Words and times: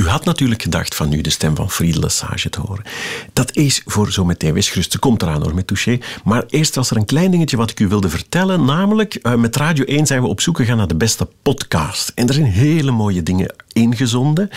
U 0.00 0.08
had 0.08 0.24
natuurlijk 0.24 0.62
gedacht 0.62 0.94
van 0.94 1.08
nu 1.08 1.20
de 1.20 1.30
stem 1.30 1.56
van 1.56 1.70
Friedel 1.70 2.00
Lesage 2.00 2.48
te 2.48 2.60
horen. 2.60 2.84
Dat 3.32 3.56
is 3.56 3.82
voor 3.86 4.12
zo 4.12 4.24
meteen. 4.24 4.62
Gerust, 4.62 4.92
ze 4.92 4.98
komt 4.98 5.22
eraan 5.22 5.42
hoor 5.42 5.54
met 5.54 5.66
Touché. 5.66 5.98
Maar 6.24 6.44
eerst 6.48 6.74
was 6.74 6.90
er 6.90 6.96
een 6.96 7.04
klein 7.04 7.30
dingetje 7.30 7.56
wat 7.56 7.70
ik 7.70 7.80
u 7.80 7.88
wilde 7.88 8.08
vertellen. 8.08 8.64
Namelijk, 8.64 9.18
uh, 9.22 9.34
met 9.34 9.56
Radio 9.56 9.84
1 9.84 10.06
zijn 10.06 10.22
we 10.22 10.28
op 10.28 10.40
zoek 10.40 10.56
gegaan 10.56 10.76
naar 10.76 10.86
de 10.86 10.94
beste 10.94 11.28
podcast. 11.42 12.12
En 12.14 12.28
er 12.28 12.34
zijn 12.34 12.46
hele 12.46 12.90
mooie 12.90 13.22
dingen 13.22 13.54
ingezonden. 13.72 14.48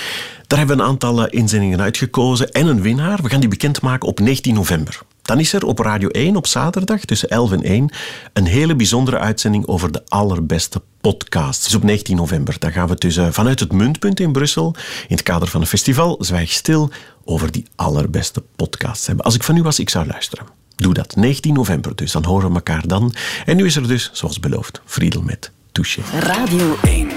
Daar 0.47 0.57
hebben 0.57 0.77
we 0.77 0.83
een 0.83 0.89
aantal 0.89 1.25
eh, 1.27 1.39
inzendingen 1.39 1.81
uitgekozen 1.81 2.51
en 2.51 2.67
een 2.67 2.81
winnaar. 2.81 3.19
We 3.21 3.29
gaan 3.29 3.39
die 3.39 3.49
bekendmaken 3.49 4.07
op 4.07 4.19
19 4.19 4.53
november. 4.53 5.01
Dan 5.23 5.39
is 5.39 5.53
er 5.53 5.65
op 5.65 5.79
Radio 5.79 6.09
1 6.09 6.35
op 6.35 6.47
zaterdag 6.47 6.99
tussen 6.99 7.29
11 7.29 7.51
en 7.51 7.63
1 7.63 7.89
een 8.33 8.45
hele 8.45 8.75
bijzondere 8.75 9.19
uitzending 9.19 9.67
over 9.67 9.91
de 9.91 10.01
allerbeste 10.07 10.81
podcasts. 11.01 11.63
Dus 11.63 11.75
op 11.75 11.83
19 11.83 12.15
november. 12.15 12.55
Dan 12.59 12.71
gaan 12.71 12.87
we 12.87 12.95
tussen 12.95 13.25
eh, 13.25 13.31
vanuit 13.31 13.59
het 13.59 13.71
Muntpunt 13.71 14.19
in 14.19 14.31
Brussel, 14.31 14.75
in 15.07 15.15
het 15.15 15.23
kader 15.23 15.47
van 15.47 15.61
een 15.61 15.67
festival, 15.67 16.15
Zwijg 16.19 16.51
Stil, 16.51 16.89
over 17.25 17.51
die 17.51 17.65
allerbeste 17.75 18.43
podcasts 18.55 19.07
hebben. 19.07 19.25
Als 19.25 19.35
ik 19.35 19.43
van 19.43 19.57
u 19.57 19.61
was, 19.61 19.79
ik 19.79 19.89
zou 19.89 20.07
luisteren. 20.07 20.45
Doe 20.75 20.93
dat. 20.93 21.15
19 21.15 21.53
november 21.53 21.95
dus. 21.95 22.11
Dan 22.11 22.23
horen 22.23 22.49
we 22.49 22.55
elkaar 22.55 22.87
dan. 22.87 23.13
En 23.45 23.55
nu 23.55 23.65
is 23.65 23.75
er 23.75 23.87
dus, 23.87 24.09
zoals 24.13 24.39
beloofd, 24.39 24.81
Friedel 24.85 25.21
met 25.21 25.51
Touché. 25.71 26.01
Radio 26.19 26.75
1. 26.83 27.09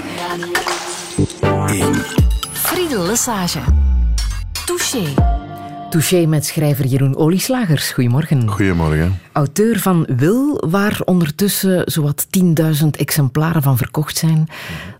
1. 1.67 1.95
Friedel 2.51 3.03
Lesage. 3.03 3.59
Touché. 4.65 5.13
Touché 5.89 6.25
met 6.25 6.45
schrijver 6.45 6.85
Jeroen 6.85 7.15
Olieslagers. 7.15 7.91
Goedemorgen. 7.91 8.49
Goedemorgen. 8.49 9.19
Auteur 9.31 9.79
van 9.79 10.07
Wil, 10.17 10.63
waar 10.69 10.99
ondertussen 11.05 11.91
zowat 11.91 12.27
10.000 12.81 12.87
exemplaren 12.91 13.61
van 13.61 13.77
verkocht 13.77 14.17
zijn. 14.17 14.47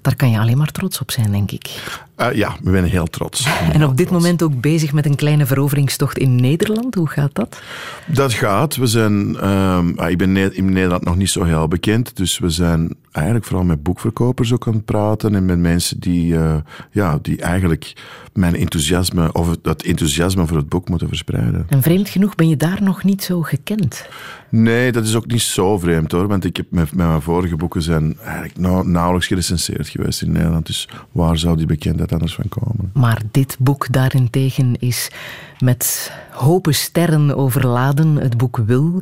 Daar 0.08 0.16
kan 0.16 0.30
je 0.30 0.40
alleen 0.40 0.58
maar 0.58 0.72
trots 0.72 1.02
op 1.02 1.12
zijn, 1.12 1.32
denk 1.32 1.52
ik. 1.52 1.70
Uh, 2.18 2.34
ja, 2.34 2.56
we 2.64 2.72
zijn 2.72 2.84
heel 2.84 3.06
trots. 3.06 3.48
En 3.74 3.84
op 3.84 3.98
dit 3.98 4.10
moment 4.10 4.44
ook 4.44 4.62
bezig 4.62 4.94
met 4.94 5.06
een 5.06 5.16
kleine 5.16 5.46
veroveringstocht 5.46 6.18
in 6.18 6.36
Nederland. 6.36 6.96
Hoe 6.96 7.10
gaat 7.10 7.36
dat? 7.36 7.62
Dat 8.06 8.34
gaat. 8.34 8.76
We 8.76 8.88
zijn, 8.88 9.38
uh, 9.44 9.80
ik 10.08 10.18
ben 10.18 10.56
in 10.56 10.74
Nederland 10.74 11.04
nog 11.04 11.16
niet 11.16 11.30
zo 11.30 11.44
heel 11.44 11.68
bekend, 11.68 12.16
dus 12.16 12.40
we 12.40 12.50
zijn 12.50 12.96
eigenlijk 13.12 13.46
vooral 13.46 13.66
met 13.66 13.84
boekverkopers 13.84 14.54
ook 14.54 14.68
aan 14.68 14.74
het 14.74 14.86
praten 14.86 15.36
en 15.36 15.46
met 15.46 15.60
mensen 15.60 16.00
die, 16.00 16.34
uh, 16.34 16.56
ja, 16.92 17.20
die 17.22 17.42
eigenlijk 17.42 17.94
mijn 18.34 18.56
enthousiasme, 18.56 19.32
of 19.34 19.58
dat 19.62 19.82
enthousiasme 19.82 20.48
voor 20.48 20.58
het 20.58 20.70
boek 20.70 20.90
moeten 20.90 21.08
verspreiden. 21.08 21.66
En 21.70 21.82
vreemd 21.82 22.10
genoeg 22.10 22.36
ben 22.36 22.50
je 22.50 22.58
daar 22.58 22.84
nog 22.84 23.04
niet 23.04 23.24
zo 23.24 23.42
gekend. 23.42 24.08
Nee, 24.50 24.92
dat 24.92 25.06
is 25.06 25.16
ook 25.16 25.28
niet 25.28 25.42
zo 25.42 25.78
vreemd 25.78 26.12
hoor, 26.12 26.28
want 26.28 26.46
ik 26.46 26.58
heb 26.58 26.66
met, 26.70 26.94
met 26.96 27.08
mijn 27.08 27.22
vorige 27.22 27.56
boeken 27.56 27.82
zijn 27.82 28.18
eigenlijk 28.20 28.58
nou, 28.58 28.88
nauwelijks 28.88 29.28
gerecenseerd 29.28 29.88
geweest 29.88 30.22
in 30.22 30.32
Nederland, 30.32 30.66
dus 30.66 30.90
waar 31.12 31.38
zou 31.38 31.58
die 31.58 31.66
bekendheid 31.66 32.12
anders 32.12 32.36
van 32.36 32.50
komen? 32.50 32.92
Maar 32.94 33.22
dit 33.32 33.56
boek 33.60 33.92
daarentegen 33.92 34.80
is 34.80 35.12
met 35.60 36.12
hopen 36.32 36.74
sterren 36.74 37.36
overladen, 37.36 38.16
het 38.16 38.38
boek 38.38 38.58
Wil. 38.58 39.02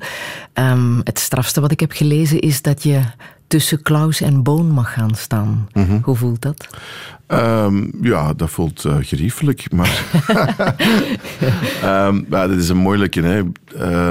Um, 0.53 1.02
het 1.03 1.19
strafste 1.19 1.61
wat 1.61 1.71
ik 1.71 1.80
heb 1.80 1.91
gelezen 1.91 2.39
is 2.39 2.61
dat 2.61 2.83
je 2.83 3.02
tussen 3.47 3.81
Klaus 3.81 4.21
en 4.21 4.43
Boon 4.43 4.71
mag 4.71 4.93
gaan 4.93 5.15
staan. 5.15 5.67
Mm 5.73 5.85
-hmm. 5.85 5.99
Hoe 6.03 6.15
voelt 6.15 6.41
dat? 6.41 6.67
Um, 7.27 7.91
ja, 8.01 8.33
dat 8.33 8.49
voelt 8.49 8.83
uh, 8.85 8.95
geriefelijk, 8.99 9.71
maar... 9.71 10.03
um, 12.07 12.25
maar 12.29 12.47
dat 12.47 12.57
is 12.57 12.69
een 12.69 12.77
moeilijke. 12.77 13.21
Hè. 13.21 13.41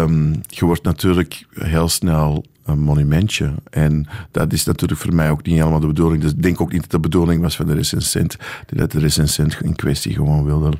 Um, 0.03 0.41
je 0.47 0.65
wordt 0.65 0.83
natuurlijk 0.83 1.47
heel 1.55 1.89
snel 1.89 2.45
een 2.65 2.79
monumentje. 2.79 3.55
En 3.71 4.07
dat 4.31 4.53
is 4.53 4.65
natuurlijk 4.65 5.01
voor 5.01 5.15
mij 5.15 5.31
ook 5.31 5.47
niet 5.47 5.57
helemaal 5.57 5.81
de 5.81 5.87
bedoeling. 5.87 6.23
Dus 6.23 6.31
ik 6.31 6.43
denk 6.43 6.61
ook 6.61 6.73
niet 6.73 6.81
dat 6.81 6.91
de 6.91 7.01
bedoeling 7.01 7.43
was 7.43 7.57
van 7.57 7.67
de 7.67 7.75
recensent. 7.75 8.37
Dat 8.67 8.93
de 8.93 8.99
recensent 8.99 9.59
in 9.63 9.77
kwestie 9.77 10.15
gewoon 10.15 10.45
wilde 10.45 10.73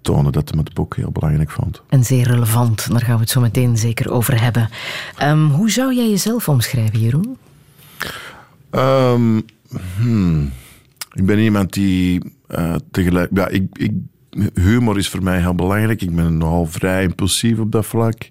tonen 0.00 0.32
dat 0.32 0.50
hij 0.50 0.58
het 0.64 0.74
boek 0.74 0.96
heel 0.96 1.10
belangrijk 1.10 1.50
vond. 1.50 1.82
En 1.88 2.04
zeer 2.04 2.26
relevant, 2.26 2.90
daar 2.90 3.00
gaan 3.00 3.14
we 3.14 3.20
het 3.20 3.30
zo 3.30 3.40
meteen 3.40 3.76
zeker 3.76 4.10
over 4.10 4.40
hebben. 4.42 4.68
hoe 5.50 5.70
zou 5.70 5.94
jij 5.94 6.08
jezelf 6.08 6.48
omschrijven, 6.48 7.00
Jeroen? 7.00 7.36
Hmm. 9.96 10.52
Ik 11.12 11.26
ben 11.26 11.38
iemand 11.38 11.72
die 11.72 12.32
uh, 12.48 12.74
tegelijk. 12.90 13.30
Ja, 13.34 13.48
ik, 13.48 13.66
ik, 13.72 13.92
humor 14.54 14.98
is 14.98 15.08
voor 15.08 15.22
mij 15.22 15.40
heel 15.40 15.54
belangrijk. 15.54 16.02
Ik 16.02 16.14
ben 16.14 16.36
nogal 16.36 16.66
vrij 16.66 17.02
impulsief 17.02 17.58
op 17.58 17.72
dat 17.72 17.86
vlak. 17.86 18.30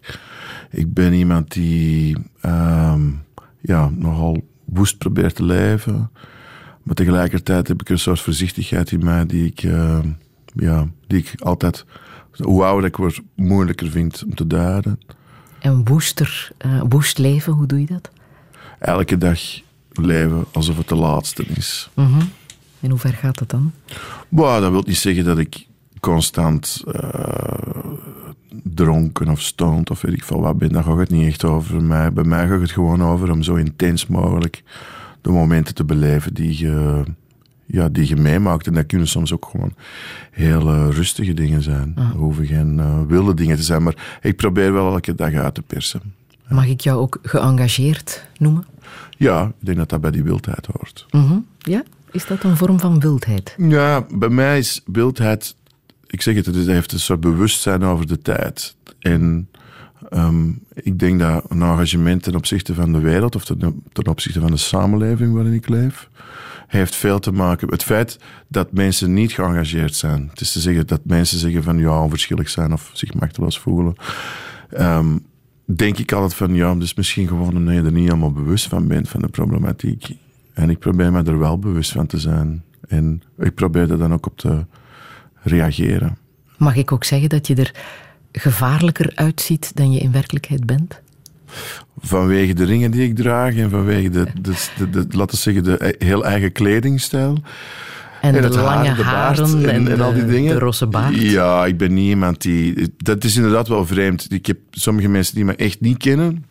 Ik 0.70 0.94
ben 0.94 1.14
iemand 1.14 1.52
die 1.54 2.18
um, 2.46 3.24
ja, 3.62 3.90
nogal 3.96 4.44
woest 4.66 4.98
probeert 4.98 5.36
te 5.36 5.44
leven. 5.44 6.12
Maar 6.84 6.96
tegelijkertijd 6.96 7.68
heb 7.68 7.82
ik 7.82 7.90
een 7.90 8.00
soort 8.00 8.20
voorzichtigheid 8.20 8.92
in 8.92 9.04
mij 9.04 9.26
die 9.26 9.46
ik, 9.46 9.64
uh, 9.64 10.00
ja, 10.54 10.88
die 11.08 11.20
ik 11.20 11.42
altijd, 11.42 11.86
hoe 12.38 12.64
ouder 12.64 12.90
ik 12.90 12.96
word, 12.96 13.22
moeilijker 13.36 13.90
vind 13.90 14.24
om 14.26 14.36
te 14.36 14.48
duiden. 14.48 15.00
En 15.60 15.86
woester, 15.86 16.52
uh, 16.66 16.82
woest 16.90 17.18
leven, 17.18 17.54
hoe 17.54 17.66
doe 17.66 17.80
je 17.80 17.86
dat? 17.86 18.10
Elke 18.80 19.18
dag 19.18 19.40
leven 19.92 20.46
alsof 20.52 20.78
het 20.78 20.88
de 20.88 20.96
laatste 20.96 21.44
is. 21.44 21.90
Mm 21.94 22.06
-hmm. 22.06 22.30
En 22.82 22.90
hoe 22.90 23.00
ver 23.00 23.14
gaat 23.14 23.38
dat 23.38 23.50
dan? 23.50 23.72
Dat 24.30 24.72
wil 24.72 24.84
niet 24.86 24.98
zeggen 24.98 25.26
dat 25.26 25.38
ik 25.38 25.68
constant 26.00 26.84
uh, 26.88 27.94
dronken 28.64 29.30
of 29.30 29.42
stoned 29.42 29.90
of 29.90 30.02
weet 30.02 30.14
ik 30.14 30.24
veel 30.24 30.42
wat 30.42 30.58
ben. 30.58 30.72
Daar 30.72 30.84
gaat 30.84 30.98
het 30.98 31.10
niet 31.10 31.28
echt 31.28 31.44
over 31.44 31.84
mij. 31.84 32.14
Bij 32.14 32.24
mij 32.24 32.48
gaat 32.48 32.62
het 32.62 32.72
gewoon 32.72 33.04
over 33.04 33.32
om 33.32 33.44
zo 33.44 33.56
intens 33.56 34.08
mogelijk 34.08 34.64
de 35.22 35.30
momenten 35.30 35.76
te 35.76 35.84
beleven 35.84 36.34
die 36.34 36.58
je, 36.58 37.04
ja, 37.66 37.90
die 37.90 38.08
je 38.08 38.16
meemaakt. 38.16 38.68
En 38.68 38.74
dat 38.74 38.86
kunnen 38.86 39.08
soms 39.08 39.34
ook 39.34 39.48
gewoon 39.52 39.74
heel 40.32 40.74
uh, 40.74 40.88
rustige 40.90 41.34
dingen 41.34 41.62
zijn. 41.62 41.94
Ah. 41.96 42.12
hoeven 42.12 42.46
geen 42.46 42.78
uh, 42.78 43.02
wilde 43.08 43.34
dingen 43.34 43.56
te 43.56 43.64
zijn. 43.64 43.84
Maar 43.84 44.20
ik 44.22 44.36
probeer 44.36 44.74
wel 44.74 44.94
elke 44.94 45.16
dag 45.16 45.34
uit 45.34 45.54
te 45.54 45.62
persen. 45.62 46.02
Mag 46.48 46.68
ik 46.68 46.82
jou 46.82 47.00
ook 47.00 47.20
geëngageerd 47.24 48.26
noemen? 48.38 48.66
Ja, 49.18 49.46
ik 49.46 49.66
denk 49.66 49.78
dat 49.78 49.90
dat 49.90 50.02
bij 50.02 50.12
die 50.12 50.24
wildheid 50.24 50.66
hoort. 50.66 51.06
Mm 51.12 51.28
-hmm. 51.28 51.46
Ja? 51.58 51.84
Is 52.12 52.26
dat 52.26 52.44
een 52.44 52.58
vorm 52.58 52.80
van 52.80 53.00
wildheid? 53.00 53.56
Ja, 53.58 54.06
bij 54.14 54.30
mij 54.30 54.58
is 54.58 54.82
wildheid, 54.86 55.56
ik 56.08 56.22
zeg 56.22 56.36
het, 56.36 56.46
het 56.46 56.56
heeft 56.56 56.92
een 56.92 57.00
soort 57.00 57.20
bewustzijn 57.20 57.84
over 57.84 58.08
de 58.08 58.22
tijd. 58.22 58.76
En 59.00 59.50
um, 60.10 60.64
ik 60.74 61.00
denk 61.00 61.20
dat 61.20 61.46
een 61.50 61.62
engagement 61.62 62.24
ten 62.24 62.36
opzichte 62.36 62.74
van 62.74 62.92
de 62.94 63.00
wereld 63.00 63.36
of 63.36 63.46
ten, 63.46 63.84
opzichte 64.10 64.40
van 64.40 64.52
de 64.52 64.58
samenleving 64.58 65.34
waarin 65.34 65.54
ik 65.54 65.70
leef, 65.70 66.10
heeft 66.68 66.96
veel 66.96 67.20
te 67.20 67.32
maken 67.32 67.68
met 67.70 67.76
het 67.76 67.90
feit 67.90 68.20
dat 68.48 68.72
mensen 68.72 69.14
niet 69.14 69.32
geëngageerd 69.32 69.96
zijn. 69.96 70.28
Het 70.30 70.42
is 70.42 70.52
te 70.52 70.60
zeggen 70.60 70.88
dat 70.88 71.02
mensen 71.04 71.40
zeggen 71.40 71.64
van 71.64 71.78
ja, 71.78 72.02
onverschillig 72.02 72.50
zijn 72.50 72.74
of 72.74 72.90
zich 72.94 73.14
machteloos 73.14 73.60
voelen. 73.60 73.96
Um, 74.80 75.26
denk 75.66 75.98
ik 75.98 76.12
altijd 76.12 76.34
van 76.34 76.56
ja, 76.56 76.76
dus 76.76 76.94
misschien 76.94 77.28
gewoon 77.28 77.56
omdat 77.56 77.74
je 77.74 77.82
er 77.82 77.92
niet 77.92 78.08
helemaal 78.08 78.32
bewust 78.32 78.68
van 78.68 78.88
bent 78.88 79.10
van 79.10 79.22
de 79.22 79.28
problematiek. 79.28 80.16
En 80.54 80.70
ik 80.70 80.80
probeer 80.80 81.12
me 81.12 81.24
er 81.24 81.40
wel 81.40 81.60
bewust 81.60 81.92
van 81.92 82.08
te 82.08 82.20
zijn. 82.20 82.64
En 82.88 83.24
ik 83.40 83.56
probeer 83.56 83.92
er 83.92 83.98
dan 83.98 84.14
ook 84.14 84.26
op 84.26 84.38
te 84.38 84.66
reageren. 85.42 86.18
Mag 86.58 86.76
ik 86.76 86.92
ook 86.92 87.04
zeggen 87.04 87.30
dat 87.30 87.48
je 87.48 87.56
er 87.56 87.74
gevaarlijker 88.32 89.12
uitziet 89.16 89.72
dan 89.76 89.92
je 89.92 90.00
in 90.00 90.12
werkelijkheid 90.12 90.66
bent? 90.66 91.02
Vanwege 92.00 92.54
de 92.54 92.64
ringen 92.64 92.92
die 92.92 93.04
ik 93.04 93.16
draag 93.16 93.56
en 93.56 93.70
vanwege 93.70 94.10
de, 94.10 94.28
de, 94.42 94.54
de, 94.78 94.90
de 94.90 95.18
laten 95.18 95.36
we 95.36 95.42
zeggen, 95.42 95.64
de 95.64 95.96
heel 95.98 96.26
eigen 96.26 96.52
kledingstijl. 96.52 97.38
En, 98.22 98.36
en 98.36 98.42
de 98.42 98.50
lange 98.50 98.88
haar, 98.88 98.96
de 98.96 99.04
haren 99.04 99.70
en, 99.70 99.88
en, 99.88 100.02
al 100.02 100.14
die 100.14 100.26
dingen. 100.26 100.54
de 100.54 100.60
rosse 100.60 100.88
baard. 100.88 101.16
Ja, 101.16 101.66
ik 101.66 101.78
ben 101.78 101.94
niet 101.94 102.10
iemand 102.10 102.42
die... 102.42 102.94
Dat 102.98 103.24
is 103.24 103.36
inderdaad 103.36 103.68
wel 103.68 103.86
vreemd. 103.86 104.32
Ik 104.32 104.46
heb 104.46 104.58
sommige 104.72 105.08
mensen 105.08 105.36
die 105.36 105.46
me 105.46 105.56
echt 105.56 105.82
niet 105.82 105.98
kennen, 105.98 106.46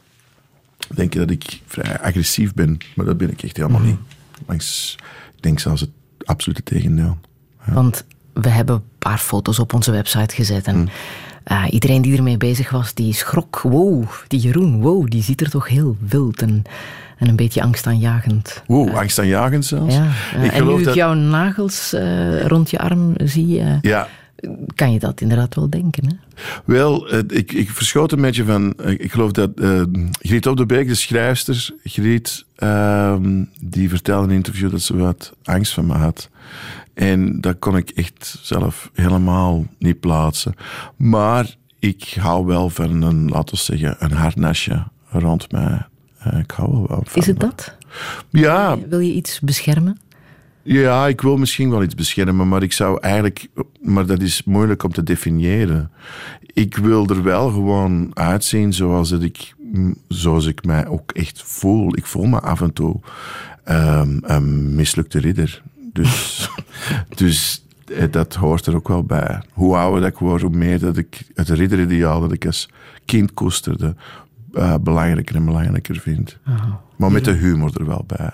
denken 0.95 1.21
dat 1.21 1.31
ik 1.31 1.61
vrij 1.67 2.01
agressief 2.01 2.55
ben. 2.55 2.79
Maar 2.95 3.07
dat 3.07 3.19
ben 3.19 3.31
ik 3.31 3.43
echt 3.43 3.57
helemaal 3.57 3.81
mm. 3.81 3.87
niet. 3.87 3.99
Langs, 4.47 4.97
ik 5.37 5.43
denk 5.43 5.59
zelfs 5.59 5.81
het 5.81 5.91
absolute 6.25 6.63
tegendeel. 6.63 7.19
Ja. 7.67 7.73
Want 7.73 8.05
we 8.33 8.49
hebben 8.49 8.75
een 8.75 8.83
paar 8.99 9.19
foto's 9.19 9.59
op 9.59 9.75
onze 9.75 9.91
website 9.91 10.35
gezet. 10.35 10.67
En 10.67 10.77
mm. 10.77 10.89
uh, 11.53 11.65
iedereen 11.71 12.03
die 12.03 12.17
ermee 12.17 12.37
bezig 12.37 12.71
was, 12.71 12.95
die 12.95 13.15
schrok. 13.15 13.61
Wow, 13.61 14.05
die 14.27 14.41
Jeroen, 14.41 14.81
wow, 14.81 15.11
die 15.11 15.23
ziet 15.23 15.41
er 15.41 15.51
toch 15.51 15.69
heel 15.69 15.97
wild 16.01 16.43
en, 16.43 16.63
en 17.19 17.29
een 17.29 17.37
beetje 17.37 17.63
angstaanjagend. 17.63 18.63
Wow, 18.67 18.89
uh, 18.89 18.95
angstaanjagend 18.95 19.65
zelfs? 19.65 19.95
Ja, 19.95 20.09
uh, 20.37 20.45
ik 20.45 20.53
en 20.53 20.67
nu 20.67 20.79
ik 20.79 20.85
dat... 20.85 20.95
jouw 20.95 21.15
nagels 21.15 21.93
eh, 21.93 22.47
rond 22.47 22.71
je 22.71 22.79
arm 22.79 23.15
zie... 23.25 23.63
ja 23.81 24.09
kan 24.75 24.93
je 24.93 24.99
dat 24.99 25.21
inderdaad 25.21 25.55
wel 25.55 25.71
denken. 25.71 26.07
Hè? 26.07 26.15
Wel, 26.65 27.15
ik, 27.15 27.53
ik 27.53 27.71
verschoot 27.71 28.13
een 28.13 28.21
beetje 28.21 28.45
van. 28.45 28.75
Ik 28.87 29.13
geloof 29.13 29.33
dat 29.33 29.51
uh, 29.55 29.83
Griet 30.21 30.47
Op 30.47 30.57
de 30.57 30.67
Beek, 30.67 30.89
de 30.89 30.95
schrijfster, 30.95 31.71
Griet, 31.85 32.45
uh, 32.59 33.17
die 33.61 33.89
vertelde 33.89 34.25
in 34.25 34.31
een 34.31 34.37
interview 34.37 34.71
dat 34.71 34.81
ze 34.81 34.97
wat 34.97 35.33
angst 35.45 35.73
van 35.73 35.87
me 35.87 35.95
had. 35.95 36.29
En 36.95 37.41
dat 37.41 37.59
kon 37.59 37.77
ik 37.77 37.91
echt 37.91 38.39
zelf 38.43 38.91
helemaal 38.95 39.67
niet 39.79 40.01
plaatsen. 40.01 40.55
Maar 40.97 41.55
ik 41.79 42.17
hou 42.21 42.47
wel 42.47 42.71
van 42.71 43.03
een, 43.03 43.29
laten 43.29 43.55
we 43.55 43.61
zeggen, 43.61 43.97
een 43.99 44.13
harnasje 44.13 44.87
rond 45.09 45.53
mij. 45.53 45.87
Uh, 46.27 46.39
ik 46.39 46.51
hou 46.51 46.85
wel 46.89 47.03
van. 47.05 47.23
Is 47.23 47.27
het 47.27 47.41
dat? 47.41 47.77
Ja. 48.31 48.79
Wil 48.89 48.99
je 48.99 49.13
iets 49.13 49.41
beschermen? 49.41 49.99
Ja, 50.63 51.07
ik 51.07 51.21
wil 51.21 51.37
misschien 51.37 51.71
wel 51.71 51.83
iets 51.83 51.95
beschermen, 51.95 52.49
maar 52.49 52.63
ik 52.63 52.73
zou 52.73 53.01
eigenlijk... 53.01 53.49
Maar 53.81 54.07
dat 54.07 54.21
is 54.21 54.45
moeilijk 54.45 54.83
om 54.83 54.93
te 54.93 55.03
definiëren. 55.03 55.91
Ik 56.53 56.77
wil 56.77 57.07
er 57.07 57.23
wel 57.23 57.51
gewoon 57.51 58.11
uitzien 58.15 58.73
zoals, 58.73 59.09
dat 59.09 59.23
ik, 59.23 59.55
zoals 60.09 60.47
ik 60.47 60.65
mij 60.65 60.87
ook 60.87 61.13
echt 61.13 61.43
voel. 61.43 61.97
Ik 61.97 62.07
voel 62.07 62.27
me 62.27 62.41
af 62.41 62.61
en 62.61 62.73
toe 62.73 63.01
um, 63.69 64.19
een 64.23 64.75
mislukte 64.75 65.19
ridder. 65.19 65.63
Dus, 65.93 66.51
dus 67.23 67.65
eh, 67.95 68.05
dat 68.11 68.35
hoort 68.35 68.67
er 68.67 68.75
ook 68.75 68.89
wel 68.89 69.05
bij. 69.05 69.43
Hoe 69.53 69.77
ouder 69.77 70.01
dat 70.01 70.11
ik 70.11 70.19
word, 70.19 70.43
hoe 70.43 70.51
meer 70.51 70.79
dat 70.79 70.97
ik 70.97 71.23
het 71.35 71.49
ridderideaal 71.49 72.21
dat 72.21 72.33
ik 72.33 72.47
als 72.47 72.69
kind 73.05 73.35
koesterde, 73.35 73.95
uh, 74.53 74.75
belangrijker 74.81 75.37
en 75.37 75.45
belangrijker 75.45 75.97
vind. 75.97 76.39
Maar 76.97 77.13
met 77.13 77.25
de 77.25 77.33
humor 77.33 77.81
er 77.81 77.87
wel 77.87 78.05
bij. 78.07 78.33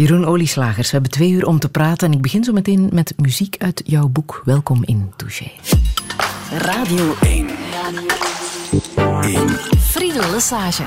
Jeroen 0.00 0.24
Olieslagers, 0.24 0.86
we 0.86 0.92
hebben 0.92 1.10
twee 1.10 1.30
uur 1.30 1.46
om 1.46 1.58
te 1.58 1.68
praten 1.68 2.08
en 2.08 2.14
ik 2.14 2.22
begin 2.22 2.44
zo 2.44 2.52
meteen 2.52 2.88
met 2.92 3.12
muziek 3.16 3.56
uit 3.58 3.82
jouw 3.84 4.08
boek. 4.08 4.42
Welkom 4.44 4.84
in 4.84 5.12
Touché. 5.16 5.50
Radio 6.52 7.14
1. 7.20 7.46
Radio 8.96 9.20
1. 9.20 9.48
Friedel 9.78 10.30
Lesage. 10.30 10.84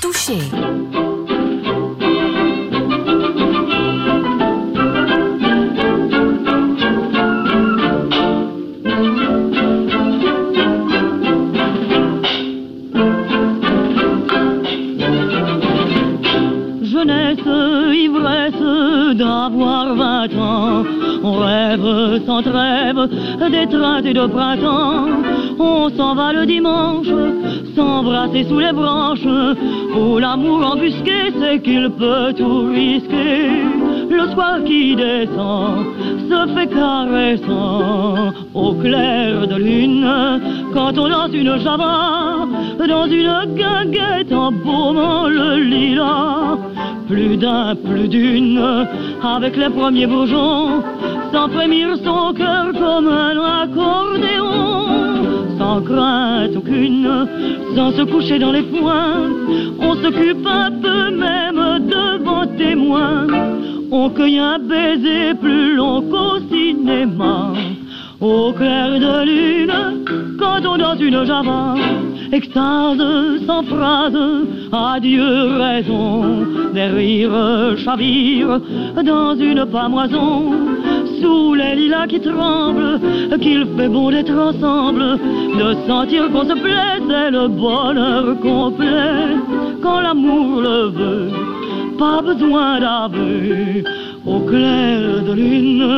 Touché. 0.00 1.09
D'avoir 19.14 19.94
vingt 19.94 20.34
ans. 20.38 20.84
On 21.22 21.32
rêve 21.32 22.24
sans 22.26 22.42
trêve 22.42 23.08
d'étreinte 23.50 24.06
et 24.06 24.14
de 24.14 24.26
printemps. 24.26 25.06
On 25.58 25.90
s'en 25.90 26.14
va 26.14 26.32
le 26.32 26.46
dimanche, 26.46 27.08
s'embrasser 27.74 28.44
sous 28.44 28.58
les 28.58 28.72
branches. 28.72 29.26
Où 29.96 30.18
l'amour 30.18 30.72
embusqué 30.72 31.32
sait 31.40 31.60
qu'il 31.60 31.90
peut 31.90 32.32
tout 32.36 32.68
risquer. 32.70 33.62
Le 34.10 34.28
soir 34.32 34.62
qui 34.64 34.96
descend 34.96 35.86
se 36.28 36.54
fait 36.54 36.66
caressant 36.66 38.32
au 38.54 38.72
clair 38.74 39.46
de 39.46 39.56
lune. 39.56 40.08
Quand 40.74 40.98
on 40.98 41.08
danse 41.08 41.32
une 41.32 41.58
java 41.58 42.46
dans 42.88 43.06
une 43.06 43.54
guinguette 43.54 44.32
en 44.32 44.50
baumant 44.52 45.28
le 45.28 45.56
lilas 45.62 46.58
plus 47.10 47.36
d'un, 47.36 47.74
plus 47.74 48.06
d'une, 48.06 48.86
avec 49.20 49.56
les 49.56 49.68
premiers 49.68 50.06
bourgeons, 50.06 50.80
sans 51.32 51.48
frémir 51.48 51.96
son 52.04 52.32
cœur 52.32 52.72
comme 52.72 53.08
un 53.08 53.36
accordéon, 53.62 55.18
sans 55.58 55.82
crainte 55.82 56.56
aucune, 56.56 57.26
sans 57.74 57.92
se 57.92 58.02
coucher 58.02 58.38
dans 58.38 58.52
les 58.52 58.62
poings, 58.62 59.28
on 59.80 59.94
s'occupe 59.94 60.46
un 60.46 60.70
peu 60.70 61.10
même 61.10 61.86
devant 61.86 62.46
témoins, 62.58 63.26
on 63.90 64.10
cueille 64.10 64.38
un 64.38 64.58
baiser 64.58 65.34
plus 65.40 65.74
long 65.76 66.02
qu'au 66.02 66.38
cinéma, 66.50 67.52
au 68.20 68.52
clair 68.52 68.90
de 68.98 69.24
lune, 69.24 69.74
quand 70.38 70.66
on 70.66 70.76
danse 70.76 71.00
une 71.00 71.24
java 71.24 71.74
extase 72.32 73.44
sans 73.46 73.62
phrase, 73.64 74.18
adieu 74.72 75.56
raison, 75.58 76.46
des 76.72 76.86
rires 76.86 77.76
chavirent 77.78 78.60
dans 79.04 79.34
une 79.34 79.66
pamoison, 79.66 80.52
sous 81.20 81.54
les 81.54 81.74
lilas 81.76 82.06
qui 82.06 82.20
tremblent, 82.20 83.00
qu'il 83.40 83.66
fait 83.76 83.88
bon 83.88 84.10
d'être 84.10 84.32
ensemble, 84.32 85.18
de 85.60 85.68
sentir 85.86 86.30
qu'on 86.30 86.44
se 86.44 86.54
plaît, 86.54 86.98
c'est 87.08 87.30
le 87.30 87.48
bonheur 87.48 88.24
complet, 88.40 89.36
quand 89.82 90.00
l'amour 90.00 90.60
le 90.60 90.78
veut, 90.98 91.30
pas 91.98 92.22
besoin 92.22 92.80
d'aveu, 92.80 93.84
au 94.26 94.40
clair 94.40 95.22
de 95.26 95.32
lune, 95.32 95.88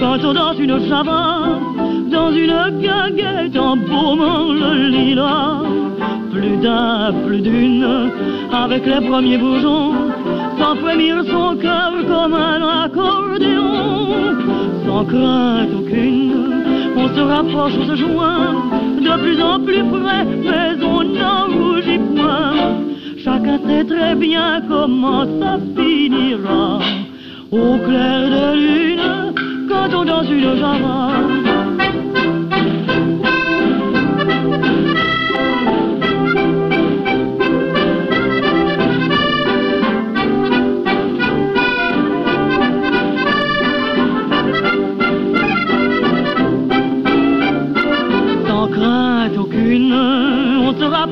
quand 0.00 0.18
on 0.24 0.32
danse 0.32 0.58
une 0.58 0.88
chava, 0.88 1.60
dans 2.10 2.30
une 2.32 2.80
guinguette 2.80 3.56
en 3.58 3.76
baumant 3.76 4.52
le 4.52 4.88
lilas. 4.88 5.62
Plus 6.32 6.56
d'un, 6.62 7.12
plus 7.26 7.40
d'une, 7.40 8.10
avec 8.52 8.86
les 8.86 9.00
premiers 9.08 9.38
bourgeons, 9.38 9.92
sans 10.58 10.76
frémir 10.76 11.22
son 11.30 11.56
cœur 11.56 11.92
comme 12.06 12.34
un 12.34 12.84
accordéon. 12.84 13.72
Sans 14.86 15.04
crainte 15.04 15.70
aucune, 15.78 16.32
on 16.96 17.08
se 17.08 17.20
rapproche, 17.20 17.72
on 17.80 17.86
se 17.86 17.96
joint, 17.96 18.54
de 19.00 19.22
plus 19.22 19.42
en 19.42 19.60
plus 19.60 19.84
près, 19.84 20.24
mais 20.24 20.84
on 20.84 21.04
n'en 21.04 21.46
rougit 21.58 22.00
point. 22.16 22.54
Chacun 23.24 23.58
sait 23.66 23.84
très 23.84 24.14
bien 24.14 24.62
comment 24.68 25.24
ça 25.40 25.58
finira. 25.76 26.80
Au 27.50 27.78
clair 27.86 28.20
de 28.36 28.56
lune, 28.56 29.34
quand 29.68 29.94
on 29.98 30.04
danse 30.04 30.28
une 30.30 30.56
java. 30.56 31.47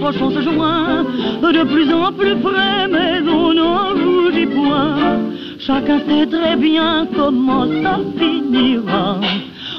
Rapproche, 0.07 0.23
on 0.23 0.31
se 0.31 0.43
joint, 0.43 1.05
de 1.43 1.65
plus 1.65 1.93
en 1.93 2.13
plus 2.13 2.37
près, 2.37 2.89
mais 2.89 3.21
on 3.29 3.55
n'en 3.55 3.91
rougit 3.95 4.47
point. 4.47 5.19
Chacun 5.59 6.01
sait 6.01 6.27
très 6.27 6.57
bien 6.57 7.07
comment 7.15 7.67
ça 7.83 7.99
finira. 8.19 9.21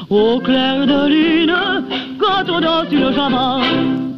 Au 0.09 0.39
clair 0.39 0.85
de 0.85 1.07
lune, 1.07 1.55
quand 2.19 2.49
on 2.49 2.59
danse 2.59 2.91
une 2.91 3.13
java. 3.13 3.59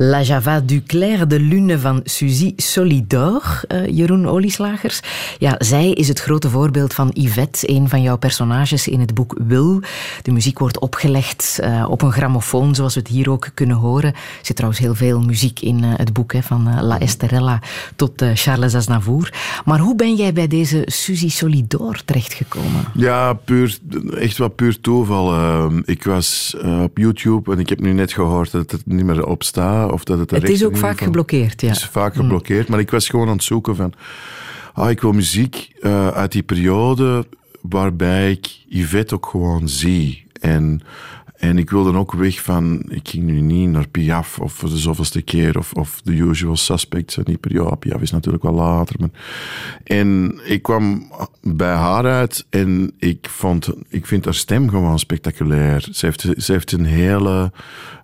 La 0.01 0.21
Java 0.21 0.61
du 0.61 0.81
Clair 0.83 1.27
de 1.27 1.39
Lune 1.39 1.79
van 1.79 2.01
Suzy 2.03 2.53
Solidor, 2.55 3.61
uh, 3.67 3.87
Jeroen 3.87 4.27
Olieslagers. 4.27 4.99
Ja, 5.39 5.55
zij 5.57 5.91
is 5.91 6.07
het 6.07 6.19
grote 6.19 6.49
voorbeeld 6.49 6.93
van 6.93 7.11
Yvette, 7.13 7.69
een 7.69 7.89
van 7.89 8.01
jouw 8.01 8.17
personages 8.17 8.87
in 8.87 8.99
het 8.99 9.13
boek 9.13 9.35
Wil. 9.47 9.81
De 10.21 10.31
muziek 10.31 10.59
wordt 10.59 10.79
opgelegd 10.79 11.59
uh, 11.63 11.85
op 11.89 12.01
een 12.01 12.11
grammofoon, 12.11 12.75
zoals 12.75 12.93
we 12.93 12.99
het 12.99 13.09
hier 13.09 13.29
ook 13.29 13.49
kunnen 13.53 13.75
horen. 13.75 14.13
Er 14.13 14.19
zit 14.41 14.55
trouwens 14.55 14.81
heel 14.81 14.95
veel 14.95 15.21
muziek 15.21 15.59
in 15.59 15.83
uh, 15.83 15.89
het 15.95 16.13
boek, 16.13 16.33
hè, 16.33 16.41
van 16.41 16.81
La 16.81 16.99
Esterella 16.99 17.61
tot 17.95 18.23
Charles 18.33 18.75
Aznavour. 18.75 19.33
Maar 19.65 19.79
hoe 19.79 19.95
ben 19.95 20.15
jij 20.15 20.33
bij 20.33 20.47
deze 20.47 20.81
Suzy 20.85 21.29
Solidor 21.29 22.01
terechtgekomen? 22.05 22.85
Ja, 22.93 23.33
puur, 23.33 23.77
echt 24.17 24.37
wel 24.37 24.49
puur 24.49 24.79
toeval. 24.81 25.33
Ehm, 25.33 25.81
ik 25.85 26.03
was 26.03 26.55
op 26.83 26.97
YouTube 26.97 27.51
en 27.51 27.59
ik 27.59 27.69
heb 27.69 27.79
nu 27.79 27.93
net 27.93 28.13
gehoord 28.13 28.51
dat 28.51 28.71
het 28.71 28.85
niet 28.85 29.05
meer 29.05 29.25
op 29.25 29.43
staat 29.43 29.87
of 29.91 30.03
dat 30.03 30.19
het, 30.19 30.31
het 30.31 30.49
is 30.49 30.65
ook 30.65 30.77
vaak 30.77 31.01
geblokkeerd, 31.01 31.61
ja. 31.61 31.67
Het 31.67 31.77
is 31.77 31.85
vaak 31.85 32.15
mm. 32.15 32.21
geblokkeerd, 32.21 32.67
maar 32.67 32.79
ik 32.79 32.91
was 32.91 33.09
gewoon 33.09 33.27
aan 33.27 33.33
het 33.33 33.43
zoeken 33.43 33.75
van... 33.75 33.93
Ah, 34.73 34.89
ik 34.89 35.01
wil 35.01 35.11
muziek 35.11 35.71
uh, 35.81 36.07
uit 36.07 36.31
die 36.31 36.43
periode 36.43 37.25
waarbij 37.61 38.31
ik 38.31 38.47
Yvette 38.67 39.15
ook 39.15 39.25
gewoon 39.25 39.69
zie. 39.69 40.25
En 40.41 40.81
en 41.39 41.57
ik 41.57 41.69
wilde 41.69 41.97
ook 41.97 42.13
weg 42.13 42.41
van, 42.41 42.83
ik 42.87 43.09
ging 43.09 43.23
nu 43.23 43.39
niet 43.41 43.69
naar 43.69 43.87
Piaf 43.87 44.39
of 44.39 44.53
voor 44.53 44.69
de 44.69 44.77
zoveelste 44.77 45.21
keer 45.21 45.57
of, 45.57 45.73
of 45.73 46.01
The 46.03 46.11
Usual 46.11 46.55
Suspects. 46.55 47.17
En 47.17 47.23
niet 47.25 47.39
per 47.39 47.53
ja, 47.53 47.75
Piaf 47.75 48.01
is 48.01 48.11
natuurlijk 48.11 48.43
wel 48.43 48.53
later. 48.53 48.95
Maar... 48.99 49.09
En 49.83 50.39
ik 50.43 50.61
kwam 50.61 51.11
bij 51.41 51.73
haar 51.73 52.05
uit 52.05 52.45
en 52.49 52.91
ik, 52.97 53.27
vond, 53.29 53.69
ik 53.89 54.05
vind 54.05 54.25
haar 54.25 54.33
stem 54.33 54.69
gewoon 54.69 54.99
spectaculair. 54.99 55.87
Ze 55.91 56.05
heeft, 56.05 56.27
ze 56.37 56.51
heeft 56.51 56.71
een 56.71 56.85
hele, 56.85 57.51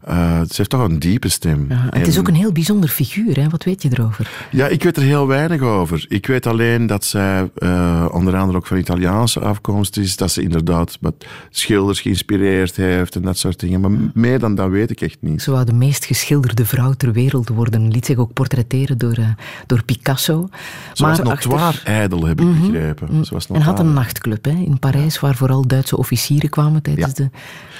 uh, 0.10 0.40
ze 0.40 0.56
heeft 0.56 0.70
toch 0.70 0.82
een 0.82 1.00
diepe 1.00 1.30
stem. 1.30 1.66
Ja, 1.70 1.88
het 1.90 2.08
is 2.08 2.20
ook 2.20 2.28
een 2.28 2.36
heel 2.36 2.52
bijzonder 2.52 2.90
figuur, 2.90 3.36
hè? 3.36 3.50
wat 3.50 3.64
weet 3.64 3.82
je 3.82 3.90
erover? 3.92 4.30
Ja, 4.52 4.68
ik 4.68 4.84
weet 4.84 4.98
er 4.98 5.04
heel 5.04 5.28
weinig 5.28 5.62
over. 5.62 6.06
Ik 6.08 6.28
weet 6.28 6.46
alleen 6.48 6.88
dat 6.88 7.06
zij 7.06 7.50
uh, 7.58 8.06
onder 8.12 8.36
andere 8.36 8.58
ook 8.58 8.68
van 8.68 8.78
Italiaanse 8.78 9.40
afkomst 9.40 9.98
is, 9.98 10.16
dat 10.16 10.32
ze 10.32 10.42
inderdaad 10.42 10.98
wat 11.02 11.26
schilders 11.50 12.02
geïnspireerd 12.02 12.76
heeft 12.76 13.16
dat 13.26 13.38
soort 13.38 13.60
dingen. 13.60 13.82
Maar 13.82 13.92
meer 14.14 14.40
dan 14.40 14.56
dat 14.56 14.70
weet 14.70 14.92
ik 14.92 15.02
echt 15.02 15.18
niet. 15.20 15.42
Ze 15.42 15.52
wou 15.52 15.66
de 15.66 15.74
meest 15.74 16.06
geschilderde 16.06 16.66
vrouw 16.66 16.94
ter 16.94 17.12
wereld 17.12 17.50
worden. 17.50 17.92
Liet 17.92 18.06
zich 18.06 18.18
ook 18.18 18.34
portretteren 18.34 18.98
door, 18.98 19.18
uh, 19.20 19.28
door 19.68 19.84
Picasso. 19.84 20.50
Ze 20.94 21.02
maar 21.02 21.18
was 21.18 21.28
notoire 21.28 21.64
achter... 21.64 21.86
ijdel, 21.86 22.26
heb 22.26 22.40
ik 22.40 22.46
mm 22.46 22.54
-hmm. 22.54 22.72
begrepen. 22.72 23.26
Ze 23.26 23.34
was 23.34 23.48
en 23.48 23.62
had 23.62 23.80
een 23.80 23.94
nachtclub 23.94 24.46
hè, 24.46 24.52
in 24.52 24.80
Parijs, 24.80 25.20
waar 25.20 25.36
vooral 25.36 25.68
Duitse 25.68 25.98
officieren 25.98 26.50
kwamen 26.50 26.82
tijdens 26.82 27.14
de 27.14 27.30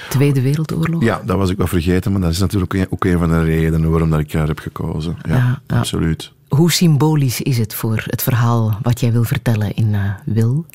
Tweede 0.08 0.40
Wereldoorlog. 0.40 1.02
Ja, 1.02 1.22
dat 1.24 1.36
was 1.36 1.50
ik 1.50 1.56
wel 1.56 1.66
vergeten, 1.66 2.12
maar 2.12 2.20
dat 2.20 2.30
is 2.30 2.38
natuurlijk 2.38 2.86
ook 2.90 3.04
een 3.04 3.18
van 3.18 3.28
de 3.28 3.42
redenen 3.42 3.90
waarom 3.90 4.10
dat 4.10 4.20
ik 4.20 4.32
haar 4.32 4.46
heb 4.46 4.58
gekozen. 4.58 5.16
Ja, 5.28 5.60
absoluut. 5.66 6.32
Hoe 6.48 6.72
symbolisch 6.72 7.40
is 7.40 7.58
het 7.58 7.74
voor 7.74 8.02
het 8.06 8.22
verhaal 8.22 8.78
wat 8.82 9.00
jij 9.00 9.12
wil 9.12 9.24
vertellen 9.24 9.74
in 9.74 9.88
uh, 9.88 10.10
Wil? 10.24 10.66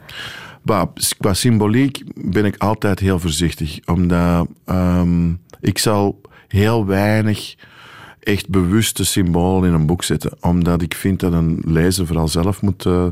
Qua 1.17 1.33
symboliek 1.33 2.03
ben 2.15 2.45
ik 2.45 2.57
altijd 2.57 2.99
heel 2.99 3.19
voorzichtig, 3.19 3.79
omdat 3.85 4.47
um, 4.65 5.39
ik 5.61 5.77
zal 5.77 6.21
heel 6.47 6.85
weinig 6.85 7.55
echt 8.19 8.49
bewuste 8.49 9.05
symbolen 9.05 9.69
in 9.69 9.75
een 9.75 9.85
boek 9.85 10.03
zetten. 10.03 10.31
Omdat 10.41 10.81
ik 10.81 10.93
vind 10.93 11.19
dat 11.19 11.33
een 11.33 11.61
lezer 11.65 12.07
vooral 12.07 12.27
zelf 12.27 12.61
moet 12.61 12.85
uh, 12.85 13.05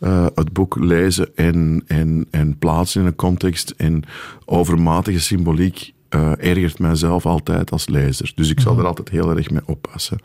uh, 0.00 0.26
het 0.34 0.52
boek 0.52 0.76
lezen 0.78 1.36
en, 1.36 1.82
en, 1.86 2.26
en 2.30 2.58
plaatsen 2.58 3.00
in 3.00 3.06
een 3.06 3.16
context. 3.16 3.74
En 3.76 4.02
overmatige 4.44 5.20
symboliek 5.20 5.92
uh, 6.14 6.32
ergert 6.38 6.78
mijzelf 6.78 7.26
altijd 7.26 7.70
als 7.70 7.88
lezer. 7.88 8.32
Dus 8.34 8.50
ik 8.50 8.60
zal 8.60 8.78
er 8.78 8.86
altijd 8.86 9.08
heel 9.08 9.36
erg 9.36 9.50
mee 9.50 9.66
oppassen. 9.66 10.18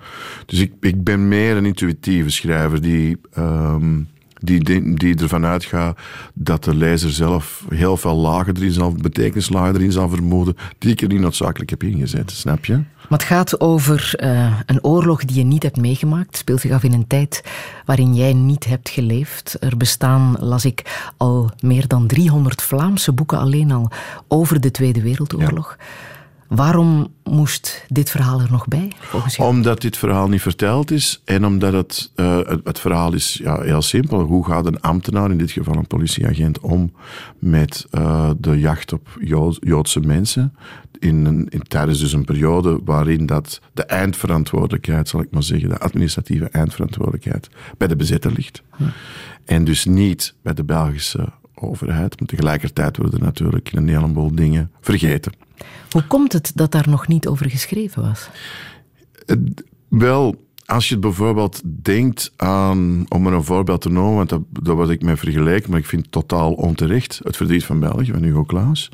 Dus 0.46 0.60
ik, 0.60 0.74
ik 0.80 1.04
ben 1.04 1.28
meer 1.28 1.58
een 1.58 1.66
intuïtieve 1.66 2.30
schrijver 2.30 2.82
die... 2.82 3.18
Um, 3.38 4.08
die, 4.40 4.64
die, 4.64 4.96
die 4.96 5.16
ervan 5.16 5.46
uitgaat 5.46 6.00
dat 6.34 6.64
de 6.64 6.76
lezer 6.76 7.12
zelf 7.12 7.66
heel 7.70 7.98
veel 7.98 8.16
lagen 8.16 8.56
erin 8.56 8.72
zal, 8.72 8.92
betekenislagen 8.92 9.76
erin 9.76 9.92
zal 9.92 10.10
vermoeden, 10.10 10.58
die 10.78 10.92
ik 10.92 11.02
er 11.02 11.08
niet 11.08 11.20
noodzakelijk 11.20 11.70
heb 11.70 11.84
ingezet, 11.84 12.32
snap 12.32 12.66
je? 12.66 12.74
Maar 13.10 13.20
het 13.20 13.28
gaat 13.28 13.60
over 13.60 14.14
uh, 14.24 14.60
een 14.66 14.84
oorlog 14.84 15.26
die 15.26 15.38
je 15.38 15.44
niet 15.44 15.64
hebt 15.64 15.78
meegemaakt. 15.78 16.38
Speelt 16.38 16.62
zich 16.62 16.72
af 16.72 16.84
in 16.84 16.94
een 16.94 17.08
tijd 17.08 17.44
waarin 17.86 18.16
jij 18.16 18.34
niet 18.34 18.66
hebt 18.66 18.90
geleefd. 18.90 19.58
Er 19.60 19.78
bestaan, 19.78 20.36
las 20.40 20.66
ik, 20.66 21.10
al 21.18 21.52
meer 21.60 21.88
dan 21.88 22.08
300 22.08 22.62
Vlaamse 22.62 23.12
boeken 23.12 23.40
alleen 23.40 23.72
al 23.72 23.92
over 24.28 24.62
de 24.62 24.72
Tweede 24.72 25.02
Wereldoorlog. 25.02 25.76
Ja. 25.80 25.86
Waarom 26.48 27.14
moest 27.24 27.86
dit 27.88 28.10
verhaal 28.10 28.42
er 28.42 28.52
nog 28.52 28.68
bij, 28.68 28.92
volgens 29.00 29.36
jou? 29.36 29.50
Omdat 29.50 29.82
dit 29.82 29.98
verhaal 29.98 30.28
niet 30.28 30.42
verteld 30.42 30.92
is 30.92 31.22
en 31.26 31.46
omdat 31.46 31.74
het, 31.74 32.12
uh, 32.16 32.38
het, 32.38 32.60
het, 32.64 32.80
verhaal 32.80 33.14
is 33.14 33.40
ja, 33.44 33.62
heel 33.62 33.82
simpel. 33.82 34.20
Hoe 34.20 34.46
gaat 34.46 34.66
een 34.66 34.82
ambtenaar, 34.82 35.32
in 35.32 35.38
dit 35.38 35.52
geval 35.52 35.76
een 35.76 35.88
politieagent, 35.88 36.60
om 36.60 36.94
met 37.40 37.86
uh, 37.92 38.30
de 38.38 38.60
jacht 38.60 38.94
op 38.94 39.18
Jood, 39.20 39.58
Joodse 39.62 40.00
mensen? 40.00 40.56
In, 41.00 41.26
een, 41.26 41.48
in, 41.50 41.62
tijdens 41.62 42.00
dus 42.00 42.14
een 42.14 42.26
periode 42.26 42.80
waarin 42.86 43.26
dat 43.26 43.62
de 43.74 43.84
eindverantwoordelijkheid, 43.84 45.10
zal 45.10 45.22
ik 45.22 45.32
maar 45.32 45.44
zeggen, 45.44 45.70
de 45.70 45.80
administratieve 45.80 46.50
eindverantwoordelijkheid 46.50 47.50
bij 47.78 47.88
de 47.88 47.96
bezetter 47.96 48.32
ligt. 48.32 48.64
Hm. 48.76 48.84
En 49.46 49.64
dus 49.64 49.86
niet 49.86 50.34
bij 50.42 50.54
de 50.54 50.64
Belgische 50.64 51.30
overheid. 51.56 52.20
Maar 52.20 52.28
tegelijkertijd 52.28 52.98
worden 52.98 53.20
natuurlijk 53.20 53.72
een 53.72 53.88
heleboel 53.88 54.36
dingen 54.36 54.72
vergeten. 54.82 55.32
Hoe 55.96 56.08
komt 56.08 56.34
het 56.34 56.52
dat 56.56 56.72
daar 56.72 56.90
nog 56.90 57.08
niet 57.08 57.28
over 57.28 57.50
geschreven 57.50 58.02
was? 58.02 58.30
Wel, 59.88 60.46
als 60.66 60.90
je 60.90 60.98
bijvoorbeeld 60.98 61.62
denkt 61.66 62.34
aan, 62.36 63.06
om 63.10 63.28
er 63.28 63.34
een 63.34 63.44
voorbeeld 63.44 63.82
te 63.82 63.90
noemen, 63.90 64.16
want 64.16 64.30
dat, 64.30 64.42
dat 64.50 64.76
was 64.76 64.90
ik 64.90 65.02
mee 65.02 65.16
vergeleken, 65.16 65.70
maar 65.70 65.80
ik 65.80 65.86
vind 65.86 66.02
het 66.02 66.12
totaal 66.12 66.54
onterecht, 66.54 67.20
het 67.24 67.38
verdriet 67.38 67.66
van 67.66 67.80
België, 67.80 68.12
van 68.12 68.24
Hugo 68.24 68.44
Claus. 68.46 68.90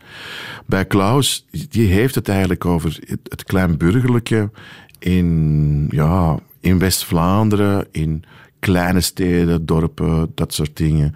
Bij 0.65 0.87
Claus, 0.87 1.45
die 1.69 1.87
heeft 1.87 2.15
het 2.15 2.29
eigenlijk 2.29 2.65
over 2.65 2.99
het, 3.05 3.19
het 3.23 3.43
kleinburgerlijke 3.43 4.49
in, 4.99 5.87
ja, 5.89 6.39
in 6.59 6.79
West-Vlaanderen, 6.79 7.87
in 7.91 8.23
kleine 8.61 9.01
steden, 9.01 9.65
dorpen, 9.65 10.31
dat 10.35 10.53
soort 10.53 10.77
dingen. 10.77 11.15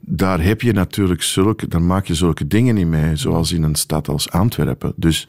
Daar 0.00 0.42
heb 0.42 0.60
je 0.60 0.72
natuurlijk 0.72 1.22
zulke, 1.22 1.68
dan 1.68 1.86
maak 1.86 2.06
je 2.06 2.14
zulke 2.14 2.46
dingen 2.46 2.74
niet 2.74 2.86
mee, 2.86 3.16
zoals 3.16 3.52
in 3.52 3.62
een 3.62 3.74
stad 3.74 4.08
als 4.08 4.30
Antwerpen. 4.30 4.92
Dus 4.96 5.28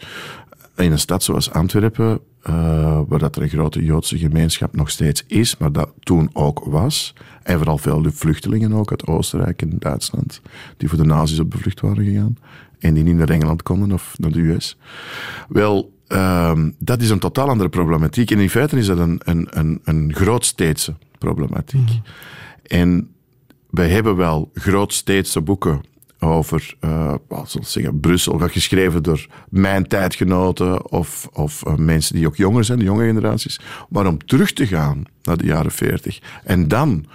in 0.76 0.92
een 0.92 1.00
stad 1.00 1.24
zoals 1.24 1.52
Antwerpen, 1.52 2.20
uh, 2.50 3.02
waar 3.08 3.20
dat 3.20 3.36
er 3.36 3.42
een 3.42 3.50
grote 3.50 3.84
Joodse 3.84 4.18
gemeenschap 4.18 4.76
nog 4.76 4.90
steeds 4.90 5.24
is, 5.28 5.58
maar 5.58 5.72
dat 5.72 5.92
toen 6.00 6.30
ook 6.34 6.60
was, 6.66 7.14
en 7.44 7.58
vooral 7.58 7.78
veel 7.78 8.06
vluchtelingen 8.12 8.74
ook 8.74 8.92
uit 8.92 9.08
Oostenrijk 9.08 9.62
en 9.62 9.76
Duitsland, 9.80 10.42
die 10.78 10.90
voor 10.90 10.98
de 10.98 11.06
nazi's 11.06 11.40
op 11.40 11.52
de 11.52 11.58
vlucht 11.58 11.82
waren 11.82 12.06
gegaan, 12.06 12.38
en 12.80 12.94
die 12.94 13.04
niet 13.04 13.16
naar 13.16 13.30
Engeland 13.30 13.64
konden 13.64 13.92
of 13.92 14.16
naar 14.18 14.32
de 14.32 14.42
US. 14.42 14.78
Wel, 15.48 15.94
uh, 16.08 16.60
dat 16.80 17.02
is 17.02 17.10
een 17.10 17.20
totaal 17.20 17.50
andere 17.50 17.70
problematiek. 17.70 18.32
En 18.32 18.40
in 18.40 18.50
feite 18.50 18.78
is 18.78 18.86
dat 18.86 18.98
een, 18.98 19.22
een, 19.24 19.48
een, 19.50 19.82
een 19.84 20.14
grootsteedse 20.14 20.96
problematiek. 21.18 21.90
Mm. 21.90 22.02
En 22.64 23.16
wij 23.70 23.90
hebben 23.90 24.16
wel 24.16 24.52
grootsteedse 24.54 25.42
boeken 25.42 25.82
over, 26.20 26.76
uh, 26.82 27.14
wat 27.28 27.50
zal 27.50 27.62
ik 27.62 27.68
zeggen, 27.68 28.00
Brussel, 28.00 28.40
geschreven 28.40 29.04
door 29.04 29.28
mijn 29.50 29.88
tijdgenoten 29.88 30.92
of, 30.92 31.30
of 31.34 31.64
uh, 31.68 31.76
mensen 31.76 32.16
die 32.16 32.28
ook 32.28 32.36
jonger 32.36 32.64
zijn, 32.64 32.80
de 32.80 32.86
jonge 32.86 33.06
generaties. 33.06 33.60
Maar 33.90 34.08
om 34.08 34.26
terug 34.26 34.54
te 34.54 34.68
gaan 34.68 35.04
naar 35.24 35.38
de 35.38 35.46
jaren 35.46 35.72
40 35.72 36.20
en 36.44 36.68
dan 36.68 37.06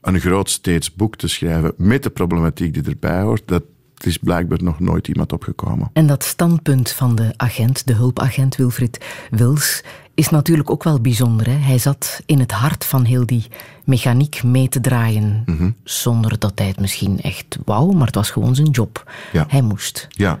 een 0.00 0.20
grootsteeds 0.20 0.94
boek 0.94 1.16
te 1.16 1.28
schrijven 1.28 1.72
met 1.76 2.02
de 2.02 2.10
problematiek 2.10 2.74
die 2.74 2.82
erbij 2.82 3.20
hoort, 3.20 3.42
dat, 3.46 3.62
is 3.98 4.18
blijkbaar 4.18 4.62
nog 4.62 4.80
nooit 4.80 5.08
iemand 5.08 5.32
opgekomen. 5.32 5.90
En 5.92 6.06
dat 6.06 6.24
standpunt 6.24 6.90
van 6.90 7.14
de 7.14 7.32
agent, 7.36 7.86
de 7.86 7.94
hulpagent 7.94 8.56
Wilfried 8.56 9.04
Wils, 9.30 9.82
is 10.18 10.28
natuurlijk 10.28 10.70
ook 10.70 10.84
wel 10.84 11.00
bijzonder. 11.00 11.46
Hè? 11.46 11.56
Hij 11.56 11.78
zat 11.78 12.22
in 12.26 12.38
het 12.38 12.52
hart 12.52 12.84
van 12.84 13.04
heel 13.04 13.26
die 13.26 13.46
mechaniek 13.84 14.42
mee 14.42 14.68
te 14.68 14.80
draaien. 14.80 15.42
Mhm. 15.46 15.70
Zonder 15.84 16.38
dat 16.38 16.52
hij 16.54 16.66
het 16.66 16.80
misschien 16.80 17.20
echt 17.20 17.58
wou, 17.64 17.96
maar 17.96 18.06
het 18.06 18.14
was 18.14 18.30
gewoon 18.30 18.54
zijn 18.54 18.70
job. 18.70 19.12
Ja. 19.32 19.44
Hij 19.48 19.62
moest. 19.62 20.06
Ja, 20.10 20.40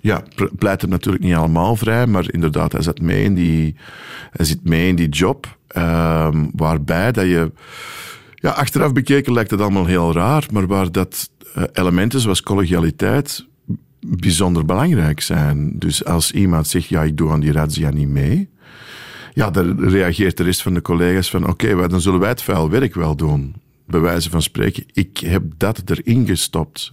ja 0.00 0.22
pleit 0.58 0.82
er 0.82 0.88
natuurlijk 0.88 1.24
niet 1.24 1.34
allemaal 1.34 1.76
vrij, 1.76 2.06
maar 2.06 2.32
inderdaad, 2.32 2.72
hij 2.72 2.82
zit 2.82 3.00
mee 3.00 3.24
in 3.24 3.34
die, 3.34 3.76
hij 4.30 4.44
zit 4.44 4.64
mee 4.64 4.88
in 4.88 4.96
die 4.96 5.08
job. 5.08 5.56
Uh, 5.76 6.28
waarbij 6.54 7.12
dat 7.12 7.24
je. 7.24 7.52
Ja, 8.34 8.50
achteraf 8.50 8.92
bekeken 8.92 9.32
lijkt 9.32 9.50
het 9.50 9.60
allemaal 9.60 9.86
heel 9.86 10.12
raar, 10.12 10.46
maar 10.52 10.66
waar 10.66 10.92
dat 10.92 11.30
uh, 11.56 11.64
elementen 11.72 12.20
zoals 12.20 12.42
collegialiteit 12.42 13.46
bijzonder 14.06 14.64
belangrijk 14.64 15.20
zijn. 15.20 15.78
Dus 15.78 16.04
als 16.04 16.32
iemand 16.32 16.66
zegt, 16.66 16.86
ja, 16.86 17.02
ik 17.02 17.16
doe 17.16 17.30
aan 17.30 17.40
die 17.40 17.52
razzia 17.52 17.90
niet 17.90 18.08
mee, 18.08 18.50
ja, 19.34 19.50
dan 19.50 19.88
reageert 19.88 20.36
de 20.36 20.42
rest 20.42 20.62
van 20.62 20.74
de 20.74 20.82
collega's 20.82 21.30
van 21.30 21.48
oké, 21.48 21.70
okay, 21.70 21.88
dan 21.88 22.00
zullen 22.00 22.20
wij 22.20 22.28
het 22.28 22.42
vuil 22.42 22.70
werk 22.70 22.94
wel 22.94 23.16
doen. 23.16 23.54
Bij 23.86 24.00
wijze 24.00 24.30
van 24.30 24.42
spreken, 24.42 24.84
ik 24.92 25.18
heb 25.18 25.42
dat 25.56 25.82
erin 25.84 26.26
gestopt. 26.26 26.92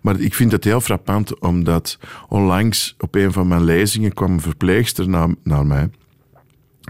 Maar 0.00 0.20
ik 0.20 0.34
vind 0.34 0.52
het 0.52 0.64
heel 0.64 0.80
frappant, 0.80 1.40
omdat 1.40 1.98
onlangs 2.28 2.94
op 2.98 3.14
een 3.14 3.32
van 3.32 3.48
mijn 3.48 3.64
lezingen 3.64 4.12
kwam 4.12 4.32
een 4.32 4.40
verpleegster 4.40 5.08
naar, 5.08 5.28
naar 5.42 5.66
mij. 5.66 5.90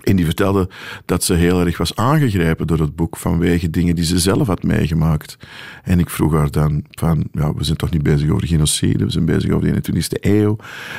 En 0.03 0.17
die 0.17 0.25
vertelde 0.25 0.69
dat 1.05 1.25
ze 1.25 1.35
heel 1.35 1.61
erg 1.61 1.79
was 1.79 1.97
aangegrepen 1.97 2.67
door 2.67 2.79
het 2.79 2.97
boek 2.97 3.17
vanwege 3.17 3.71
dingen 3.71 3.95
die 3.95 4.05
ze 4.05 4.19
zelf 4.19 4.47
had 4.47 4.63
meegemaakt. 4.63 5.37
En 5.83 5.99
ik 5.99 6.11
vroeg 6.11 6.33
haar 6.33 6.51
dan 6.51 6.85
van, 6.91 7.29
ja, 7.33 7.55
we 7.55 7.65
zijn 7.65 7.77
toch 7.77 7.91
niet 7.91 8.03
bezig 8.03 8.31
over 8.31 8.47
genocide, 8.47 9.05
we 9.05 9.11
zijn 9.11 9.25
bezig 9.25 9.51
over 9.51 9.83
de 9.83 9.93
21e 9.93 10.21
eeuw. 10.21 10.57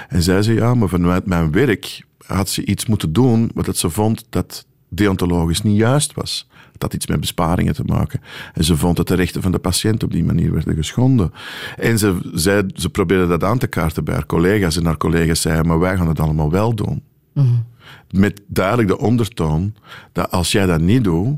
En 0.10 0.22
zij 0.22 0.42
zei, 0.42 0.58
ja, 0.58 0.74
maar 0.74 0.90
vanuit 0.90 1.26
mijn 1.26 1.52
werk 1.52 2.06
had 2.26 2.50
ze 2.50 2.66
iets 2.66 2.86
moeten 2.86 3.14
doen 3.14 3.52
wat 3.54 3.78
ze 3.78 3.90
vond 3.90 4.26
dat 4.30 4.66
deontologisch 4.90 5.62
niet 5.62 5.78
juist 5.78 6.14
was. 6.14 6.48
Dat 6.72 6.82
had 6.82 6.94
iets 6.94 7.08
met 7.08 7.20
besparingen 7.20 7.74
te 7.74 7.84
maken. 7.84 8.22
En 8.54 8.64
ze 8.64 8.78
vond 8.78 8.98
dat 8.98 9.08
de 9.08 9.16
rechten 9.16 9.42
van 9.42 9.52
de 9.52 9.60
patiënt 9.60 10.04
op 10.04 10.12
die 10.12 10.24
manier 10.24 10.54
werden 10.54 10.76
geschonden. 10.76 11.32
En 11.78 11.98
ze, 11.98 12.18
zei, 12.34 12.64
ze 12.74 12.90
probeerde 12.90 13.28
dat 13.28 13.44
aan 13.44 13.58
te 13.58 13.68
kaarten 13.68 14.04
bij 14.04 14.14
haar 14.14 14.26
collega's. 14.26 14.78
En 14.78 14.86
haar 14.86 14.98
collega's 14.98 15.42
zeiden, 15.42 15.68
maar 15.68 15.80
wij 15.80 15.98
gaan 15.98 16.08
het 16.08 16.20
allemaal 16.20 16.52
wel 16.52 16.76
doen. 16.76 17.04
Mm. 17.34 17.66
Met 18.12 18.42
duidelijk 18.48 18.88
de 18.88 18.98
ondertoon 18.98 19.76
dat 20.12 20.32
als 20.32 20.52
jij 20.52 20.66
dat 20.66 20.82
niet 20.82 21.04
doet, 21.04 21.38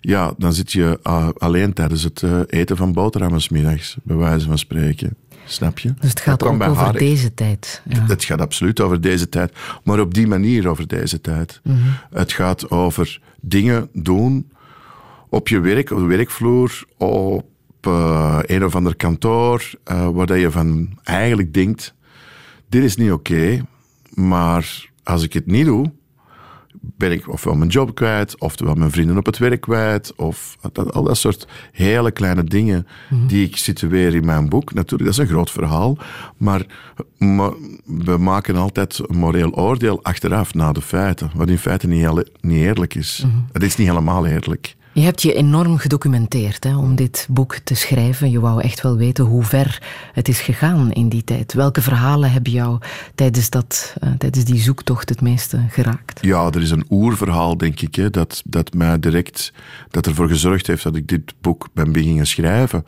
ja, 0.00 0.34
dan 0.36 0.52
zit 0.52 0.72
je 0.72 0.98
uh, 1.02 1.28
alleen 1.38 1.72
tijdens 1.72 2.02
het 2.02 2.22
uh, 2.22 2.40
eten 2.46 2.76
van 2.76 2.92
boterhammen 2.92 3.42
middags, 3.50 3.96
bij 4.02 4.16
wijze 4.16 4.46
van 4.46 4.58
spreken. 4.58 5.16
Snap 5.44 5.78
je? 5.78 5.94
Dus 6.00 6.10
het 6.10 6.20
gaat 6.20 6.42
ook 6.42 6.62
over 6.62 6.82
haar. 6.82 6.92
deze 6.92 7.34
tijd. 7.34 7.82
Ja. 7.88 8.06
Het 8.06 8.24
gaat 8.24 8.40
absoluut 8.40 8.80
over 8.80 9.00
deze 9.00 9.28
tijd, 9.28 9.56
maar 9.84 10.00
op 10.00 10.14
die 10.14 10.26
manier 10.26 10.68
over 10.68 10.86
deze 10.86 11.20
tijd. 11.20 11.60
Mm 11.62 11.76
-hmm. 11.76 12.18
Het 12.18 12.32
gaat 12.32 12.70
over 12.70 13.20
dingen 13.40 13.88
doen 13.92 14.50
op 15.28 15.48
je 15.48 15.60
werk, 15.60 15.90
op 15.90 15.98
de 15.98 16.04
werkvloer, 16.04 16.84
op 16.96 17.46
uh, 17.86 18.38
een 18.42 18.64
of 18.64 18.74
ander 18.74 18.96
kantoor, 18.96 19.70
uh, 19.90 20.08
waar 20.08 20.26
dat 20.26 20.38
je 20.38 20.50
van 20.50 20.98
eigenlijk 21.02 21.54
denkt: 21.54 21.94
dit 22.68 22.84
is 22.84 22.96
niet 22.96 23.12
oké, 23.12 23.32
okay, 23.32 23.62
maar 24.14 24.90
als 25.02 25.22
ik 25.22 25.32
het 25.32 25.46
niet 25.46 25.64
doe, 25.66 25.92
ben 26.80 27.12
ik 27.12 27.28
ofwel 27.32 27.54
mijn 27.54 27.70
job 27.70 27.94
kwijt, 27.94 28.38
oftewel 28.40 28.74
mijn 28.74 28.90
vrienden 28.90 29.16
op 29.18 29.26
het 29.26 29.38
werk 29.38 29.60
kwijt, 29.60 30.14
of 30.16 30.56
dat, 30.72 30.92
al 30.94 31.02
dat 31.02 31.16
soort 31.16 31.46
hele 31.72 32.10
kleine 32.10 32.44
dingen 32.44 32.86
Mhm. 33.10 33.26
die 33.26 33.46
ik 33.46 33.56
situeer 33.56 34.14
in 34.14 34.24
mijn 34.24 34.48
boek. 34.48 34.74
Natuurlijk, 34.74 35.10
dat 35.10 35.18
is 35.20 35.24
een 35.28 35.34
groot 35.34 35.50
verhaal, 35.50 35.96
maar, 36.36 36.66
maar 37.18 37.50
we 37.86 38.16
maken 38.16 38.56
altijd 38.56 39.00
een 39.06 39.16
moreel 39.18 39.50
oordeel 39.50 40.02
achteraf, 40.02 40.54
na 40.54 40.72
de 40.72 40.80
feiten, 40.82 41.30
wat 41.34 41.48
in 41.48 41.58
feite 41.58 41.86
niet, 41.86 42.30
niet 42.40 42.58
eerlijk 42.62 42.94
is. 42.94 43.22
Mhm. 43.26 43.36
Het 43.52 43.62
is 43.62 43.76
niet 43.76 43.88
helemaal 43.88 44.26
eerlijk. 44.26 44.76
Je 44.94 45.00
hebt 45.00 45.22
je 45.22 45.34
enorm 45.34 45.78
gedocumenteerd 45.78 46.64
hè, 46.64 46.76
om 46.76 46.94
dit 46.94 47.26
boek 47.30 47.54
te 47.54 47.74
schrijven. 47.74 48.30
Je 48.30 48.40
wou 48.40 48.62
echt 48.62 48.80
wel 48.80 48.96
weten 48.96 49.24
hoe 49.24 49.44
ver 49.44 49.82
het 50.12 50.28
is 50.28 50.40
gegaan 50.40 50.92
in 50.92 51.08
die 51.08 51.24
tijd. 51.24 51.52
Welke 51.52 51.82
verhalen 51.82 52.32
hebben 52.32 52.52
jou 52.52 52.78
tijdens, 53.14 53.50
dat, 53.50 53.96
uh, 54.04 54.10
tijdens 54.18 54.44
die 54.44 54.60
zoektocht 54.60 55.08
het 55.08 55.20
meeste 55.20 55.60
geraakt? 55.68 56.18
Ja, 56.22 56.46
er 56.46 56.62
is 56.62 56.70
een 56.70 56.86
oerverhaal, 56.90 57.56
denk 57.56 57.80
ik, 57.80 57.94
hè, 57.94 58.10
dat, 58.10 58.42
dat 58.44 58.74
mij 58.74 58.98
direct 58.98 59.52
dat 59.90 60.06
ervoor 60.06 60.28
gezorgd 60.28 60.66
heeft 60.66 60.82
dat 60.82 60.96
ik 60.96 61.08
dit 61.08 61.34
boek 61.40 61.68
ben 61.72 61.92
beginnen 61.92 62.26
schrijven. 62.26 62.84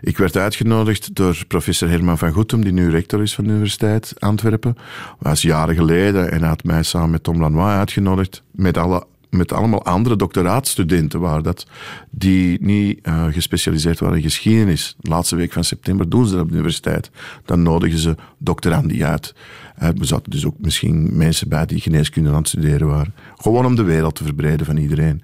Ik 0.00 0.18
werd 0.18 0.36
uitgenodigd 0.36 1.14
door 1.14 1.44
professor 1.48 1.88
Herman 1.88 2.18
van 2.18 2.32
Goetem, 2.32 2.64
die 2.64 2.72
nu 2.72 2.90
rector 2.90 3.22
is 3.22 3.34
van 3.34 3.44
de 3.44 3.50
Universiteit 3.50 4.14
Antwerpen. 4.18 4.76
Was 5.18 5.42
jaren 5.42 5.74
geleden 5.74 6.30
en 6.30 6.38
hij 6.38 6.48
had 6.48 6.64
mij 6.64 6.82
samen 6.82 7.10
met 7.10 7.22
Tom 7.22 7.40
Lanois 7.40 7.76
uitgenodigd 7.76 8.42
met 8.50 8.78
alle 8.78 9.06
met 9.36 9.52
allemaal 9.52 9.84
andere 9.84 10.16
doctoraatstudenten 10.16 11.20
waren 11.20 11.42
dat, 11.42 11.66
die 12.10 12.64
niet 12.64 12.98
uh, 13.02 13.24
gespecialiseerd 13.30 14.00
waren 14.00 14.16
in 14.16 14.22
geschiedenis. 14.22 14.96
De 15.00 15.10
laatste 15.10 15.36
week 15.36 15.52
van 15.52 15.64
september 15.64 16.08
doen 16.08 16.26
ze 16.26 16.32
dat 16.32 16.42
op 16.42 16.48
de 16.48 16.54
universiteit. 16.54 17.10
Dan 17.44 17.62
nodigen 17.62 17.98
ze 17.98 18.16
doctorandi 18.38 19.04
uit. 19.04 19.34
Uh, 19.82 19.88
er 19.88 20.06
zaten 20.06 20.30
dus 20.30 20.46
ook 20.46 20.56
misschien 20.58 21.16
mensen 21.16 21.48
bij 21.48 21.66
die 21.66 21.80
geneeskunde 21.80 22.28
aan 22.28 22.36
het 22.36 22.48
studeren 22.48 22.86
waren. 22.88 23.14
Gewoon 23.36 23.66
om 23.66 23.76
de 23.76 23.82
wereld 23.82 24.14
te 24.14 24.24
verbreden 24.24 24.66
van 24.66 24.76
iedereen. 24.76 25.22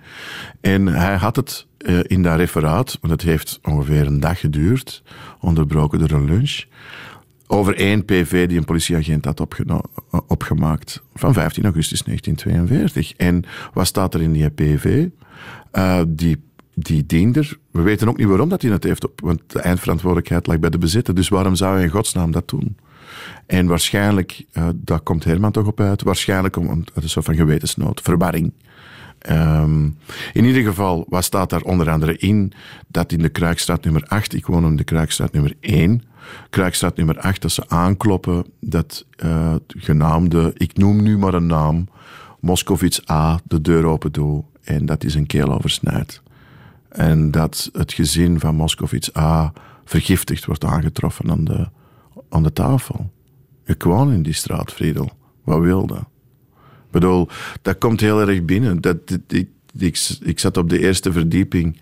En 0.60 0.86
hij 0.86 1.16
had 1.16 1.36
het 1.36 1.66
uh, 1.78 1.98
in 2.02 2.22
dat 2.22 2.36
referaat, 2.36 2.98
want 3.00 3.12
het 3.12 3.22
heeft 3.22 3.58
ongeveer 3.62 4.06
een 4.06 4.20
dag 4.20 4.40
geduurd, 4.40 5.02
onderbroken 5.40 5.98
door 5.98 6.10
een 6.10 6.24
lunch 6.24 6.64
over 7.52 7.76
één 7.76 8.04
PV 8.04 8.48
die 8.48 8.58
een 8.58 8.64
politieagent 8.64 9.24
had 9.24 9.40
opgemaakt 10.26 11.02
van 11.14 11.32
15 11.32 11.64
augustus 11.64 12.02
1942. 12.02 13.16
En 13.16 13.44
wat 13.72 13.86
staat 13.86 14.14
er 14.14 14.22
in 14.22 14.32
die 14.32 14.50
PV? 14.50 15.06
Uh, 15.72 16.00
die, 16.08 16.42
die 16.74 17.06
diender, 17.06 17.58
we 17.70 17.82
weten 17.82 18.08
ook 18.08 18.16
niet 18.16 18.26
waarom 18.26 18.48
dat 18.48 18.62
hij 18.62 18.70
het 18.70 18.84
heeft, 18.84 19.04
op, 19.04 19.20
want 19.20 19.40
de 19.46 19.60
eindverantwoordelijkheid 19.60 20.46
lag 20.46 20.58
bij 20.58 20.70
de 20.70 20.78
bezitter. 20.78 21.14
Dus 21.14 21.28
waarom 21.28 21.54
zou 21.54 21.74
hij 21.74 21.82
in 21.82 21.90
godsnaam 21.90 22.30
dat 22.30 22.48
doen? 22.48 22.76
En 23.46 23.66
waarschijnlijk, 23.66 24.44
uh, 24.52 24.68
daar 24.74 25.00
komt 25.00 25.24
Herman 25.24 25.52
toch 25.52 25.66
op 25.66 25.80
uit, 25.80 26.02
waarschijnlijk 26.02 26.56
om, 26.56 26.68
uit 26.68 26.86
een 26.94 27.08
soort 27.08 27.24
van 27.24 27.36
gewetensnood, 27.36 28.00
verwarring. 28.00 28.52
Um, 29.30 29.96
in 30.32 30.44
ieder 30.44 30.62
geval, 30.62 31.06
wat 31.08 31.24
staat 31.24 31.50
daar 31.50 31.62
onder 31.62 31.90
andere 31.90 32.16
in? 32.16 32.52
Dat 32.88 33.12
in 33.12 33.22
de 33.22 33.28
Kruikstraat 33.28 33.84
nummer 33.84 34.04
8, 34.06 34.34
ik 34.34 34.46
woon 34.46 34.64
in 34.64 34.76
de 34.76 34.84
Kruikstraat 34.84 35.32
nummer 35.32 35.54
1, 35.60 36.02
Kruikstraat 36.50 36.96
nummer 36.96 37.18
8, 37.18 37.42
dat 37.42 37.52
ze 37.52 37.68
aankloppen 37.68 38.44
dat 38.60 39.06
uh, 39.24 39.54
genaamde, 39.66 40.50
ik 40.54 40.76
noem 40.76 41.02
nu 41.02 41.18
maar 41.18 41.34
een 41.34 41.46
naam, 41.46 41.88
Moskovits 42.40 43.10
A 43.10 43.40
de 43.44 43.60
deur 43.60 43.84
open 43.84 44.12
doet 44.12 44.44
en 44.62 44.86
dat 44.86 45.04
is 45.04 45.14
een 45.14 45.26
keel 45.26 45.52
oversnijdt. 45.52 46.22
En 46.88 47.30
dat 47.30 47.70
het 47.72 47.92
gezin 47.92 48.40
van 48.40 48.54
Moskovits 48.54 49.16
A 49.16 49.52
vergiftigd 49.84 50.44
wordt 50.44 50.64
aangetroffen 50.64 51.30
aan 51.30 51.44
de, 51.44 51.68
aan 52.28 52.42
de 52.42 52.52
tafel. 52.52 53.10
Ik 53.64 53.82
woon 53.82 54.12
in 54.12 54.22
die 54.22 54.32
straat, 54.32 54.72
Friedel. 54.72 55.10
Wat 55.44 55.60
wilde? 55.60 55.94
Ik 55.94 56.90
bedoel, 56.90 57.28
dat 57.62 57.78
komt 57.78 58.00
heel 58.00 58.20
erg 58.20 58.44
binnen. 58.44 58.80
Dat, 58.80 58.96
ik, 59.28 59.48
ik 60.20 60.38
zat 60.38 60.56
op 60.56 60.68
de 60.68 60.78
eerste 60.78 61.12
verdieping 61.12 61.80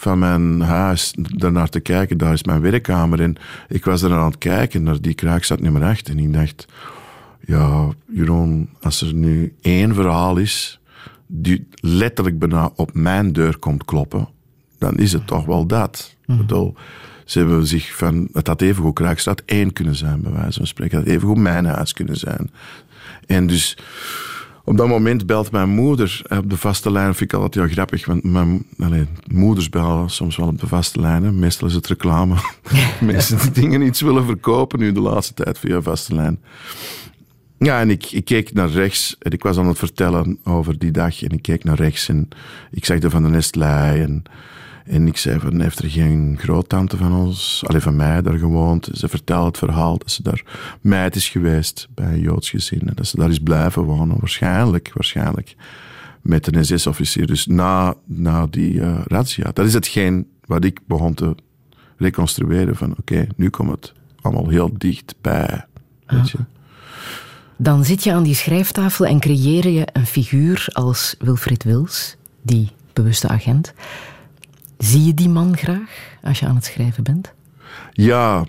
van 0.00 0.18
mijn 0.18 0.60
huis 0.60 1.14
daarnaar 1.16 1.68
te 1.68 1.80
kijken. 1.80 2.18
Daar 2.18 2.32
is 2.32 2.44
mijn 2.44 2.60
werkkamer. 2.60 3.20
En 3.20 3.36
ik 3.68 3.84
was 3.84 4.02
er 4.02 4.12
aan 4.12 4.26
het 4.26 4.38
kijken 4.38 4.82
naar 4.82 5.00
die 5.00 5.14
kraakstad 5.14 5.60
nummer 5.60 5.82
8. 5.82 6.08
En 6.08 6.18
ik 6.18 6.32
dacht, 6.32 6.66
ja, 7.46 7.88
Jeroen, 8.06 8.68
als 8.80 9.02
er 9.02 9.14
nu 9.14 9.54
één 9.60 9.94
verhaal 9.94 10.36
is 10.36 10.80
die 11.26 11.66
letterlijk 11.74 12.38
bijna 12.38 12.70
op 12.76 12.94
mijn 12.94 13.32
deur 13.32 13.58
komt 13.58 13.84
kloppen, 13.84 14.28
dan 14.78 14.96
is 14.96 15.12
het 15.12 15.26
toch 15.26 15.44
wel 15.44 15.66
dat. 15.66 16.16
Ik 16.20 16.28
mhm. 16.28 16.38
bedoel, 16.38 16.74
ze 17.24 17.38
hebben 17.38 17.66
zich 17.66 17.96
van, 17.96 18.28
het 18.32 18.46
had 18.46 18.60
evengoed 18.60 18.94
Kraakstad 18.94 19.42
1 19.44 19.72
kunnen 19.72 19.94
zijn, 19.94 20.22
bij 20.22 20.32
wijze 20.32 20.58
van 20.58 20.66
spreken. 20.66 20.98
Het 20.98 21.06
had 21.06 21.16
evengoed 21.16 21.38
mijn 21.38 21.64
huis 21.64 21.92
kunnen 21.92 22.16
zijn. 22.16 22.50
En 23.26 23.46
dus 23.46 23.76
op 24.70 24.76
dat 24.76 24.88
moment 24.88 25.26
belt 25.26 25.50
mijn 25.50 25.68
moeder 25.68 26.22
op 26.28 26.50
de 26.50 26.56
vaste 26.56 26.92
lijn. 26.92 27.14
Vind 27.14 27.32
ik 27.32 27.38
altijd 27.38 27.54
heel 27.54 27.74
grappig, 27.74 28.06
want 28.06 28.24
mijn 28.24 28.66
allez, 28.78 29.06
moeders 29.26 29.68
bellen 29.68 30.10
soms 30.10 30.36
wel 30.36 30.46
op 30.46 30.60
de 30.60 30.66
vaste 30.66 31.00
lijnen. 31.00 31.38
Meestal 31.38 31.68
is 31.68 31.74
het 31.74 31.86
reclame. 31.86 32.34
Mensen 33.00 33.38
die 33.38 33.50
dingen 33.50 33.82
iets 33.82 34.00
willen 34.00 34.24
verkopen 34.24 34.78
nu 34.78 34.92
de 34.92 35.00
laatste 35.00 35.34
tijd 35.34 35.58
via 35.58 35.82
vaste 35.82 36.14
lijn. 36.14 36.40
Ja, 37.58 37.80
en 37.80 37.90
ik, 37.90 38.10
ik 38.10 38.24
keek 38.24 38.52
naar 38.52 38.68
rechts 38.68 39.16
en 39.18 39.30
ik 39.30 39.42
was 39.42 39.58
aan 39.58 39.66
het 39.66 39.78
vertellen 39.78 40.38
over 40.44 40.78
die 40.78 40.90
dag. 40.90 41.22
En 41.22 41.30
ik 41.30 41.42
keek 41.42 41.64
naar 41.64 41.76
rechts 41.76 42.08
en 42.08 42.28
ik 42.70 42.84
zag 42.84 42.98
de 42.98 43.10
Van 43.10 43.22
de 43.22 43.28
Nestlei 43.28 44.02
en 44.02 44.22
en 44.84 45.06
ik 45.06 45.16
zei 45.16 45.40
van, 45.40 45.60
heeft 45.60 45.78
er 45.78 45.90
geen 45.90 46.36
groottante 46.38 46.96
van 46.96 47.12
ons, 47.12 47.62
alleen 47.66 47.80
van 47.80 47.96
mij, 47.96 48.22
daar 48.22 48.38
gewoond. 48.38 48.88
Ze 48.92 49.08
vertelde 49.08 49.46
het 49.46 49.58
verhaal 49.58 49.98
dat 49.98 50.10
ze 50.10 50.22
daar 50.22 50.44
meid 50.80 51.16
is 51.16 51.28
geweest 51.28 51.88
bij 51.94 52.12
een 52.12 52.20
Joods 52.20 52.50
gezin. 52.50 52.80
En 52.80 52.92
dat 52.94 53.06
ze 53.06 53.16
daar 53.16 53.30
is 53.30 53.38
blijven 53.38 53.82
wonen, 53.82 54.16
waarschijnlijk, 54.20 54.90
waarschijnlijk. 54.94 55.56
Met 56.22 56.54
een 56.54 56.64
SS-officier. 56.64 57.26
Dus 57.26 57.46
na, 57.46 57.94
na 58.04 58.46
die 58.46 58.72
uh, 58.72 59.00
razzia. 59.04 59.50
Dat 59.52 59.66
is 59.66 59.74
hetgeen 59.74 60.26
wat 60.44 60.64
ik 60.64 60.80
begon 60.86 61.14
te 61.14 61.34
reconstrueren 61.96 62.76
van, 62.76 62.94
oké, 62.98 63.26
nu 63.36 63.50
komt 63.50 63.70
het 63.70 63.92
allemaal 64.20 64.48
heel 64.48 64.70
dichtbij. 64.78 65.64
Weet 66.06 66.30
je? 66.30 66.38
Dan 67.56 67.84
zit 67.84 68.04
je 68.04 68.12
aan 68.12 68.22
die 68.22 68.34
schrijftafel 68.34 69.06
en 69.06 69.20
creëer 69.20 69.68
je 69.68 69.88
een 69.92 70.06
figuur 70.06 70.68
als 70.72 71.14
Wilfried 71.18 71.64
Wils, 71.64 72.16
die 72.42 72.68
bewuste 72.92 73.28
agent. 73.28 73.72
Zie 74.80 75.04
je 75.04 75.14
die 75.14 75.28
man 75.28 75.56
graag 75.56 76.16
als 76.22 76.38
je 76.38 76.46
aan 76.46 76.54
het 76.54 76.64
schrijven 76.64 77.02
bent? 77.02 77.32
Ja, 77.92 78.44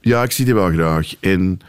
ja 0.00 0.22
ik 0.22 0.32
zie 0.32 0.44
die 0.44 0.54
wel 0.54 0.70
graag. 0.70 1.14
En 1.20 1.60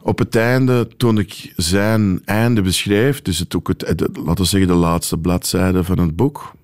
op 0.00 0.18
het 0.18 0.36
einde, 0.36 0.88
toen 0.96 1.18
ik 1.18 1.52
zijn 1.56 2.22
einde 2.24 2.62
beschreef, 2.62 3.22
dus 3.22 3.38
het 3.38 3.56
ook 3.56 3.68
het, 3.68 3.82
laten 3.98 4.44
we 4.44 4.44
zeggen 4.44 4.68
de 4.68 4.74
laatste 4.74 5.18
bladzijde 5.18 5.84
van 5.84 5.98
het 5.98 6.16
boek, 6.16 6.54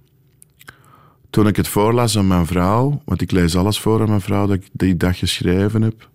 toen 1.30 1.46
ik 1.46 1.56
het 1.56 1.68
voorlas 1.68 2.18
aan 2.18 2.26
mijn 2.26 2.46
vrouw, 2.46 3.02
want 3.04 3.20
ik 3.20 3.30
lees 3.30 3.56
alles 3.56 3.80
voor 3.80 4.00
aan 4.00 4.08
mijn 4.08 4.20
vrouw 4.20 4.46
dat 4.46 4.56
ik 4.56 4.68
die 4.72 4.96
dag 4.96 5.18
geschreven 5.18 5.82
heb, 5.82 6.08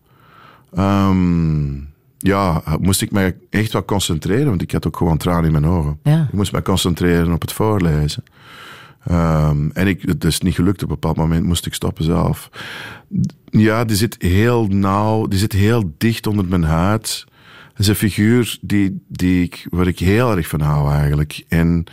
um, 0.77 1.89
ja, 2.17 2.63
moest 2.79 3.01
ik 3.01 3.11
mij 3.11 3.37
echt 3.49 3.71
wat 3.71 3.85
concentreren, 3.85 4.47
want 4.47 4.61
ik 4.61 4.71
had 4.71 4.87
ook 4.87 4.97
gewoon 4.97 5.17
tranen 5.17 5.45
in 5.45 5.51
mijn 5.51 5.65
ogen. 5.65 5.99
Ja. 6.03 6.23
Ik 6.23 6.33
moest 6.33 6.51
mij 6.51 6.61
concentreren 6.61 7.33
op 7.33 7.41
het 7.41 7.51
voorlezen. 7.51 8.23
Um, 9.11 9.71
en 9.73 9.87
ik, 9.87 10.01
het 10.01 10.23
is 10.23 10.39
niet 10.39 10.55
gelukt. 10.55 10.83
Op 10.83 10.89
een 10.89 10.95
bepaald 10.95 11.17
moment 11.17 11.45
moest 11.45 11.65
ik 11.65 11.73
stoppen 11.73 12.03
zelf. 12.03 12.49
Ja, 13.49 13.85
die 13.85 13.95
zit 13.95 14.15
heel 14.19 14.67
nauw, 14.67 15.27
die 15.27 15.39
zit 15.39 15.53
heel 15.53 15.93
dicht 15.97 16.27
onder 16.27 16.45
mijn 16.45 16.63
huid. 16.63 17.25
Het 17.69 17.79
is 17.79 17.87
een 17.87 17.95
figuur 17.95 18.57
die, 18.61 19.03
die 19.07 19.43
ik, 19.43 19.67
waar 19.69 19.87
ik 19.87 19.99
heel 19.99 20.35
erg 20.35 20.47
van 20.47 20.61
hou 20.61 20.91
eigenlijk. 20.91 21.43
En 21.47 21.83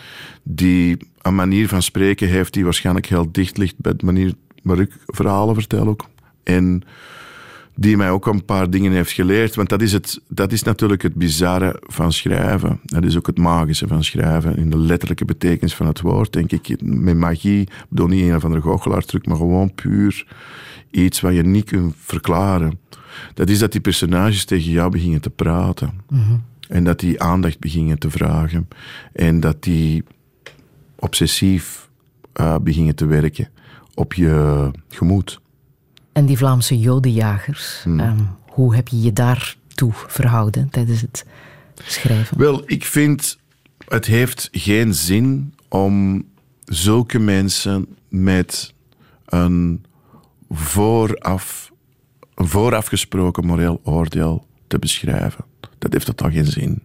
die 0.42 0.96
een 1.22 1.34
manier 1.34 1.68
van 1.68 1.82
spreken 1.82 2.28
heeft 2.28 2.52
die 2.52 2.64
waarschijnlijk 2.64 3.06
heel 3.06 3.32
dicht 3.32 3.56
ligt 3.56 3.74
bij 3.78 3.96
de 3.96 4.04
manier 4.04 4.34
waar 4.62 4.78
ik 4.78 4.96
verhalen 5.06 5.54
vertel 5.54 5.86
ook. 5.86 6.04
En 6.42 6.82
die 7.82 7.96
mij 7.96 8.10
ook 8.10 8.26
een 8.26 8.44
paar 8.44 8.70
dingen 8.70 8.92
heeft 8.92 9.12
geleerd. 9.12 9.54
Want 9.54 9.68
dat 9.68 9.82
is, 9.82 9.92
het, 9.92 10.20
dat 10.28 10.52
is 10.52 10.62
natuurlijk 10.62 11.02
het 11.02 11.14
bizarre 11.14 11.76
van 11.82 12.12
schrijven. 12.12 12.80
Dat 12.82 13.04
is 13.04 13.16
ook 13.16 13.26
het 13.26 13.38
magische 13.38 13.86
van 13.86 14.04
schrijven. 14.04 14.56
In 14.56 14.70
de 14.70 14.78
letterlijke 14.78 15.24
betekenis 15.24 15.74
van 15.74 15.86
het 15.86 16.00
woord, 16.00 16.32
denk 16.32 16.52
ik. 16.52 16.82
Met 16.82 17.16
magie, 17.16 17.60
ik 17.60 17.84
bedoel 17.88 18.06
niet 18.06 18.22
een 18.22 18.36
of 18.36 18.44
andere 18.44 18.62
goochelaartruc, 18.62 19.26
maar 19.26 19.36
gewoon 19.36 19.74
puur 19.74 20.26
iets 20.90 21.20
wat 21.20 21.34
je 21.34 21.42
niet 21.42 21.64
kunt 21.64 21.94
verklaren. 21.98 22.78
Dat 23.34 23.48
is 23.48 23.58
dat 23.58 23.72
die 23.72 23.80
personages 23.80 24.44
tegen 24.44 24.70
jou 24.70 24.90
beginnen 24.90 25.20
te 25.20 25.30
praten. 25.30 25.90
Mhm. 26.10 26.36
En 26.68 26.84
dat 26.84 27.00
die 27.00 27.22
aandacht 27.22 27.58
beginnen 27.58 27.98
te 27.98 28.10
vragen. 28.10 28.68
En 29.12 29.40
dat 29.40 29.62
die 29.62 30.04
obsessief 30.96 31.88
uh, 32.40 32.56
beginnen 32.62 32.94
te 32.94 33.06
werken 33.06 33.48
op 33.94 34.14
je 34.14 34.70
gemoed. 34.88 35.40
En 36.12 36.26
die 36.26 36.36
Vlaamse 36.36 36.78
jodenjagers, 36.78 37.80
hmm. 37.82 38.00
Ehm, 38.00 38.20
hoe 38.46 38.74
heb 38.74 38.88
je 38.88 39.00
je 39.00 39.12
daartoe 39.12 39.92
verhouden 39.92 40.68
tijdens 40.68 41.00
het 41.00 41.24
schrijven? 41.82 42.38
Wel, 42.38 42.62
ik 42.66 42.84
vind 42.84 43.38
het 43.88 44.06
heeft 44.06 44.48
geen 44.52 44.94
zin 44.94 45.54
om 45.68 46.24
zulke 46.64 47.18
mensen 47.18 47.86
met 48.08 48.74
een 49.24 49.84
vooraf, 50.50 51.72
een 52.34 52.48
voorafgesproken 52.48 53.46
moreel 53.46 53.80
oordeel 53.84 54.46
te 54.66 54.78
beschrijven. 54.78 55.44
Dat 55.78 55.92
heeft 55.92 56.06
totaal 56.06 56.30
geen 56.30 56.46
zin. 56.46 56.82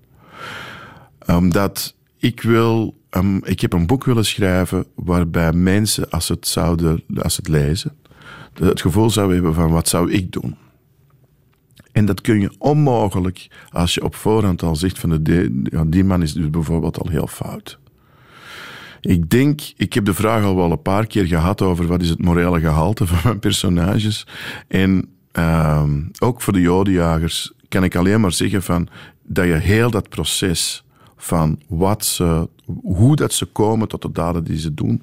Omdat 1.25 1.95
ik 2.17 2.41
wil, 2.41 2.97
um, 3.09 3.45
ik 3.45 3.59
heb 3.61 3.73
een 3.73 3.87
boek 3.87 4.03
willen 4.05 4.25
schrijven 4.25 4.85
waarbij 4.95 5.53
mensen, 5.53 6.09
als 6.09 6.27
het, 6.27 6.47
zouden, 6.47 7.03
als 7.21 7.37
het 7.37 7.47
lezen, 7.47 7.97
het 8.53 8.81
gevoel 8.81 9.09
zou 9.09 9.33
hebben 9.33 9.53
van 9.53 9.71
wat 9.71 9.87
zou 9.87 10.11
ik 10.11 10.31
doen? 10.31 10.55
En 11.91 12.05
dat 12.05 12.21
kun 12.21 12.39
je 12.39 12.51
onmogelijk 12.57 13.47
als 13.69 13.93
je 13.93 14.03
op 14.03 14.15
voorhand 14.15 14.63
al 14.63 14.75
zegt 14.75 14.99
van 14.99 15.23
de, 15.23 15.63
die 15.87 16.03
man 16.03 16.21
is 16.21 16.33
dus 16.33 16.49
bijvoorbeeld 16.49 16.99
al 16.99 17.09
heel 17.09 17.27
fout. 17.27 17.79
Ik 19.01 19.29
denk, 19.29 19.61
ik 19.75 19.93
heb 19.93 20.05
de 20.05 20.13
vraag 20.13 20.43
al 20.43 20.55
wel 20.55 20.71
een 20.71 20.81
paar 20.81 21.07
keer 21.07 21.25
gehad 21.25 21.61
over 21.61 21.87
wat 21.87 22.01
is 22.01 22.09
het 22.09 22.23
morele 22.23 22.59
gehalte 22.59 23.07
van 23.07 23.19
mijn 23.23 23.39
personages. 23.39 24.27
En 24.67 25.09
ehm, 25.31 26.01
ook 26.19 26.41
voor 26.41 26.53
de 26.53 26.61
jodenjagers 26.61 27.51
kan 27.67 27.83
ik 27.83 27.95
alleen 27.95 28.21
maar 28.21 28.31
zeggen 28.31 28.63
van, 28.63 28.87
dat 29.23 29.45
je 29.45 29.53
heel 29.53 29.91
dat 29.91 30.09
proces 30.09 30.83
van 31.17 31.61
wat 31.67 32.05
ze, 32.05 32.49
hoe 32.81 33.15
dat 33.15 33.33
ze 33.33 33.45
komen 33.45 33.87
tot 33.87 34.01
de 34.01 34.11
daden 34.11 34.43
die 34.43 34.59
ze 34.59 34.73
doen, 34.73 35.01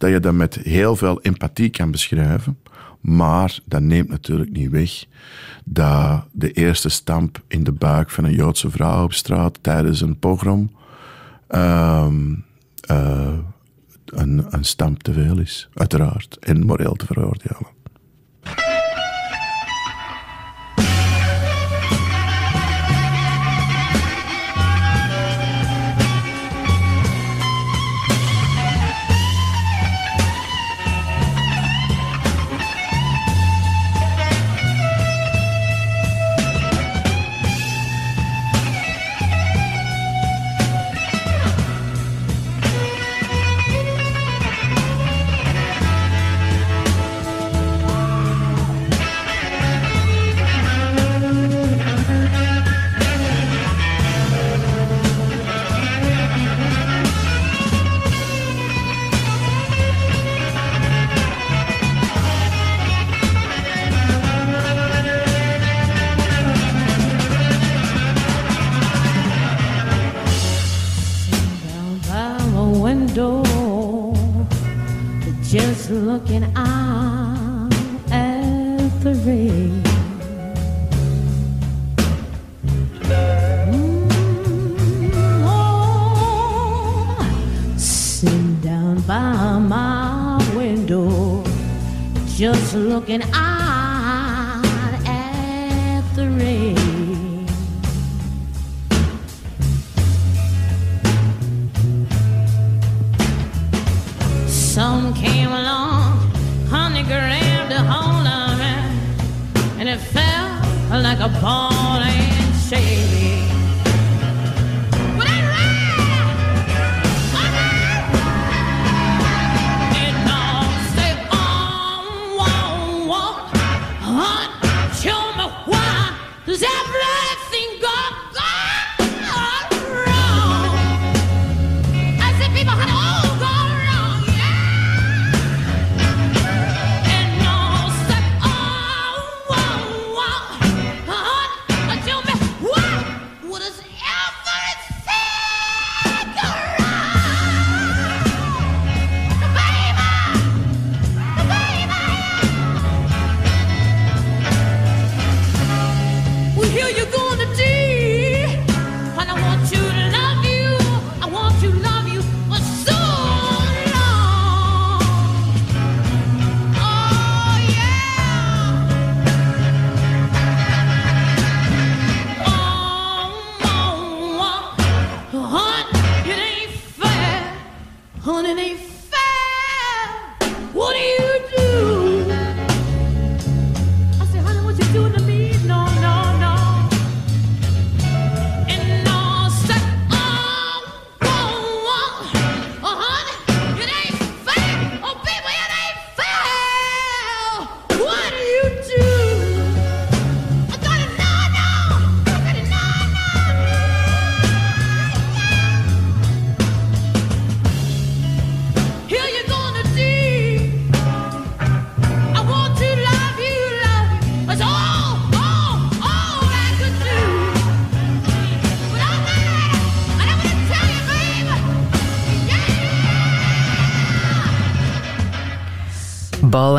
dat 0.00 0.10
je 0.10 0.20
dat 0.20 0.34
met 0.34 0.54
heel 0.54 0.96
veel 0.96 1.20
empathie 1.20 1.70
kan 1.70 1.90
beschrijven. 1.90 2.58
Maar 3.00 3.58
dat 3.64 3.82
neemt 3.82 4.08
natuurlijk 4.08 4.50
niet 4.50 4.70
weg 4.70 5.04
dat 5.64 6.24
de 6.32 6.52
eerste 6.52 6.88
stamp 6.88 7.42
in 7.48 7.64
de 7.64 7.72
buik 7.72 8.10
van 8.10 8.24
een 8.24 8.34
Joodse 8.34 8.70
vrouw 8.70 9.04
op 9.04 9.12
straat 9.12 9.58
tijdens 9.62 10.00
een 10.00 10.18
pogrom 10.18 10.70
ehm, 11.46 12.34
eh, 12.80 13.38
een, 14.06 14.46
een 14.48 14.64
stamp 14.64 15.02
te 15.02 15.12
veel 15.12 15.38
is, 15.38 15.68
uiteraard, 15.74 16.36
en 16.38 16.66
moreel 16.66 16.94
te 16.94 17.06
veroordelen. 17.06 17.79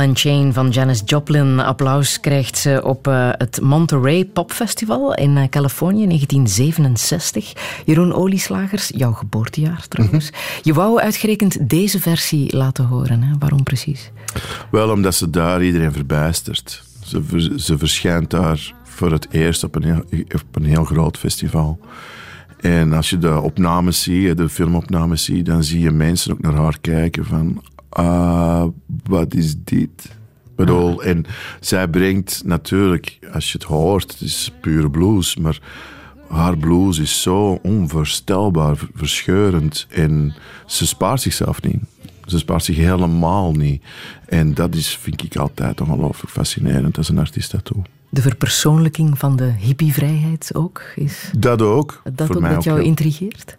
Chain 0.09 0.53
van 0.53 0.69
Janis 0.69 1.01
Joplin. 1.05 1.59
Applaus 1.59 2.19
krijgt 2.19 2.57
ze 2.57 2.81
op 2.83 3.07
uh, 3.07 3.29
het 3.37 3.59
Monterey 3.61 4.25
Pop 4.25 4.51
Festival 4.51 5.15
in 5.15 5.37
uh, 5.37 5.43
Californië 5.49 6.05
1967. 6.07 7.53
Jeroen 7.85 8.13
Olieslagers, 8.13 8.91
jouw 8.95 9.11
geboortejaar 9.11 9.87
trouwens. 9.87 10.31
Mhm. 10.31 10.39
Je 10.61 10.73
wou 10.73 10.99
uitgerekend 10.99 11.69
deze 11.69 11.99
versie 11.99 12.57
laten 12.57 12.85
horen. 12.85 13.23
Hè? 13.23 13.33
Waarom 13.39 13.63
precies? 13.63 14.11
Wel, 14.71 14.89
omdat 14.89 15.15
ze 15.15 15.29
daar 15.29 15.63
iedereen 15.63 15.93
verbijstert. 15.93 16.83
Ze, 17.03 17.53
ze 17.57 17.77
verschijnt 17.77 18.29
daar 18.29 18.73
voor 18.83 19.11
het 19.11 19.27
eerst 19.31 19.63
op 19.63 19.75
een, 19.75 19.83
heel, 19.83 20.03
op 20.31 20.55
een 20.55 20.65
heel 20.65 20.83
groot 20.83 21.17
festival. 21.17 21.79
En 22.59 22.93
als 22.93 23.09
je 23.09 23.17
de 23.17 23.39
opnames 23.39 24.01
ziet, 24.03 24.37
de 24.37 24.49
filmopnames 24.49 25.23
ziet, 25.23 25.45
dan 25.45 25.63
zie 25.63 25.79
je 25.79 25.91
mensen 25.91 26.31
ook 26.31 26.41
naar 26.41 26.53
haar 26.53 26.77
kijken 26.81 27.25
van 27.25 27.61
uh, 27.99 28.65
wat 29.03 29.33
is 29.33 29.55
dit? 29.63 30.15
Bedoel, 30.55 31.03
en 31.03 31.25
zij 31.59 31.87
brengt 31.87 32.41
natuurlijk, 32.45 33.19
als 33.33 33.51
je 33.51 33.57
het 33.57 33.67
hoort, 33.67 34.11
het 34.11 34.21
is 34.21 34.51
pure 34.61 34.89
blues, 34.89 35.35
maar 35.35 35.59
haar 36.27 36.57
blues 36.57 36.99
is 36.99 37.21
zo 37.21 37.59
onvoorstelbaar 37.63 38.77
verscheurend 38.93 39.87
en 39.89 40.33
ze 40.65 40.87
spaart 40.87 41.21
zichzelf 41.21 41.61
niet. 41.61 41.79
Ze 42.25 42.37
spaart 42.37 42.63
zich 42.63 42.75
helemaal 42.75 43.51
niet. 43.51 43.83
En 44.25 44.53
dat 44.53 44.75
is, 44.75 44.97
vind 44.97 45.23
ik 45.23 45.35
altijd 45.35 45.81
ongelooflijk 45.81 46.31
fascinerend 46.31 46.97
als 46.97 47.09
een 47.09 47.19
artiest 47.19 47.51
dat 47.51 47.65
doet. 47.65 47.87
De 48.09 48.21
verpersoonlijking 48.21 49.17
van 49.17 49.35
de 49.35 49.51
hippievrijheid 49.59 50.51
ook? 50.53 50.83
Is 50.95 51.31
dat 51.37 51.61
ook. 51.61 52.01
Dat 52.13 52.35
ook 52.35 52.41
met 52.41 52.63
jou 52.63 52.81
intrigeert? 52.81 53.57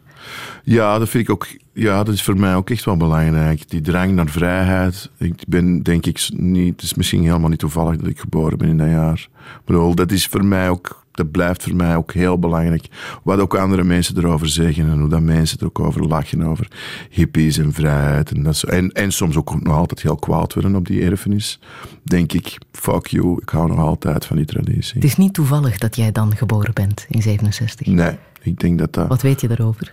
Ja, 0.64 0.98
dat 0.98 1.08
vind 1.08 1.24
ik 1.24 1.30
ook 1.30 1.46
ja, 1.72 2.02
dat 2.02 2.14
is 2.14 2.22
voor 2.22 2.38
mij 2.38 2.54
ook 2.54 2.70
echt 2.70 2.84
wel 2.84 2.96
belangrijk. 2.96 3.70
Die 3.70 3.80
drang 3.80 4.12
naar 4.12 4.28
vrijheid. 4.28 5.10
Ik 5.18 5.42
ben 5.48 5.82
denk 5.82 6.06
ik 6.06 6.28
niet, 6.32 6.72
het 6.72 6.82
is 6.82 6.94
misschien 6.94 7.22
helemaal 7.22 7.48
niet 7.48 7.58
toevallig 7.58 7.96
dat 7.96 8.08
ik 8.08 8.18
geboren 8.18 8.58
ben 8.58 8.68
in 8.68 8.78
dat 8.78 8.88
jaar. 8.88 9.28
Ik 9.44 9.64
bedoel, 9.64 9.94
dat 9.94 10.10
is 10.10 10.26
voor 10.26 10.44
mij 10.44 10.70
ook, 10.70 11.04
dat 11.12 11.30
blijft 11.30 11.62
voor 11.62 11.74
mij 11.74 11.96
ook 11.96 12.12
heel 12.12 12.38
belangrijk. 12.38 12.86
Wat 13.22 13.38
ook 13.38 13.56
andere 13.56 13.84
mensen 13.84 14.16
erover 14.18 14.48
zeggen 14.48 14.90
en 14.90 14.98
hoe 14.98 15.08
dat 15.08 15.20
mensen 15.20 15.58
er 15.58 15.66
ook 15.66 15.80
over 15.80 16.06
lachen, 16.06 16.42
over 16.42 16.68
hippies 17.10 17.58
en 17.58 17.72
vrijheid. 17.72 18.30
En, 18.30 18.42
dat 18.42 18.56
zo. 18.56 18.66
en, 18.66 18.92
en 18.92 19.12
soms 19.12 19.36
ook 19.36 19.62
nog 19.62 19.76
altijd 19.76 20.02
heel 20.02 20.16
kwaad 20.16 20.54
worden 20.54 20.74
op 20.74 20.86
die 20.86 21.02
erfenis. 21.02 21.60
Denk 22.02 22.32
ik, 22.32 22.58
fuck 22.72 23.06
you, 23.06 23.38
ik 23.42 23.48
hou 23.48 23.68
nog 23.68 23.78
altijd 23.78 24.24
van 24.24 24.36
die 24.36 24.46
traditie. 24.46 24.94
Het 24.94 25.04
is 25.04 25.16
niet 25.16 25.34
toevallig 25.34 25.78
dat 25.78 25.96
jij 25.96 26.12
dan 26.12 26.36
geboren 26.36 26.74
bent 26.74 27.06
in 27.08 27.22
67. 27.22 27.86
Nee, 27.86 28.16
ik 28.42 28.60
denk 28.60 28.78
dat 28.78 28.92
dat... 28.92 29.08
Wat 29.08 29.22
weet 29.22 29.40
je 29.40 29.48
daarover? 29.48 29.92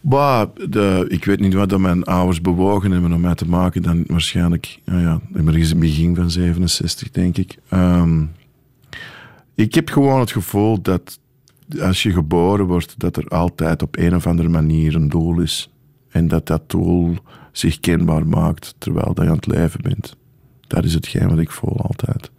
Bah, 0.00 0.48
ik 1.08 1.24
weet 1.24 1.40
niet 1.40 1.54
wat 1.54 1.68
dat 1.68 1.80
mijn 1.80 2.04
ouders 2.04 2.40
bewogen 2.40 2.90
hebben 2.90 3.12
om 3.12 3.20
mij 3.20 3.34
te 3.34 3.48
maken. 3.48 3.82
Dan 3.82 4.04
waarschijnlijk, 4.06 4.80
nou 4.84 5.00
ja, 5.00 5.20
in 5.34 5.46
het 5.46 5.78
begin 5.78 6.14
van 6.14 6.30
67, 6.30 7.10
denk 7.10 7.36
ik. 7.36 7.58
Ehm, 7.68 8.24
ik 9.54 9.74
heb 9.74 9.88
gewoon 9.88 10.20
het 10.20 10.32
gevoel 10.32 10.82
dat 10.82 11.18
als 11.80 12.02
je 12.02 12.12
geboren 12.12 12.66
wordt, 12.66 12.94
dat 12.98 13.16
er 13.16 13.28
altijd 13.28 13.82
op 13.82 13.96
een 13.96 14.14
of 14.14 14.26
andere 14.26 14.48
manier 14.48 14.94
een 14.94 15.08
doel 15.08 15.40
is. 15.40 15.70
En 16.08 16.28
dat 16.28 16.46
dat 16.46 16.70
doel 16.70 17.16
zich 17.52 17.80
kenbaar 17.80 18.26
maakt 18.26 18.74
terwijl 18.78 19.14
dat 19.14 19.24
je 19.24 19.30
aan 19.30 19.36
het 19.36 19.46
leven 19.46 19.80
bent. 19.82 20.16
Dat 20.66 20.84
is 20.84 20.94
hetgeen 20.94 21.28
wat 21.28 21.38
ik 21.38 21.50
voel 21.50 21.76
altijd. 21.76 22.30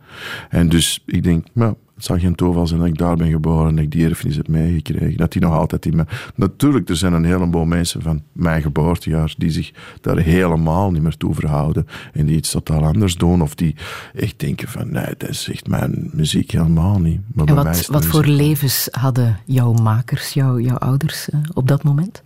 En 0.50 0.70
dus 0.70 1.04
ik 1.06 1.24
denk, 1.24 1.46
nou, 1.54 1.76
het 2.02 2.10
zal 2.10 2.20
geen 2.20 2.36
toeval 2.36 2.68
zijn 2.68 2.80
dat 2.80 2.90
ik 2.90 2.98
daar 2.98 3.16
ben 3.16 3.30
geboren 3.30 3.68
en 3.68 3.76
dat 3.76 3.84
ik 3.84 3.92
die 3.92 4.06
erfenis 4.06 4.36
heb 4.36 4.48
meegekregen. 4.48 5.18
Dat 5.18 5.32
die 5.32 5.42
nog 5.42 5.54
altijd 5.54 5.86
in 5.86 5.96
me... 5.96 6.06
Natuurlijk, 6.36 6.90
er 6.90 6.96
zijn 6.96 7.14
een 7.14 7.24
heleboel 7.24 7.66
mensen 7.66 8.02
van 8.02 8.24
mijn 8.32 8.62
geboortejaar 8.62 9.34
die 9.38 9.50
zich 9.50 9.72
daar 10.02 10.18
helemaal 10.18 10.92
niet 10.92 11.02
meer 11.02 11.18
toe 11.18 11.34
verhouden 11.34 11.88
en 12.14 12.26
die 12.26 12.36
iets 12.36 12.52
totaal 12.52 12.84
anders 12.84 13.16
doen 13.16 13.42
of 13.42 13.56
die 13.56 13.76
echt 14.14 14.40
denken 14.40 14.68
van 14.68 14.92
nee, 14.92 15.14
dat 15.18 15.30
is 15.30 15.50
echt 15.52 15.68
mijn 15.68 16.10
muziek 16.14 16.52
helemaal 16.52 17.00
niet. 17.00 17.20
Maar 17.34 17.46
en 17.46 17.56
wat, 17.56 17.88
wat 17.88 18.06
voor 18.06 18.26
levens 18.26 18.88
hadden 18.92 19.40
jouw 19.46 19.74
makers, 19.74 20.34
jouw, 20.34 20.60
jouw 20.60 20.78
ouders 20.78 21.30
uh, 21.30 21.40
op 21.54 21.68
dat 21.68 21.84
moment? 21.84 22.24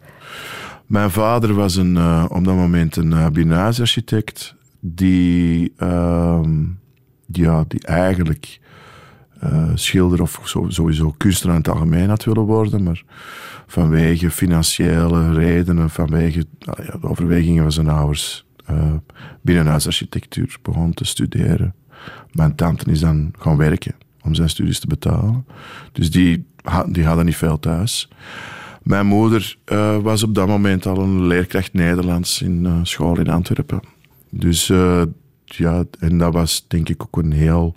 Mijn 0.86 1.12
vader 1.12 1.54
was 1.54 1.76
een, 1.76 1.96
uh, 1.96 2.26
op 2.30 2.44
dat 2.44 2.56
moment 2.56 2.96
een 2.96 3.12
uh, 3.12 3.68
architect 3.68 4.56
die, 4.80 5.74
ehm, 5.78 6.64
ja, 7.26 7.64
die 7.68 7.86
eigenlijk 7.86 8.60
uh, 9.44 9.70
schilder 9.74 10.22
of 10.22 10.42
sowieso 10.68 11.14
kunstenaar 11.18 11.56
in 11.56 11.62
het 11.62 11.72
algemeen 11.72 12.10
had 12.10 12.24
willen 12.24 12.44
worden, 12.44 12.84
maar 12.84 13.04
vanwege 13.68 14.32
financiële 14.32 15.34
redenen, 15.34 15.90
vanwege 15.90 16.46
nou 16.60 16.84
ja, 16.84 16.98
de 16.98 17.08
overwegingen 17.08 17.64
van 17.64 17.72
zijn 17.72 17.90
ouders, 17.90 18.46
uh, 18.72 18.94
binnenhuisarchitectuur 19.42 20.58
begon 20.62 20.94
te 20.94 21.06
studeren. 21.06 21.74
Mijn 22.32 22.56
tante 22.56 22.92
is 22.92 23.00
dan 23.00 23.34
gaan 23.40 23.58
werken 23.58 23.96
om 24.24 24.36
zijn 24.36 24.50
studies 24.50 24.80
te 24.80 24.88
betalen. 24.88 25.46
Dus 25.92 26.12
die, 26.12 26.46
die 26.88 27.06
hadden 27.06 27.26
niet 27.26 27.36
veel 27.36 27.60
thuis. 27.60 28.10
Mijn 28.84 29.06
moeder 29.06 29.58
uh, 29.72 29.98
was 29.98 30.24
op 30.24 30.36
dat 30.36 30.48
moment 30.48 30.86
al 30.86 30.98
een 30.98 31.28
leerkracht 31.28 31.74
Nederlands 31.74 32.42
in 32.42 32.80
school 32.84 33.20
in 33.20 33.30
Antwerpen. 33.30 33.80
Dus 34.30 34.68
ja, 35.46 35.84
en 36.00 36.18
dat 36.18 36.34
was 36.34 36.66
denk 36.68 36.90
ik 36.90 37.02
ook 37.04 37.18
een 37.18 37.32
heel 37.32 37.76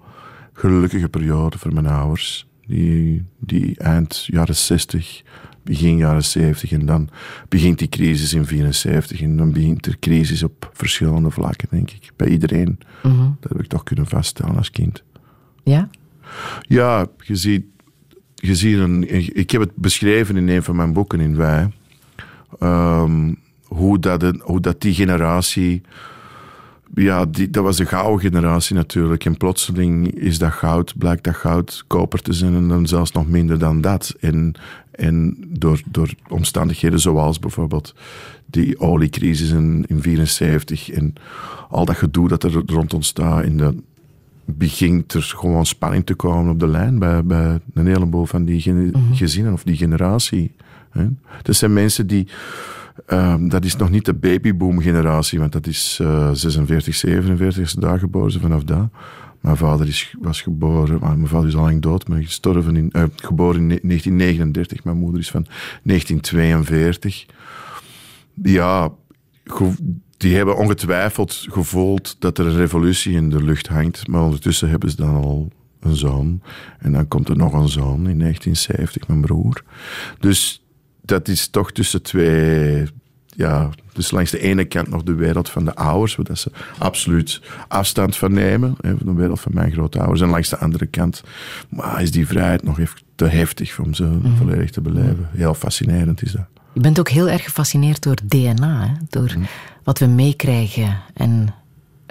gelukkige 0.59 1.09
periode 1.09 1.59
voor 1.59 1.73
mijn 1.73 1.87
ouders. 1.87 2.47
Die, 2.67 3.25
die 3.39 3.79
eind 3.79 4.25
jaren 4.27 4.57
60, 4.57 5.23
begin 5.63 5.97
jaren 5.97 6.25
70 6.25 6.73
en 6.73 6.87
dan 6.87 7.09
begint 7.49 7.79
die 7.79 7.89
crisis 7.89 8.33
in 8.33 8.47
74 8.47 9.21
en 9.21 9.37
dan 9.37 9.53
begint 9.53 9.87
er 9.87 9.99
crisis 9.99 10.43
op 10.43 10.71
verschillende 10.73 11.31
vlakken, 11.31 11.69
denk 11.71 11.91
ik. 11.91 12.11
Bij 12.17 12.29
iedereen. 12.29 12.79
Mm 13.03 13.37
Dat 13.41 13.53
heb 13.53 13.61
ik 13.61 13.69
toch 13.69 13.83
kunnen 13.83 14.07
vaststellen 14.07 14.57
als 14.57 14.71
kind. 14.71 15.03
Ja? 15.63 15.89
Ja, 16.61 17.07
je 17.19 17.37
ziet, 17.37 17.65
je 18.35 18.55
ziet 18.55 18.79
een, 18.79 19.15
ik 19.37 19.51
heb 19.51 19.61
het 19.61 19.77
beschreven 19.77 20.37
in 20.37 20.49
een 20.49 20.63
van 20.63 20.77
mijn 20.77 20.93
boeken 20.93 21.21
in 21.21 21.37
Wij. 21.37 21.71
Um, 22.61 23.39
hoe, 23.63 23.99
dat, 23.99 24.23
hoe 24.41 24.61
dat 24.61 24.81
die 24.81 24.95
generatie 24.95 25.83
ja, 26.95 27.25
die, 27.25 27.51
dat 27.51 27.65
was 27.65 27.77
de 27.77 27.87
gouden 27.87 28.21
generatie 28.21 28.75
natuurlijk. 28.75 29.25
En 29.25 29.37
plotseling 29.37 30.15
is 30.15 30.39
dat 30.39 30.53
goud, 30.53 30.95
blijkt 30.99 31.25
dat 31.25 31.35
goud 31.35 31.85
koper 31.87 32.23
te 32.23 32.33
zijn 32.33 32.55
en 32.55 32.69
dan 32.69 32.87
zelfs 32.87 33.13
nog 33.13 33.29
minder 33.29 33.59
dan 33.59 33.81
dat. 33.81 34.15
En, 34.21 34.55
en 34.91 35.37
door, 35.49 35.81
door 35.87 36.11
omstandigheden 36.29 37.01
zoals 37.01 37.39
bijvoorbeeld 37.39 37.95
die 38.47 38.81
oliecrisis 38.81 39.51
in 39.51 39.85
1974 39.87 40.91
en 40.91 41.15
al 41.69 41.85
dat 41.85 41.97
gedoe 41.97 42.29
dat 42.29 42.43
er 42.43 42.63
rond 42.67 42.95
ontstaat. 42.95 43.45
En 43.45 43.57
dan 43.57 43.83
begint 44.45 45.13
er 45.13 45.23
gewoon 45.23 45.67
spanning 45.67 46.07
te 46.07 46.15
komen 46.15 46.53
op 46.53 46.61
de 46.61 46.69
lijn 46.69 46.99
bij, 46.99 47.25
bij 47.25 47.61
een 47.75 47.87
heleboel 47.87 48.27
van 48.27 48.45
die 48.45 48.73
mhm. 48.73 49.13
gezinnen 49.13 49.53
of 49.53 49.63
die 49.63 49.77
generatie. 49.77 50.53
Dat 51.43 51.57
zijn 51.57 51.73
mensen 51.73 52.07
die 52.07 52.29
Um, 53.07 53.49
dat 53.49 53.65
is 53.65 53.77
nog 53.77 53.91
niet 53.91 54.05
de 54.05 54.15
babyboom-generatie, 54.15 55.39
want 55.39 55.53
dat 55.53 55.67
is 55.67 55.99
uh, 56.03 56.31
46, 56.33 56.95
47 56.95 57.63
is 57.63 57.73
daar 57.73 57.99
geboren, 57.99 58.41
vanaf 58.41 58.65
daar. 58.65 58.89
Mijn 59.41 59.57
vader 59.57 59.87
is, 59.87 60.15
was 60.21 60.43
geboren, 60.43 60.99
mijn 61.01 61.27
vader 61.27 61.49
is 61.49 61.57
al 61.57 61.63
lang 61.63 61.83
dood, 61.83 62.09
maar 62.09 62.23
gestorven 62.23 62.77
in, 62.77 62.91
uh, 62.93 63.03
geboren 63.17 63.61
in 63.61 63.69
1939. 63.69 64.85
Mijn 64.85 64.97
moeder 64.97 65.21
is 65.21 65.31
van 65.31 65.47
1942. 65.83 67.27
Ja, 68.43 68.93
die 70.17 70.37
hebben 70.37 70.57
ongetwijfeld 70.57 71.47
gevoeld 71.51 72.17
dat 72.19 72.39
er 72.39 72.47
een 72.47 72.57
revolutie 72.57 73.13
in 73.13 73.31
de 73.31 73.43
lucht 73.43 73.67
hangt, 73.67 74.07
maar 74.07 74.23
ondertussen 74.23 74.71
hebben 74.71 74.91
ze 74.91 74.97
dan 74.97 75.15
al 75.15 75.53
een 75.81 75.97
zoon. 75.97 76.43
En 76.79 76.93
dan 76.93 77.09
komt 77.09 77.29
er 77.29 77.37
nog 77.37 77.53
een 77.53 77.69
zoon 77.69 78.09
in 78.09 78.19
1970, 78.19 79.09
mijn 79.09 79.21
broer. 79.21 79.63
Dus 80.19 80.63
dat 81.09 81.29
is 81.29 81.49
toch 81.49 81.73
tussen 81.73 82.03
twee. 82.03 82.87
Ja, 83.27 83.71
dus 83.93 84.11
langs 84.11 84.31
de 84.31 84.39
ene 84.39 84.65
kant 84.65 84.89
nog 84.89 85.03
de 85.03 85.15
wereld 85.15 85.51
van 85.51 85.65
de 85.65 85.75
ouders, 85.75 86.17
waar 86.17 86.37
ze 86.37 86.51
absoluut 86.79 87.41
afstand 87.69 88.17
van 88.17 88.33
nemen, 88.33 88.77
van 88.81 88.99
de 89.05 89.13
wereld 89.13 89.41
van 89.41 89.53
mijn 89.55 89.73
grootouders. 89.73 90.21
En 90.21 90.29
langs 90.29 90.49
de 90.49 90.59
andere 90.59 90.87
kant 90.87 91.23
maar 91.69 92.03
is 92.03 92.11
die 92.11 92.27
vrijheid 92.27 92.63
nog 92.63 92.79
even 92.79 92.99
te 93.15 93.25
heftig 93.25 93.79
om 93.79 93.95
ze 93.95 94.05
mm 94.05 94.37
volledig 94.37 94.71
te 94.71 94.81
beleven. 94.81 95.29
Heel 95.33 95.55
fascinerend 95.55 96.23
is 96.23 96.33
dat. 96.33 96.47
Je 96.73 96.81
bent 96.81 96.99
ook 96.99 97.09
heel 97.09 97.29
erg 97.29 97.45
gefascineerd 97.45 98.03
door 98.03 98.17
DNA, 98.25 98.87
hè? 98.87 98.93
door 99.09 99.33
mhm. 99.37 99.43
wat 99.85 99.99
we 99.99 100.07
meekrijgen 100.07 101.01
en 101.15 101.55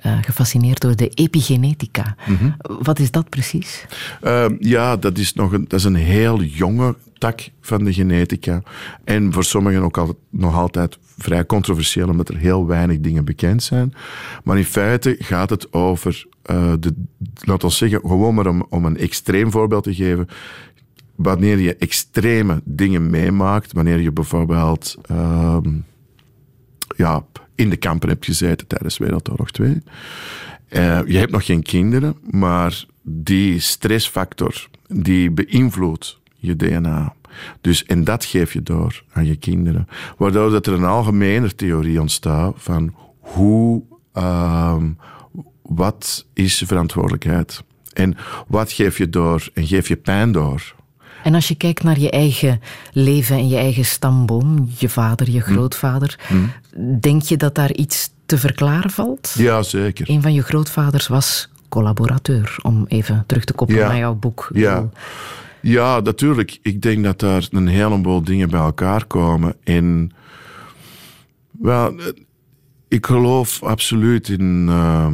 uh, 0.06 0.18
gefascineerd 0.22 0.82
door 0.82 0.96
de 0.96 1.10
epigenetica. 1.10 2.16
Mhm. 2.28 2.50
Wat 2.82 3.00
is 3.00 3.12
dat 3.12 3.30
precies? 3.30 3.86
Uh, 4.24 4.46
ja, 4.60 4.98
dat 4.98 5.18
is, 5.18 5.34
nog 5.34 5.52
een, 5.52 5.66
dat 5.68 5.80
is 5.80 5.86
een 5.86 5.96
heel 5.96 6.42
jonge 6.42 6.96
tak 7.18 7.50
van 7.62 7.84
de 7.84 7.94
genetica. 7.94 8.64
En 9.04 9.34
voor 9.34 9.44
sommigen 9.44 9.82
ook 9.82 9.98
altijd, 9.98 10.18
nog 10.30 10.56
altijd 10.56 10.98
vrij 11.18 11.46
controversieel, 11.46 12.10
omdat 12.10 12.30
er 12.30 12.38
heel 12.38 12.66
weinig 12.66 13.00
dingen 13.00 13.26
bekend 13.26 13.64
zijn. 13.64 13.94
Maar 14.44 14.58
in 14.58 14.66
feite 14.66 15.16
gaat 15.20 15.50
het 15.50 15.74
over, 15.74 16.26
uh, 16.52 16.74
de, 16.80 16.94
laten 17.44 17.68
we 17.68 17.74
zeggen, 17.74 18.00
gewoon 18.00 18.36
maar 18.36 18.48
om, 18.48 18.66
om 18.70 18.86
een 18.86 18.98
extreem 18.98 19.52
voorbeeld 19.52 19.84
te 19.84 19.96
geven. 19.96 20.28
Wanneer 21.16 21.60
je 21.60 21.76
extreme 21.76 22.62
dingen 22.64 23.10
meemaakt, 23.10 23.74
wanneer 23.74 24.00
je 24.00 24.12
bijvoorbeeld 24.12 24.96
ehm, 25.02 25.70
ja, 26.96 27.24
in 27.58 27.70
de 27.70 27.78
kampen 27.78 28.10
hebt 28.10 28.26
gezeten 28.26 28.68
tijdens 28.68 28.98
Wereldoorlog 28.98 29.52
2. 29.52 29.70
Uh, 29.70 31.00
je 31.06 31.18
hebt 31.18 31.32
nog 31.32 31.46
geen 31.46 31.64
kinderen, 31.64 32.16
maar 32.30 32.86
die 33.02 33.60
stressfactor 33.60 34.68
die 34.88 35.32
beïnvloedt 35.32 36.20
je 36.36 36.56
DNA. 36.56 37.16
Dus, 37.62 37.86
en 37.86 38.04
dat 38.04 38.26
geef 38.26 38.54
je 38.54 38.64
door 38.64 39.04
aan 39.12 39.26
je 39.26 39.36
kinderen. 39.36 39.88
Waardoor 40.18 40.52
dat 40.52 40.68
er 40.68 40.74
een 40.74 40.84
algemene 40.84 41.56
theorie 41.56 42.02
ontstaat 42.02 42.54
van 42.58 42.96
hoe, 43.20 43.84
uh, 44.14 44.76
wat 45.62 46.26
is 46.34 46.64
verantwoordelijkheid? 46.66 47.64
En 47.94 48.18
wat 48.48 48.72
geef 48.72 48.98
je 48.98 49.10
door 49.10 49.50
en 49.54 49.68
geef 49.68 49.88
je 49.88 49.96
pijn 49.96 50.32
door? 50.32 50.76
En 51.24 51.36
als 51.36 51.48
je 51.48 51.56
kijkt 51.56 51.84
naar 51.84 52.00
je 52.00 52.10
eigen 52.10 52.62
leven 52.92 53.36
en 53.36 53.48
je 53.48 53.58
eigen 53.58 53.86
stamboom, 53.86 54.70
je 54.78 54.90
vader, 54.90 55.30
je 55.30 55.42
hm. 55.42 55.52
grootvader, 55.52 56.20
hm. 56.28 56.36
denk 57.00 57.22
je 57.22 57.38
dat 57.38 57.56
daar 57.56 57.74
iets 57.74 58.10
te 58.26 58.38
verklaren 58.38 58.90
valt? 58.90 59.34
Ja, 59.38 59.64
zeker. 59.64 60.10
Een 60.10 60.22
van 60.22 60.34
je 60.34 60.42
grootvaders 60.42 61.08
was 61.08 61.50
collaborateur, 61.70 62.56
om 62.62 62.86
even 62.88 63.24
terug 63.28 63.44
te 63.44 63.54
koppelen 63.54 63.88
naar 63.88 63.98
jouw 63.98 64.16
boek. 64.16 64.50
Ja. 64.54 64.90
ja, 65.62 66.00
natuurlijk. 66.00 66.60
Ik 66.62 66.82
denk 66.82 67.04
dat 67.04 67.20
daar 67.20 67.48
een 67.52 67.68
heleboel 67.68 68.24
dingen 68.24 68.50
bij 68.50 68.60
elkaar 68.60 69.06
komen. 69.06 69.56
En 69.64 70.12
wel, 71.52 71.94
ik 72.88 73.06
geloof 73.06 73.64
absoluut 73.64 74.30
in, 74.30 74.66
uh, 74.70 75.08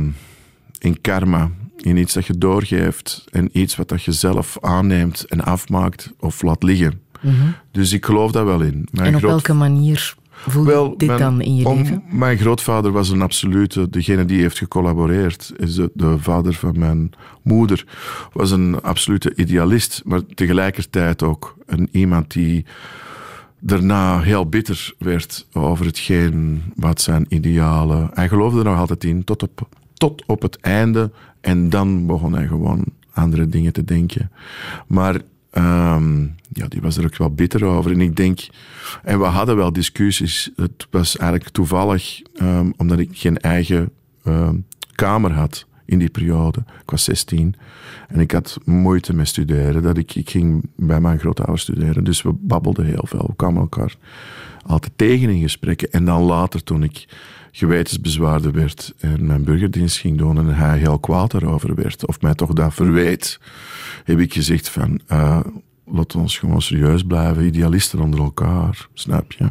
in 0.80 1.02
karma 1.02 1.52
in 1.78 1.98
iets 1.98 2.14
dat 2.14 2.26
je 2.26 2.38
doorgeeft 2.38 3.24
en 3.32 3.50
iets 3.52 3.76
wat 3.76 3.90
dat 3.90 4.04
je 4.04 4.12
zelf 4.12 4.58
aanneemt 4.62 5.26
en 5.28 5.44
afmaakt 5.44 6.14
of 6.20 6.42
laat 6.42 6.64
liggen. 6.64 7.02
Mhm. 7.22 7.34
Dus 7.72 7.92
ik 7.94 8.06
geloof 8.06 8.32
daar 8.32 8.46
wel 8.46 8.62
in. 8.62 8.88
en 8.94 9.16
op 9.16 9.22
welke 9.22 9.54
manier 9.54 10.16
voelde 10.48 10.70
Wel, 10.72 10.98
dit 10.98 11.08
mijn- 11.08 11.20
dan 11.20 11.42
in 11.42 11.56
je 11.56 11.68
om- 11.68 11.78
leven? 11.78 12.04
Mijn 12.10 12.38
grootvader 12.38 12.92
was 12.92 13.10
een 13.10 13.22
absolute, 13.22 13.90
degene 13.90 14.26
die 14.26 14.42
heeft 14.42 14.58
gecollaboreerd, 14.58 15.54
is 15.58 15.76
de, 15.76 15.92
de 15.94 16.16
vader 16.20 16.54
van 16.54 16.80
mijn 16.80 17.12
moeder, 17.42 17.86
was 18.34 18.52
een 18.52 18.82
absolute 18.82 19.36
idealist, 19.36 20.02
maar 20.06 20.26
tegelijkertijd 20.34 21.24
ook 21.24 21.56
een 21.66 21.90
iemand 21.92 22.32
die 22.32 22.66
daarna 23.60 24.20
heel 24.22 24.46
bitter 24.50 24.94
werd 24.98 25.48
over 25.54 25.86
hetgeen 25.86 26.62
wat 26.76 27.02
zijn 27.02 27.26
idealen. 27.30 28.10
Hij 28.14 28.28
geloofde 28.28 28.60
er 28.60 28.66
nog 28.66 28.78
altijd 28.80 29.04
in, 29.04 29.24
tot 29.24 29.44
op, 29.44 29.68
tot 29.94 30.24
op 30.26 30.42
het 30.42 30.58
einde. 30.60 31.12
En 31.44 31.70
dan 31.70 32.06
begon 32.06 32.34
hij 32.34 32.48
gewoon 32.48 32.86
andere 33.14 33.48
dingen 33.48 33.74
te 33.74 33.84
denken. 33.84 34.32
Maar 34.88 35.22
ehm, 35.50 36.22
ja, 36.50 36.68
die 36.68 36.82
was 36.82 36.98
er 36.98 37.06
ook 37.06 37.18
wel 37.18 37.34
bitter 37.34 37.64
over. 37.66 37.92
En 37.92 38.02
ik 38.02 38.16
denk, 38.16 38.48
en 39.04 39.20
we 39.20 39.26
hadden 39.26 39.56
wel 39.56 39.74
discussies. 39.74 40.52
Het 40.56 40.88
was 40.90 41.18
eigenlijk 41.18 41.50
toevallig, 41.50 42.22
ehm, 42.36 42.72
omdat 42.78 43.00
ik 43.00 43.10
geen 43.12 43.38
eigen 43.38 43.90
ehm, 44.24 44.56
kamer 44.96 45.32
had 45.32 45.66
in 45.86 46.00
die 46.00 46.10
periode. 46.10 46.60
Ik 46.60 46.90
was 46.90 47.04
16 47.04 47.56
en 48.08 48.20
ik 48.20 48.32
had 48.32 48.58
moeite 48.66 49.14
met 49.14 49.28
studeren. 49.28 49.84
Dat 49.84 49.98
ik, 49.98 50.16
ik 50.16 50.30
ging 50.30 50.70
bij 50.76 51.00
mijn 51.00 51.20
grootouders 51.20 51.62
studeren, 51.62 52.04
dus 52.04 52.22
we 52.22 52.32
babbelden 52.34 52.86
heel 52.86 53.06
veel. 53.06 53.26
We 53.28 53.36
kwamen 53.36 53.62
elkaar 53.62 53.96
altijd 54.66 54.94
tegen 54.96 55.30
in 55.30 55.42
gesprekken. 55.42 55.92
En 55.92 56.06
dan 56.06 56.22
later, 56.22 56.64
toen 56.64 56.84
ik 56.84 57.08
gewetensbezwaarde 57.56 58.52
werd 58.52 58.94
en 59.00 59.26
mijn 59.26 59.44
burgerdienst 59.44 59.98
ging 59.98 60.18
doen 60.18 60.38
en 60.38 60.48
hij 60.48 60.78
heel 60.78 61.00
kwaad 61.00 61.34
erover 61.34 61.76
werd, 61.76 62.08
of 62.08 62.22
mij 62.22 62.34
toch 62.34 62.54
dat 62.54 62.74
verweet, 62.74 63.40
heb 64.04 64.20
ik 64.20 64.34
gezegd 64.34 64.70
van, 64.70 65.00
eh, 65.08 65.40
laat 65.86 66.16
ons 66.16 66.38
gewoon 66.38 66.62
serieus 66.62 67.04
blijven, 67.04 67.46
idealisten 67.46 68.00
onder 68.00 68.20
elkaar, 68.20 68.88
snap 68.94 69.32
je? 69.32 69.44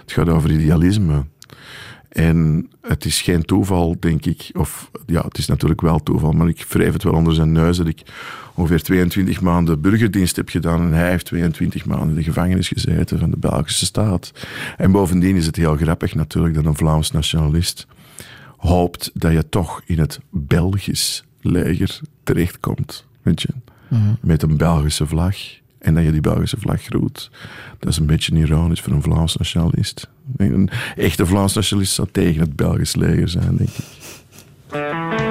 Het 0.00 0.12
gaat 0.12 0.28
over 0.28 0.50
idealisme. 0.50 1.24
En 2.08 2.68
het 2.80 3.04
is 3.04 3.20
geen 3.20 3.42
toeval, 3.42 3.96
denk 4.00 4.26
ik. 4.26 4.50
Of 4.52 4.90
ja, 5.06 5.22
het 5.22 5.38
is 5.38 5.46
natuurlijk 5.46 5.80
wel 5.80 5.98
toeval, 5.98 6.32
maar 6.32 6.48
ik 6.48 6.64
wreef 6.68 6.92
het 6.92 7.02
wel 7.02 7.12
onder 7.12 7.34
zijn 7.34 7.52
neus 7.52 7.76
dat 7.76 7.86
ik 7.86 8.02
ongeveer 8.54 8.82
22 8.82 9.40
maanden 9.40 9.80
burgerdienst 9.80 10.36
heb 10.36 10.48
gedaan. 10.48 10.80
En 10.80 10.92
hij 10.92 11.10
heeft 11.10 11.24
22 11.24 11.84
maanden 11.84 12.08
in 12.08 12.14
de 12.14 12.22
gevangenis 12.22 12.68
gezeten 12.68 13.18
van 13.18 13.30
de 13.30 13.36
Belgische 13.36 13.84
staat. 13.84 14.32
En 14.76 14.92
bovendien 14.92 15.36
is 15.36 15.46
het 15.46 15.56
heel 15.56 15.76
grappig 15.76 16.14
natuurlijk 16.14 16.54
dat 16.54 16.64
een 16.64 16.76
Vlaams 16.76 17.10
nationalist 17.10 17.86
hoopt 18.56 19.10
dat 19.14 19.32
je 19.32 19.48
toch 19.48 19.82
in 19.84 19.98
het 19.98 20.20
Belgisch 20.30 21.24
leger 21.40 22.00
terechtkomt. 22.22 23.06
Weet 23.22 23.42
je? 23.42 23.48
Met 24.20 24.42
een 24.42 24.56
Belgische 24.56 25.06
vlag. 25.06 25.36
En 25.78 25.94
dat 25.94 26.04
je 26.04 26.12
die 26.12 26.20
Belgische 26.20 26.60
vlag 26.60 26.82
groet. 26.82 27.30
Dat 27.78 27.88
is 27.88 27.96
een 27.96 28.06
beetje 28.06 28.36
ironisch 28.36 28.80
voor 28.80 28.92
een 28.92 29.02
Vlaams 29.02 29.36
nationalist. 29.36 30.08
Een 30.36 30.70
echte 30.96 31.26
Vlaams 31.26 31.54
nationalist 31.54 31.94
zou 31.94 32.08
tegen 32.12 32.40
het 32.40 32.56
Belgisch 32.56 32.96
leger 32.96 33.28
zijn, 33.28 33.56
denk 33.56 33.70
ik. 33.70 35.27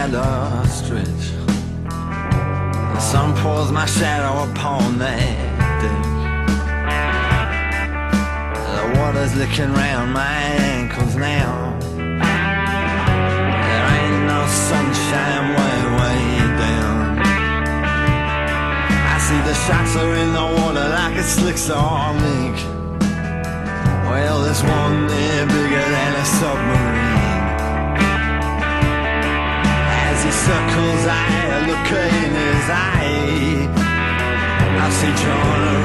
Shadow 0.00 0.64
stretch. 0.64 1.24
The 2.94 3.00
sun 3.00 3.36
pours 3.36 3.70
my 3.70 3.84
shadow 3.84 4.50
upon 4.50 4.98
that 4.98 5.36
deck. 5.80 6.04
The 8.76 8.84
water's 8.98 9.34
licking 9.36 9.72
round 9.74 10.14
my 10.14 10.36
ankles 10.72 11.16
now. 11.16 11.76
There 13.66 13.86
ain't 14.00 14.20
no 14.34 14.40
sunshine 14.68 15.46
way, 15.58 15.76
way 16.00 16.20
down. 16.64 17.18
I 19.14 19.16
see 19.26 19.40
the 19.50 19.56
sharks 19.64 19.94
are 19.96 20.14
in 20.22 20.30
the 20.32 20.46
water 20.60 20.86
like 21.00 21.16
a 21.16 21.22
slick 21.22 21.58
saw 21.58 22.14
mink. 22.14 22.56
Well, 24.08 24.40
there's 24.44 24.62
one 24.62 25.06
there 25.08 25.46
bigger 25.46 25.84
than 25.94 26.12
a 26.14 26.24
submarine. 26.24 26.89
Circles, 30.32 31.06
I 31.06 31.66
look 31.66 31.90
in 31.90 32.30
his 32.44 32.70
eye. 32.70 33.66
I 34.78 34.90
see 34.90 35.14
Jonah 35.22 35.79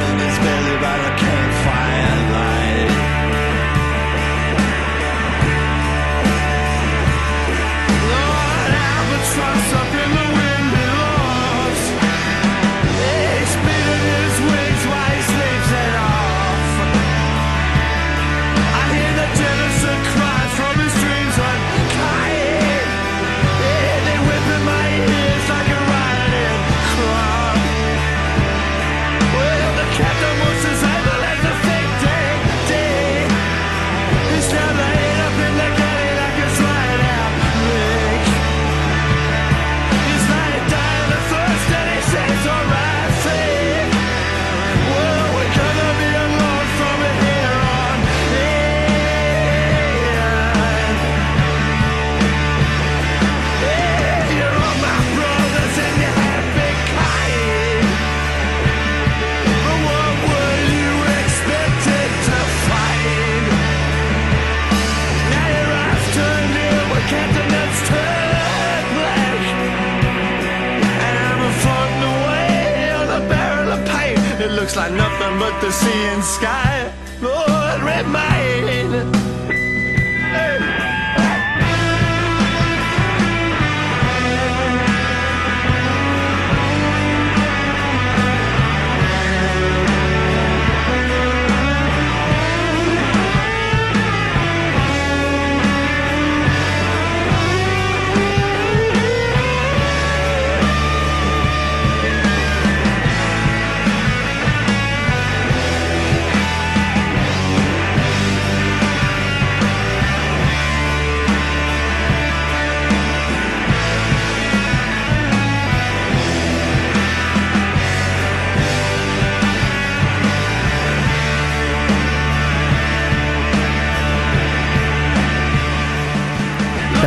looks 74.66 74.76
like 74.76 74.94
nothing 74.94 75.38
but 75.38 75.62
the 75.62 75.72
sea 75.72 76.06
and 76.10 76.24
sky. 76.24 76.95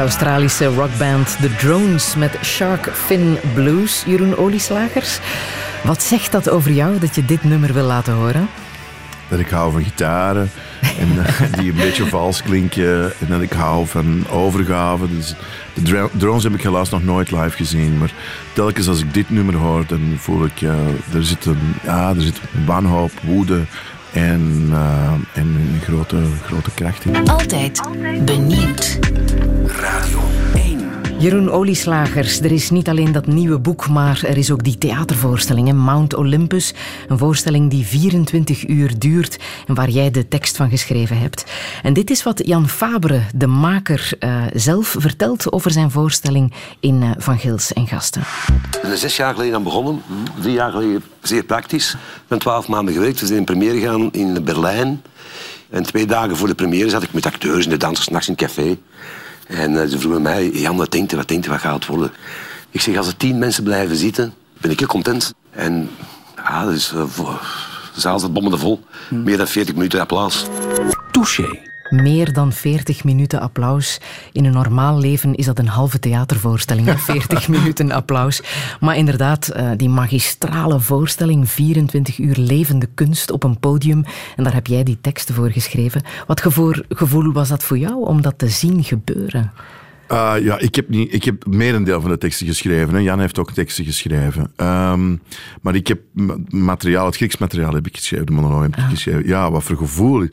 Australische 0.09 0.67
rockband 0.67 1.37
The 1.41 1.57
Drones 1.57 2.15
met 2.17 2.39
Shark 2.43 2.91
Fin 2.93 3.39
Blues. 3.55 4.03
Jeroen 4.07 4.37
Olieslagers, 4.37 5.19
wat 5.85 6.03
zegt 6.03 6.33
dat 6.33 6.51
over 6.51 6.71
jou 6.71 6.99
dat 6.99 7.15
je 7.15 7.25
dit 7.25 7.45
nummer 7.45 7.73
wil 7.73 7.85
laten 7.85 8.13
horen? 8.15 8.49
dat 9.29 9.39
ik 9.39 9.49
hou 9.49 9.73
van 9.73 9.83
gitaren 9.83 10.51
en, 10.81 11.25
eh, 11.25 11.43
die 11.59 11.71
een 11.71 11.77
beetje 11.77 12.07
vals 12.07 12.43
klinken. 12.43 13.05
En 13.05 13.27
dat 13.29 13.41
ik 13.41 13.53
hou 13.53 13.87
van 13.87 14.25
overgave. 14.31 15.17
Dus 15.17 15.35
de 15.75 16.09
drones 16.13 16.43
heb 16.43 16.55
ik 16.55 16.63
helaas 16.63 16.91
nog 16.91 17.05
nooit 17.05 17.31
live 17.31 17.57
gezien. 17.57 17.99
Maar 17.99 18.13
telkens 18.53 18.89
als 18.89 19.01
ik 19.01 19.15
dit 19.15 19.31
nummer 19.31 19.55
hoor, 19.55 19.85
dan 19.87 20.15
voel 20.17 20.45
ik, 20.45 20.59
ja, 20.59 20.77
er 21.15 21.25
zit 21.25 21.45
een, 21.45 21.75
ja, 21.83 22.09
er 22.09 22.23
zit 22.23 22.41
wanhoop, 22.67 23.13
woede 23.23 23.61
en, 24.13 24.69
eh, 24.73 25.13
en 25.33 25.47
een 25.47 25.81
grote, 25.83 26.17
grote 26.47 26.71
kracht 26.75 27.05
in. 27.05 27.29
Altijd 27.29 27.81
benieuwd. 28.25 28.99
Radio 31.19 31.37
1. 31.37 31.43
Jeroen 31.43 31.51
Olieslagers, 31.51 32.41
er 32.41 32.53
is 32.53 32.71
niet 32.71 32.89
alleen 32.89 33.13
dat 33.13 33.27
nieuwe 33.27 33.59
boek, 33.59 33.89
maar 33.89 34.23
er 34.25 34.37
is 34.37 34.51
ook 34.51 34.65
die 34.65 34.79
theatervoorstelling, 34.79 35.73
Mount 35.73 36.15
Olympus. 36.15 36.75
Een 37.09 37.19
voorstelling 37.19 37.71
die 37.71 37.87
24 37.87 38.69
uur 38.69 38.99
duurt 38.99 39.39
en 39.67 39.75
waar 39.75 39.89
jij 39.89 40.11
de 40.11 40.29
tekst 40.29 40.57
van 40.57 40.71
geschreven 40.71 41.19
hebt. 41.19 41.45
En 41.83 41.93
dit 41.93 42.11
is 42.11 42.23
wat 42.23 42.47
Jan 42.47 42.69
Fabre, 42.69 43.23
de 43.35 43.47
maker, 43.47 44.11
eh, 44.19 44.43
zelf 44.53 44.97
vertelt 44.99 45.53
over 45.53 45.71
zijn 45.71 45.91
voorstelling 45.91 46.53
in 46.81 47.03
eh, 47.03 47.11
Van 47.17 47.39
Gils 47.39 47.73
en 47.73 47.87
Gasten. 47.87 48.23
Er 48.83 48.97
zes 48.97 49.17
jaar 49.17 49.35
geleden 49.35 49.55
aan 49.55 49.63
begonnen. 49.63 50.03
Drie 50.41 50.55
jaar 50.55 50.71
geleden 50.71 51.03
zeer 51.23 51.45
praktisch. 51.45 51.97
Ben 52.29 52.39
twaalf 52.39 52.69
maanden 52.69 52.95
gewerkt. 52.95 53.21
We 53.21 53.27
zijn 53.27 53.39
in 53.39 53.45
première 53.45 53.79
gegaan 53.79 54.13
in 54.13 54.45
Berlijn. 54.45 55.03
En 55.71 55.83
twee 55.83 56.07
dagen 56.07 56.37
voor 56.37 56.49
de 56.49 56.55
première 56.55 56.89
zat 56.89 57.03
ik 57.03 57.13
met 57.13 57.27
acteurs 57.27 57.65
en 57.65 57.71
de 57.71 57.77
dansers 57.77 58.09
nachts 58.09 58.29
in 58.29 58.35
het 58.39 58.43
café. 58.43 58.79
En 59.49 59.83
eh, 59.83 59.89
ze 59.89 59.99
vroegen 59.99 60.23
mij, 60.23 60.51
Jan, 60.51 60.77
wat 60.77 60.91
denkt 60.91 61.13
u, 61.13 61.17
wat 61.17 61.29
denkt 61.29 61.47
u, 61.47 61.51
wat 61.51 61.61
gaat 61.61 61.75
het 61.75 61.87
worden? 61.87 62.13
Ik 62.71 62.81
zeg, 62.81 62.97
als 62.97 63.07
er 63.07 63.17
tien 63.17 63.39
mensen 63.39 63.65
blijven 63.65 63.97
zitten, 63.97 64.35
ben 64.61 64.71
ik 64.71 64.79
heel 64.79 64.89
content. 64.89 65.35
En 65.51 65.91
ja, 66.37 66.65
dat 66.65 66.75
is, 66.75 66.93
uh, 66.95 67.19
de 67.95 68.01
zaal 68.01 68.19
zat 68.19 68.33
bommende 68.33 68.59
vol. 68.59 68.85
Meer 69.11 69.37
dan 69.37 69.49
40 69.49 69.75
minuten 69.75 70.01
applaus. 70.01 70.45
Touché. 71.13 71.61
Meer 71.91 72.33
dan 72.33 72.53
40 72.53 73.05
minuten 73.05 73.41
applaus. 73.41 74.01
In 74.33 74.45
een 74.45 74.53
normaal 74.53 74.99
leven 74.99 75.35
is 75.35 75.47
dat 75.47 75.59
een 75.59 75.67
halve 75.69 75.99
theatervoorstelling. 75.99 76.87
hè, 76.87 76.99
40 77.13 77.49
minuten 77.49 77.91
applaus. 77.93 78.43
Maar 78.81 78.97
inderdaad, 78.97 79.49
eh, 79.49 79.71
die 79.77 79.89
magistrale 79.89 80.81
voorstelling, 80.81 81.51
24 81.51 82.19
uur 82.19 82.37
levende 82.37 82.89
kunst 82.95 83.31
op 83.31 83.45
een 83.45 83.59
podium. 83.59 84.05
En 84.37 84.45
daar 84.45 84.55
heb 84.55 84.67
jij 84.67 84.83
die 84.83 84.99
teksten 85.01 85.35
voor 85.35 85.51
geschreven. 85.51 86.03
Wat 86.27 86.41
gevoel, 86.89 87.33
was 87.33 87.49
dat 87.49 87.65
voor 87.65 87.79
jou 87.79 88.05
om 88.07 88.23
dat 88.23 88.39
te 88.39 88.49
zien 88.49 88.85
gebeuren? 88.85 89.53
Ah, 90.07 90.43
ja, 90.43 90.59
ik 90.59 90.75
heb, 90.75 90.89
niet, 90.89 91.15
ik 91.15 91.25
heb 91.25 91.47
merendeel 91.47 92.01
van 92.01 92.11
de 92.11 92.19
teksten 92.19 92.47
geschreven. 92.47 92.95
Hè. 92.95 93.01
Jan 93.01 93.21
heeft 93.21 93.39
ook 93.39 93.53
teksten 93.53 93.85
geschreven. 93.85 94.53
Ehm, 94.57 95.17
maar 95.63 95.75
ik 95.75 95.87
heb 95.89 96.01
ma- 96.13 96.37
materiaal, 96.49 97.07
het 97.07 97.17
Grieks 97.17 97.39
materiaal 97.39 97.73
heb 97.75 97.87
ik 97.87 97.97
geschreven, 97.97 98.27
de 98.27 98.33
monoloog 98.33 98.63
heb 98.63 98.77
ik 98.77 98.85
geschreven. 98.89 99.27
Ja, 99.27 99.51
wat 99.51 99.63
voor 99.63 99.77
gevoel. 99.77 100.27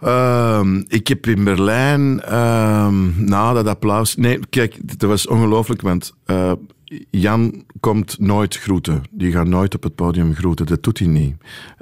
Ehm, 0.00 0.82
ik 0.88 1.08
heb 1.08 1.26
in 1.26 1.44
Berlijn, 1.44 2.22
ehm, 2.22 3.24
na 3.24 3.52
dat 3.52 3.66
applaus... 3.66 4.16
Nee, 4.16 4.38
kijk, 4.50 4.98
dat 4.98 5.08
was 5.08 5.26
ongelooflijk, 5.26 5.80
want 5.82 6.14
eh, 6.24 6.52
Jan 7.10 7.64
komt 7.80 8.18
nooit 8.18 8.56
groeten. 8.56 9.02
Die 9.10 9.32
gaat 9.32 9.46
nooit 9.46 9.74
op 9.74 9.82
het 9.82 9.94
podium 9.94 10.34
groeten. 10.34 10.66
Dat 10.66 10.82
doet 10.82 10.98
hij 10.98 11.08
niet. 11.08 11.34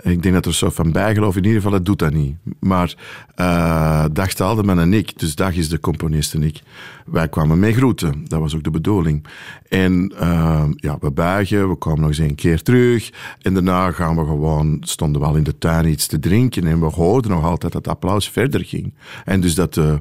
Ik 0.02 0.22
denk 0.22 0.34
dat 0.34 0.46
er 0.46 0.54
zo 0.54 0.70
van 0.70 0.92
bijgeloof, 0.92 1.36
in 1.36 1.42
ieder 1.44 1.56
geval, 1.56 1.72
dat 1.76 1.84
doet 1.84 1.98
dat 1.98 2.12
niet. 2.12 2.36
Maar 2.60 2.94
eh 3.34 4.04
Dag 4.12 4.30
Staldeman 4.30 4.78
en 4.78 4.92
ik, 4.92 5.18
dus 5.18 5.34
Dag 5.34 5.54
is 5.54 5.68
de 5.68 5.80
componist 5.80 6.34
en 6.34 6.42
ik, 6.42 6.62
wij 7.06 7.28
kwamen 7.28 7.58
mee 7.58 7.72
groeten. 7.72 8.24
Dat 8.24 8.40
was 8.40 8.54
ook 8.54 8.62
de 8.62 8.70
bedoeling. 8.70 9.26
En 9.68 10.12
eh, 10.18 10.64
ja, 10.76 10.96
we 11.00 11.10
buigen, 11.10 11.68
we 11.68 11.74
komen 11.74 12.00
nog 12.00 12.08
eens 12.08 12.18
een 12.18 12.34
keer 12.34 12.62
terug. 12.62 13.10
En 13.42 13.54
daarna 13.54 13.92
gaan 13.92 14.16
we 14.16 14.24
gewoon, 14.24 14.76
stonden 14.80 15.20
we 15.20 15.26
al 15.26 15.36
in 15.36 15.44
de 15.44 15.58
tuin 15.58 15.88
iets 15.88 16.06
te 16.06 16.18
drinken. 16.18 16.66
En 16.66 16.80
we 16.80 16.86
hoorden 16.86 17.30
nog 17.30 17.44
altijd 17.44 17.72
dat 17.72 17.88
applaus 17.88 18.30
verder 18.30 18.64
ging. 18.64 18.94
En 19.24 19.40
dus 19.40 19.54
dat... 19.54 19.76
eh, 19.76 19.94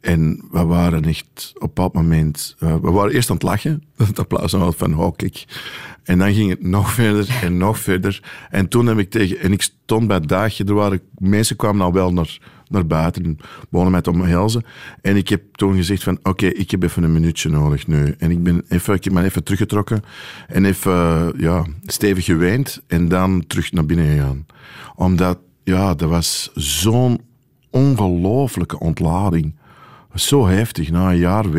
en 0.00 0.42
we 0.50 0.64
waren 0.64 1.04
echt 1.04 1.52
op 1.54 1.60
bepaald 1.60 1.92
moment... 1.92 2.56
eh, 2.58 2.74
we 2.74 2.90
waren 2.90 3.12
eerst 3.12 3.30
aan 3.30 3.36
het 3.36 3.44
lachen. 3.44 3.82
Het 3.96 4.18
applaus 4.18 4.52
was 4.52 4.74
van, 4.76 4.98
oh. 4.98 5.14
En 6.04 6.18
dan 6.18 6.34
ging 6.34 6.50
het 6.50 6.62
nog 6.62 6.92
verder 7.00 7.38
en 7.42 7.56
nog 7.56 7.78
verder. 7.78 8.22
En 8.50 8.68
toen 8.68 8.86
heb 8.86 8.98
ik 8.98 9.10
tegen... 9.10 9.38
En 9.38 9.52
ik 9.52 9.62
stond 9.62 10.06
bij 10.06 10.16
het 10.16 10.28
daagje. 10.28 10.64
Er 10.64 10.74
waren, 10.74 11.00
mensen 11.18 11.56
kwamen 11.56 11.84
al 11.86 11.92
wel 11.92 12.12
naar, 12.12 12.38
naar 12.68 12.86
buiten. 12.86 13.24
En 13.24 13.38
begonnen 13.68 13.92
mij 13.92 14.00
te 14.00 14.10
omhelzen. 14.10 14.64
En 15.02 15.16
ik 15.16 15.28
heb 15.28 15.42
toen 15.52 15.76
gezegd 15.76 16.02
van... 16.02 16.18
Oké, 16.22 16.46
ik 16.46 16.70
heb 16.70 16.82
even 16.82 17.02
een 17.02 17.12
minuutje 17.12 17.48
nodig 17.48 17.86
nu. 17.86 18.14
En 18.18 18.30
ik, 18.30 18.42
ben 18.42 18.64
even, 18.68 18.94
ik 18.94 19.04
heb 19.04 19.12
me 19.12 19.22
even 19.22 19.44
teruggetrokken. 19.44 20.02
En 20.46 20.64
even 20.64 20.92
eh, 20.92 21.28
ja, 21.36 21.64
stevig 21.84 22.24
geweend. 22.24 22.82
En 22.86 23.08
dan 23.08 23.44
terug 23.46 23.72
naar 23.72 23.86
binnen 23.86 24.06
gegaan. 24.06 24.46
Omdat... 24.94 25.38
Ja, 25.64 25.94
dat 25.94 26.08
was 26.08 26.50
zo'n 26.54 27.20
ongelooflijke 27.70 28.78
ontlading. 28.78 29.54
Zo 30.14 30.46
heftig, 30.46 30.90
na 30.90 31.10
een 31.10 31.18
jaar 31.18 31.50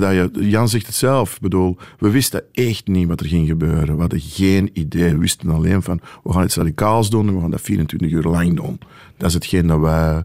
dat 0.00 0.14
je, 0.14 0.30
Jan 0.32 0.68
zegt 0.68 0.86
het 0.86 0.94
zelf. 0.94 1.40
Bedoel, 1.40 1.76
we 1.98 2.10
wisten 2.10 2.42
echt 2.52 2.86
niet 2.86 3.08
wat 3.08 3.20
er 3.20 3.26
ging 3.26 3.48
gebeuren. 3.48 3.94
We 3.94 4.00
hadden 4.00 4.20
geen 4.20 4.70
idee. 4.72 5.12
We 5.12 5.18
wisten 5.18 5.50
alleen 5.50 5.82
van, 5.82 6.00
we 6.22 6.32
gaan 6.32 6.44
iets 6.44 6.56
radicaals 6.56 7.10
doen 7.10 7.28
en 7.28 7.34
we 7.34 7.40
gaan 7.40 7.50
dat 7.50 7.60
24 7.60 8.10
uur 8.10 8.22
lang 8.22 8.56
doen. 8.56 8.78
Dat 9.16 9.28
is 9.28 9.34
hetgeen 9.34 9.66
dat 9.66 9.80
wij 9.80 10.22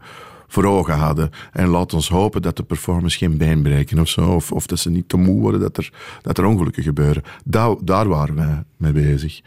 voor 0.53 0.65
ogen 0.65 0.93
hadden. 0.93 1.29
En 1.51 1.67
laat 1.67 1.93
ons 1.93 2.09
hopen 2.09 2.41
dat 2.41 2.57
de 2.57 2.63
performers 2.63 3.15
geen 3.15 3.37
been 3.37 3.61
breken 3.61 3.99
of 3.99 4.07
zo. 4.07 4.29
Of, 4.29 4.51
of 4.51 4.65
dat 4.65 4.79
ze 4.79 4.89
niet 4.89 5.09
te 5.09 5.17
moe 5.17 5.41
worden, 5.41 5.59
dat 5.59 5.77
er, 5.77 5.91
dat 6.21 6.37
er 6.37 6.45
ongelukken 6.45 6.83
gebeuren. 6.83 7.23
Daar, 7.45 7.75
daar 7.81 8.07
waren 8.07 8.35
wij 8.35 8.63
mee 8.77 8.91
bezig. 8.91 9.41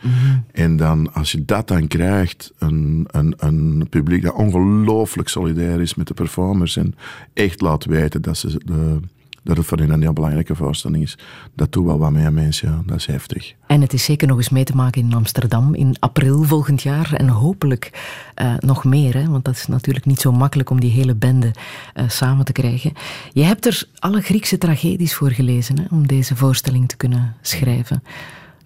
En 0.52 0.76
dan, 0.76 1.14
als 1.14 1.32
je 1.32 1.44
dat 1.44 1.68
dan 1.68 1.86
krijgt, 1.86 2.52
een, 2.58 3.06
een, 3.10 3.34
een 3.36 3.86
publiek 3.90 4.22
dat 4.22 4.34
ongelooflijk 4.34 5.28
solidair 5.28 5.80
is 5.80 5.94
met 5.94 6.06
de 6.06 6.14
performers 6.14 6.76
en 6.76 6.94
echt 7.32 7.60
laat 7.60 7.84
weten 7.84 8.22
dat, 8.22 8.36
ze 8.36 8.60
de, 8.64 9.00
dat 9.46 9.56
het 9.56 9.66
voor 9.66 9.78
hen 9.78 9.90
een 9.90 10.02
heel 10.02 10.12
belangrijke 10.12 10.54
voorstelling 10.54 11.02
is. 11.02 11.18
Dat 11.54 11.72
doet 11.72 11.84
wel 11.84 11.98
wat 11.98 12.10
met 12.10 12.32
mensen, 12.32 12.70
ja. 12.70 12.82
dat 12.86 12.96
is 12.96 13.06
heftig. 13.06 13.54
En 13.66 13.80
het 13.80 13.92
is 13.92 14.04
zeker 14.04 14.28
nog 14.28 14.36
eens 14.36 14.48
mee 14.48 14.64
te 14.64 14.76
maken 14.76 15.02
in 15.02 15.14
Amsterdam 15.14 15.74
in 15.74 15.96
april 15.98 16.42
volgend 16.42 16.82
jaar. 16.82 17.12
En 17.12 17.28
hopelijk 17.28 17.90
eh, 18.34 18.54
nog 18.58 18.84
meer, 18.84 19.14
hè? 19.14 19.28
want 19.28 19.44
dat 19.44 19.54
is 19.54 19.66
natuurlijk 19.66 20.06
niet 20.06 20.20
zo 20.20 20.32
makkelijk 20.32 20.70
om 20.70 20.80
die 20.80 20.90
hele 20.90 21.14
bende 21.14 21.50
eh, 21.94 22.08
samen 22.08 22.44
te 22.44 22.52
krijgen. 22.52 22.92
Je 23.32 23.42
hebt 23.42 23.66
er 23.66 23.88
alle 23.98 24.20
Griekse 24.20 24.58
tragedies 24.58 25.14
voor 25.14 25.30
gelezen 25.30 25.78
hè, 25.78 25.84
om 25.90 26.06
deze 26.06 26.36
voorstelling 26.36 26.88
te 26.88 26.96
kunnen 26.96 27.36
schrijven. 27.40 28.02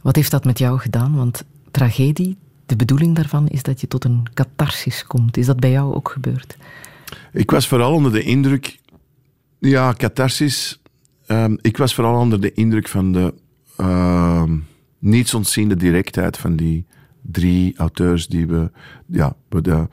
Wat 0.03 0.17
heeft 0.17 0.31
dat 0.31 0.45
met 0.45 0.59
jou 0.59 0.79
gedaan? 0.79 1.17
Want 1.17 1.45
tragedie, 1.71 2.37
de 2.67 2.77
bedoeling 2.77 3.15
daarvan 3.15 3.49
is 3.49 3.63
dat 3.63 3.81
je 3.81 3.89
tot 3.89 4.05
een 4.05 4.27
catharsis 4.35 5.07
komt. 5.07 5.37
Is 5.37 5.47
dat 5.47 5.61
bij 5.61 5.71
jou 5.71 5.95
ook 5.95 6.09
gebeurd? 6.09 6.57
Ik 7.33 7.51
was 7.51 7.69
vooral 7.69 7.93
onder 7.93 8.13
de 8.13 8.23
indruk... 8.23 8.79
Ja, 9.61 9.93
catharsis. 9.93 10.81
Ehm, 11.27 11.57
ik 11.61 11.77
was 11.77 11.95
vooral 11.95 12.21
onder 12.21 12.41
de 12.41 12.53
indruk 12.53 12.89
van 12.89 13.13
de 13.13 13.35
ehm 13.77 14.59
niets 15.01 15.35
ontziende 15.35 15.77
directheid 15.77 16.37
van 16.37 16.57
die 16.57 16.87
drie 17.23 17.77
auteurs 17.77 18.27
die 18.27 18.47
we... 18.47 18.71
Ja, 19.07 19.37
we 19.49 19.61
de 19.61 19.89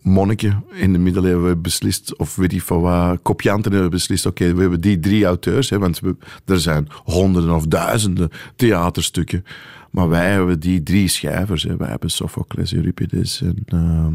monniken 0.00 0.64
in 0.72 0.92
de 0.92 0.98
middeleeuwen 0.98 1.44
hebben 1.44 1.62
beslist, 1.62 2.16
of 2.16 2.36
weet 2.36 2.52
ik 2.52 2.62
van 2.62 2.80
wat, 2.80 3.18
kopianten 3.22 3.72
hebben 3.72 3.90
beslist, 3.90 4.26
oké, 4.26 4.54
we 4.54 4.60
hebben 4.60 4.80
die 4.80 5.00
drie 5.00 5.24
auteurs, 5.24 5.70
hè, 5.70 5.78
want 5.78 6.00
er 6.44 6.60
zijn 6.60 6.88
honderden 7.04 7.54
of 7.54 7.66
duizenden 7.66 8.30
theaterstukken, 8.56 9.44
maar 9.90 10.08
wij 10.08 10.30
hebben 10.30 10.60
die 10.60 10.82
drie 10.82 11.08
schrijvers. 11.08 11.62
Hè. 11.62 11.76
Wij 11.76 11.88
hebben 11.88 12.10
Sophocles, 12.10 12.72
Euripides 12.72 13.42
en... 13.42 13.62
ehm, 13.66 14.14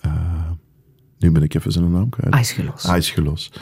eh, 0.00 0.49
nu 1.20 1.30
ben 1.30 1.42
ik 1.42 1.54
even 1.54 1.72
zijn 1.72 1.90
naam 1.90 2.08
kwijt. 2.08 2.34
Aeschylus. 2.34 2.86
Aeschylus. 2.86 3.52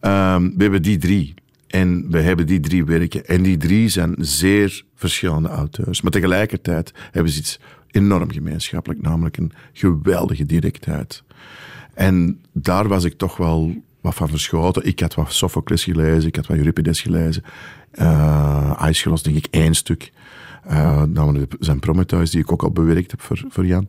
Ehm, 0.00 0.50
we 0.56 0.62
hebben 0.62 0.82
die 0.82 0.98
drie. 0.98 1.34
En 1.66 2.10
we 2.10 2.20
hebben 2.20 2.46
die 2.46 2.60
drie 2.60 2.84
werken. 2.84 3.26
En 3.26 3.42
die 3.42 3.56
drie 3.56 3.88
zijn 3.88 4.14
zeer 4.18 4.84
verschillende 4.94 5.48
auteurs. 5.48 6.00
Maar 6.00 6.12
tegelijkertijd 6.12 6.92
hebben 7.10 7.32
ze 7.32 7.38
iets 7.38 7.60
enorm 7.90 8.30
gemeenschappelijk, 8.30 9.02
namelijk 9.02 9.36
een 9.36 9.52
geweldige 9.72 10.46
directheid. 10.46 11.22
En 11.94 12.40
daar 12.52 12.88
was 12.88 13.04
ik 13.04 13.18
toch 13.18 13.36
wel 13.36 13.82
wat 14.00 14.14
van 14.14 14.28
verschoten. 14.28 14.86
Ik 14.86 15.00
had 15.00 15.14
wat 15.14 15.32
Sophocles 15.32 15.84
gelezen, 15.84 16.28
ik 16.28 16.36
had 16.36 16.46
wat 16.46 16.56
Euripides 16.56 17.00
gelezen. 17.00 17.42
Uh, 17.94 18.82
Aeschylus 18.82 19.22
denk 19.22 19.36
ik 19.36 19.46
één 19.50 19.74
stuk. 19.74 20.12
Uh, 20.70 21.02
namelijk 21.02 21.54
zijn 21.60 21.78
Prometheus, 21.78 22.30
die 22.30 22.40
ik 22.40 22.52
ook 22.52 22.62
al 22.62 22.70
bewerkt 22.70 23.10
heb 23.10 23.20
voor, 23.20 23.44
voor 23.48 23.66
Jan. 23.66 23.88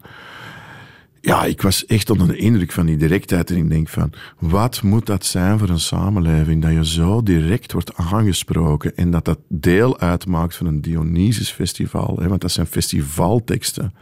Ja, 1.26 1.46
ik 1.46 1.62
was 1.62 1.86
echt 1.86 2.10
onder 2.10 2.28
de 2.28 2.38
indruk 2.38 2.72
van 2.72 2.86
die 2.86 2.98
directheid. 2.98 3.50
En 3.50 3.58
ik 3.58 3.70
denk 3.70 3.90
van, 3.90 4.14
wat 4.40 4.82
moet 4.82 5.06
dat 5.06 5.26
zijn 5.26 5.60
voor 5.60 5.70
een 5.70 5.80
samenleving? 5.80 6.62
Dat 6.62 6.72
je 6.72 6.86
zo 6.86 7.24
direct 7.24 7.72
wordt 7.72 7.96
aangesproken. 7.96 8.96
En 8.96 9.12
dat 9.12 9.26
dat 9.26 9.40
deel 9.48 10.00
uitmaakt 10.00 10.56
van 10.56 10.66
een 10.66 10.82
Dionysus-festival. 10.82 12.18
Hè? 12.20 12.28
Want 12.28 12.42
dat 12.42 12.52
zijn 12.52 12.66
festivalteksten. 12.66 13.94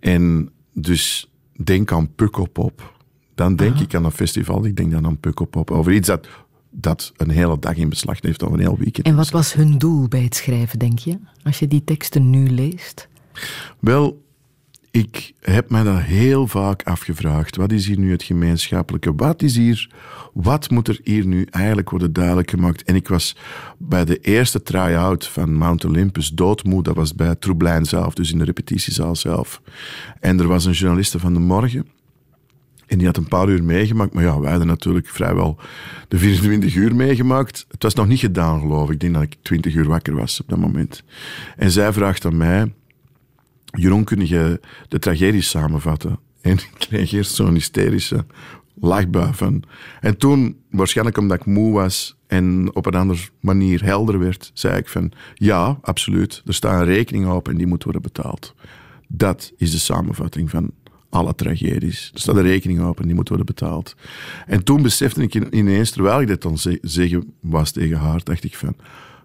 En 0.00 0.50
dus 0.72 1.30
denk 1.64 1.92
aan 1.92 2.14
Pukkelpop. 2.14 2.94
Dan 3.34 3.56
denk 3.56 3.78
ik 3.78 3.94
aan 3.94 4.04
een 4.04 4.10
festival. 4.10 4.64
Ik 4.64 4.76
denk 4.76 4.90
dan 4.90 5.06
aan 5.06 5.20
Pukkelpop. 5.20 5.70
Over 5.70 5.92
iets 5.92 6.08
dat, 6.08 6.28
dat 6.70 7.12
een 7.16 7.30
hele 7.30 7.58
dag 7.58 7.76
in 7.76 7.88
beslag 7.88 8.18
heeft. 8.20 8.42
Of 8.42 8.52
een 8.52 8.60
heel 8.60 8.78
weekend. 8.78 9.06
En 9.06 9.16
wat 9.16 9.30
was 9.30 9.52
hun 9.52 9.78
doel 9.78 10.08
bij 10.08 10.22
het 10.22 10.34
schrijven, 10.34 10.78
denk 10.78 10.98
je? 10.98 11.18
Als 11.42 11.58
je 11.58 11.68
die 11.68 11.84
teksten 11.84 12.30
nu 12.30 12.48
leest? 12.48 13.08
Wel, 13.78 14.23
ik 14.94 15.32
heb 15.40 15.70
mij 15.70 15.82
dat 15.82 16.00
heel 16.00 16.46
vaak 16.46 16.82
afgevraagd. 16.82 17.56
Wat 17.56 17.72
is 17.72 17.86
hier 17.86 17.98
nu 17.98 18.10
het 18.10 18.22
gemeenschappelijke? 18.22 19.14
Wat 19.14 19.42
is 19.42 19.56
hier... 19.56 19.90
Wat 20.32 20.70
moet 20.70 20.88
er 20.88 21.00
hier 21.02 21.26
nu 21.26 21.46
eigenlijk 21.50 21.90
worden 21.90 22.12
duidelijk 22.12 22.50
gemaakt? 22.50 22.82
En 22.82 22.94
ik 22.94 23.08
was 23.08 23.36
bij 23.78 24.04
de 24.04 24.18
eerste 24.18 24.62
try-out 24.62 25.26
van 25.26 25.54
Mount 25.54 25.84
Olympus 25.84 26.28
doodmoe. 26.28 26.82
Dat 26.82 26.94
was 26.94 27.14
bij 27.14 27.34
Troublein 27.34 27.84
zelf, 27.84 28.14
dus 28.14 28.32
in 28.32 28.38
de 28.38 28.44
repetitiezaal 28.44 29.16
zelf. 29.16 29.62
En 30.20 30.40
er 30.40 30.48
was 30.48 30.64
een 30.64 30.72
journaliste 30.72 31.18
van 31.18 31.34
de 31.34 31.40
morgen. 31.40 31.86
En 32.86 32.98
die 32.98 33.06
had 33.06 33.16
een 33.16 33.28
paar 33.28 33.48
uur 33.48 33.64
meegemaakt. 33.64 34.14
Maar 34.14 34.24
ja, 34.24 34.40
wij 34.40 34.50
hadden 34.50 34.68
natuurlijk 34.68 35.08
vrijwel 35.08 35.58
de 36.08 36.18
24 36.18 36.74
uur 36.74 36.94
meegemaakt. 36.94 37.66
Het 37.70 37.82
was 37.82 37.94
nog 37.94 38.06
niet 38.06 38.20
gedaan, 38.20 38.60
geloof 38.60 38.86
ik. 38.86 38.94
Ik 38.94 39.00
denk 39.00 39.14
dat 39.14 39.22
ik 39.22 39.36
20 39.42 39.74
uur 39.74 39.88
wakker 39.88 40.14
was 40.14 40.40
op 40.40 40.48
dat 40.48 40.58
moment. 40.58 41.02
En 41.56 41.70
zij 41.70 41.92
vraagt 41.92 42.24
aan 42.24 42.36
mij... 42.36 42.72
Jeroen, 43.74 44.04
kun 44.04 44.26
je 44.26 44.60
de 44.88 44.98
tragedie 44.98 45.40
samenvatten? 45.42 46.18
En 46.40 46.52
ik 46.52 46.70
kreeg 46.78 47.12
eerst 47.12 47.34
zo'n 47.34 47.54
hysterische 47.54 48.24
lachbui 48.80 49.32
van. 49.34 49.62
En 50.00 50.16
toen, 50.16 50.56
waarschijnlijk 50.70 51.18
omdat 51.18 51.36
ik 51.40 51.46
moe 51.46 51.72
was 51.72 52.16
en 52.26 52.74
op 52.74 52.86
een 52.86 52.94
andere 52.94 53.20
manier 53.40 53.84
helder 53.84 54.18
werd, 54.18 54.50
zei 54.54 54.76
ik 54.76 54.88
van... 54.88 55.12
Ja, 55.34 55.78
absoluut. 55.82 56.42
Er 56.46 56.54
staat 56.54 56.80
een 56.80 56.86
rekening 56.86 57.26
op 57.28 57.48
en 57.48 57.56
die 57.56 57.66
moet 57.66 57.84
worden 57.84 58.02
betaald. 58.02 58.54
Dat 59.08 59.52
is 59.56 59.70
de 59.70 59.78
samenvatting 59.78 60.50
van 60.50 60.70
alle 61.10 61.34
tragedies. 61.34 62.10
Er 62.14 62.20
staat 62.20 62.36
een 62.36 62.42
rekening 62.42 62.84
op 62.84 63.00
en 63.00 63.06
die 63.06 63.14
moet 63.14 63.28
worden 63.28 63.46
betaald. 63.46 63.96
En 64.46 64.64
toen 64.64 64.82
besefte 64.82 65.22
ik 65.22 65.34
ineens, 65.34 65.90
terwijl 65.90 66.20
ik 66.20 66.28
dat 66.28 66.42
dan 66.42 66.58
ze- 66.58 66.78
zeggen 66.82 67.32
was 67.40 67.70
tegen 67.72 67.98
haar, 67.98 68.20
dacht 68.24 68.44
ik 68.44 68.56
van... 68.56 68.76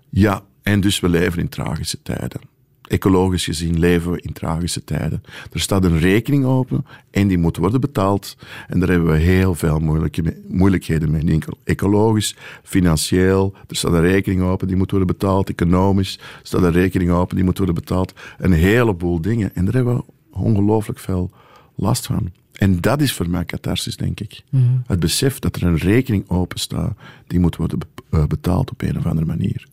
Ja, 0.10 0.44
en 0.62 0.82
dus 0.82 1.00
we 1.00 1.10
leven 1.10 1.40
in 1.40 1.50
tragische 1.50 2.02
tijden. 2.02 2.42
Ecologisch 2.90 3.44
gezien 3.44 3.80
leven 3.80 4.12
we 4.12 4.22
in 4.22 4.34
tragische 4.34 4.84
tijden. 4.84 5.24
Er 5.52 5.60
staat 5.60 5.84
een 5.84 6.00
rekening 6.00 6.46
open 6.46 6.86
en 7.12 7.28
die 7.28 7.38
moet 7.38 7.58
worden 7.58 7.82
betaald. 7.82 8.38
En 8.68 8.80
daar 8.80 8.90
hebben 8.90 9.12
we 9.12 9.18
heel 9.18 9.56
veel 9.56 9.80
moeilijke, 9.80 10.42
moeilijkheden 10.48 11.12
mee. 11.12 11.24
Niet 11.24 11.32
enkel 11.32 11.58
ecologisch, 11.64 12.36
financieel. 12.64 13.54
Er 13.68 13.76
staat 13.76 13.94
een 13.94 14.02
rekening 14.02 14.42
open, 14.42 14.68
die 14.68 14.76
moet 14.76 14.92
worden 14.92 15.08
betaald. 15.08 15.50
Economisch 15.50 16.18
er 16.18 16.40
staat 16.44 16.64
een 16.64 16.72
rekening 16.72 17.12
open, 17.12 17.36
die 17.36 17.46
moet 17.46 17.58
worden 17.58 17.76
betaald. 17.76 18.14
Een 18.38 18.54
heleboel 18.54 19.22
dingen. 19.22 19.56
En 19.56 19.66
daar 19.66 19.74
hebben 19.74 19.96
we 19.96 20.04
ongelooflijk 20.32 21.00
veel 21.00 21.32
last 21.76 22.06
van. 22.06 22.32
En 22.54 22.82
dat 22.82 23.02
is 23.02 23.14
voor 23.14 23.30
mij 23.30 23.46
catharsis, 23.46 23.98
denk 23.98 24.20
ik. 24.20 24.42
Het 24.88 25.00
besef 25.00 25.40
dat 25.40 25.56
er 25.56 25.64
een 25.64 25.78
rekening 25.78 26.30
open 26.30 26.60
staat, 26.60 26.98
die 27.28 27.40
moet 27.40 27.56
worden 27.56 27.80
eh, 28.10 28.26
betaald 28.26 28.72
op 28.72 28.82
een 28.82 28.98
of 28.98 29.06
andere 29.06 29.26
manier. 29.26 29.68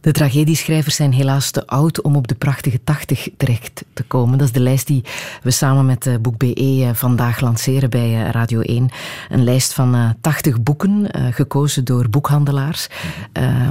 De 0.00 0.12
tragedieschrijvers 0.12 0.96
zijn 0.96 1.12
helaas 1.12 1.50
te 1.50 1.66
oud 1.66 2.00
om 2.00 2.16
op 2.16 2.28
de 2.28 2.34
prachtige 2.34 2.80
80 2.84 3.28
terecht 3.36 3.84
te 3.92 4.02
komen. 4.02 4.38
Dat 4.38 4.46
is 4.46 4.52
de 4.52 4.60
lijst 4.60 4.86
die 4.86 5.04
we 5.42 5.50
samen 5.50 5.86
met 5.86 6.06
eh, 6.06 6.14
Boek 6.20 6.38
BE 6.38 6.54
eh, 6.54 6.94
vandaag 6.94 7.40
lanceren 7.40 7.90
bij 7.90 8.24
eh, 8.24 8.30
Radio 8.30 8.60
1. 8.60 8.88
Een 9.28 9.44
lijst 9.44 9.72
van 9.72 9.94
eh, 9.94 10.10
80 10.20 10.62
boeken, 10.62 11.08
gekozen 11.32 11.84
door 11.84 12.08
boekhandelaars, 12.08 12.88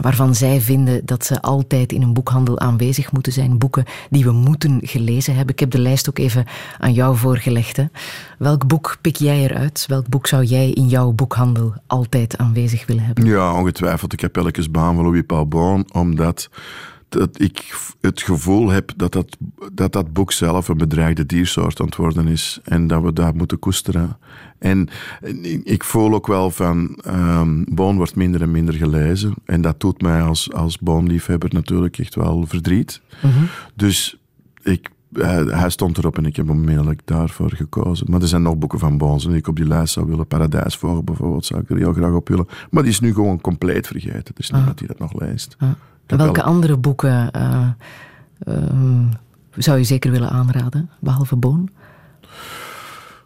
waarvan 0.02 0.36
zij 0.36 0.62
vinden 0.62 1.06
dat 1.06 1.26
ze 1.26 1.42
altijd 1.42 1.92
in 1.92 2.02
een 2.02 2.14
boekhandel 2.14 2.60
aanwezig 2.60 3.12
moeten 3.12 3.32
zijn. 3.32 3.58
Boeken 3.58 3.86
die 4.10 4.24
we 4.24 4.32
moeten 4.32 4.80
gelezen 4.82 5.36
hebben. 5.36 5.54
Ik 5.54 5.60
heb 5.60 5.72
de 5.72 5.80
lijst 5.80 6.10
ook 6.10 6.18
even 6.18 6.46
aan 6.80 6.94
jou 6.94 7.18
voorgelegd. 7.18 7.80
Welk 8.38 8.68
boek 8.68 8.98
pik 9.02 9.16
jij 9.16 9.44
eruit? 9.44 9.86
Welk 9.88 10.08
boek 10.08 10.28
zou 10.28 10.44
jij 10.44 10.72
in 10.72 10.88
jouw 10.88 11.12
boekhandel 11.12 11.74
altijd 11.88 12.38
aanwezig 12.38 12.86
willen 12.86 13.04
hebben? 13.04 13.26
Ja, 13.26 13.54
ongetwijfeld. 13.54 14.14
Ik 14.14 14.22
heb 14.22 14.38
Elkes 14.38 14.72
baan 14.72 14.96
van 14.96 15.04
Louis 15.04 15.24
omdat 15.92 16.25
dat 16.26 16.50
ik 17.34 17.76
het 18.02 18.22
gevoel 18.22 18.70
heb 18.70 18.92
dat 18.96 19.12
dat, 19.12 19.38
dat 19.74 19.94
dat 19.94 20.14
boek 20.14 20.32
zelf 20.32 20.68
een 20.68 20.78
bedreigde 20.78 21.26
diersoort 21.26 21.80
aan 21.80 21.86
het 21.86 21.96
worden 21.96 22.28
is. 22.28 22.60
En 22.64 22.88
dat 22.88 23.04
we 23.04 23.14
dat 23.14 23.34
moeten 23.34 23.60
koesteren. 23.60 24.18
En 24.60 24.88
ik, 25.64 25.84
voel 25.84 26.14
ook 26.14 26.28
wel 26.28 26.52
van, 26.52 27.00
ehm 27.04 27.64
Boon 27.68 27.96
wordt 27.96 28.16
minder 28.16 28.42
en 28.42 28.52
minder 28.52 28.74
gelezen. 28.74 29.34
En 29.46 29.62
dat 29.62 29.80
doet 29.80 30.02
mij 30.02 30.22
als, 30.22 30.54
als 30.54 30.80
Boon-liefhebber 30.80 31.54
natuurlijk 31.54 31.98
echt 31.98 32.16
wel 32.16 32.46
verdriet. 32.48 33.02
Dus 33.76 34.18
ik, 34.64 34.90
hij, 35.14 35.44
hij 35.44 35.70
stond 35.70 35.98
erop 35.98 36.18
en 36.18 36.26
ik 36.26 36.36
heb 36.36 36.50
onmiddellijk 36.50 37.02
daarvoor 37.06 37.52
gekozen. 37.52 38.08
Maar 38.10 38.22
er 38.22 38.28
zijn 38.28 38.42
nog 38.42 38.58
boeken 38.58 38.80
van 38.80 38.98
Boons 38.98 39.26
die 39.26 39.36
ik 39.36 39.48
op 39.48 39.56
die 39.56 39.68
lijst 39.68 39.94
zou 39.94 40.06
willen. 40.08 40.28
Paradijsvogel 40.28 41.04
bijvoorbeeld 41.04 41.46
zou 41.46 41.62
ik 41.62 41.70
er 41.70 41.78
heel 41.78 41.94
graag 41.94 42.14
op 42.14 42.28
willen. 42.28 42.48
Maar 42.70 42.84
die 42.84 42.92
is 42.92 43.00
nu 43.00 43.14
gewoon 43.14 43.42
compleet 43.42 43.88
vergeten. 43.88 44.36
Dus 44.36 44.50
niemand 44.52 44.78
die 44.78 44.88
dat 44.88 45.00
nog 45.00 45.20
leest. 45.20 45.56
Ah. 45.60 45.70
Welke 46.08 46.42
wel- 46.42 46.44
andere 46.44 46.78
boeken 46.78 47.32
eh, 47.32 47.68
ehm, 48.40 49.04
zou 49.56 49.78
je 49.78 49.84
zeker 49.84 50.12
willen 50.12 50.30
aanraden, 50.30 50.90
behalve 51.00 51.36
Boon? 51.36 51.70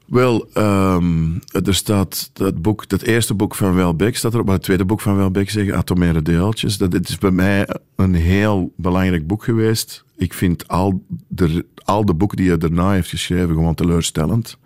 Wel, 0.06 0.48
ehm, 0.54 1.26
er 1.66 1.76
staat 1.76 2.30
dat 2.34 2.62
boek, 2.62 2.90
dat 2.90 3.02
eerste 3.02 3.34
boek 3.34 3.56
van 3.56 3.74
Welbeck 3.74 4.18
staat 4.18 4.34
erop, 4.34 4.46
maar 4.46 4.56
het 4.56 4.64
tweede 4.64 4.86
boek 4.86 5.02
van 5.02 5.16
Welbeck 5.16 5.50
zeggen, 5.50 5.76
Atomaire 5.76 6.22
deeltjes. 6.22 6.78
Dat 6.78 6.92
dit 6.92 7.10
is 7.10 7.18
bij 7.18 7.32
mij 7.32 7.68
een 7.96 8.14
heel 8.14 8.74
belangrijk 8.76 9.28
boek 9.28 9.44
geweest. 9.44 10.04
Ik 10.18 10.34
vind 10.34 10.68
al 10.68 11.04
de, 11.28 11.66
al 11.84 12.06
de 12.06 12.14
boeken 12.14 12.38
die 12.38 12.48
hij 12.48 12.58
daarna 12.58 12.92
heeft 12.92 13.10
geschreven 13.10 13.56
gewoon 13.56 13.76
teleurstellend. 13.76 14.58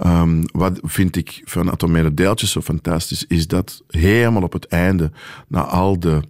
Ehm, 0.00 0.42
wat 0.52 0.78
vind 0.82 1.16
ik 1.16 1.42
van 1.44 1.70
Atomaire 1.70 2.14
deeltjes 2.14 2.50
zo 2.50 2.60
fantastisch, 2.60 3.24
is 3.26 3.46
dat 3.46 3.82
helemaal 3.88 4.42
op 4.42 4.52
het 4.52 4.66
einde, 4.66 5.10
na 5.48 5.60
al 5.60 6.00
de 6.00 6.20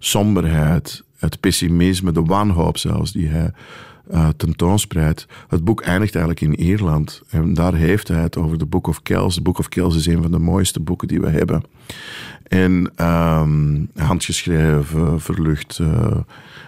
somberheid, 0.00 1.04
het 1.18 1.40
pessimisme, 1.40 2.12
de 2.12 2.22
wanhoop 2.22 2.78
zelfs, 2.78 3.12
die 3.12 3.28
hij 3.28 3.52
eh, 4.10 4.28
tentoonspreidt. 4.36 5.26
Het 5.48 5.64
boek 5.64 5.80
eindigt 5.80 6.14
eigenlijk 6.14 6.46
in 6.46 6.66
Ierland. 6.66 7.22
En 7.28 7.54
daar 7.54 7.74
heeft 7.74 8.08
hij 8.08 8.22
het 8.22 8.36
over 8.36 8.58
de 8.58 8.66
Book 8.66 8.86
of 8.86 9.02
Kells. 9.02 9.34
De 9.34 9.40
Book 9.40 9.58
of 9.58 9.68
Kells 9.68 9.96
is 9.96 10.06
een 10.06 10.22
van 10.22 10.30
de 10.30 10.38
mooiste 10.38 10.80
boeken 10.80 11.08
die 11.08 11.20
we 11.20 11.28
hebben. 11.30 11.62
En 12.42 12.92
ehm, 12.96 13.84
handgeschreven, 13.94 15.20
verlucht. 15.20 15.78
eh, 15.78 16.16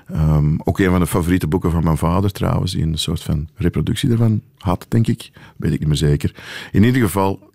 ehm, 0.07 0.55
ook 0.65 0.79
een 0.79 0.91
van 0.91 1.01
de 1.01 1.07
favoriete 1.07 1.47
boeken 1.47 1.71
van 1.71 1.85
mijn 1.85 1.97
vader 1.97 2.31
trouwens, 2.33 2.73
die 2.73 2.83
een 2.83 2.99
soort 2.99 3.23
van 3.23 3.49
reproductie 3.55 4.09
daarvan 4.09 4.41
had, 4.59 4.87
denk 4.89 5.07
ik. 5.07 5.31
Weet 5.57 5.73
ik 5.73 5.79
niet 5.79 5.89
meer 5.89 5.97
zeker. 5.97 6.35
In 6.73 6.85
ieder 6.85 7.03
geval, 7.03 7.51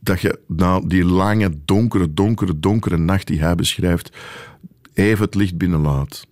dat 0.00 0.20
je 0.20 0.38
na 0.46 0.80
die 0.80 1.04
lange, 1.04 1.50
donkere, 1.64 2.14
donkere, 2.14 2.58
donkere 2.58 2.98
nacht 2.98 3.26
die 3.26 3.40
hij 3.40 3.54
beschrijft, 3.54 4.16
even 4.94 5.24
het 5.24 5.34
licht 5.34 5.56
binnenlaat. 5.56 6.26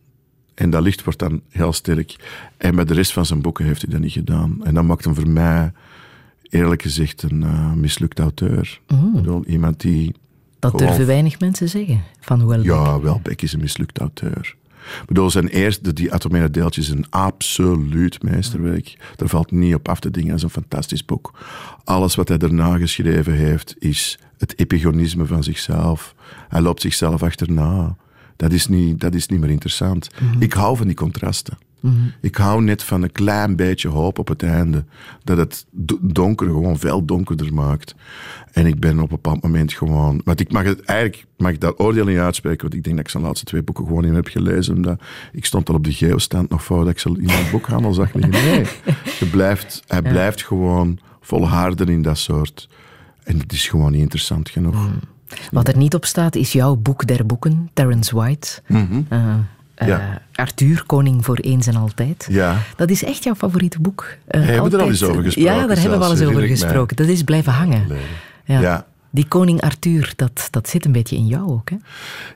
En 0.54 0.70
dat 0.70 0.82
licht 0.82 1.04
wordt 1.04 1.18
dan 1.18 1.40
heel 1.48 1.72
sterk. 1.72 2.16
En 2.56 2.74
bij 2.74 2.84
de 2.84 2.94
rest 2.94 3.12
van 3.12 3.26
zijn 3.26 3.40
boeken 3.42 3.64
heeft 3.64 3.82
hij 3.82 3.90
dat 3.90 4.00
niet 4.00 4.12
gedaan. 4.12 4.60
En 4.64 4.74
dat 4.74 4.84
maakt 4.84 5.04
hem 5.04 5.14
voor 5.14 5.28
mij, 5.28 5.72
eerlijk 6.42 6.82
gezegd, 6.82 7.22
een 7.22 7.42
eh, 7.42 7.72
mislukt 7.72 8.18
auteur. 8.18 8.80
Ik 8.88 9.12
bedoel, 9.12 9.44
iemand 9.44 9.80
die... 9.80 10.14
Dat 10.58 10.70
Gewoon- 10.70 10.86
durven 10.86 11.06
weinig 11.06 11.40
mensen 11.40 11.68
zeggen 11.68 12.02
van 12.20 12.40
Houellebecq. 12.40 12.64
Ja, 12.64 13.00
Welbeck 13.00 13.42
is 13.42 13.52
een 13.52 13.60
mislukt 13.60 13.98
auteur. 13.98 14.56
Ik 15.00 15.06
bedoel, 15.06 15.30
zijn 15.30 15.48
eerste, 15.48 15.92
die 15.92 16.12
atomaire 16.12 16.50
deeltjes, 16.50 16.88
is 16.88 16.94
een 16.94 17.10
absoluut 17.10 18.22
meesterwerk. 18.22 18.96
Daar 19.16 19.28
valt 19.28 19.50
niet 19.50 19.74
op 19.74 19.88
af 19.88 20.00
te 20.00 20.10
dingen. 20.10 20.28
Dat 20.28 20.36
is 20.36 20.42
een 20.42 20.50
fantastisch 20.50 21.04
boek. 21.04 21.38
Alles 21.84 22.14
wat 22.14 22.28
hij 22.28 22.38
daarna 22.38 22.78
geschreven 22.78 23.32
heeft, 23.32 23.74
is 23.78 24.18
het 24.38 24.58
epigonisme 24.58 25.26
van 25.26 25.42
zichzelf. 25.42 26.14
Hij 26.48 26.60
loopt 26.60 26.80
zichzelf 26.80 27.22
achterna. 27.22 27.96
Dat 28.40 28.52
is 28.52 28.66
niet, 28.66 29.00
dat 29.00 29.14
is 29.14 29.26
niet 29.26 29.40
meer 29.40 29.50
interessant. 29.50 30.08
Ik 30.38 30.52
hou 30.52 30.76
van 30.76 30.86
die 30.86 30.96
contrasten. 30.96 31.58
Ik 32.20 32.36
hou 32.36 32.62
net 32.62 32.82
van 32.82 33.02
een 33.02 33.12
klein 33.12 33.56
beetje 33.56 33.88
hoop 33.88 34.18
op 34.18 34.28
het 34.28 34.42
einde. 34.42 34.84
Dat 35.24 35.36
het 35.36 35.66
do- 35.70 35.98
donker 36.00 36.46
gewoon 36.46 36.78
veel 36.78 37.04
donkerder 37.04 37.54
maakt. 37.54 37.94
En 38.52 38.66
ik 38.66 38.80
ben 38.80 38.92
op 38.96 39.02
een 39.02 39.08
bepaald 39.08 39.42
moment 39.42 39.72
gewoon... 39.72 40.20
Want 40.24 40.40
ik 40.40 40.52
mag 40.52 40.64
het 40.64 40.80
eigenlijk 40.84 41.26
mag 41.36 41.50
ik 41.52 41.60
dat 41.60 41.80
oordeel 41.80 42.04
niet 42.04 42.18
uitspreken. 42.18 42.60
Want 42.60 42.74
ik 42.74 42.82
denk 42.84 42.96
dat 42.96 43.04
ik 43.04 43.10
zijn 43.10 43.22
laatste 43.22 43.44
twee 43.44 43.62
boeken 43.62 43.86
gewoon 43.86 44.04
niet 44.04 44.14
heb 44.14 44.26
gelezen. 44.26 44.74
Omdat 44.76 45.02
ik 45.32 45.44
stond 45.44 45.68
al 45.68 45.74
op 45.74 45.84
de 45.84 45.92
geostand 45.92 46.50
nog 46.50 46.64
voordat 46.64 46.92
ik 46.92 46.98
ze 46.98 47.08
in 47.08 47.28
een 47.28 47.50
boekhandel 47.50 47.92
zag 47.94 48.14
liggen. 48.14 48.30
Nee, 48.30 48.66
je 49.18 49.26
blijft, 49.30 49.82
hij 49.86 50.02
blijft 50.02 50.42
gewoon 50.44 50.98
volharden 51.20 51.88
in 51.88 52.02
dat 52.02 52.18
soort... 52.18 52.68
En 53.22 53.38
het 53.38 53.52
is 53.52 53.68
gewoon 53.68 53.92
niet 53.92 54.00
interessant 54.00 54.48
genoeg. 54.48 54.88
Wat 55.50 55.68
er 55.68 55.76
niet 55.76 55.94
op 55.94 56.04
staat 56.04 56.34
is 56.36 56.52
jouw 56.52 56.76
boek 56.76 57.06
der 57.06 57.26
boeken, 57.26 57.70
Terence 57.72 58.16
White. 58.16 58.48
Eh, 58.66 58.76
eh, 58.80 58.88
Mhm. 58.90 59.38
Ja. 59.86 60.22
Arthur, 60.34 60.82
koning 60.86 61.24
voor 61.24 61.36
eens 61.36 61.66
en 61.66 61.76
altijd. 61.76 62.26
Ja. 62.30 62.58
Dat 62.76 62.90
is 62.90 63.04
echt 63.04 63.24
jouw 63.24 63.34
favoriete 63.34 63.80
boek. 63.80 64.06
Eh, 64.26 64.40
Hebben 64.46 64.70
we 64.70 64.76
er 64.76 64.82
al 64.82 64.88
eens 64.88 65.02
over 65.02 65.22
gesproken 65.22 65.52
Ja, 65.54 65.66
daar 65.66 65.78
hebben 65.78 65.98
we 65.98 66.04
al 66.04 66.10
eens 66.10 66.20
over 66.22 66.34
mij. 66.34 66.48
gesproken. 66.48 66.96
Dat 66.96 67.06
is 67.06 67.22
blijven 67.22 67.52
hangen. 67.52 67.86
Ja. 68.44 68.60
Ja. 68.60 68.86
Die 69.10 69.26
koning 69.28 69.60
Arthur, 69.60 70.12
dat, 70.16 70.48
dat 70.50 70.68
zit 70.68 70.84
een 70.84 70.92
beetje 70.92 71.16
in 71.16 71.26
jou 71.26 71.50
ook. 71.50 71.70
Hè? 71.70 71.76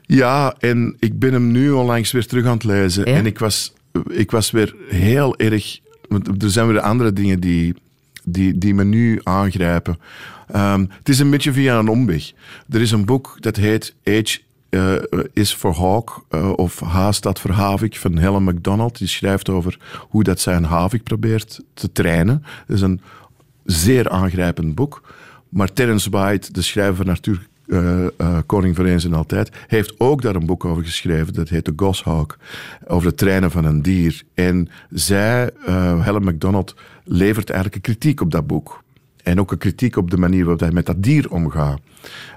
Ja, 0.01 0.53
en 0.59 0.95
ik 0.99 1.19
ben 1.19 1.33
hem 1.33 1.51
nu 1.51 1.71
onlangs 1.71 2.11
weer 2.11 2.25
terug 2.27 2.45
aan 2.45 2.53
het 2.53 2.63
lezen. 2.63 3.05
En 3.05 3.25
ik 3.25 3.39
was, 3.39 3.73
ik 4.09 4.31
was 4.31 4.51
weer 4.51 4.75
heel 4.89 5.37
erg... 5.37 5.79
Want 6.09 6.43
er 6.43 6.51
zijn 6.51 6.67
weer 6.67 6.79
andere 6.79 7.13
dingen 7.13 7.39
die, 7.39 7.75
die, 8.23 8.57
die 8.57 8.73
me 8.73 8.83
nu 8.83 9.19
aangrijpen. 9.23 9.97
Ehm, 10.47 10.85
het 10.97 11.09
is 11.09 11.19
een 11.19 11.29
beetje 11.29 11.53
via 11.53 11.79
een 11.79 11.87
omweg. 11.87 12.31
Er 12.69 12.81
is 12.81 12.91
een 12.91 13.05
boek 13.05 13.37
dat 13.39 13.55
heet 13.55 13.95
Age 14.03 14.39
eh, 14.69 14.93
is 15.33 15.55
voor 15.55 15.73
Hawk, 15.73 16.25
eh, 16.29 16.51
of 16.55 16.79
H 16.79 17.11
staat 17.11 17.39
voor 17.39 17.51
Havik, 17.51 17.97
van 17.97 18.17
Helen 18.17 18.43
MacDonald. 18.43 18.97
Die 18.97 19.07
schrijft 19.07 19.49
over 19.49 19.79
hoe 20.09 20.23
dat 20.23 20.39
zij 20.39 20.55
een 20.55 20.63
havik 20.63 21.03
probeert 21.03 21.61
te 21.73 21.91
trainen. 21.91 22.43
Dat 22.67 22.75
is 22.75 22.81
een 22.81 23.01
zeer 23.65 24.09
aangrijpend 24.09 24.75
boek. 24.75 25.01
Maar 25.49 25.73
Terence 25.73 26.09
White, 26.09 26.51
de 26.51 26.61
schrijver 26.61 26.95
van 26.95 27.09
Arthur 27.09 27.47
eh, 27.67 28.05
eh, 28.05 28.37
Koning 28.45 28.75
voor 28.75 28.85
Eens 28.85 29.05
en 29.05 29.13
Altijd, 29.13 29.51
heeft 29.67 29.99
ook 29.99 30.21
daar 30.21 30.35
een 30.35 30.45
boek 30.45 30.65
over 30.65 30.83
geschreven. 30.83 31.33
Dat 31.33 31.49
heet 31.49 31.63
The 31.63 31.73
Goshawk. 31.75 32.37
Over 32.87 33.07
het 33.07 33.17
trainen 33.17 33.51
van 33.51 33.65
een 33.65 33.81
dier. 33.81 34.23
En 34.33 34.69
zij, 34.89 35.51
eh, 35.65 36.05
Helen 36.05 36.23
MacDonald, 36.23 36.75
levert 37.03 37.49
eigenlijk 37.49 37.75
een 37.75 37.93
kritiek 37.93 38.21
op 38.21 38.31
dat 38.31 38.47
boek. 38.47 38.83
En 39.25 39.39
ook 39.39 39.51
een 39.51 39.57
kritiek 39.57 39.95
op 39.95 40.11
de 40.11 40.17
manier 40.17 40.41
waarop 40.41 40.59
hij 40.59 40.71
met 40.71 40.85
dat 40.85 41.03
dier 41.03 41.31
omgaat. 41.31 41.79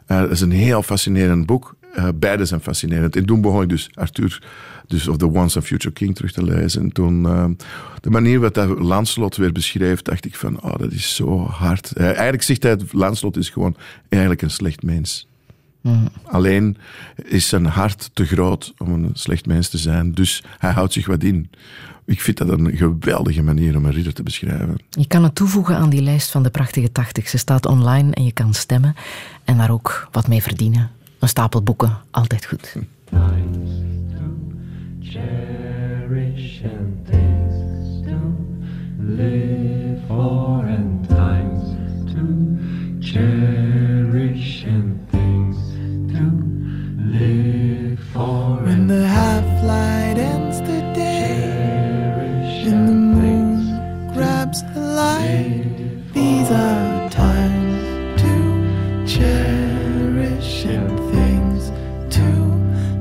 Eh, 0.07 0.21
Het 0.21 0.31
is 0.31 0.41
een 0.41 0.51
heel 0.51 0.83
fascinerend 0.83 1.47
boek. 1.47 1.77
Eh, 1.95 2.09
beide 2.15 2.45
zijn 2.45 2.61
fascinerend. 2.61 3.17
En 3.17 3.27
toen 3.27 3.41
begon 3.41 3.63
ik 3.63 3.69
dus 3.69 3.91
Arthur, 3.95 4.43
dus 4.87 5.09
of 5.09 5.17
The 5.17 5.27
Once 5.33 5.59
and 5.59 5.67
Future 5.67 5.95
King 5.95 6.15
terug 6.15 6.33
te 6.33 6.45
lezen. 6.45 6.83
En 6.83 6.93
toen, 6.93 7.27
eh, 7.27 7.45
de 8.01 8.11
manier 8.11 8.41
waarop 8.41 8.55
dat 8.55 8.79
Lancelot 8.79 9.37
weer 9.37 9.53
beschreef, 9.53 10.03
dacht 10.03 10.25
ik 10.25 10.35
van, 10.35 10.63
oh, 10.63 10.79
dat 10.79 10.93
is 10.93 11.15
zo 11.15 11.47
hard. 11.47 11.93
Eigenlijk 11.97 12.43
zegt 12.43 12.63
hij, 12.63 12.77
Lancelot 12.91 13.37
is 13.37 13.51
gewoon 13.51 13.77
eigenlijk 14.09 14.43
een 14.43 14.51
slecht 14.51 14.83
mens. 14.83 15.27
Alleen 16.25 16.77
is 17.25 17.49
zijn 17.49 17.67
hart 17.67 18.11
te 18.13 18.25
groot 18.27 18.75
om 18.79 18.93
een 18.93 19.11
slecht 19.13 19.47
mens 19.47 19.69
te 19.69 19.79
zijn. 19.79 20.13
Dus 20.13 20.43
hij 20.59 20.71
houdt 20.71 20.93
zich 20.93 21.07
wat 21.07 21.23
in. 21.23 21.51
Ik 22.09 22.21
vind 22.21 22.37
dat 22.37 22.49
een 22.49 22.77
geweldige 22.77 23.43
manier 23.43 23.77
om 23.77 23.85
een 23.85 23.93
ridder 23.93 24.15
te 24.15 24.23
beschrijven. 24.23 24.77
Je 24.91 25.07
kan 25.07 25.23
het 25.23 25.35
toevoegen 25.35 25.77
aan 25.77 25.91
die 25.91 26.03
lijst 26.03 26.31
van 26.31 26.43
de 26.43 26.51
prachtige 26.51 26.93
80. 26.93 27.29
Ze 27.29 27.39
staat 27.39 27.67
online 27.67 28.15
en 28.15 28.25
je 28.25 28.33
kan 28.33 28.55
stemmen 28.55 28.95
en 29.45 29.57
daar 29.57 29.71
ook 29.71 30.09
wat 30.13 30.29
mee 30.29 30.43
verdienen. 30.43 30.91
Een 31.19 31.29
stapel 31.29 31.63
boeken, 31.63 31.99
altijd 32.11 32.47
goed. 32.47 32.77
cherish 35.01 36.63
and 36.65 37.07
things 37.07 38.07
to 38.07 38.17
live 38.99 40.01
for 40.07 40.67
and 40.67 41.09
times 41.09 41.63
to 42.13 42.23
cherish 43.01 44.65
and 44.65 45.11
things 45.11 45.57
to 46.13 46.25
live 47.19 47.99
for 48.13 48.67
and 48.67 48.89
the 48.91 49.48
are 56.51 57.09
times 57.11 58.23
to 58.23 58.35
cherish 59.07 60.65
and 60.65 60.99
things 61.13 61.71
to 62.15 62.29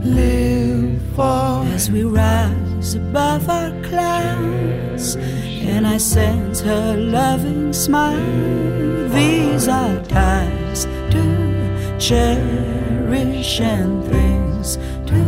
live 0.04 1.02
for. 1.16 1.64
As 1.74 1.90
we 1.90 2.04
rise 2.04 2.96
above 2.96 3.50
our 3.50 3.72
clouds, 3.84 5.16
and 5.16 5.88
I 5.88 5.98
sense 5.98 6.60
her 6.62 6.98
loving 6.98 7.74
smile. 7.74 9.10
These 9.10 9.68
are 9.68 10.04
times 10.06 10.86
to 11.14 11.96
cherish 12.00 13.60
and 13.62 14.04
things 14.06 14.78
to 15.12 15.22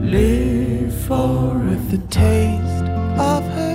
live 0.00 0.94
for. 1.06 1.56
With 1.68 1.90
the 1.90 1.98
taste 2.08 2.84
of 3.18 3.42
her 3.56 3.67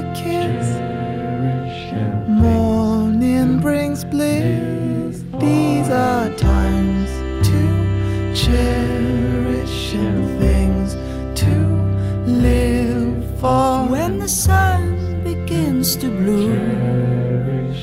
the 14.24 14.30
sun 14.30 15.22
begins 15.22 15.98
to 15.98 16.08
bloom, 16.08 17.76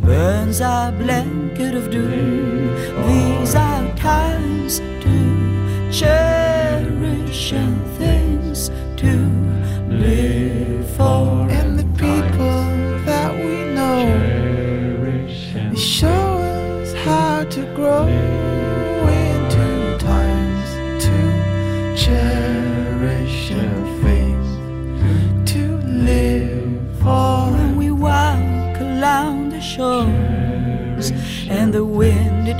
burns 0.00 0.60
our 0.60 0.90
blanket 0.90 1.76
of 1.76 1.92
doom. 1.92 2.35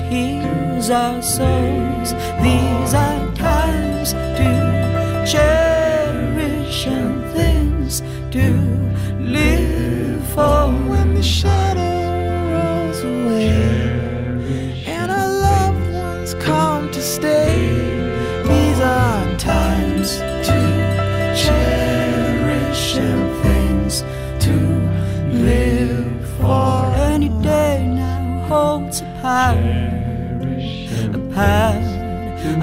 Heals 0.02 0.90
our 0.90 1.20
souls, 1.22 2.12
these 2.42 2.94
are 2.94 3.15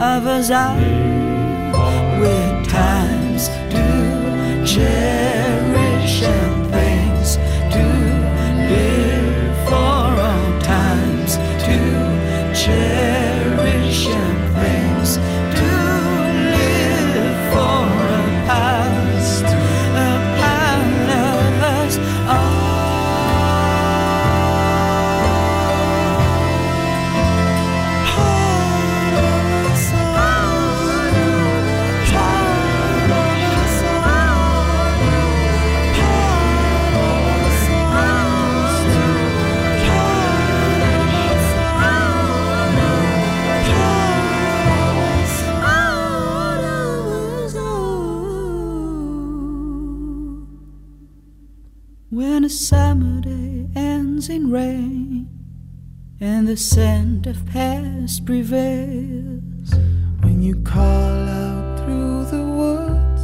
of 0.03 0.27
us 0.27 0.51
all. 0.51 0.75
With 2.19 2.69
times 2.69 3.47
to 3.71 4.63
cherish 4.65 5.42
When 52.43 52.51
a 52.51 52.55
summer 52.55 53.21
day 53.21 53.69
ends 53.73 54.27
in 54.27 54.51
rain 54.51 55.29
and 56.19 56.45
the 56.45 56.57
scent 56.57 57.25
of 57.25 57.45
past 57.45 58.25
prevails, 58.25 59.73
When 60.19 60.41
you 60.41 60.55
call 60.61 61.29
out 61.29 61.79
through 61.79 62.25
the 62.25 62.43
woods 62.43 63.21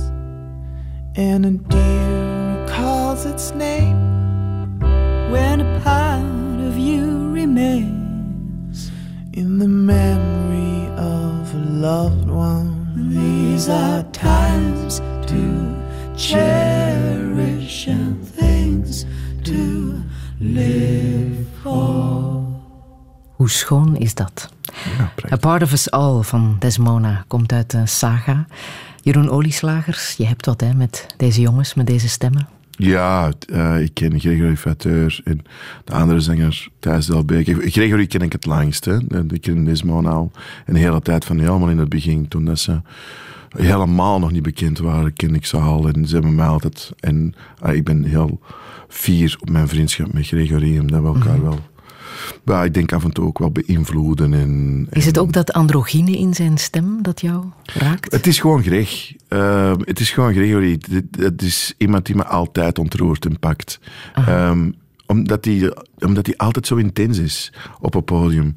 and 1.17 1.45
a 1.45 1.51
deer 1.51 2.65
calls 2.70 3.26
its 3.26 3.51
name, 3.51 4.80
when 5.30 5.59
a 5.59 5.82
part 5.82 6.61
of 6.61 6.78
you 6.78 7.30
remains, 7.30 8.89
in 9.34 9.59
the 9.59 9.67
memory 9.67 10.88
of 10.95 11.53
a 11.55 11.57
loved 11.57 12.30
one, 12.30 13.09
these 13.09 13.67
are 13.67 14.03
Hoe 23.49 23.57
schoon 23.57 23.97
is 23.97 24.13
dat? 24.13 24.49
A 25.31 25.35
Part 25.35 25.63
of 25.63 25.71
Us 25.71 25.91
All 25.91 26.21
van 26.21 26.55
Desmona 26.59 27.23
komt 27.27 27.51
uit 27.51 27.71
de 27.71 27.85
saga. 27.85 28.45
Jeroen 29.01 29.29
Olieslagers, 29.29 30.13
je 30.17 30.25
hebt 30.25 30.45
wat 30.45 30.61
hè, 30.61 30.73
met 30.73 31.05
deze 31.17 31.41
jongens, 31.41 31.73
met 31.73 31.87
deze 31.87 32.09
stemmen. 32.09 32.47
Ja, 32.71 33.31
eh, 33.53 33.81
ik 33.81 33.93
ken 33.93 34.19
Gregory 34.19 34.57
Fateur 34.57 35.21
en 35.23 35.41
de 35.83 35.93
andere 35.93 36.19
zanger 36.19 36.67
Thijs 36.79 37.05
Delbeek. 37.05 37.71
Gregory 37.71 38.07
ken 38.07 38.21
ik 38.21 38.31
het 38.31 38.45
langst. 38.45 38.85
Hè. 38.85 38.97
Ik 39.33 39.41
ken 39.41 39.63
Nismo 39.63 40.03
al 40.05 40.31
een 40.65 40.75
hele 40.75 41.01
tijd 41.01 41.25
van 41.25 41.39
helemaal 41.39 41.69
in 41.69 41.77
het 41.77 41.89
begin. 41.89 42.27
Toen 42.27 42.45
dat 42.45 42.59
ze 42.59 42.81
helemaal 43.57 44.19
nog 44.19 44.31
niet 44.31 44.43
bekend 44.43 44.77
waren, 44.79 45.13
ken 45.13 45.35
ik 45.35 45.45
ze 45.45 45.57
al. 45.57 45.87
En 45.87 46.07
ze 46.07 46.13
hebben 46.13 46.35
mij 46.35 46.47
altijd... 46.47 46.91
En 46.99 47.33
ah, 47.59 47.75
ik 47.75 47.83
ben 47.83 48.03
heel 48.03 48.39
fier 48.87 49.37
op 49.39 49.49
mijn 49.49 49.67
vriendschap 49.67 50.13
met 50.13 50.27
Gregory. 50.27 50.79
Omdat 50.79 51.01
we 51.01 51.07
elkaar 51.07 51.35
Mhm. 51.37 51.43
wel... 51.43 51.59
Ja, 52.45 52.63
ik 52.63 52.73
denk 52.73 52.93
af 52.93 53.03
en 53.03 53.11
toe 53.11 53.25
ook 53.25 53.39
wel 53.39 53.51
beïnvloeden. 53.51 54.34
En, 54.34 54.88
Is 54.91 55.05
het 55.05 55.17
ook 55.17 55.34
dat 55.34 55.53
androgyne 55.53 56.11
in 56.17 56.34
zijn 56.34 56.57
stem 56.57 57.01
dat 57.01 57.21
jou 57.21 57.45
raakt? 57.73 58.11
Het 58.11 58.27
is 58.27 58.39
gewoon 58.39 58.63
Greg. 58.63 59.13
Eh, 59.27 59.73
het 59.80 59.99
is 59.99 60.11
gewoon 60.11 60.34
Gregory. 60.34 60.71
Het- 60.89 61.07
Het 61.19 61.41
is 61.41 61.73
iemand 61.77 62.05
die 62.05 62.15
me 62.15 62.25
altijd 62.25 62.80
ontroert 62.80 63.25
en 63.25 63.39
pakt. 63.39 63.80
Ehm, 64.13 64.71
omdat 65.05 65.45
hij 65.45 65.73
omdat 65.99 66.25
hij 66.25 66.38
altijd 66.38 66.67
zo 66.67 66.75
intens 66.75 67.17
is 67.17 67.53
op 67.80 67.95
een 67.95 68.03
podium. 68.03 68.53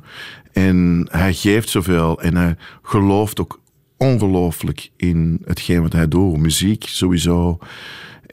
En 0.53 1.09
hij 1.11 1.35
geeft 1.35 1.69
zoveel 1.69 2.21
en 2.21 2.37
hij 2.37 2.57
gelooft 2.83 3.41
ook 3.41 3.61
ongelooflijk 3.97 4.91
in 4.97 5.41
hetgeen 5.45 5.83
wat 5.83 5.93
hij 5.93 6.09
doet. 6.09 6.37
Muziek 6.39 6.85
sowieso. 6.89 7.59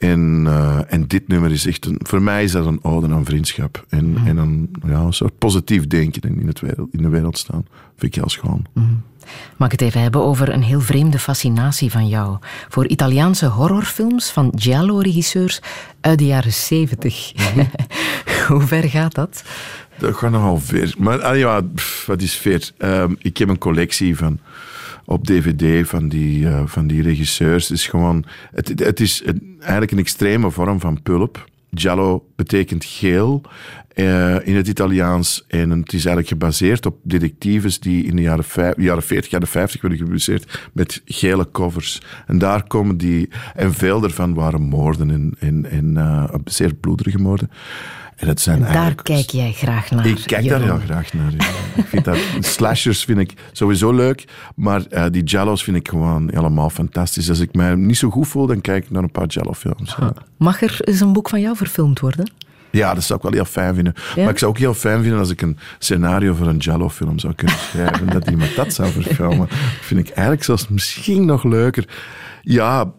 En, 0.00 0.42
eh, 0.46 0.78
en 0.88 1.06
dit 1.06 1.28
nummer 1.28 1.50
is 1.50 1.66
echt 1.66 1.86
een, 1.86 2.00
voor 2.02 2.22
mij 2.22 2.44
is 2.44 2.52
dat 2.52 2.66
een 2.66 2.84
ode 2.84 3.08
aan 3.08 3.24
vriendschap. 3.24 3.84
En, 3.88 4.16
en 4.24 4.36
een, 4.36 4.70
ja, 4.86 5.00
een 5.00 5.12
soort 5.12 5.38
positief 5.38 5.86
denken 5.86 6.40
in, 6.40 6.46
het 6.46 6.60
wereld, 6.60 6.88
in 6.92 7.02
de 7.02 7.08
wereld 7.08 7.38
staan. 7.38 7.66
Vind 7.96 8.14
ik 8.14 8.14
heel 8.14 8.28
schoon. 8.28 8.66
Mag 9.56 9.72
ik 9.72 9.80
het 9.80 9.88
even 9.88 10.00
hebben 10.00 10.22
over 10.22 10.48
een 10.48 10.62
heel 10.62 10.80
vreemde 10.80 11.18
fascinatie 11.18 11.90
van 11.90 12.08
jou 12.08 12.38
voor 12.68 12.86
Italiaanse 12.86 13.46
horrorfilms 13.46 14.30
van 14.30 14.52
giallo-regisseurs 14.56 15.60
uit 16.00 16.18
de 16.18 16.26
jaren 16.26 16.52
zeventig. 16.52 17.32
Hoe 18.48 18.60
ver 18.60 18.88
gaat 18.88 19.14
dat? 19.14 19.44
Dat 19.98 20.14
gaat 20.14 20.30
nogal 20.30 20.58
ver. 20.58 20.94
Maar 20.98 21.22
ah, 21.22 21.38
ja, 21.38 21.60
pff, 21.60 22.06
wat 22.06 22.22
is 22.22 22.34
ver? 22.34 22.70
Ehm, 22.78 23.14
ik 23.18 23.36
heb 23.36 23.48
een 23.48 23.58
collectie 23.58 24.16
van 24.16 24.38
op 25.10 25.26
DVD 25.26 25.88
van 25.88 26.08
die, 26.08 26.48
eh, 26.48 26.62
van 26.66 26.86
die 26.86 27.02
regisseurs. 27.02 27.68
Het 27.68 27.78
is 27.78 27.86
gewoon, 27.86 28.24
het, 28.54 28.68
het 28.78 29.00
is 29.00 29.22
eigenlijk 29.58 29.90
een 29.90 29.98
extreme 29.98 30.50
vorm 30.50 30.80
van 30.80 31.02
pulp. 31.02 31.48
Giallo 31.74 32.24
betekent 32.36 32.84
geel 32.84 33.42
eh, 33.94 34.46
in 34.46 34.56
het 34.56 34.68
Italiaans. 34.68 35.44
En 35.48 35.70
het 35.70 35.92
is 35.92 36.04
eigenlijk 36.04 36.28
gebaseerd 36.28 36.86
op 36.86 36.96
detectives 37.02 37.80
die 37.80 38.04
in 38.04 38.16
de 38.16 38.22
jaren, 38.22 38.74
jaren 38.76 39.02
40, 39.02 39.30
jaren 39.30 39.48
50 39.48 39.80
werden 39.80 39.98
gepubliceerd 39.98 40.68
met 40.72 41.02
gele 41.04 41.50
covers. 41.52 42.02
En 42.26 42.38
daar 42.38 42.66
komen 42.66 42.96
die, 42.96 43.28
en 43.54 43.74
veel 43.74 44.00
daarvan 44.00 44.34
waren 44.34 44.62
moorden 44.62 45.10
en, 45.10 45.34
en, 45.38 45.70
en 45.70 45.96
eh, 45.96 46.34
zeer 46.44 46.74
bloederige 46.74 47.18
moorden. 47.18 47.50
En 48.20 48.38
zijn 48.38 48.58
Daar 48.58 48.68
eigenlijk 48.68 49.02
kijk 49.02 49.30
jij 49.30 49.52
graag 49.52 49.90
naar. 49.90 50.06
ik 50.06 50.22
kijk 50.26 50.48
daar 50.48 50.62
heel 50.62 50.78
graag 50.84 51.12
naar. 51.12 51.32
ja. 51.38 51.44
ik 51.76 51.86
vind 51.86 52.04
dat, 52.04 52.18
slashers 52.40 53.04
vind 53.04 53.18
ik 53.18 53.34
sowieso 53.52 53.92
leuk, 53.92 54.24
maar 54.54 54.86
eh, 54.86 55.04
die 55.10 55.22
Jallo's 55.22 55.62
vind 55.64 55.76
ik 55.76 55.88
gewoon 55.88 56.30
helemaal 56.32 56.70
fantastisch. 56.70 57.28
Als 57.28 57.40
ik 57.40 57.54
mij 57.54 57.74
niet 57.74 57.96
zo 57.96 58.10
goed 58.10 58.28
voel, 58.28 58.46
dan 58.46 58.60
kijk 58.60 58.84
ik 58.84 58.90
naar 58.90 59.02
een 59.02 59.10
paar 59.10 59.26
Jallo-films. 59.26 59.96
Ja. 60.00 60.12
Mag 60.36 60.62
er 60.62 60.76
eens 60.80 61.00
een 61.00 61.12
boek 61.12 61.28
van 61.28 61.40
jou 61.40 61.56
verfilmd 61.56 62.00
worden? 62.00 62.32
Ja, 62.70 62.94
dat 62.94 63.02
zou 63.02 63.18
ik 63.18 63.24
wel 63.24 63.34
heel 63.34 63.44
fijn 63.44 63.74
vinden. 63.74 63.94
Ja? 64.14 64.22
Maar 64.22 64.32
ik 64.32 64.38
zou 64.38 64.50
ook 64.50 64.58
heel 64.58 64.74
fijn 64.74 65.00
vinden 65.02 65.18
als 65.18 65.30
ik 65.30 65.42
een 65.42 65.58
scenario 65.78 66.34
voor 66.34 66.46
een 66.46 66.56
Jallo-film 66.56 67.18
zou 67.18 67.34
kunnen 67.34 67.56
schrijven. 67.70 68.06
dat 68.06 68.30
iemand 68.30 68.54
dat 68.56 68.72
zou 68.72 68.90
verfilmen. 68.90 69.48
Dat 69.48 69.58
vind 69.80 70.00
ik 70.00 70.08
eigenlijk 70.08 70.44
zelfs 70.44 70.68
misschien 70.68 71.24
nog 71.24 71.44
leuker. 71.44 71.84
Ja, 72.42 72.92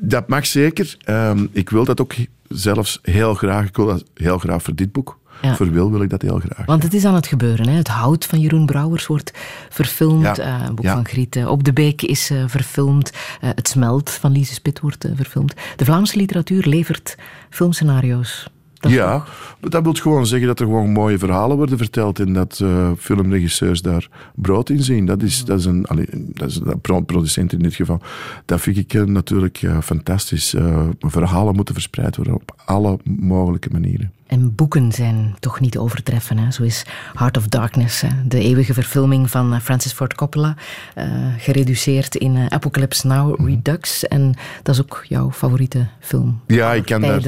dat 0.00 0.28
mag 0.28 0.46
zeker. 0.46 0.96
Ehm, 1.04 1.46
ik 1.52 1.70
wil 1.70 1.84
dat 1.84 2.00
ook 2.00 2.14
zelfs 2.48 2.98
heel 3.02 3.34
graag. 3.34 3.66
Ik 3.66 3.76
wil 3.76 3.86
dat 3.86 4.04
heel 4.14 4.38
graag 4.38 4.62
voor 4.62 4.74
dit 4.74 4.92
boek. 4.92 5.18
Ja. 5.42 5.56
Voor 5.56 5.70
Wil 5.70 5.90
wil 5.90 6.02
ik 6.02 6.10
dat 6.10 6.22
heel 6.22 6.38
graag. 6.38 6.66
Want 6.66 6.82
het 6.82 6.94
is 6.94 7.04
aan 7.04 7.14
het 7.14 7.26
gebeuren. 7.26 7.68
Hè? 7.68 7.76
Het 7.76 7.88
hout 7.88 8.24
van 8.24 8.40
Jeroen 8.40 8.66
Brouwers 8.66 9.06
wordt 9.06 9.32
verfilmd. 9.68 10.36
Ja. 10.36 10.36
Eh, 10.36 10.66
een 10.66 10.74
boek 10.74 10.84
Ja. 10.84 10.92
van 10.92 11.06
Griet 11.06 11.36
eh, 11.36 11.48
Op 11.48 11.64
de 11.64 11.72
Beek 11.72 12.02
is 12.02 12.30
eh, 12.30 12.42
verfilmd. 12.46 13.12
Het 13.40 13.68
Smelt 13.68 14.10
van 14.10 14.32
Lise 14.32 14.54
Spit 14.54 14.80
wordt 14.80 15.08
verfilmd. 15.14 15.54
De 15.76 15.84
Vlaamse 15.84 16.16
literatuur 16.16 16.66
levert 16.66 17.16
filmscenario's. 17.50 18.48
Dat 18.80 18.90
ja, 18.92 19.16
maar 19.60 19.70
dat 19.70 19.82
wil 19.82 19.92
gewoon 19.92 20.26
zeggen 20.26 20.46
dat 20.48 20.60
er 20.60 20.66
gewoon 20.66 20.90
mooie 20.90 21.18
verhalen 21.18 21.56
worden 21.56 21.78
verteld 21.78 22.18
en 22.20 22.32
dat 22.32 22.60
eh, 22.62 22.90
filmregisseurs 22.98 23.82
daar 23.82 24.08
brood 24.34 24.70
in 24.70 24.82
zien. 24.82 25.06
Dat 25.06 25.22
is, 25.22 25.44
dat 25.44 25.58
is 25.58 25.64
een, 25.64 25.86
allee, 25.86 26.06
dat 26.12 26.48
is 26.48 26.60
een 26.64 26.80
pro- 26.80 27.00
producent 27.00 27.52
in 27.52 27.58
dit 27.58 27.74
geval. 27.74 28.00
Dat 28.44 28.60
vind 28.60 28.76
ik 28.76 28.94
eh, 28.94 29.02
natuurlijk 29.02 29.62
eh, 29.62 29.80
fantastisch. 29.80 30.54
Verhalen 31.00 31.54
moeten 31.54 31.74
verspreid 31.74 32.16
worden 32.16 32.34
op 32.34 32.55
alle 32.66 32.98
mogelijke 33.04 33.68
manieren. 33.72 34.10
En 34.26 34.54
boeken 34.54 34.92
zijn 34.92 35.36
toch 35.40 35.60
niet 35.60 35.78
overtreffen. 35.78 36.38
Hè? 36.38 36.50
Zo 36.50 36.62
is 36.62 36.84
Heart 37.14 37.36
of 37.36 37.46
Darkness, 37.46 38.00
hè? 38.00 38.08
de 38.28 38.38
eeuwige 38.38 38.74
verfilming 38.74 39.30
van 39.30 39.54
eh, 39.54 39.60
Francis 39.60 39.92
Ford 39.92 40.14
Coppola, 40.14 40.56
eh, 40.94 41.06
gereduceerd 41.38 42.14
in 42.14 42.36
eh, 42.36 42.46
Apocalypse 42.46 43.06
Now 43.06 43.38
Mhm. 43.38 43.48
Redux. 43.48 44.06
En 44.08 44.34
dat 44.62 44.74
is 44.74 44.80
ook 44.80 45.04
jouw 45.08 45.32
favoriete 45.32 45.86
film. 46.00 46.40
Ja, 46.46 46.72
ik 46.72 46.84
kan, 46.84 47.00
daar, 47.00 47.22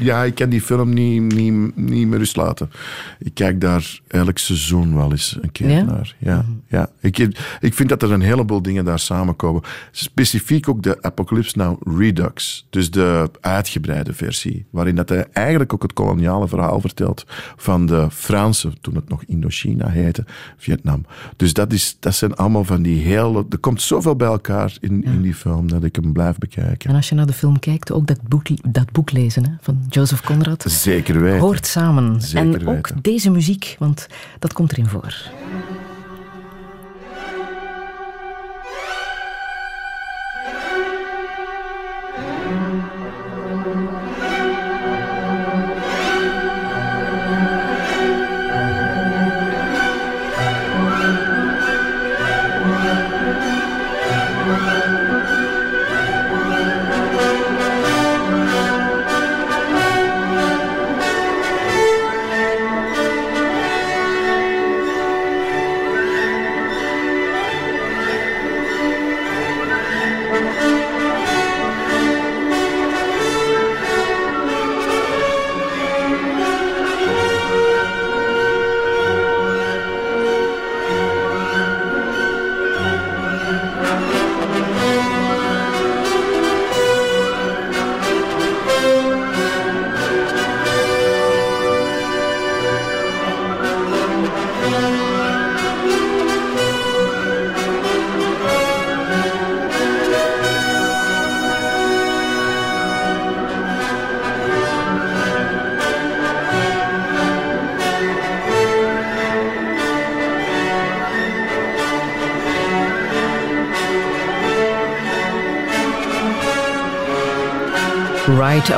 ja, 0.00 0.22
ik 0.24 0.34
kan 0.34 0.48
die 0.48 0.60
film 0.60 0.94
niet, 0.94 1.20
niet, 1.34 1.76
niet 1.76 2.06
meer 2.08 2.18
rust 2.18 2.36
laten. 2.36 2.70
Ik 3.18 3.34
kijk 3.34 3.60
daar 3.60 4.00
elk 4.08 4.38
seizoen 4.38 4.94
wel 4.94 5.10
eens 5.10 5.38
een 5.40 5.52
keer 5.52 5.70
Ja? 5.70 5.82
naar. 5.82 6.14
Ja, 6.18 6.44
ja. 6.68 6.88
Ik, 7.00 7.18
ik 7.60 7.74
vind 7.74 7.88
dat 7.88 8.02
er 8.02 8.12
een 8.12 8.20
heleboel 8.20 8.62
dingen 8.62 8.84
daar 8.84 8.98
samenkomen. 8.98 9.62
Specifiek 9.90 10.68
ook 10.68 10.82
de 10.82 11.02
Apocalypse 11.02 11.58
Now 11.58 11.98
Redux. 11.98 12.66
Dus 12.70 12.90
de 12.90 13.30
uitgebreide 13.40 14.12
versie. 14.14 14.66
Waarin 14.80 14.98
dat 14.98 15.08
hij 15.08 15.26
eigenlijk 15.32 15.72
ook 15.72 15.82
het 15.82 15.92
koloniale 15.92 16.48
verhaal 16.48 16.80
vertelt 16.80 17.24
van 17.56 17.86
de 17.86 18.06
Fransen, 18.10 18.74
toen 18.80 18.94
het 18.94 19.08
nog 19.08 19.22
Indochina 19.24 19.88
heette, 19.88 20.24
Vietnam. 20.56 21.04
Dus 21.36 21.52
dat, 21.52 21.72
is, 21.72 21.96
dat 21.98 22.14
zijn 22.14 22.34
allemaal 22.34 22.64
van 22.64 22.82
die 22.82 23.02
hele... 23.02 23.46
Er 23.50 23.58
komt 23.58 23.82
zoveel 23.82 24.16
bij 24.16 24.28
elkaar 24.28 24.76
in, 24.80 25.04
in 25.04 25.22
die 25.22 25.34
film 25.34 25.68
dat 25.68 25.84
ik 25.84 25.96
hem 25.96 26.12
blijf 26.12 26.38
bekijken. 26.38 26.90
En 26.90 26.96
als 26.96 27.08
je 27.08 27.14
naar 27.14 27.26
de 27.26 27.32
film 27.32 27.58
kijkt, 27.58 27.92
ook 27.92 28.06
dat 28.06 28.22
boek, 28.22 28.46
dat 28.72 28.92
boek 28.92 29.10
lezen 29.10 29.44
hè, 29.44 29.52
van 29.60 29.78
Joseph 29.88 30.22
Conrad. 30.22 30.64
Zeker 30.68 31.20
weten. 31.20 31.40
Hoort 31.40 31.66
samen. 31.66 32.20
Zeker 32.20 32.60
en 32.60 32.68
ook 32.68 33.02
deze 33.02 33.30
muziek, 33.30 33.76
want 33.78 34.06
dat 34.38 34.52
komt 34.52 34.72
erin 34.72 34.86
voor. 34.86 35.30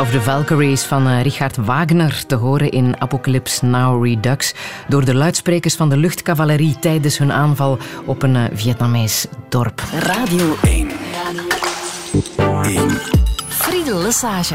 Of 0.00 0.10
the 0.10 0.22
Valkyries 0.22 0.82
van 0.82 1.08
eh, 1.08 1.22
Richard 1.22 1.56
Wagner 1.56 2.26
te 2.26 2.34
horen 2.34 2.70
in 2.70 3.00
Apocalypse 3.00 3.64
Now 3.64 4.04
Redux 4.04 4.54
door 4.88 5.04
de 5.04 5.14
luidsprekers 5.14 5.74
van 5.74 5.88
de 5.88 5.96
luchtcavalerie 5.96 6.78
tijdens 6.78 7.18
hun 7.18 7.32
aanval 7.32 7.78
op 8.04 8.22
een 8.22 8.36
eh, 8.36 8.44
Vietnamees 8.52 9.26
dorp. 9.48 9.82
Radio 9.98 10.56
1. 10.62 10.90
Friedel 13.48 14.02
Lesage. 14.02 14.54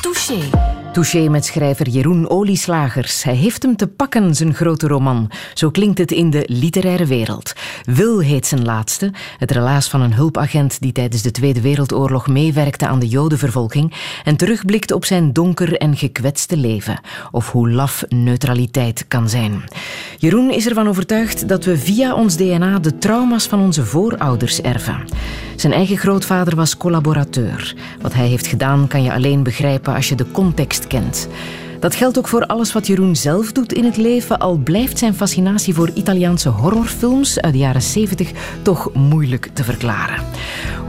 Touché. 0.00 0.71
Touché 0.92 1.28
met 1.28 1.44
schrijver 1.44 1.88
Jeroen 1.88 2.28
Olieslagers. 2.30 3.22
Hij 3.22 3.34
heeft 3.34 3.62
hem 3.62 3.76
te 3.76 3.86
pakken, 3.86 4.34
zijn 4.34 4.54
grote 4.54 4.86
roman. 4.86 5.30
Zo 5.54 5.70
klinkt 5.70 5.98
het 5.98 6.12
in 6.12 6.30
de 6.30 6.42
literaire 6.46 7.06
wereld. 7.06 7.52
Wil 7.84 8.18
heet 8.18 8.46
zijn 8.46 8.64
laatste. 8.64 9.12
Het 9.38 9.50
relaas 9.50 9.88
van 9.88 10.00
een 10.00 10.14
hulpagent 10.14 10.80
die 10.80 10.92
tijdens 10.92 11.22
de 11.22 11.30
Tweede 11.30 11.60
Wereldoorlog 11.60 12.28
meewerkte 12.28 12.86
aan 12.86 12.98
de 12.98 13.08
Jodenvervolging 13.08 13.94
en 14.24 14.36
terugblikt 14.36 14.92
op 14.92 15.04
zijn 15.04 15.32
donker 15.32 15.76
en 15.76 15.96
gekwetste 15.96 16.56
leven. 16.56 17.00
Of 17.30 17.50
hoe 17.50 17.70
laf 17.70 18.04
neutraliteit 18.08 19.04
kan 19.08 19.28
zijn. 19.28 19.62
Jeroen 20.18 20.50
is 20.50 20.66
ervan 20.66 20.88
overtuigd 20.88 21.48
dat 21.48 21.64
we 21.64 21.78
via 21.78 22.14
ons 22.14 22.36
DNA 22.36 22.78
de 22.78 22.98
trauma's 22.98 23.46
van 23.46 23.60
onze 23.60 23.84
voorouders 23.84 24.60
erven. 24.60 25.04
Zijn 25.56 25.72
eigen 25.72 25.96
grootvader 25.96 26.56
was 26.56 26.76
collaborateur. 26.76 27.74
Wat 28.00 28.14
hij 28.14 28.26
heeft 28.26 28.46
gedaan 28.46 28.88
kan 28.88 29.02
je 29.02 29.12
alleen 29.12 29.42
begrijpen 29.42 29.94
als 29.94 30.08
je 30.08 30.14
de 30.14 30.30
context 30.30 30.81
kent. 30.86 31.28
Dat 31.80 31.94
geldt 31.94 32.18
ook 32.18 32.28
voor 32.28 32.46
alles 32.46 32.72
wat 32.72 32.86
Jeroen 32.86 33.16
zelf 33.16 33.52
doet 33.52 33.72
in 33.72 33.84
het 33.84 33.96
leven, 33.96 34.38
al 34.38 34.56
blijft 34.56 34.98
zijn 34.98 35.14
fascinatie 35.14 35.74
voor 35.74 35.90
Italiaanse 35.94 36.48
horrorfilms 36.48 37.40
uit 37.40 37.52
de 37.52 37.58
jaren 37.58 37.82
70 37.82 38.30
toch 38.62 38.90
moeilijk 38.94 39.50
te 39.52 39.64
verklaren. 39.64 40.24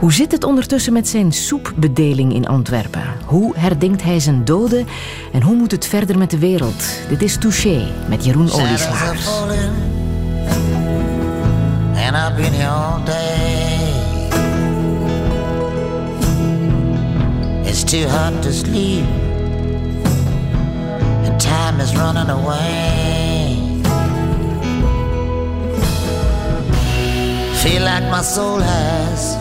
Hoe 0.00 0.12
zit 0.12 0.32
het 0.32 0.44
ondertussen 0.44 0.92
met 0.92 1.08
zijn 1.08 1.32
soepbedeling 1.32 2.34
in 2.34 2.46
Antwerpen? 2.46 3.02
Hoe 3.24 3.52
herdenkt 3.56 4.02
hij 4.02 4.20
zijn 4.20 4.44
doden? 4.44 4.86
En 5.32 5.42
hoe 5.42 5.56
moet 5.56 5.70
het 5.70 5.86
verder 5.86 6.18
met 6.18 6.30
de 6.30 6.38
wereld? 6.38 6.84
Dit 7.08 7.22
is 7.22 7.36
Touché 7.38 7.86
met 8.08 8.24
Jeroen 8.24 8.48
Shadows 8.48 8.86
are 8.86 8.92
Olieslagers. 8.92 9.24
falling, 9.24 9.72
and 11.96 12.16
I've 12.16 12.34
been 12.42 12.52
here 12.52 12.70
all 12.70 13.04
day. 13.04 13.52
It's 17.64 17.84
too 17.84 18.08
hot 18.08 18.42
to 18.42 18.50
sleep, 18.52 19.04
time 21.38 21.80
is 21.80 21.94
running 21.96 22.30
away. 22.30 23.56
Feel 27.62 27.82
like 27.82 28.04
my 28.10 28.22
soul 28.22 28.58
has 28.58 29.36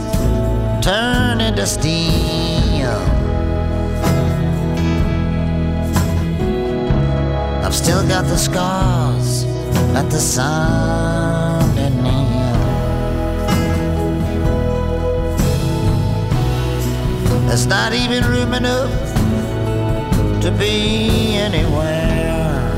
turned 0.83 1.41
into 1.41 1.65
steel. 1.65 2.97
I've 7.63 7.75
still 7.75 8.07
got 8.07 8.25
the 8.25 8.37
scars 8.37 9.45
that 9.93 10.09
the 10.09 10.19
sun 10.19 11.75
didn't 11.75 12.05
heal. 12.05 12.23
There's 17.47 17.67
not 17.67 17.93
even 17.93 18.23
room 18.25 18.53
enough 18.53 19.22
to 20.43 20.51
be 20.51 21.37
anywhere. 21.37 22.69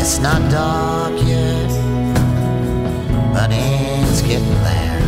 It's 0.00 0.18
not 0.18 0.40
dark 0.50 1.14
yet, 1.24 1.70
but 3.32 3.50
it's 3.52 4.22
getting 4.22 4.58
there. 4.64 5.00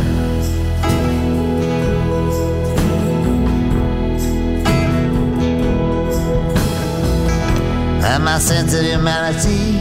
And 8.05 8.23
my 8.23 8.39
sense 8.39 8.73
of 8.73 8.85
humanity 8.85 9.79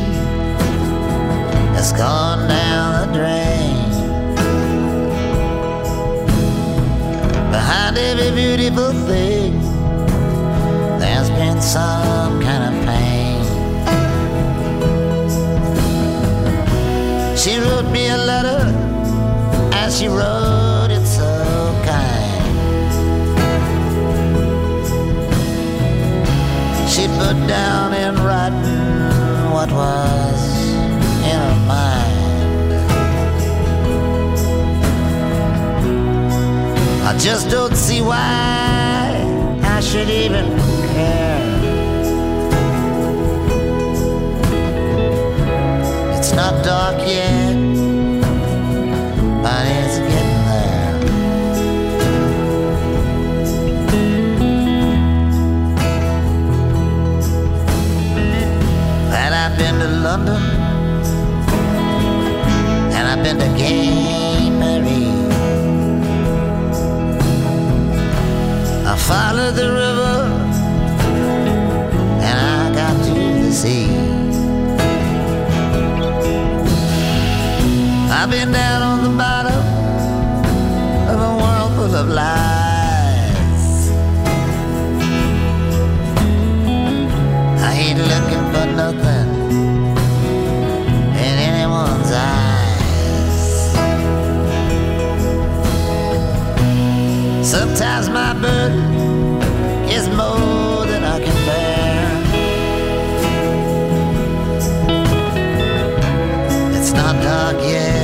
has 1.76 1.92
gone 1.92 2.48
down 2.48 3.12
the 3.12 3.18
drain. 3.18 3.75
Behind 7.56 7.96
every 7.96 8.32
beautiful 8.32 8.92
thing, 9.08 9.58
there's 11.00 11.30
been 11.30 11.62
some 11.62 12.38
kind 12.42 12.62
of 12.68 12.74
pain. 12.84 13.42
She 17.34 17.56
wrote 17.58 17.90
me 17.90 18.08
a 18.10 18.18
letter, 18.18 18.62
and 19.72 19.90
she 19.90 20.06
wrote 20.06 20.90
it 20.90 21.06
so 21.06 21.32
kind. 21.90 22.44
She 26.92 27.06
put 27.20 27.36
down 27.48 27.94
in 27.94 28.14
writing 28.22 29.50
what 29.54 29.70
was 29.72 30.40
in 31.24 31.38
her 31.40 31.66
mind. 31.66 31.95
I 37.06 37.16
just 37.18 37.48
don't 37.50 37.76
see 37.76 38.00
why 38.00 38.18
I 39.62 39.80
should 39.80 40.10
even 40.10 40.44
care. 40.92 41.40
It's 46.18 46.32
not 46.32 46.64
dark 46.64 46.98
yet, 47.06 47.54
but 49.40 49.66
it's 49.78 49.98
getting 49.98 50.42
there. 50.50 50.94
And 59.14 59.32
I've 59.32 59.56
been 59.56 59.78
to 59.78 59.88
London, 60.08 60.42
and 62.96 63.06
I've 63.06 63.22
been 63.22 63.38
to 63.38 63.48
Gay 63.56 64.25
followed 69.06 69.54
the 69.54 69.68
river, 69.70 70.16
and 72.26 72.38
I 72.58 72.74
got 72.74 72.94
to 73.04 73.14
the 73.44 73.52
sea. 73.52 73.86
I've 78.10 78.30
been 78.30 78.50
down 78.50 78.82
on 78.82 79.04
the 79.04 79.10
bottom 79.16 79.62
of 81.12 81.18
a 81.30 81.32
world 81.40 81.72
full 81.76 81.94
of 81.94 82.08
lies. 82.08 83.90
I 87.62 87.70
ain't 87.84 88.00
looking 88.12 88.44
for 88.52 88.66
nothing 88.82 89.28
in 91.24 91.34
anyone's 91.50 92.10
eyes. 92.10 92.56
Sometimes 97.48 98.08
my 98.08 98.32
burden 98.34 98.95
dark 107.26 107.60
yet, 107.60 107.95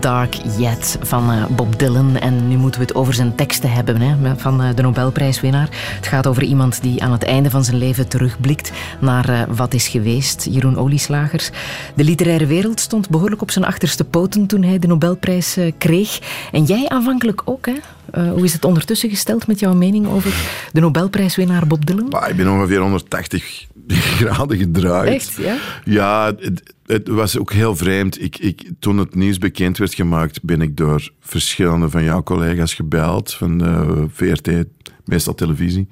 Dark 0.00 0.34
Yet 0.58 0.98
van 1.00 1.30
eh, 1.30 1.46
Bob 1.46 1.78
Dylan. 1.78 2.16
En 2.16 2.48
nu 2.48 2.56
moeten 2.56 2.80
we 2.80 2.86
het 2.86 2.94
over 2.94 3.14
zijn 3.14 3.34
teksten 3.34 3.72
hebben 3.72 4.00
hè, 4.00 4.36
van 4.36 4.62
eh, 4.62 4.74
de 4.74 4.82
Nobelprijswinnaar. 4.82 5.68
Het 5.96 6.06
gaat 6.06 6.26
over 6.26 6.42
iemand 6.42 6.82
die 6.82 7.02
aan 7.02 7.12
het 7.12 7.24
einde 7.24 7.50
van 7.50 7.64
zijn 7.64 7.76
leven 7.76 8.08
terugblikt 8.08 8.72
naar 9.00 9.28
eh, 9.28 9.42
wat 9.48 9.74
is 9.74 9.88
geweest. 9.88 10.46
Jeroen 10.50 10.78
Olieslagers. 10.78 11.50
De 11.94 12.04
literaire 12.04 12.46
wereld 12.46 12.80
stond 12.80 13.08
behoorlijk 13.08 13.42
op 13.42 13.50
zijn 13.50 13.64
achterste 13.64 14.04
poten 14.04 14.46
toen 14.46 14.62
hij 14.62 14.78
de 14.78 14.86
Nobelprijs 14.86 15.56
kreeg. 15.78 16.20
En 16.52 16.64
jij 16.64 16.88
aanvankelijk 16.88 17.42
ook, 17.44 17.66
hè? 17.66 17.74
Eh, 18.10 18.30
hoe 18.30 18.44
is 18.44 18.52
het 18.52 18.64
ondertussen 18.64 19.10
gesteld 19.10 19.46
met 19.46 19.58
jouw 19.58 19.74
mening 19.74 20.06
over 20.06 20.34
de 20.72 20.80
Nobelprijswinnaar 20.80 21.66
Bob 21.66 21.86
Dylan? 21.86 22.08
Maar 22.08 22.30
ik 22.30 22.36
ben 22.36 22.48
ongeveer 22.48 22.80
180 22.80 23.66
graden 23.88 24.58
gedraaid. 24.58 25.08
Echt, 25.08 25.34
ja? 25.34 25.56
Ja, 25.84 26.32
het, 26.38 26.74
het 26.86 27.08
was 27.08 27.38
ook 27.38 27.52
heel 27.52 27.76
vreemd. 27.76 28.22
Ik, 28.22 28.38
ik, 28.38 28.70
toen 28.78 28.98
het 28.98 29.14
nieuws 29.14 29.38
bekend 29.38 29.78
werd 29.78 29.94
gemaakt, 29.94 30.42
ben 30.42 30.60
ik 30.60 30.76
door 30.76 31.10
verschillende 31.20 31.90
van 31.90 32.04
jouw 32.04 32.22
collega's 32.22 32.74
gebeld, 32.74 33.34
van 33.34 33.58
de 33.58 34.06
VRT, 34.12 34.50
meestal 35.04 35.34
televisie. 35.34 35.88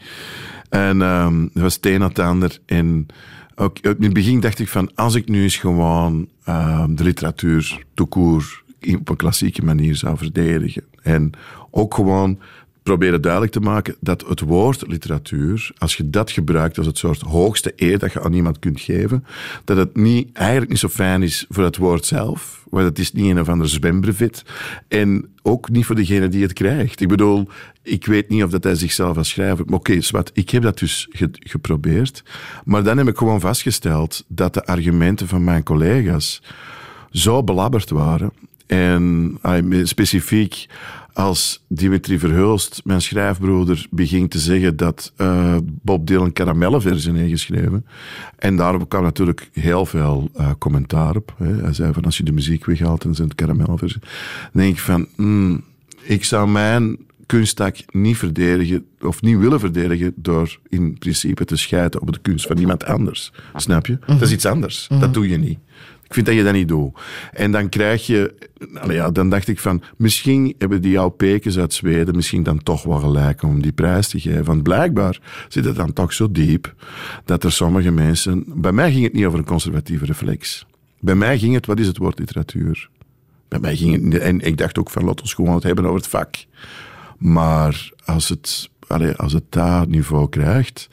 En 0.69 1.03
ehm 1.03 1.41
dat 1.53 1.63
was 1.63 1.75
het 1.75 1.87
een 1.87 2.01
het 2.01 2.19
ander. 2.19 2.59
En 2.67 3.07
ook, 3.55 3.79
in 3.79 3.97
het 3.99 4.13
begin 4.13 4.41
dacht 4.41 4.59
ik 4.59 4.69
van, 4.69 4.91
als 4.95 5.15
ik 5.15 5.29
nu 5.29 5.43
eens 5.43 5.57
gewoon 5.57 6.29
ehm, 6.45 6.95
de 6.95 7.05
literatuur, 7.05 7.85
court, 8.09 8.63
op 8.99 9.09
een 9.09 9.17
klassieke 9.17 9.65
manier 9.65 9.97
zou 9.97 10.17
verdedigen. 10.17 10.85
En 11.03 11.31
ook 11.77 11.95
gewoon 11.95 12.39
proberen 12.83 13.23
duidelijk 13.23 13.53
te 13.53 13.61
maken 13.61 13.97
dat 14.01 14.25
het 14.29 14.41
woord 14.41 14.85
literatuur, 14.87 15.71
als 15.79 15.97
je 15.97 16.11
dat 16.11 16.31
gebruikt 16.31 16.79
als 16.79 16.87
het 16.87 16.99
soort 16.99 17.21
hoogste 17.21 17.73
eer 17.77 17.99
dat 17.99 18.13
je 18.13 18.23
aan 18.23 18.33
iemand 18.33 18.59
kunt 18.59 18.81
geven, 18.81 19.25
dat 19.65 19.77
het 19.77 19.97
niet, 19.97 20.33
eigenlijk 20.33 20.71
niet 20.71 20.81
zo 20.81 20.89
fijn 20.89 21.23
is 21.23 21.47
voor 21.49 21.65
het 21.65 21.77
woord 21.77 22.07
zelf, 22.07 22.65
want 22.71 22.85
het 22.85 22.99
is 22.99 23.13
niet 23.13 23.31
een 23.31 23.41
of 23.41 23.49
ander 23.49 23.69
zwembrevet, 23.69 24.45
en 24.89 25.29
ook 25.43 25.71
niet 25.71 25.87
voor 25.87 25.95
degene 25.95 26.29
die 26.29 26.43
het 26.43 26.53
krijgt. 26.53 27.01
Ik 27.01 27.09
bedoel, 27.09 27.49
ik 27.83 28.07
weet 28.07 28.29
niet 28.29 28.45
of 28.45 28.51
dat 28.51 28.65
hij 28.65 28.75
zichzelf 28.75 29.17
als 29.17 29.29
schrijver... 29.29 29.65
Oké, 29.73 30.01
zwart, 30.01 30.31
ik 30.35 30.51
heb 30.51 30.63
dat 30.63 30.79
dus 30.79 31.09
ge- 31.11 31.31
geprobeerd. 31.33 32.23
Maar 32.65 32.83
dan 32.83 32.99
heb 32.99 33.09
ik 33.09 33.17
gewoon 33.17 33.41
vastgesteld 33.41 34.25
dat 34.29 34.55
de 34.55 34.67
argumenten 34.67 35.29
van 35.29 35.45
mijn 35.45 35.63
collega's 35.63 36.43
zo 37.11 37.43
belabberd 37.45 37.91
waren. 37.91 38.33
En 38.67 39.39
specifiek 39.83 40.67
als 41.15 41.65
Dimitri 41.69 42.19
Verhulst, 42.19 42.81
mijn 42.85 43.03
schrijfbroeder, 43.03 43.87
beging 43.91 44.31
te 44.31 44.39
zeggen 44.39 44.77
dat 44.77 45.13
eh, 45.17 45.57
Bob 45.63 46.07
Dylan 46.07 46.33
karamellenversen 46.33 47.15
heeft 47.15 47.31
geschreven. 47.31 47.87
En 48.39 48.57
daarop 48.57 48.89
kwam 48.89 49.03
natuurlijk 49.03 49.51
heel 49.53 49.87
veel 49.87 50.31
eh, 50.35 50.51
commentaar 50.59 51.17
op. 51.17 51.35
Hè. 51.39 51.55
Hij 51.55 51.73
zei 51.73 51.93
van 51.93 52.05
als 52.05 52.17
je 52.17 52.23
de 52.23 52.33
muziek 52.33 52.65
weghaalt, 52.65 53.03
dan 53.03 53.15
zijn 53.15 53.29
het 53.29 53.37
karamellenversen. 53.37 54.01
Dan 54.53 54.63
denk 54.63 54.75
ik 54.75 54.81
van, 54.81 55.07
hmm, 55.17 55.65
ik 56.03 56.25
zou 56.25 56.49
mijn 56.49 56.99
kunsttak 57.27 57.77
niet 57.91 58.17
verdedigen, 58.17 58.87
of 59.01 59.23
niet 59.23 59.39
willen 59.39 59.61
verdedigen, 59.61 60.13
door 60.17 60.59
in 60.69 60.99
principe 60.99 61.45
te 61.45 61.57
schijten 61.57 62.01
op 62.01 62.13
de 62.13 62.21
kunst 62.23 62.47
van 62.47 62.59
iemand 62.59 62.85
anders. 62.85 63.33
Snap 63.57 63.87
je? 63.87 63.99
Dat 64.07 64.21
is 64.21 64.33
iets 64.33 64.47
anders. 64.47 64.87
Dat 65.01 65.15
doe 65.15 65.29
je 65.29 65.37
niet. 65.37 65.59
Vind 66.15 66.27
dat 66.27 66.35
je 66.35 66.43
dat 66.43 66.53
niet 66.53 66.69
doet. 66.69 66.99
En 67.33 67.53
dan 67.53 67.69
krijg 67.69 68.07
je... 68.07 68.35
allee 68.75 68.97
ja, 68.97 69.11
dan 69.11 69.31
dacht 69.31 69.49
ik 69.49 69.59
van... 69.59 69.83
Misschien 69.97 70.55
hebben 70.59 70.83
die 70.83 70.91
jouw 70.91 71.09
pekens 71.09 71.59
uit 71.59 71.75
Zweden 71.75 72.17
misschien 72.17 72.43
dan 72.43 72.63
toch 72.63 72.83
wel 72.83 72.99
gelijk 72.99 73.43
om 73.43 73.63
die 73.63 73.73
prijs 73.73 74.09
te 74.09 74.21
geven. 74.21 74.45
Want 74.45 74.63
blijkbaar 74.63 75.21
zit 75.49 75.65
het 75.65 75.77
dan 75.77 75.93
toch 75.93 76.13
zo 76.13 76.31
diep 76.31 76.75
dat 77.25 77.45
er 77.45 77.53
sommige 77.53 77.91
mensen... 77.91 78.45
Bij 78.47 78.73
mij 78.73 78.93
ging 78.93 79.05
het 79.05 79.13
niet 79.13 79.25
over 79.25 79.39
een 79.39 79.45
conservatieve 79.45 80.05
reflex. 80.05 80.67
Bij 81.01 81.15
mij 81.15 81.39
ging 81.39 81.55
het... 81.55 81.67
Wat 81.67 81.79
is 81.79 81.87
het 81.87 81.99
woord 81.99 82.19
literatuur? 82.19 82.89
Bij 83.49 83.59
mij 83.59 83.77
ging 83.77 84.13
het... 84.13 84.23
En 84.23 84.41
ik 84.41 84.57
dacht 84.57 84.79
ook 84.79 84.91
van, 84.91 85.05
laten 85.05 85.25
we 85.25 85.31
gewoon 85.31 85.55
het 85.55 85.63
hebben 85.63 85.85
over 85.85 85.97
het 85.97 86.09
vak. 86.09 86.35
Maar 87.19 87.91
als 88.05 88.29
het, 88.29 88.71
allee, 88.89 89.13
als 89.13 89.33
het 89.33 89.45
dat 89.49 89.89
niveau 89.89 90.29
krijgt, 90.29 90.89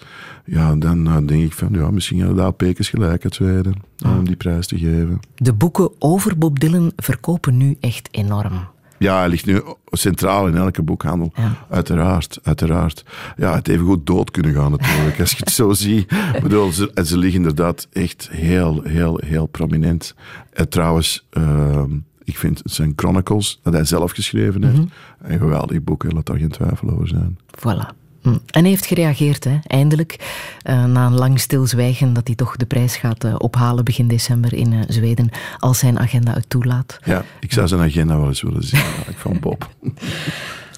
ja, 0.46 0.76
dan 0.76 1.08
eh, 1.08 1.18
denk 1.26 1.44
ik 1.44 1.54
van, 1.54 1.70
ja, 1.72 1.92
misschien 1.92 2.20
hadden 2.20 2.38
daar 2.38 2.54
pekens 2.54 2.89
gelijk 2.89 3.24
uit 3.24 3.36
Zweden 3.36 3.76
om 4.06 4.26
die 4.26 4.36
prijs 4.36 4.68
te 4.68 4.78
geven. 4.78 5.20
De 5.36 5.54
boeken 5.54 5.92
over 6.00 6.38
Bob 6.38 6.60
Dylan 6.60 6.92
verkopen 6.96 7.58
nu 7.58 7.78
echt 7.80 8.08
enorm. 8.12 8.68
Ja, 9.02 9.18
hij 9.18 9.30
ligt 9.30 9.46
nu 9.46 9.62
centraal 9.86 10.48
in 10.48 10.56
elke 10.56 10.82
boekhandel. 10.82 11.34
Uiteraard, 11.70 12.39
uiteraard. 12.44 13.06
Ja, 13.38 13.56
het 13.56 13.68
even 13.68 13.86
goed 13.86 14.06
dood 14.06 14.32
kunnen 14.32 14.54
gaan 14.54 14.72
natuurlijk, 14.72 15.20
als 15.20 15.32
je 15.32 15.38
het 15.38 15.50
zo 15.50 15.74
ziet. 15.84 16.12
Ik 16.34 16.42
bedoel, 16.42 16.72
ze, 16.72 16.92
en 16.94 17.06
ze 17.06 17.18
liggen 17.18 17.39
inderdaad 17.39 17.88
echt 17.92 18.30
heel, 18.32 18.82
heel, 18.84 19.22
heel 19.26 19.46
prominent. 19.46 20.16
En 20.54 20.70
trouwens, 20.70 21.28
ehm, 21.30 21.89
ik 22.32 22.38
vind 22.38 22.58
het 22.64 22.72
zijn 22.72 22.94
Chronicles, 22.96 23.60
dat 23.64 23.74
hij 23.74 23.86
zelf 23.86 24.12
geschreven 24.12 24.64
heeft. 24.64 24.80
Een 25.22 25.40
geweldig 25.40 25.84
boek, 25.84 26.12
laat 26.12 26.26
daar 26.26 26.38
geen 26.38 26.50
twijfel 26.50 26.90
over 26.90 27.08
zijn. 27.08 27.38
Voilà. 27.58 28.00
Hm. 28.22 28.30
En 28.30 28.62
hij 28.62 28.70
heeft 28.70 28.86
gereageerd, 28.86 29.44
hè, 29.44 29.60
eindelijk. 29.68 30.16
eh, 30.62 30.86
na 30.86 31.06
een 31.06 31.14
lang 31.14 31.40
stilzwijgen 31.40 32.14
dat 32.14 32.28
hij 32.28 32.36
toch 32.36 32.56
de 32.56 32.66
prijs 32.66 32.96
gaat 32.96 33.24
eh, 33.24 33.36
ophalen 33.38 33.84
begin 33.84 34.08
december 34.08 34.54
in 34.54 34.74
eh, 34.74 34.80
Zweden, 34.88 35.30
als 35.60 35.80
zijn 35.80 36.00
agenda 36.00 36.34
het 36.34 36.50
toelaat. 36.50 37.00
Ja, 37.06 37.24
ik 37.40 37.54
zou 37.54 37.68
zijn 37.68 37.82
agenda 37.82 38.18
wel 38.18 38.28
eens 38.28 38.42
willen 38.42 38.64
zien, 38.64 38.80
eigenlijk, 38.80 39.18
van 39.18 39.40
Bob. 39.40 39.70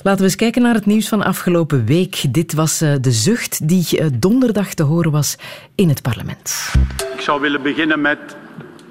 Laten 0.04 0.20
we 0.20 0.26
eens 0.26 0.36
kijken 0.36 0.62
naar 0.62 0.74
het 0.74 0.86
nieuws 0.86 1.08
van 1.08 1.24
afgelopen 1.24 1.86
week. 1.86 2.34
Dit 2.34 2.54
was 2.54 2.82
eh, 2.82 2.94
de 3.02 3.12
zucht 3.12 3.68
die 3.68 4.20
donderdag 4.20 4.74
te 4.74 4.84
horen 4.84 5.12
was 5.12 5.38
in 5.76 5.90
het 5.90 6.02
parlement. 6.02 6.74
Ik 7.16 7.22
zou 7.22 7.42
willen 7.42 7.62
beginnen 7.62 8.02
met 8.02 8.20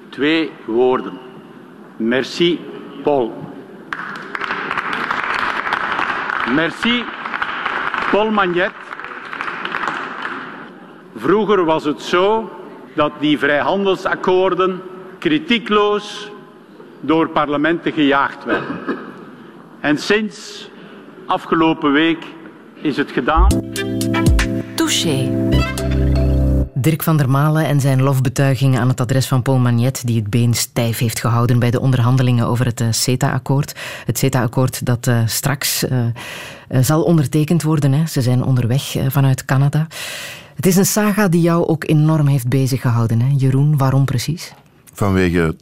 twee 0.09 0.49
woorden. 0.67 1.32
Merci, 1.97 2.59
Paul. 3.03 3.31
Merci, 6.55 7.03
Paul 8.11 8.31
Magnet. 8.31 8.71
Vroeger 11.15 11.65
was 11.65 11.83
het 11.83 12.01
zo 12.01 12.51
dat 12.93 13.11
die 13.19 13.39
vrijhandelsakkoorden 13.39 14.81
kritiekloos 15.19 16.31
door 16.99 17.29
parlementen 17.29 17.91
gejaagd 17.91 18.43
werden. 18.43 18.79
En 19.79 19.97
sinds 19.97 20.69
afgelopen 21.25 21.91
week 21.91 22.25
is 22.75 22.97
het 22.97 23.11
gedaan. 23.11 23.47
Touché. 24.75 25.31
Dirk 26.83 27.03
van 27.03 27.17
der 27.17 27.29
Malen 27.29 27.65
en 27.65 27.79
zijn 27.79 28.01
lofbetuiging 28.01 28.77
aan 28.77 28.87
het 28.87 29.01
adres 29.01 29.27
van 29.27 29.41
Paul 29.41 29.57
Magnet, 29.57 30.01
die 30.05 30.15
het 30.15 30.29
been 30.29 30.53
stijf 30.53 30.97
heeft 30.97 31.19
gehouden 31.19 31.59
bij 31.59 31.71
de 31.71 31.79
onderhandelingen 31.79 32.47
over 32.47 32.65
het 32.65 32.81
eh, 32.81 32.87
CETA-akkoord. 32.91 33.75
Het 34.05 34.17
CETA-akkoord 34.17 34.85
dat 34.85 35.07
eh, 35.07 35.21
straks 35.25 35.87
eh, 35.87 36.05
zal 36.69 37.03
ondertekend 37.03 37.63
worden. 37.63 37.91
Hè. 37.91 38.05
Ze 38.05 38.21
zijn 38.21 38.43
onderweg 38.43 38.95
vanuit 39.07 39.45
Canada. 39.45 39.87
Het 40.55 40.65
is 40.65 40.75
een 40.75 40.85
saga 40.85 41.27
die 41.27 41.41
jou 41.41 41.67
ook 41.67 41.83
enorm 41.87 42.27
heeft 42.27 42.47
bezig 42.47 42.81
gehouden. 42.81 43.21
Hè. 43.21 43.33
Jeroen, 43.37 43.77
waarom 43.77 44.05
precies? 44.05 44.53
Vanwege 44.93 45.55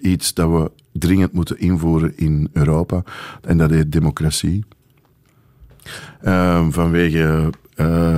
iets 0.00 0.34
dat 0.34 0.50
we 0.50 0.70
dringend 0.92 1.32
moeten 1.32 1.58
invoeren 1.58 2.12
in 2.16 2.48
Europa. 2.52 3.02
En 3.42 3.58
dat 3.58 3.70
heet 3.70 3.92
democratie. 3.92 4.64
Ehm, 6.22 6.70
vanwege 6.70 7.50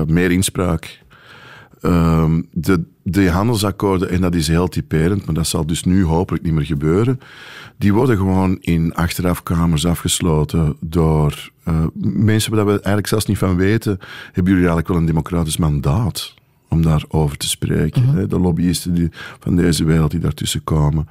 meer 0.07 0.31
inspraak. 0.31 1.05
Ehm, 1.81 2.43
de, 2.53 2.85
de 3.03 3.31
handelsakkoorden, 3.31 4.11
en 4.11 4.21
dat 4.21 4.35
is 4.35 4.49
heel 4.49 4.69
typerend, 4.69 5.27
maar 5.27 5.35
dat 5.35 5.47
zal 5.47 5.67
dus 5.67 5.85
nu 5.85 6.05
hopelijk 6.05 6.45
niet 6.45 6.53
meer 6.53 6.65
gebeuren, 6.65 7.21
die 7.79 7.95
worden 7.95 8.17
gewoon 8.17 8.59
in 8.61 8.95
achterafkamers 8.95 9.87
afgesloten 9.87 10.77
door 10.81 11.51
eh, 11.65 11.85
mensen 12.03 12.55
waar 12.55 12.65
we 12.65 12.73
eigenlijk 12.73 13.07
zelfs 13.07 13.27
niet 13.27 13.39
van 13.39 13.57
weten, 13.57 13.99
hebben 14.25 14.53
jullie 14.53 14.59
eigenlijk 14.69 14.89
wel 14.89 14.97
een 14.97 15.07
democratisch 15.07 15.57
mandaat 15.57 16.35
om 16.77 16.83
daarover 16.83 17.37
te 17.37 17.49
spreken. 17.49 18.09
hè? 18.09 18.27
De 18.27 18.39
lobbyisten 18.39 18.95
die, 18.95 19.09
van 19.41 19.57
deze 19.57 19.85
wereld 19.85 20.11
die 20.11 20.21
daartussen 20.21 20.65
komen. 20.65 21.09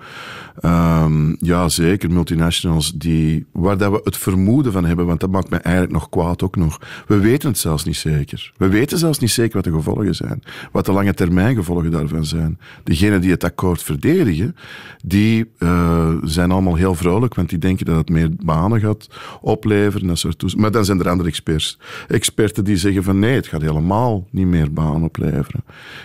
Ehm, 0.60 1.36
ja, 1.40 1.70
zeker. 1.70 2.12
Multinationals 2.12 2.94
die, 2.94 3.46
waar 3.52 3.78
dat 3.78 3.92
we 3.92 4.02
het 4.04 4.18
vermoeden 4.18 4.72
van 4.72 4.86
hebben, 4.86 5.06
want 5.06 5.20
dat 5.20 5.32
maakt 5.32 5.50
mij 5.50 5.60
eigenlijk 5.60 5.94
nog 5.94 6.10
kwaad 6.10 6.44
ook 6.44 6.56
nog. 6.56 6.80
We 7.08 7.18
weten 7.20 7.50
het 7.50 7.58
zelfs 7.58 7.84
niet 7.84 7.96
zeker. 7.96 8.54
We 8.58 8.68
weten 8.68 8.98
zelfs 8.98 9.20
niet 9.20 9.32
zeker 9.32 9.56
wat 9.56 9.64
de 9.64 9.72
gevolgen 9.72 10.16
zijn. 10.16 10.44
Wat 10.72 10.86
de 10.86 10.92
lange 10.92 11.14
termijn 11.14 11.56
gevolgen 11.56 11.92
daarvan 11.92 12.26
zijn. 12.26 12.60
Degenen 12.84 13.22
die 13.22 13.32
het 13.32 13.44
akkoord 13.44 13.84
verdedigen, 13.84 14.56
die 15.04 15.52
eh, 15.58 16.10
zijn 16.24 16.52
allemaal 16.52 16.76
heel 16.76 16.96
vrolijk, 16.96 17.36
want 17.36 17.50
die 17.50 17.60
denken 17.60 17.86
dat 17.86 17.96
het 17.96 18.10
meer 18.10 18.30
banen 18.44 18.80
gaat 18.80 19.08
opleveren. 19.42 20.08
Dat 20.08 20.18
soort 20.18 20.56
maar 20.56 20.72
dan 20.72 20.86
zijn 20.86 21.00
er 21.00 21.10
andere 21.10 21.30
experts. 21.30 21.78
Experten 22.08 22.64
die 22.64 22.78
zeggen 22.78 23.04
van 23.04 23.20
nee, 23.20 23.36
het 23.36 23.48
gaat 23.48 23.62
helemaal 23.62 24.28
niet 24.32 24.48
meer 24.48 24.74
banen 24.74 25.04
opleveren. 25.04 25.55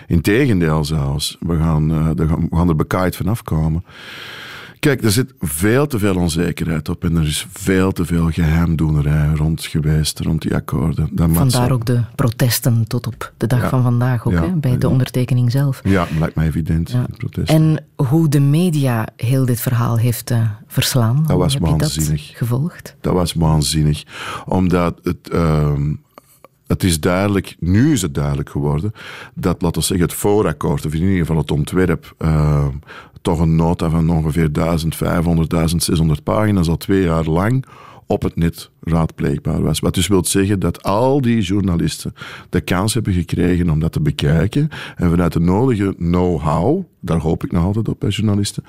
Integendeel 0.07 0.85
zelfs. 0.85 1.37
We 1.39 1.57
gaan, 1.57 1.91
eh, 1.91 2.07
er 2.07 2.27
we 2.27 2.47
gaan 2.55 2.69
er 2.69 2.75
bekaaid 2.75 3.15
vanaf 3.15 3.43
komen. 3.43 3.83
Kijk, 4.79 5.03
er 5.03 5.11
zit 5.11 5.33
veel 5.39 5.87
te 5.87 5.99
veel 5.99 6.15
onzekerheid 6.15 6.89
op 6.89 7.03
en 7.03 7.15
er 7.15 7.27
is 7.27 7.47
veel 7.51 7.91
te 7.91 8.05
veel 8.05 8.29
geheimdoenerij 8.31 9.29
rond 9.35 9.65
geweest, 9.65 10.19
rond 10.19 10.41
die 10.41 10.55
akkoorden. 10.55 11.09
Dat 11.11 11.29
Vandaar 11.33 11.67
zo- 11.67 11.73
ook 11.73 11.85
de 11.85 12.01
protesten 12.15 12.87
tot 12.87 13.07
op 13.07 13.33
de 13.37 13.47
dag 13.47 13.61
Ja. 13.61 13.69
van 13.69 13.83
vandaag 13.83 14.25
ook, 14.27 14.33
Ja. 14.33 14.41
hè, 14.41 14.47
bij 14.51 14.77
de 14.77 14.89
ondertekening 14.89 15.51
zelf. 15.51 15.81
Ja, 15.83 16.07
lijkt 16.19 16.35
mij 16.35 16.47
evident, 16.47 16.91
Ja. 16.91 17.05
En 17.45 17.83
hoe 17.95 18.29
de 18.29 18.39
media 18.39 19.07
heel 19.15 19.45
dit 19.45 19.59
verhaal 19.61 19.97
heeft 19.97 20.31
eh, 20.31 20.49
verslaan. 20.67 21.23
Dat 21.27 21.37
was 21.37 21.53
heb 21.53 21.63
je 21.63 21.69
waanzinnig. 21.69 22.27
dat 22.27 22.37
gevolgd? 22.37 22.95
Dat 23.01 23.13
was 23.13 23.33
waanzinnig. 23.33 24.03
Omdat 24.45 24.99
het, 25.03 25.29
ehm, 25.29 25.93
het 26.71 26.83
is 26.83 26.99
duidelijk, 26.99 27.55
nu 27.59 27.91
is 27.91 28.01
het 28.01 28.13
duidelijk 28.13 28.49
geworden, 28.49 28.91
dat, 29.33 29.61
laten 29.61 29.81
we 29.81 29.87
zeggen, 29.87 30.07
het 30.07 30.15
voorakkoord, 30.15 30.85
of 30.85 30.93
in 30.93 31.01
ieder 31.01 31.17
geval 31.17 31.37
het 31.37 31.51
ontwerp, 31.51 32.13
ehm, 32.17 32.71
toch 33.21 33.39
een 33.39 33.55
nota 33.55 33.89
van 33.89 34.09
ongeveer 34.09 34.51
1500, 34.51 35.49
1600 35.49 36.23
pagina's 36.23 36.67
al 36.67 36.77
twee 36.77 37.03
jaar 37.03 37.25
lang 37.25 37.65
op 38.05 38.21
het 38.21 38.35
net 38.35 38.69
raadpleegbaar 38.81 39.61
was. 39.61 39.79
Wat 39.79 39.93
dus 39.93 40.07
wil 40.07 40.25
zeggen 40.25 40.59
dat 40.59 40.83
al 40.83 41.21
die 41.21 41.41
journalisten 41.41 42.13
de 42.49 42.61
kans 42.61 42.93
hebben 42.93 43.13
gekregen 43.13 43.69
om 43.69 43.79
dat 43.79 43.91
te 43.91 44.01
bekijken 44.01 44.69
en 44.95 45.09
vanuit 45.09 45.33
de 45.33 45.39
nodige 45.39 45.95
know-how, 45.97 46.83
daar 46.99 47.19
hoop 47.19 47.43
ik 47.43 47.51
nog 47.51 47.63
altijd 47.63 47.87
op 47.87 47.99
bij 47.99 48.09
journalisten, 48.09 48.63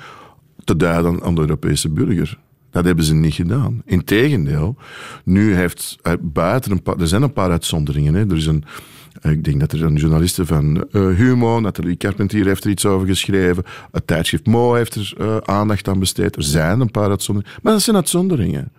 te 0.64 0.76
duiden 0.76 1.22
aan 1.22 1.34
de 1.34 1.40
Europese 1.40 1.88
burger. 1.88 2.38
Dat 2.72 2.84
hebben 2.84 3.04
ze 3.04 3.14
niet 3.14 3.34
gedaan. 3.34 3.82
Integendeel, 3.84 4.76
nu 5.24 5.54
heeft 5.54 5.98
er 6.02 6.16
buiten 6.20 6.70
een 6.70 6.82
paar, 6.82 7.00
er 7.00 7.08
zijn 7.08 7.22
een 7.22 7.32
paar 7.32 7.50
uitzonderingen. 7.50 8.14
Hè. 8.14 8.30
Er 8.30 8.36
is 8.36 8.46
een, 8.46 8.64
ik 9.22 9.44
denk 9.44 9.60
dat 9.60 9.72
er 9.72 9.84
een 9.84 9.96
journaliste 9.96 10.46
van 10.46 10.86
eh, 10.90 11.06
Humo, 11.06 11.60
Nathalie 11.60 11.96
Carpentier 11.96 12.46
heeft 12.46 12.64
er 12.64 12.70
iets 12.70 12.86
over 12.86 13.06
geschreven. 13.06 13.64
Het 13.90 14.06
tijdschrift 14.06 14.46
Mo 14.46 14.74
heeft 14.74 14.94
er 14.94 15.14
eh, 15.18 15.36
aandacht 15.36 15.88
aan 15.88 15.98
besteed. 15.98 16.36
Er 16.36 16.42
zijn 16.42 16.80
een 16.80 16.90
paar 16.90 17.10
uitzonderingen. 17.10 17.58
Maar 17.62 17.72
dat 17.72 17.82
zijn 17.82 17.96
uitzonderingen. 17.96 18.72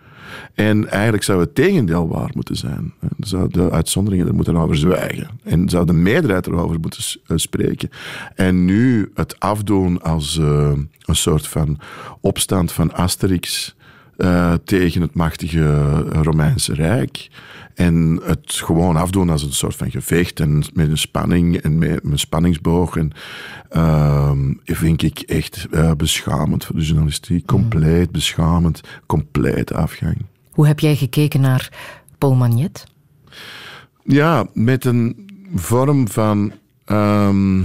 En 0.53 0.89
eigenlijk 0.89 1.23
zou 1.23 1.39
het 1.39 1.55
tegendeel 1.55 2.07
waar 2.07 2.31
moeten 2.33 2.55
zijn. 2.55 2.93
De 3.49 3.69
uitzonderingen 3.71 4.27
er 4.27 4.35
moeten 4.35 4.57
over 4.57 4.77
zwijgen. 4.77 5.27
En 5.43 5.69
zou 5.69 5.85
de 5.85 5.93
meerderheid 5.93 6.47
erover 6.47 6.79
moeten 6.79 7.03
eh, 7.27 7.37
spreken. 7.37 7.89
En 8.35 8.65
nu 8.65 9.11
het 9.13 9.39
afdoen 9.39 10.01
als 10.01 10.37
eh, 10.37 10.71
een 11.01 11.15
soort 11.15 11.47
van 11.47 11.79
opstand 12.21 12.71
van 12.71 12.93
Asterix 12.93 13.75
eh, 14.24 14.53
tegen 14.63 15.01
het 15.01 15.13
machtige 15.13 15.97
Romeinse 16.21 16.74
Rijk. 16.74 17.30
En 17.76 18.21
het 18.24 18.51
gewoon 18.51 18.95
afdoen 18.95 19.30
als 19.30 19.43
een 19.43 19.53
soort 19.53 19.76
van 19.76 19.91
gevecht 19.91 20.39
en 20.39 20.63
met 20.74 20.89
een 20.89 20.97
spanning 20.97 21.57
en 21.57 21.78
met 21.78 21.99
een 22.03 22.19
spanningsboog. 22.19 22.97
En, 22.97 23.11
ehm, 23.69 24.53
vind 24.63 25.03
ik 25.03 25.19
echt 25.19 25.67
eh, 25.71 25.91
beschamend 25.91 26.65
voor 26.65 26.76
de 26.76 26.82
journalistiek. 26.82 27.45
Compleet 27.45 28.11
beschamend, 28.11 28.82
complete 29.05 29.74
afgang. 29.74 30.17
Hoe 30.51 30.67
heb 30.67 30.80
jij 30.80 30.95
gekeken 30.95 31.41
naar 31.41 31.71
Paul 32.17 32.36
Magnet? 32.36 32.84
Ja, 34.03 34.47
met 34.53 34.86
een 34.86 35.30
vorm 35.55 36.07
van 36.07 36.51
ehm, 36.86 37.61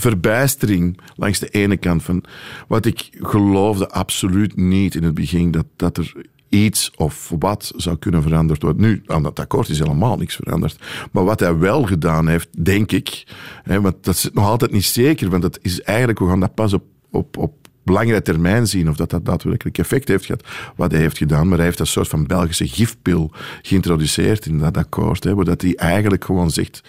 verbijstering 0.00 1.00
langs 1.16 1.38
de 1.38 1.48
ene 1.48 1.76
kant. 1.76 2.02
Van 2.02 2.24
wat 2.68 2.86
ik 2.86 3.08
geloofde 3.12 3.88
absoluut 3.88 4.56
niet 4.56 4.94
in 4.94 5.02
het 5.02 5.14
begin, 5.14 5.50
dat, 5.50 5.66
dat 5.76 5.96
er 5.96 6.14
iets 6.48 6.90
of 6.96 7.32
wat 7.38 7.72
zou 7.76 7.96
kunnen 7.96 8.22
veranderd 8.22 8.62
worden. 8.62 8.82
Nu, 8.82 9.02
aan 9.06 9.22
dat 9.22 9.40
akkoord 9.40 9.68
is 9.68 9.78
helemaal 9.78 10.16
niks 10.16 10.34
veranderd. 10.34 10.78
Maar 11.12 11.24
wat 11.24 11.40
hij 11.40 11.58
wel 11.58 11.82
gedaan 11.82 12.28
heeft, 12.28 12.64
denk 12.64 12.92
ik, 12.92 13.26
hè, 13.62 13.80
want 13.80 14.04
dat 14.04 14.14
is 14.14 14.28
nog 14.32 14.44
altijd 14.44 14.70
niet 14.70 14.84
zeker, 14.84 15.30
want 15.30 15.42
dat 15.42 15.58
is 15.62 15.82
eigenlijk, 15.82 16.18
we 16.18 16.28
gaan 16.28 16.40
dat 16.40 16.54
pas 16.54 16.72
op, 16.72 16.84
op, 17.10 17.36
op 17.36 17.52
langere 17.84 18.22
termijn 18.22 18.66
zien 18.66 18.88
of 18.88 18.96
dat 18.96 19.10
dat 19.10 19.24
daadwerkelijk 19.24 19.78
effect 19.78 20.08
heeft 20.08 20.24
gehad, 20.24 20.46
wat 20.76 20.90
hij 20.90 21.00
heeft 21.00 21.18
gedaan. 21.18 21.48
Maar 21.48 21.56
hij 21.56 21.66
heeft 21.66 21.80
een 21.80 21.86
soort 21.86 22.08
van 22.08 22.26
Belgische 22.26 22.68
gifpil 22.68 23.30
geïntroduceerd 23.62 24.46
in 24.46 24.58
dat 24.58 24.76
akkoord, 24.76 25.24
hè, 25.24 25.34
waar 25.34 25.44
dat 25.44 25.62
hij 25.62 25.74
eigenlijk 25.74 26.24
gewoon 26.24 26.50
zegt 26.50 26.82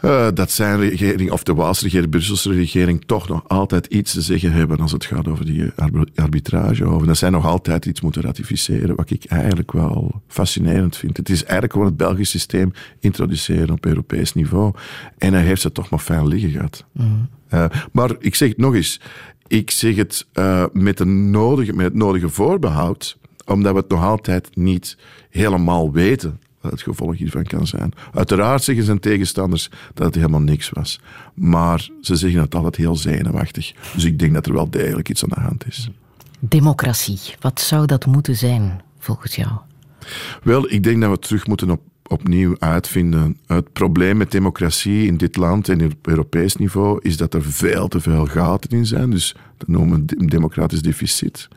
eh, 0.00 0.28
dat 0.34 0.50
zijn 0.50 0.78
regering, 0.78 1.30
of 1.30 1.42
de 1.42 1.54
Waalse 1.54 1.82
regering, 1.82 2.10
de 2.10 2.18
Brusselse 2.18 2.52
regering, 2.52 3.02
toch 3.06 3.28
nog 3.28 3.48
altijd 3.48 3.86
iets 3.86 4.12
te 4.12 4.20
zeggen 4.20 4.52
hebben 4.52 4.78
als 4.78 4.92
het 4.92 5.04
gaat 5.04 5.28
over 5.28 5.44
die 5.44 5.70
arbi- 5.76 6.10
arbitrage. 6.14 6.88
Of 6.88 7.04
dat 7.04 7.16
zij 7.16 7.30
nog 7.30 7.46
altijd 7.46 7.86
iets 7.86 8.00
moeten 8.00 8.22
ratificeren, 8.22 8.96
wat 8.96 9.10
ik 9.10 9.24
eigenlijk 9.24 9.72
wel 9.72 10.22
fascinerend 10.28 10.96
vind. 10.96 11.16
Het 11.16 11.28
is 11.28 11.42
eigenlijk 11.42 11.72
gewoon 11.72 11.88
het 11.88 11.96
Belgisch 11.96 12.30
systeem 12.30 12.72
introduceren 13.00 13.70
op 13.70 13.86
Europees 13.86 14.32
niveau. 14.34 14.74
En 15.18 15.32
hij 15.32 15.42
heeft 15.42 15.60
ze 15.60 15.72
toch 15.72 15.90
nog 15.90 16.02
fijn 16.02 16.26
liggen 16.26 16.50
gehad. 16.50 16.84
Eh, 17.48 17.64
maar 17.92 18.10
ik 18.18 18.34
zeg 18.34 18.48
het 18.48 18.58
nog 18.58 18.74
eens, 18.74 19.00
ik 19.46 19.70
zeg 19.70 19.96
het 19.96 20.26
eh, 20.32 20.64
met, 20.72 20.98
de 20.98 21.04
nodige, 21.04 21.72
met 21.72 21.84
het 21.84 21.94
nodige 21.94 22.28
voorbehoud, 22.28 23.18
omdat 23.44 23.72
we 23.72 23.78
het 23.78 23.88
nog 23.88 24.02
altijd 24.02 24.56
niet 24.56 24.96
helemaal 25.30 25.92
weten 25.92 26.40
wat 26.60 26.70
het 26.70 26.82
gevolg 26.82 27.16
hiervan 27.16 27.44
kan 27.44 27.66
zijn. 27.66 27.92
Uiteraard 28.14 28.62
zeggen 28.62 28.84
zijn 28.84 29.00
tegenstanders 29.00 29.70
dat 29.94 30.06
het 30.06 30.14
helemaal 30.14 30.40
niks 30.40 30.70
was. 30.70 31.00
Maar 31.34 31.88
ze 32.00 32.16
zeggen 32.16 32.40
het 32.40 32.54
altijd 32.54 32.76
heel 32.76 32.96
zenuwachtig. 32.96 33.72
Dus 33.94 34.04
ik 34.04 34.18
denk 34.18 34.34
dat 34.34 34.46
er 34.46 34.52
wel 34.52 34.70
degelijk 34.70 35.08
iets 35.08 35.22
aan 35.22 35.30
de 35.34 35.40
hand 35.40 35.66
is. 35.66 35.90
Democratie, 36.38 37.20
wat 37.40 37.60
zou 37.60 37.86
dat 37.86 38.06
moeten 38.06 38.36
zijn 38.36 38.80
volgens 38.98 39.34
jou? 39.36 39.50
Wel, 40.42 40.72
ik 40.72 40.82
denk 40.82 41.00
dat 41.00 41.10
we 41.10 41.18
terug 41.18 41.46
moeten 41.46 41.70
op, 41.70 41.80
opnieuw 42.06 42.56
uitvinden. 42.58 43.38
Het 43.46 43.72
probleem 43.72 44.16
met 44.16 44.30
democratie 44.30 45.06
in 45.06 45.16
dit 45.16 45.36
land 45.36 45.68
en 45.68 45.84
op 45.84 46.08
Europees 46.08 46.56
niveau 46.56 46.98
is 47.02 47.16
dat 47.16 47.34
er 47.34 47.42
veel 47.42 47.88
te 47.88 48.00
veel 48.00 48.26
gaten 48.26 48.70
in 48.70 48.86
zijn. 48.86 49.10
Dus 49.10 49.34
dat 49.56 49.68
noemen 49.68 50.06
we 50.06 50.16
een 50.18 50.28
democratisch 50.28 50.82
deficit. 50.82 51.48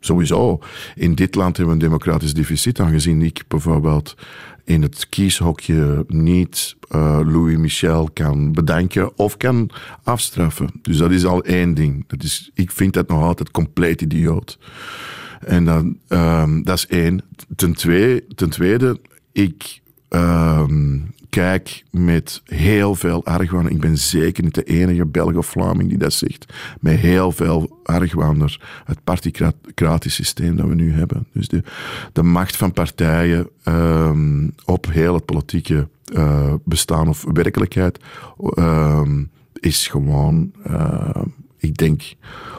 Sowieso, 0.00 0.58
in 0.94 1.14
dit 1.14 1.34
land 1.34 1.56
hebben 1.56 1.76
we 1.76 1.82
een 1.82 1.88
democratisch 1.88 2.34
deficit, 2.34 2.80
aangezien 2.80 3.22
ik 3.22 3.42
bijvoorbeeld 3.48 4.16
in 4.64 4.82
het 4.82 5.08
kieshokje 5.08 6.04
niet 6.08 6.76
eh, 6.88 7.20
Louis 7.24 7.56
Michel 7.56 8.10
kan 8.12 8.52
bedanken 8.52 9.18
of 9.18 9.36
kan 9.36 9.70
afstraffen. 10.02 10.70
Dus 10.82 10.96
dat 10.96 11.10
is 11.10 11.24
al 11.24 11.44
één 11.44 11.74
ding. 11.74 12.04
Dat 12.06 12.22
is, 12.22 12.50
ik 12.54 12.70
vind 12.70 12.92
dat 12.92 13.08
nog 13.08 13.22
altijd 13.22 13.50
compleet 13.50 14.02
idioot. 14.02 14.58
En 15.40 15.64
dan, 15.64 15.98
ehm, 16.08 16.62
dat 16.62 16.76
is 16.76 16.86
één. 16.86 17.22
Ten, 17.56 17.72
twee, 17.72 18.26
ten 18.34 18.50
tweede, 18.50 19.00
ik 19.32 19.80
ehm, 20.08 20.98
kijk 21.30 21.84
met 21.90 22.42
heel 22.44 22.94
veel 22.94 23.24
argwaan. 23.24 23.68
Ik 23.68 23.80
ben 23.80 23.98
zeker 23.98 24.44
niet 24.44 24.54
de 24.54 24.62
enige 24.62 25.06
Belg 25.06 25.34
of 25.34 25.46
Vlaming 25.46 25.88
die 25.88 25.98
dat 25.98 26.12
zegt. 26.12 26.52
Met 26.80 26.98
heel 26.98 27.32
veel 27.32 27.80
argwaan 27.82 28.38
naar 28.38 28.82
het 28.84 29.04
particratisch 29.04 30.14
systeem 30.14 30.56
dat 30.56 30.66
we 30.66 30.74
nu 30.74 30.92
hebben. 30.92 31.26
Dus 31.32 31.48
de, 31.48 31.62
de 32.12 32.22
macht 32.22 32.56
van 32.56 32.72
partijen 32.72 33.48
ehm, 33.62 34.48
op 34.64 34.86
heel 34.90 35.14
het 35.14 35.24
politieke 35.24 35.88
eh, 36.12 36.54
bestaan 36.64 37.08
of 37.08 37.24
werkelijkheid 37.32 37.98
ehm, 38.54 39.24
is 39.52 39.88
gewoon, 39.88 40.52
eh, 40.62 41.22
ik 41.58 41.76
denk, 41.76 42.02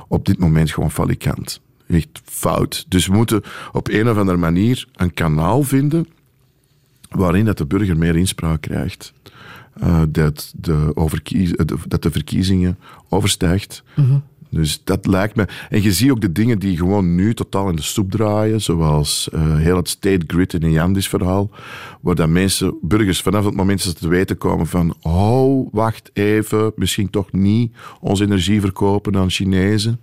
op 0.08 0.26
dit 0.26 0.40
moment 0.40 0.72
gewoon 0.72 0.92
falikant. 0.92 1.62
Echt 1.88 2.22
fout. 2.24 2.86
Dus 2.88 3.08
we 3.08 3.14
moeten 3.14 3.42
op 3.72 3.88
een 3.88 4.10
of 4.10 4.18
andere 4.18 4.38
manier 4.38 4.88
een 4.94 5.14
kanaal 5.14 5.64
vinden 5.64 6.08
waarin 7.12 7.46
dat 7.46 7.58
de 7.58 7.66
burger 7.66 7.98
meer 7.98 8.16
inspraak 8.16 8.62
krijgt. 8.62 9.14
Eh, 9.80 10.02
dat, 10.10 10.54
eh, 10.62 11.66
de- 11.66 11.78
dat 11.88 12.02
de 12.04 12.12
verkiezingen 12.12 12.78
overstijgt. 13.10 13.84
Dus 14.52 14.82
dat 14.84 15.06
lijkt 15.06 15.36
me. 15.36 15.48
En 15.70 15.82
je 15.82 15.92
ziet 15.92 16.12
ook 16.12 16.22
de 16.22 16.32
dingen 16.32 16.60
die 16.60 16.78
gewoon 16.78 17.16
nu 17.16 17.34
totaal 17.34 17.70
in 17.70 17.76
de 17.76 17.82
soep 17.82 18.12
draaien, 18.12 18.62
zoals 18.62 19.30
eh, 19.32 19.56
heel 19.56 19.76
het 19.76 19.90
state 19.90 20.24
grid 20.28 20.54
in 20.54 20.64
een 20.64 20.72
Jandis 20.72 21.10
verhaal, 21.10 21.50
waar 22.02 22.16
dat 22.16 22.30
mensen, 22.30 22.78
burgers, 22.82 23.22
vanaf 23.22 23.46
het 23.46 23.56
moment 23.56 23.84
dat 23.84 23.94
ze 23.94 24.00
te 24.00 24.10
weten 24.10 24.38
komen 24.38 24.68
van, 24.68 24.96
oh, 25.02 25.68
wacht 25.72 26.10
even, 26.14 26.72
misschien 26.76 27.10
toch 27.10 27.32
niet 27.32 27.72
onze 28.00 28.24
energie 28.24 28.62
verkopen 28.62 29.18
aan 29.18 29.30
Chinezen. 29.30 30.02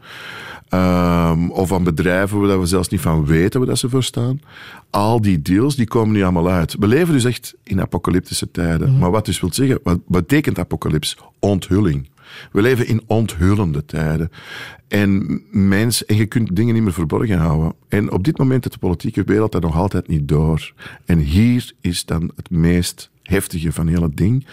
Ehm, 0.69 1.49
of 1.49 1.73
aan 1.73 1.85
bedrijven 1.85 2.41
waar 2.41 2.61
we 2.61 2.67
zelfs 2.67 2.89
niet 2.89 3.01
van 3.01 3.27
weten 3.27 3.61
waar 3.61 3.69
dat 3.69 3.79
ze 3.79 3.89
voor 3.89 4.03
staan. 4.03 4.41
Al 4.91 5.21
die 5.21 5.43
deals 5.43 5.77
die 5.77 5.87
komen 5.87 6.15
nu 6.15 6.23
allemaal 6.23 6.49
uit. 6.49 6.77
We 6.79 6.87
leven 6.87 7.15
dus 7.15 7.25
echt 7.25 7.55
in 7.63 7.81
apocalyptische 7.81 8.51
tijden. 8.51 8.99
Maar 8.99 9.11
wat 9.11 9.25
dus 9.25 9.41
wil 9.41 9.53
zeggen, 9.53 9.81
wat 9.83 10.07
betekent 10.07 10.59
apocalyps? 10.59 11.17
Onthulling. 11.39 12.09
We 12.53 12.63
leven 12.63 12.87
in 12.87 13.03
onthullende 13.07 13.85
tijden. 13.85 14.31
En, 14.89 15.43
mens, 15.51 16.05
en 16.05 16.17
je 16.17 16.27
kunt 16.27 16.57
dingen 16.57 16.75
niet 16.75 16.83
meer 16.83 16.93
verborgen 16.93 17.39
houden. 17.39 17.73
En 17.89 18.13
op 18.13 18.25
dit 18.25 18.39
moment 18.39 18.65
heeft 18.65 18.81
de 18.81 18.87
politieke 18.87 19.23
wereld 19.25 19.53
dat 19.53 19.63
nog 19.63 19.77
altijd 19.77 20.09
niet 20.09 20.29
door. 20.29 20.73
En 21.05 21.19
hier 21.19 21.73
is 21.81 22.05
dan 22.05 22.31
het 22.37 22.51
meest 22.51 23.11
heftige 23.23 23.73
van 23.73 23.87
heel 23.87 24.03
het 24.03 24.17
ding. 24.17 24.47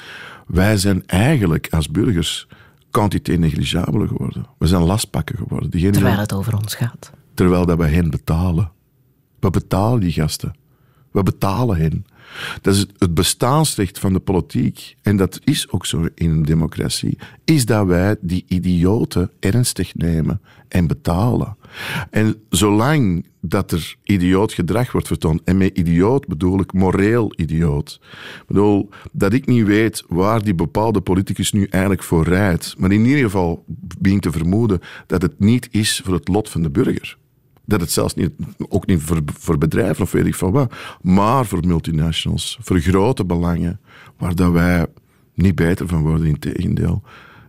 Wij 0.48 0.78
zijn 0.78 1.04
eigenlijk 1.08 1.68
als 1.70 1.90
burgers 1.90 2.48
quantité 2.92 3.32
negligiabele 3.34 4.08
geworden. 4.08 4.46
We 4.58 4.68
zijn 4.68 4.82
lastpakken 4.84 5.38
geworden. 5.38 5.70
Diegene 5.70 5.92
die- 5.92 6.02
Terwijl 6.02 6.22
het 6.22 6.34
over 6.34 6.56
ons 6.58 6.76
gaat. 6.76 7.12
terwijl 7.34 7.66
dat 7.66 7.78
we 7.78 7.86
hen 7.88 8.10
betalen. 8.10 8.72
We 9.40 9.50
betalen 9.50 10.00
die 10.00 10.12
gasten. 10.12 10.56
We 11.12 11.24
betalen 11.24 11.78
hen. 11.78 12.06
Dat 12.62 12.76
is 12.76 12.86
het 12.98 13.14
bestaansrecht 13.14 14.00
van 14.00 14.14
de 14.14 14.20
politiek. 14.20 14.96
En 15.02 15.18
dat 15.18 15.40
is 15.44 15.70
ook 15.70 15.86
zo 15.86 16.08
in 16.16 16.30
een 16.30 16.44
democratie. 16.44 17.18
Is 17.46 17.66
dat 17.66 17.88
wij 17.88 18.16
die 18.22 18.46
idioten 18.48 19.32
ernstig 19.40 19.96
nemen 19.96 20.42
en 20.68 20.88
betalen. 20.88 21.58
En 22.10 22.36
zolang 22.50 23.26
dat 23.42 23.72
er 23.72 23.96
idioot 24.04 24.54
gedrag 24.54 24.92
wordt 24.92 25.08
vertoond, 25.08 25.42
en 25.44 25.58
met 25.58 25.78
idioot 25.78 26.28
bedoel 26.28 26.60
ik 26.60 26.74
moreel 26.74 27.34
idioot. 27.36 28.00
Ik 28.36 28.48
bedoel, 28.48 28.90
dat 29.12 29.34
ik 29.34 29.46
niet 29.46 29.66
weet 29.66 30.04
waar 30.08 30.44
die 30.44 30.56
bepaalde 30.56 31.02
politicus 31.02 31.52
nu 31.52 31.68
eigenlijk 31.70 32.04
voor 32.04 32.24
rijdt. 32.24 32.76
Maar 32.78 32.92
in 32.92 33.06
ieder 33.06 33.24
geval 33.24 33.64
begin 34.00 34.20
te 34.20 34.32
vermoeden 34.32 34.80
dat 35.08 35.22
het 35.22 35.40
niet 35.40 35.68
is 35.72 36.02
voor 36.04 36.14
het 36.14 36.28
lot 36.28 36.50
van 36.50 36.62
de 36.62 36.70
burger. 36.70 37.18
Dat 37.66 37.82
het 37.82 37.92
zelfs 37.92 38.14
niet, 38.14 38.32
ook 38.70 38.86
niet 38.86 39.02
voor, 39.02 39.22
voor 39.40 39.58
bedrijven 39.58 40.04
of 40.04 40.12
weet 40.12 40.26
ik 40.26 40.36
veel 40.36 40.52
wat, 40.52 40.74
maar 41.02 41.46
voor 41.46 41.68
multinationals, 41.68 42.58
voor 42.62 42.80
grote 42.80 43.26
belangen, 43.26 43.80
waar 44.18 44.36
dat 44.36 44.52
wij 44.52 44.86
niet 45.34 45.56
beter 45.56 45.88
van 45.88 46.02
worden, 46.02 46.28
in 46.28 46.40
tegendeel, 46.40 47.02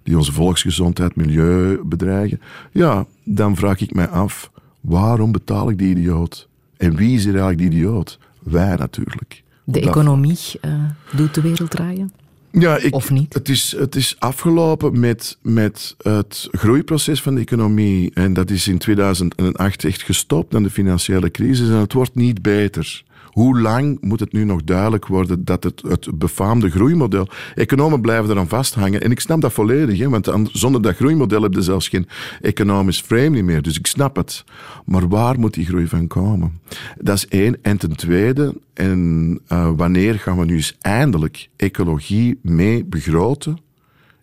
die 0.03 0.16
onze 0.16 0.32
volksgezondheid, 0.32 1.16
milieu 1.16 1.81
bedreigen. 1.85 2.40
Ja, 2.73 3.07
dan 3.24 3.57
vraag 3.57 3.81
ik 3.81 3.95
mij 3.95 4.09
af, 4.09 4.51
waarom 4.81 5.32
betaal 5.32 5.70
ik 5.70 5.78
die 5.78 5.90
idioot? 5.90 6.49
En 6.77 6.97
wie 6.97 7.15
is 7.15 7.24
hier 7.24 7.32
eigenlijk 7.32 7.59
die 7.59 7.81
idioot? 7.81 8.19
Wij 8.43 8.77
natuurlijk. 8.77 9.43
De 9.65 9.81
economie 9.81 10.39
eh, 10.61 10.73
doet 11.12 11.35
de 11.35 11.40
wereld 11.40 11.70
draaien. 11.70 12.12
Ja, 12.61 12.77
ik, 12.77 12.95
Of 12.95 13.11
niet? 13.11 13.35
Het 13.35 13.49
is, 13.49 13.74
het 13.78 13.95
is 13.95 14.16
afgelopen 14.19 15.01
met, 15.01 15.39
met 15.43 15.95
het 15.99 16.49
groeiproces 16.51 17.23
van 17.23 17.35
de 17.35 17.41
economie. 17.41 18.11
En 18.15 18.33
dat 18.33 18.51
is 18.51 18.69
in 18.69 18.78
2008 18.78 19.85
echt 19.85 20.03
gestopt 20.03 20.55
aan 20.55 20.62
de 20.62 20.70
financiële 20.70 21.31
crisis. 21.31 21.69
En 21.69 21.74
het 21.74 21.93
wordt 21.93 22.15
niet 22.15 22.43
beter. 22.43 23.05
Hoe 23.37 23.61
lang 23.61 23.99
moet 24.01 24.21
het 24.21 24.33
nu 24.33 24.45
nog 24.45 24.65
duidelijk 24.65 25.07
worden 25.07 25.45
dat 25.45 25.65
het, 25.65 25.83
het 25.89 26.19
befaamde 26.19 26.71
groeimodel... 26.71 27.29
Economen 27.55 28.01
blijven 28.01 28.31
eraan 28.31 28.49
vasthangen. 28.49 29.01
En 29.01 29.11
ik 29.11 29.21
snap 29.21 29.41
dat 29.41 29.53
volledig, 29.53 29.99
hè, 29.99 30.09
want 30.09 30.29
an- 30.29 30.49
zonder 30.53 30.83
dat 30.83 30.97
groeimodel 30.97 31.43
heb 31.43 31.55
je 31.55 31.63
zelfs 31.63 31.89
geen 31.89 32.09
economisch 32.41 33.01
frame 33.01 33.43
meer. 33.43 33.63
Dus 33.63 33.79
ik 33.79 33.87
snap 33.87 34.17
het. 34.17 34.45
Maar 34.85 35.09
waar 35.09 35.39
moet 35.39 35.55
die 35.55 35.67
groei 35.67 35.87
van 35.87 36.07
komen? 36.07 36.61
Dat 37.01 37.17
is 37.17 37.29
één. 37.29 37.63
En 37.63 37.77
ten 37.77 37.97
tweede, 37.97 38.55
en, 38.75 39.41
eh, 39.47 39.71
wanneer 39.77 40.15
gaan 40.15 40.39
we 40.39 40.45
nu 40.45 40.55
eens 40.55 40.77
eindelijk 40.81 41.49
ecologie 41.57 42.39
mee 42.43 42.85
begroten 42.85 43.59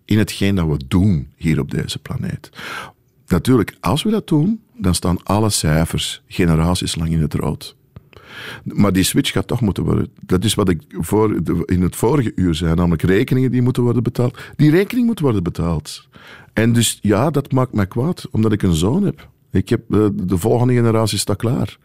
in 0.05 0.17
hetgeen 0.17 0.55
dat 0.55 0.67
we 0.67 0.77
doen 0.87 1.27
hier 1.35 1.59
op 1.59 1.71
deze 1.71 1.99
planeet? 1.99 2.49
Natuurlijk, 3.27 3.77
als 3.79 4.03
we 4.03 4.09
dat 4.09 4.27
doen, 4.27 4.61
dan 4.77 4.95
staan 4.95 5.23
alle 5.23 5.49
cijfers 5.49 6.21
generaties 6.27 6.95
lang 6.95 7.09
in 7.11 7.21
het 7.21 7.33
rood. 7.33 7.75
Maar 8.63 8.93
die 8.93 9.03
switch 9.03 9.31
gaat 9.31 9.47
toch 9.47 9.61
moeten 9.61 9.83
worden. 9.83 10.07
Dat 10.21 10.43
is 10.43 10.53
wat 10.53 10.69
ik 10.69 10.81
voor, 10.89 11.41
in 11.65 11.81
het 11.81 11.95
vorige 11.95 12.31
uur 12.35 12.55
zei, 12.55 12.75
namelijk 12.75 13.01
rekeningen 13.01 13.51
die 13.51 13.61
moeten 13.61 13.83
worden 13.83 14.03
betaald. 14.03 14.41
Die 14.55 14.71
rekening 14.71 15.05
moet 15.05 15.19
worden 15.19 15.43
betaald. 15.43 16.07
En 16.53 16.73
dus 16.73 16.99
ja, 17.01 17.29
dat 17.29 17.51
maakt 17.51 17.73
mij 17.73 17.87
kwaad, 17.87 18.27
omdat 18.31 18.51
ik 18.51 18.61
een 18.61 18.73
zoon 18.73 19.03
heb. 19.03 19.29
Ik 19.51 19.69
heb 19.69 19.93
eh, 19.93 20.07
de 20.13 20.37
volgende 20.37 20.73
generatie 20.73 21.17
staat 21.17 21.37
klaar. 21.37 21.77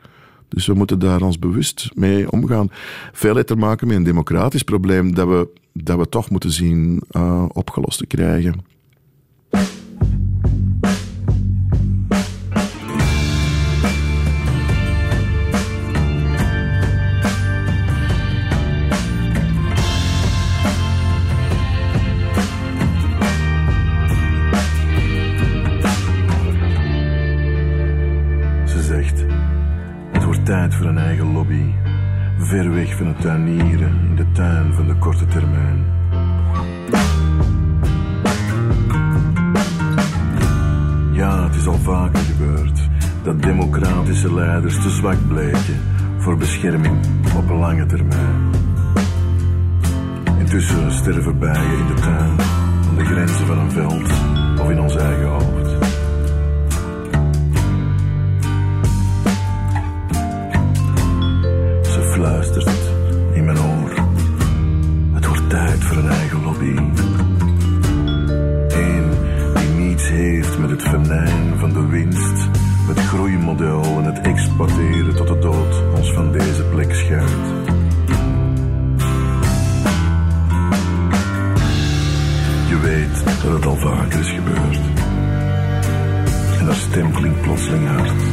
Dus 0.48 0.66
we 0.66 0.74
moeten 0.74 0.98
daar 0.98 1.22
ons 1.22 1.38
bewust 1.38 1.90
mee 1.94 2.30
omgaan. 2.30 2.70
Veel 3.12 3.34
heeft 3.34 3.46
te 3.46 3.56
maken 3.56 3.86
met 3.86 3.96
een 3.96 4.02
democratisch 4.02 4.62
probleem 4.62 5.14
dat 5.14 5.28
we, 5.28 5.48
dat 5.72 5.98
we 5.98 6.08
toch 6.08 6.30
moeten 6.30 6.50
zien 6.50 7.02
eh, 7.10 7.44
opgelost 7.52 7.98
te 7.98 8.06
krijgen. 8.06 8.64
Ver 32.48 32.74
weg 32.74 32.96
van 32.96 33.06
het 33.06 33.20
tuinieren 33.20 34.00
in 34.08 34.16
de 34.16 34.32
tuin 34.32 34.74
van 34.74 34.86
de 34.86 34.94
korte 34.94 35.26
termijn. 35.26 35.84
Ja, 41.12 41.44
het 41.44 41.54
is 41.54 41.66
al 41.66 41.78
vaker 41.78 42.20
gebeurd 42.20 42.88
dat 43.22 43.42
democratische 43.42 44.34
leiders 44.34 44.82
te 44.82 44.90
zwak 44.90 45.28
bleken 45.28 45.80
voor 46.18 46.36
bescherming 46.36 46.96
op 47.36 47.50
lange 47.50 47.86
termijn. 47.86 48.50
Intussen 50.38 50.92
sterven 50.92 51.38
bijen 51.38 51.78
in 51.78 51.86
de 51.86 52.00
tuin 52.00 52.40
aan 52.88 52.96
de 52.96 53.04
grenzen 53.04 53.46
van 53.46 53.58
een 53.58 53.70
veld 53.70 54.10
of 54.60 54.70
in 54.70 54.80
ons 54.80 54.96
eigen 54.96 55.28
hoofd. 55.28 55.77
Tijd 65.48 65.84
voor 65.84 65.96
een 65.96 66.08
eigen 66.08 66.42
lobby. 66.42 66.76
Eén 68.68 69.10
die 69.54 69.68
niets 69.68 70.08
heeft 70.08 70.58
met 70.58 70.70
het 70.70 70.82
venijn 70.82 71.58
van 71.58 71.72
de 71.72 71.86
winst, 71.86 72.48
het 72.86 72.98
groeimodel 72.98 73.84
en 73.84 74.04
het 74.04 74.20
exploiteren 74.20 75.16
tot 75.16 75.28
de 75.28 75.38
dood 75.38 75.82
ons 75.96 76.12
van 76.12 76.32
deze 76.32 76.62
plek 76.62 76.94
schuift. 76.94 77.72
Je 82.68 82.78
weet 82.82 83.42
dat 83.42 83.52
het 83.52 83.66
al 83.66 83.76
vaker 83.76 84.20
is 84.20 84.30
gebeurd. 84.30 84.80
En 86.58 86.66
dat 86.66 86.88
klinkt 87.12 87.40
plotseling 87.40 87.88
hard 87.88 88.27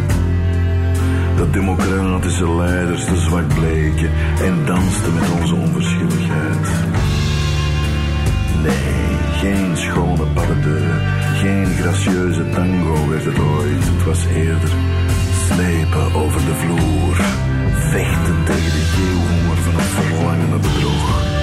dat 1.38 1.53
democratische 1.53 2.56
leiders 2.56 3.06
te 3.06 3.16
zwak 3.16 3.48
bleken 3.48 4.10
en 4.41 4.66
dansten 4.66 5.14
met 5.14 5.30
onze 5.41 5.56
onverschilligheid. 5.56 6.68
Nee, 8.64 9.18
geen 9.41 9.78
schone 9.78 10.26
paddendeur, 10.34 11.02
geen 11.36 11.66
gracieuze 11.66 12.49
tango 12.49 13.10
werd 13.10 13.26
het 13.26 13.40
ooit. 13.40 13.86
Het 13.86 14.03
was 14.06 14.26
eerder 14.26 14.70
slepen 15.45 16.14
over 16.14 16.41
de 16.45 16.56
vloer, 16.56 17.16
vechten 17.90 18.44
tegen 18.45 18.72
de 18.72 18.86
geeuwhonger 18.95 19.57
van 19.57 19.74
het 19.76 19.90
verlangende 19.90 20.57
bedrog. 20.57 21.35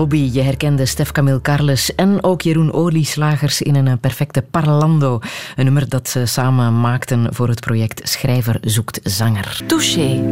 Lobby. 0.00 0.30
Je 0.32 0.40
herkende 0.40 0.86
Stef 0.86 1.12
Camille 1.12 1.40
Carles 1.40 1.94
en 1.94 2.22
ook 2.22 2.42
Jeroen 2.42 2.72
Olieslagers 2.72 3.62
in 3.62 3.74
een 3.74 3.88
eh, 3.88 3.94
perfecte 4.00 4.42
Parlando. 4.42 5.20
Een 5.56 5.64
nummer 5.64 5.88
dat 5.88 6.08
ze 6.08 6.26
samen 6.26 6.80
maakten 6.80 7.34
voor 7.34 7.48
het 7.48 7.60
project 7.60 8.08
Schrijver 8.08 8.58
zoekt 8.60 9.00
zanger. 9.02 9.60
Touché. 9.66 10.22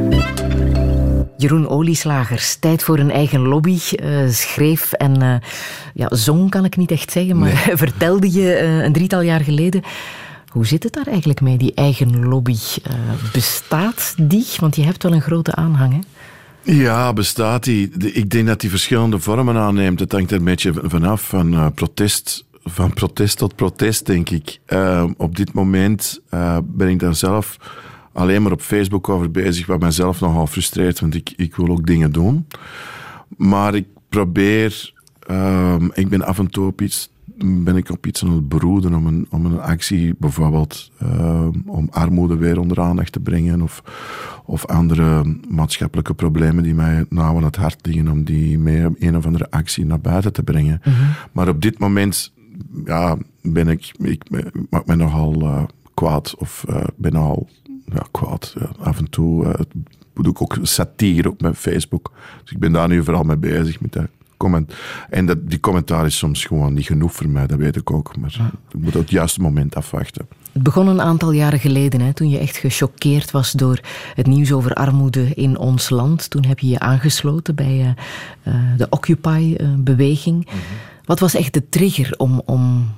Jeroen 1.36 1.68
Olieslagers, 1.68 2.56
tijd 2.56 2.82
voor 2.82 2.98
een 2.98 3.10
eigen 3.10 3.40
lobby. 3.40 3.78
eh, 3.94 4.28
schreef 4.28 4.92
en 4.92 5.22
eh, 5.22 5.34
ja, 5.94 6.06
zong 6.10 6.50
kan 6.50 6.64
ik 6.64 6.76
niet 6.76 6.90
echt 6.90 7.10
zeggen, 7.10 7.38
maar 7.38 7.70
vertelde 7.84 8.32
je 8.32 8.62
een 8.62 8.92
drietal 8.92 9.20
jaar 9.20 9.40
geleden. 9.40 9.82
Hoe 10.48 10.66
zit 10.66 10.82
het 10.82 10.92
daar 10.92 11.06
eigenlijk 11.06 11.40
mee, 11.40 11.58
die 11.58 11.74
eigen 11.74 12.28
lobby? 12.28 12.56
Bestaat 13.32 14.14
die? 14.20 14.46
Want 14.56 14.76
je 14.76 14.84
hebt 14.84 15.02
wel 15.02 15.12
een 15.12 15.20
grote 15.20 15.54
aanhang, 15.54 15.92
hè? 15.92 16.17
Ja, 16.70 17.12
bestaat 17.12 17.64
die. 17.64 17.90
Ik 18.12 18.30
denk 18.30 18.46
dat 18.46 18.60
die 18.60 18.70
verschillende 18.70 19.18
vormen 19.18 19.56
aanneemt. 19.56 20.00
Het 20.00 20.12
hangt 20.12 20.30
er 20.30 20.36
een 20.36 20.44
beetje 20.44 20.72
vanaf 20.82 21.28
van 21.28 21.54
eh, 21.54 21.66
protest. 21.74 22.46
Van 22.64 22.92
protest 22.92 23.38
tot 23.38 23.56
protest, 23.56 24.06
denk 24.06 24.30
ik. 24.30 24.58
Eh, 24.64 25.04
op 25.16 25.36
dit 25.36 25.52
moment 25.52 26.20
eh, 26.28 26.58
ben 26.64 26.88
ik 26.88 26.98
daar 26.98 27.14
zelf 27.14 27.56
alleen 28.12 28.42
maar 28.42 28.52
op 28.52 28.60
Facebook 28.60 29.08
over 29.08 29.30
bezig, 29.30 29.66
wat 29.66 29.80
mijzelf 29.80 30.20
nogal 30.20 30.46
frustreert, 30.46 31.00
want 31.00 31.14
ik, 31.14 31.32
ik 31.36 31.56
wil 31.56 31.68
ook 31.68 31.86
dingen 31.86 32.12
doen. 32.12 32.46
Maar 33.36 33.74
ik 33.74 33.86
probeer, 34.08 34.92
ehm, 35.26 35.88
ik 35.92 36.08
ben 36.08 36.22
af 36.22 36.38
en 36.38 36.50
toe 36.50 36.66
op 36.66 36.82
iets, 36.82 37.10
ben 37.44 37.76
ik 37.76 37.90
op 37.90 38.06
iets 38.06 38.24
aan 38.24 38.32
het 38.32 38.48
broeden 38.48 38.94
om 38.94 39.06
een, 39.06 39.26
om 39.30 39.46
een 39.46 39.60
actie, 39.60 40.14
bijvoorbeeld 40.18 40.90
ehm, 40.98 41.50
om 41.66 41.88
armoede 41.90 42.36
weer 42.36 42.60
onder 42.60 42.80
aandacht 42.80 43.12
te 43.12 43.20
brengen 43.20 43.62
of, 43.62 43.82
of 44.44 44.66
andere 44.66 45.36
maatschappelijke 45.48 46.14
problemen 46.14 46.62
die 46.62 46.74
mij 46.74 47.04
nauw 47.08 47.36
aan 47.36 47.44
het 47.44 47.56
hart 47.56 47.86
liggen, 47.86 48.08
om 48.08 48.24
die 48.24 48.58
met 48.58 48.94
een 48.98 49.16
of 49.16 49.26
andere 49.26 49.50
actie 49.50 49.86
naar 49.86 50.00
buiten 50.00 50.32
te 50.32 50.42
brengen. 50.42 50.80
Maar 51.32 51.48
op 51.48 51.62
dit 51.62 51.78
moment 51.78 52.32
ja, 52.84 53.16
ben 53.42 53.68
ik, 53.68 53.92
ik 53.98 54.24
maak 54.70 54.86
me 54.86 54.94
nogal 54.94 55.40
eh, 55.42 55.62
kwaad 55.94 56.34
of 56.36 56.64
eh, 56.68 56.84
ben 56.96 57.12
nogal 57.12 57.48
ja, 57.84 58.06
kwaad. 58.10 58.54
Ja, 58.58 58.70
af 58.78 58.98
en 58.98 59.10
toe 59.10 59.44
eh, 59.44 59.60
doe 60.14 60.32
ik 60.32 60.42
ook 60.42 60.58
satire 60.62 61.30
op 61.30 61.40
mijn 61.40 61.54
Facebook. 61.54 62.12
Dus 62.42 62.52
ik 62.52 62.58
ben 62.58 62.72
daar 62.72 62.88
nu 62.88 63.04
vooral 63.04 63.24
mee 63.24 63.36
bezig 63.36 63.80
met 63.80 63.92
dat 63.92 64.08
comment. 64.38 64.74
En 65.10 65.26
dat, 65.26 65.50
die 65.50 65.60
commentaar 65.60 66.06
is 66.06 66.18
soms 66.18 66.44
gewoon 66.44 66.74
niet 66.74 66.86
genoeg 66.86 67.12
voor 67.12 67.28
mij, 67.28 67.46
dat 67.46 67.58
weet 67.58 67.76
ik 67.76 67.90
ook. 67.90 68.16
Maar 68.16 68.34
ik 68.68 68.80
moet 68.80 68.96
op 68.96 69.00
het 69.00 69.10
juiste 69.10 69.40
moment 69.40 69.74
afwachten. 69.74 70.28
Het 70.52 70.62
begon 70.62 70.86
een 70.86 71.00
aantal 71.00 71.32
jaren 71.32 71.58
geleden, 71.58 72.00
hè, 72.00 72.12
toen 72.12 72.28
je 72.28 72.38
echt 72.38 72.56
gechoqueerd 72.56 73.30
was 73.30 73.52
door 73.52 73.80
het 74.14 74.26
nieuws 74.26 74.52
over 74.52 74.74
armoede 74.74 75.34
in 75.34 75.58
ons 75.58 75.90
land. 75.90 76.30
Toen 76.30 76.44
heb 76.44 76.58
je 76.58 76.68
je 76.68 76.78
aangesloten 76.78 77.54
bij 77.54 77.96
eh, 78.44 78.54
eh, 78.54 78.76
de 78.76 78.86
Occupy-beweging. 78.90 80.48
Wat 81.04 81.18
was 81.18 81.34
echt 81.34 81.52
de 81.54 81.68
trigger 81.68 82.14
om, 82.16 82.42
om 82.44 82.90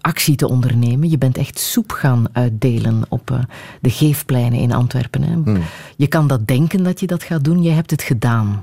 actie 0.00 0.36
te 0.36 0.48
ondernemen? 0.48 1.10
Je 1.10 1.18
bent 1.18 1.36
echt 1.36 1.58
soep 1.58 1.90
gaan 1.90 2.26
uitdelen 2.32 3.02
op 3.08 3.30
eh, 3.30 3.38
de 3.80 3.90
geefpleinen 3.90 4.58
in 4.58 4.72
Antwerpen. 4.72 5.22
Hè. 5.22 5.60
Je 5.96 6.06
kan 6.06 6.26
dat 6.26 6.46
denken 6.46 6.82
dat 6.82 7.00
je 7.00 7.06
dat 7.06 7.22
gaat 7.22 7.44
doen, 7.44 7.62
je 7.62 7.70
hebt 7.70 7.90
het 7.90 8.02
gedaan. 8.02 8.60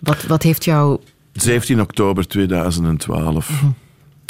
Wat, 0.00 0.22
wat 0.22 0.42
heeft 0.42 0.64
jou 0.64 1.00
17 1.32 1.80
oktober 1.80 2.28
2012. 2.28 3.62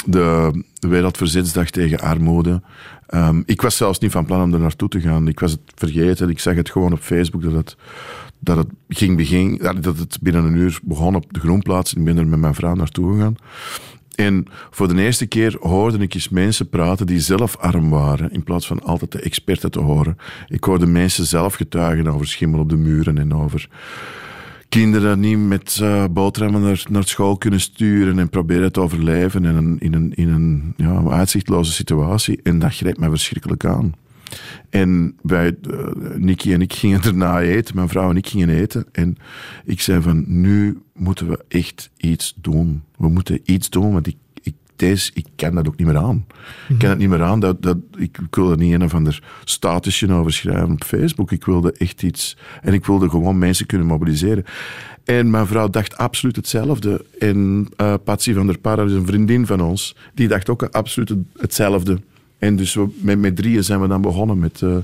De, 0.05 0.63
Wereldverzetsdag 0.79 1.69
tegen 1.69 1.99
armoede. 1.99 2.61
Ehm, 3.07 3.41
ik 3.45 3.61
was 3.61 3.77
zelfs 3.77 3.99
niet 3.99 4.11
van 4.11 4.25
plan 4.25 4.41
om 4.41 4.53
er 4.53 4.59
naartoe 4.59 4.89
te 4.89 5.01
gaan. 5.01 5.27
Ik 5.27 5.39
was 5.39 5.51
het 5.51 5.61
vergeten. 5.75 6.29
Ik 6.29 6.39
zag 6.39 6.55
het 6.55 6.69
gewoon 6.69 6.93
op 6.93 6.99
Facebook 6.99 7.43
dat 7.43 7.53
het, 7.53 7.75
dat 8.39 8.57
het, 8.57 8.67
ging 8.87 9.17
begin, 9.17 9.57
dat 9.57 9.97
het 9.97 10.17
binnen 10.21 10.43
een 10.43 10.55
uur 10.55 10.79
begon 10.83 11.15
op 11.15 11.33
de 11.33 11.39
Groenplaats. 11.39 11.93
Ik 11.93 12.03
ben 12.03 12.17
er 12.17 12.27
met 12.27 12.39
mijn 12.39 12.55
vrouw 12.55 12.75
naartoe 12.75 13.13
gegaan. 13.13 13.35
En 14.15 14.45
voor 14.71 14.87
de 14.87 15.01
eerste 15.01 15.25
keer 15.25 15.57
hoorde 15.59 15.97
ik 15.97 16.13
eens 16.13 16.29
mensen 16.29 16.69
praten 16.69 17.05
die 17.05 17.19
zelf 17.19 17.57
arm 17.57 17.89
waren, 17.89 18.31
in 18.31 18.43
plaats 18.43 18.67
van 18.67 18.83
altijd 18.83 19.11
de 19.11 19.19
experten 19.19 19.71
te 19.71 19.79
horen. 19.79 20.17
Ik 20.47 20.63
hoorde 20.63 20.85
mensen 20.85 21.25
zelf 21.25 21.53
getuigen 21.53 22.07
over 22.07 22.27
schimmel 22.27 22.59
op 22.59 22.69
de 22.69 22.77
muren 22.77 23.17
en 23.17 23.33
over 23.33 23.69
kinderen 24.73 25.19
niet 25.19 25.37
met 25.37 25.79
eh 25.81 26.05
boterhammen 26.11 26.61
naar, 26.61 26.85
naar 26.89 27.07
school 27.07 27.37
kunnen 27.37 27.59
sturen 27.59 28.19
en 28.19 28.29
proberen 28.29 28.71
te 28.71 28.79
overleven 28.79 29.45
in 29.45 29.55
een, 29.55 29.79
in 29.79 29.93
een, 29.93 30.13
in 30.13 30.29
een 30.29 30.73
ja, 30.77 31.03
uitzichtloze 31.09 31.71
situatie. 31.71 32.39
En 32.43 32.59
dat 32.59 32.75
grijpt 32.75 32.99
mij 32.99 33.09
verschrikkelijk 33.09 33.65
aan. 33.65 33.93
En 34.69 35.15
wij, 35.21 35.55
eh, 35.71 36.15
Nicky 36.15 36.53
en 36.53 36.61
ik 36.61 36.73
gingen 36.73 37.01
erna 37.01 37.41
eten, 37.41 37.75
mijn 37.75 37.89
vrouw 37.89 38.09
en 38.09 38.17
ik 38.17 38.27
gingen 38.27 38.49
eten. 38.49 38.85
En 38.91 39.17
ik 39.65 39.81
zei 39.81 40.01
van, 40.01 40.23
nu 40.27 40.81
moeten 40.93 41.27
we 41.29 41.45
echt 41.47 41.89
iets 41.97 42.33
doen. 42.41 42.83
We 42.97 43.07
moeten 43.07 43.39
iets 43.43 43.69
doen, 43.69 43.93
want 43.93 44.07
ik, 44.07 44.17
deze, 44.75 45.11
ik 45.13 45.25
kan 45.35 45.55
dat 45.55 45.67
ook 45.67 45.77
niet 45.77 45.87
meer 45.87 45.97
aan. 45.97 46.25
Ik 46.69 46.77
kan 46.77 46.89
het 46.89 46.97
niet 46.97 47.09
meer 47.09 47.23
aan. 47.23 47.39
Dat, 47.39 47.61
dat, 47.61 47.77
ik, 47.97 48.17
ik 48.17 48.35
wilde 48.35 48.55
niet 48.55 48.73
een 48.73 48.83
of 48.83 48.93
ander 48.93 49.23
statusje 49.43 50.11
over 50.13 50.33
schrijven 50.33 50.71
op 50.71 50.83
Facebook. 50.83 51.31
Ik 51.31 51.45
wilde 51.45 51.71
echt 51.71 52.03
iets... 52.03 52.37
En 52.61 52.73
ik 52.73 52.85
wilde 52.85 53.09
gewoon 53.09 53.37
mensen 53.37 53.65
kunnen 53.65 53.87
mobiliseren. 53.87 54.43
En 55.03 55.29
mijn 55.29 55.47
vrouw 55.47 55.69
dacht 55.69 55.97
absoluut 55.97 56.35
hetzelfde. 56.35 57.05
En 57.19 57.67
eh 57.75 57.93
Patsy 58.03 58.33
van 58.33 58.45
der 58.47 58.57
Parra 58.57 58.83
is 58.83 58.91
een 58.91 59.05
vriendin 59.05 59.45
van 59.45 59.61
ons. 59.61 59.95
Die 60.13 60.27
dacht 60.27 60.49
ook 60.49 60.63
absoluut 60.63 61.09
het- 61.09 61.17
hetzelfde. 61.37 61.99
En 62.37 62.55
dus 62.55 62.73
we, 62.73 62.87
met, 63.01 63.19
met 63.19 63.35
drieën 63.35 63.63
zijn 63.63 63.81
we 63.81 63.87
dan 63.87 64.01
begonnen 64.01 64.39
met, 64.39 64.61
eh, 64.61 64.75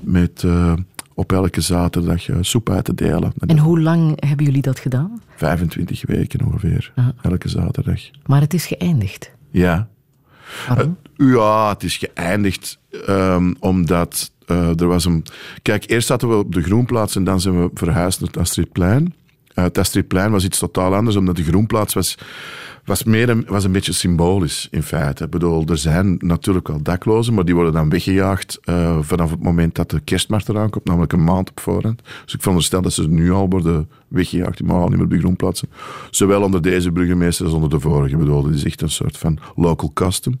met 0.00 0.42
eh, 0.44 0.72
op 1.14 1.32
elke 1.32 1.60
zaterdag 1.60 2.28
eh, 2.28 2.36
soep 2.40 2.70
uit 2.70 2.84
te 2.84 2.94
delen. 2.94 3.32
en 3.46 3.58
hoe 3.58 3.80
lang 3.80 4.24
hebben 4.26 4.44
jullie 4.46 4.62
dat 4.62 4.78
gedaan? 4.78 5.20
25 5.36 6.02
weken 6.06 6.44
ongeveer, 6.46 6.92
elke 7.22 7.48
zaterdag. 7.48 8.00
Maar 8.26 8.40
het 8.40 8.54
is 8.54 8.66
geëindigd. 8.66 9.30
Ja. 9.50 9.88
Eh, 10.68 10.84
ja, 11.16 11.68
het 11.68 11.82
is 11.82 11.96
geëindigd 11.96 12.78
ehm, 13.06 13.54
omdat 13.58 14.30
eh, 14.46 14.80
er 14.80 14.86
was 14.86 15.04
een... 15.04 15.24
Kijk, 15.62 15.90
eerst 15.90 16.06
zaten 16.06 16.28
we 16.28 16.34
op 16.34 16.54
de 16.54 16.62
Groenplaats 16.62 17.16
en 17.16 17.24
dan 17.24 17.40
zijn 17.40 17.62
we 17.62 17.70
verhuisd 17.74 18.20
naar 18.20 18.28
het 18.28 18.38
Astridplein. 18.38 19.14
Eh, 19.54 19.64
het 19.64 19.78
Astridplein 19.78 20.30
was 20.30 20.44
iets 20.44 20.58
totaal 20.58 20.94
anders, 20.94 21.16
omdat 21.16 21.36
de 21.36 21.44
Groenplaats 21.44 21.94
was, 21.94 22.18
was, 22.86 23.04
meer 23.04 23.28
een, 23.28 23.44
was 23.48 23.64
een 23.64 23.72
beetje 23.72 23.92
symbolisch, 23.92 24.68
in 24.70 24.82
feite. 24.82 25.24
Ik 25.24 25.30
bedoel, 25.30 25.64
er 25.66 25.78
zijn 25.78 26.16
natuurlijk 26.18 26.68
wel 26.68 26.82
daklozen, 26.82 27.34
maar 27.34 27.44
die 27.44 27.54
worden 27.54 27.72
dan 27.72 27.88
weggejaagd 27.88 28.58
eh, 28.64 28.98
vanaf 29.00 29.30
het 29.30 29.42
moment 29.42 29.74
dat 29.74 29.90
de 29.90 30.00
kerstmarkt 30.00 30.48
eraan 30.48 30.70
komt, 30.70 30.84
namelijk 30.84 31.12
een 31.12 31.24
maand 31.24 31.50
op 31.50 31.60
voorhand. 31.60 32.02
Dus 32.24 32.34
ik 32.34 32.40
veronderstel 32.40 32.82
dat 32.82 32.92
ze 32.92 33.08
nu 33.08 33.32
al 33.32 33.48
worden 33.48 33.88
weggejaagd, 34.08 34.56
die 34.56 34.66
mogen 34.66 34.82
al 34.82 34.88
niet 34.88 34.96
meer 34.96 35.06
op 35.06 35.12
de 35.12 35.18
Groenplaatsen. 35.18 35.68
Zowel 36.10 36.42
onder 36.42 36.62
deze 36.62 36.92
burgemeester 36.92 37.44
als 37.44 37.54
onder 37.54 37.70
de 37.70 37.80
vorige. 37.80 38.12
Ik 38.14 38.18
bedoel, 38.18 38.42
dit 38.42 38.54
is 38.54 38.64
echt 38.64 38.82
een 38.82 38.90
soort 38.90 39.18
van 39.18 39.38
local 39.54 39.90
custom. 39.94 40.40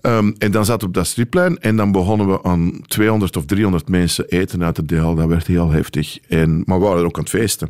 Ehm, 0.00 0.32
en 0.38 0.50
dan 0.50 0.64
zaten 0.64 0.80
we 0.80 0.86
op 0.86 0.94
dat 0.94 1.06
stripplein 1.06 1.58
en 1.58 1.76
dan 1.76 1.92
begonnen 1.92 2.28
we 2.28 2.42
aan 2.42 2.80
200 2.86 3.36
of 3.36 3.44
300 3.44 3.88
mensen 3.88 4.28
eten 4.28 4.64
uit 4.64 4.74
te 4.74 4.84
delen. 4.84 5.16
Dat 5.16 5.28
werd 5.28 5.46
heel 5.46 5.70
heftig. 5.70 6.18
En, 6.28 6.62
maar 6.64 6.78
we 6.78 6.84
waren 6.84 7.04
ook 7.04 7.16
aan 7.16 7.22
het 7.22 7.32
feesten. 7.32 7.68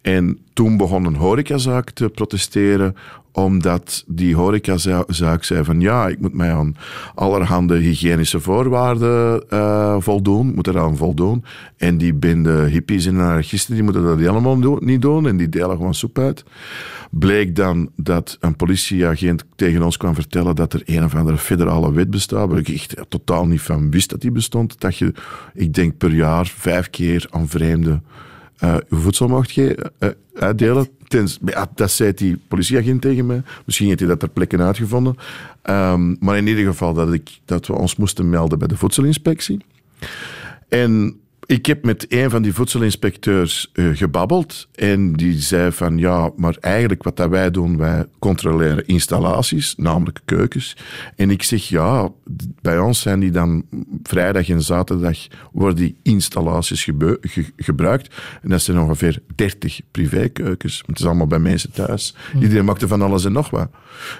En 0.00 0.38
toen 0.52 0.76
begon 0.76 1.04
een 1.04 1.16
horecazaak 1.16 1.90
te 1.90 2.08
protesteren, 2.08 2.96
omdat 3.32 4.04
die 4.06 4.36
horecazaak 4.36 5.44
zei 5.44 5.64
van 5.64 5.80
ja, 5.80 6.08
ik 6.08 6.20
moet 6.20 6.34
mij 6.34 6.52
aan 6.52 6.76
allerhande 7.14 7.76
hygiënische 7.76 8.40
voorwaarden 8.40 9.48
eh, 9.48 9.96
voldoen, 9.98 10.54
moet 10.54 10.66
eraan 10.66 10.96
voldoen. 10.96 11.44
En 11.76 11.98
die 11.98 12.14
bende 12.14 12.50
hippies 12.50 13.06
en 13.06 13.20
anarchisten, 13.20 13.74
die 13.74 13.82
moeten 13.82 14.02
dat 14.02 14.18
helemaal 14.18 14.78
niet 14.78 15.02
doen 15.02 15.26
en 15.26 15.36
die 15.36 15.48
delen 15.48 15.76
gewoon 15.76 15.94
soep 15.94 16.18
uit. 16.18 16.44
Bleek 17.10 17.56
dan 17.56 17.90
dat 17.96 18.36
een 18.40 18.56
politieagent 18.56 19.44
tegen 19.56 19.82
ons 19.82 19.96
kwam 19.96 20.14
vertellen 20.14 20.56
dat 20.56 20.72
er 20.72 20.82
een 20.84 21.04
of 21.04 21.14
andere 21.14 21.38
federale 21.38 21.92
wet 21.92 22.10
bestaat, 22.10 22.48
waar 22.48 22.58
ik 22.58 22.68
echt 22.68 22.96
totaal 23.08 23.46
niet 23.46 23.60
van 23.60 23.90
wist 23.90 24.10
dat 24.10 24.20
die 24.20 24.30
bestond. 24.30 24.80
Dat 24.80 24.96
je, 24.96 25.12
ik 25.54 25.74
denk 25.74 25.96
per 25.96 26.14
jaar 26.14 26.46
vijf 26.46 26.90
keer 26.90 27.26
aan 27.30 27.48
vreemden 27.48 28.02
eh, 28.60 28.76
uw 28.88 28.98
voedsel 28.98 29.28
mocht 29.28 29.50
ge- 29.50 29.90
eh, 29.98 30.08
uitdelen. 30.34 30.88
Tens, 31.08 31.38
ja, 31.44 31.70
dat 31.74 31.90
zei 31.90 32.12
die 32.14 32.36
politieagent 32.48 33.00
tegen 33.02 33.26
mij. 33.26 33.42
Misschien 33.64 33.86
heeft 33.86 33.98
hij 33.98 34.08
dat 34.08 34.20
ter 34.20 34.28
plekke 34.28 34.58
uitgevonden. 34.58 35.14
Ehm, 35.62 36.14
maar 36.20 36.36
in 36.36 36.46
ieder 36.46 36.64
geval 36.64 36.94
dat, 36.94 37.12
ik, 37.12 37.38
dat 37.44 37.66
we 37.66 37.72
ons 37.72 37.96
moesten 37.96 38.30
melden 38.30 38.58
bij 38.58 38.68
de 38.68 38.76
voedselinspectie. 38.76 39.64
En 40.68 41.20
ik 41.50 41.66
heb 41.66 41.84
met 41.84 42.06
een 42.08 42.30
van 42.30 42.42
die 42.42 42.54
voedselinspecteurs 42.54 43.70
eh, 43.72 43.88
gebabbeld. 43.92 44.68
En 44.74 45.12
die 45.12 45.38
zei 45.40 45.72
van 45.72 45.98
ja, 45.98 46.30
maar 46.36 46.56
eigenlijk 46.60 47.02
wat 47.02 47.16
dat 47.16 47.28
wij 47.28 47.50
doen, 47.50 47.76
wij 47.76 48.04
controleren 48.18 48.86
installaties, 48.86 49.74
namelijk 49.76 50.20
keukens. 50.24 50.76
En 51.16 51.30
ik 51.30 51.42
zeg 51.42 51.68
ja, 51.68 52.08
bij 52.62 52.78
ons 52.78 53.00
zijn 53.00 53.20
die 53.20 53.30
dan 53.30 53.64
vrijdag 54.02 54.48
en 54.48 54.62
zaterdag 54.62 55.18
worden 55.52 55.76
die 55.76 55.96
installaties 56.02 56.84
ge- 56.84 57.52
gebruikt. 57.56 58.14
En 58.42 58.48
dat 58.48 58.62
zijn 58.62 58.78
ongeveer 58.78 59.22
30 59.34 59.80
privékeukens. 59.90 60.82
Het 60.86 60.98
is 60.98 61.06
allemaal 61.06 61.26
bij 61.26 61.38
mensen 61.38 61.72
thuis. 61.72 62.14
Iedereen 62.40 62.64
maakte 62.64 62.88
van 62.88 63.02
alles 63.02 63.24
en 63.24 63.32
nog 63.32 63.50
wat. 63.50 63.70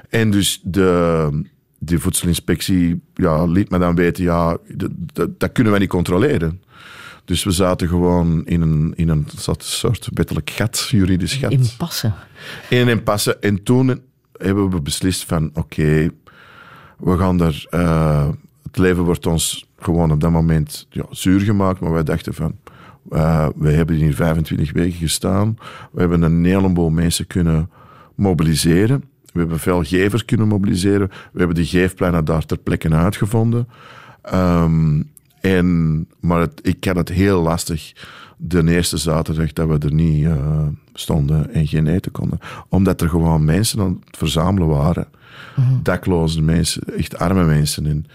En 0.08 0.30
dus 0.30 0.60
de, 0.64 1.42
de 1.78 1.98
voedselinspectie 2.00 3.00
ja, 3.14 3.44
liet 3.44 3.70
me 3.70 3.78
dan 3.78 3.94
weten, 3.94 4.24
ja, 4.24 4.56
dat, 4.74 4.90
dat, 5.12 5.40
dat 5.40 5.52
kunnen 5.52 5.72
wij 5.72 5.80
niet 5.80 5.90
controleren. 5.90 6.60
Dus 7.30 7.44
we 7.44 7.50
zaten 7.50 7.88
gewoon 7.88 8.44
in 8.46 8.60
een, 8.60 8.92
in 8.96 9.08
een 9.08 9.26
soort- 9.36 9.62
soort 9.64 10.08
wettelijk 10.14 10.50
gat, 10.50 10.86
juridisch 10.90 11.34
gat. 11.34 11.50
Impasse. 11.50 12.12
In 12.68 12.78
een 12.80 12.88
impasse. 12.88 13.36
En 13.36 13.62
toen 13.62 14.00
hebben 14.32 14.70
we 14.70 14.80
beslist 14.80 15.24
van, 15.24 15.50
oké, 15.54 16.10
we 16.98 17.16
gaan 17.18 17.36
daar... 17.36 17.66
eh, 17.70 18.28
het 18.62 18.78
leven 18.78 19.02
wordt 19.04 19.26
ons 19.26 19.66
gewoon 19.78 20.10
op 20.12 20.20
dat 20.20 20.30
moment 20.30 20.86
ja, 20.90 21.04
zuur 21.10 21.40
gemaakt, 21.40 21.80
maar 21.80 21.92
wij 21.92 22.02
dachten 22.02 22.34
van... 22.34 22.56
eh, 23.10 23.48
we 23.56 23.70
hebben 23.70 23.94
hier 23.96 24.14
25 24.14 24.72
weken 24.72 24.98
gestaan. 24.98 25.56
We 25.92 26.00
hebben 26.00 26.22
een 26.22 26.44
heleboel 26.44 26.90
mensen 26.90 27.26
kunnen 27.26 27.70
mobiliseren. 28.14 29.04
We 29.32 29.38
hebben 29.38 29.58
veel 29.58 29.82
gevers 29.84 30.24
kunnen 30.24 30.48
mobiliseren. 30.48 31.08
We 31.32 31.38
hebben 31.38 31.56
die 31.56 31.66
geefplannen 31.66 32.24
daar 32.24 32.46
ter 32.46 32.58
plekke 32.58 32.90
uitgevonden. 32.94 33.68
Ehm, 34.22 35.02
en, 35.40 36.08
maar 36.20 36.40
het, 36.40 36.60
ik 36.62 36.84
had 36.84 36.96
het 36.96 37.08
heel 37.08 37.42
lastig 37.42 37.92
de 38.36 38.70
eerste 38.70 38.96
zaterdag 38.96 39.52
dat 39.52 39.68
we 39.68 39.78
er 39.78 39.92
niet 39.92 40.26
eh, 40.26 40.66
stonden 40.94 41.52
en 41.52 41.66
geen 41.66 41.86
eten 41.86 42.12
konden. 42.12 42.38
Omdat 42.68 43.00
er 43.00 43.08
gewoon 43.08 43.44
mensen 43.44 43.80
aan 43.80 44.00
het 44.04 44.16
verzamelen 44.16 44.68
waren. 44.68 45.06
Dakloze 45.82 46.42
mensen, 46.42 46.82
echt 46.96 47.18
arme 47.18 47.44
mensen. 47.44 47.86
En 47.86 48.06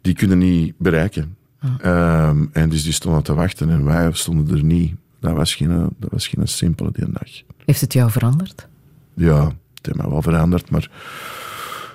die 0.00 0.14
kunnen 0.14 0.38
niet 0.38 0.74
bereiken. 0.78 1.36
Ehm, 1.80 2.44
en 2.52 2.68
dus 2.68 2.82
die 2.82 2.92
stonden 2.92 3.22
te 3.22 3.34
wachten 3.34 3.70
en 3.70 3.84
wij 3.84 4.12
stonden 4.12 4.56
er 4.56 4.64
niet. 4.64 4.94
Dat 5.20 5.34
was 5.34 5.54
geen, 5.54 5.88
dat 5.98 6.10
was 6.10 6.26
geen 6.26 6.48
simpele 6.48 6.90
die 6.92 7.10
dag. 7.10 7.42
Heeft 7.64 7.80
het 7.80 7.92
jou 7.92 8.10
veranderd? 8.10 8.68
Ja, 9.14 9.44
het 9.44 9.86
heeft 9.86 9.96
mij 9.96 10.08
wel 10.08 10.22
veranderd, 10.22 10.70
maar... 10.70 10.90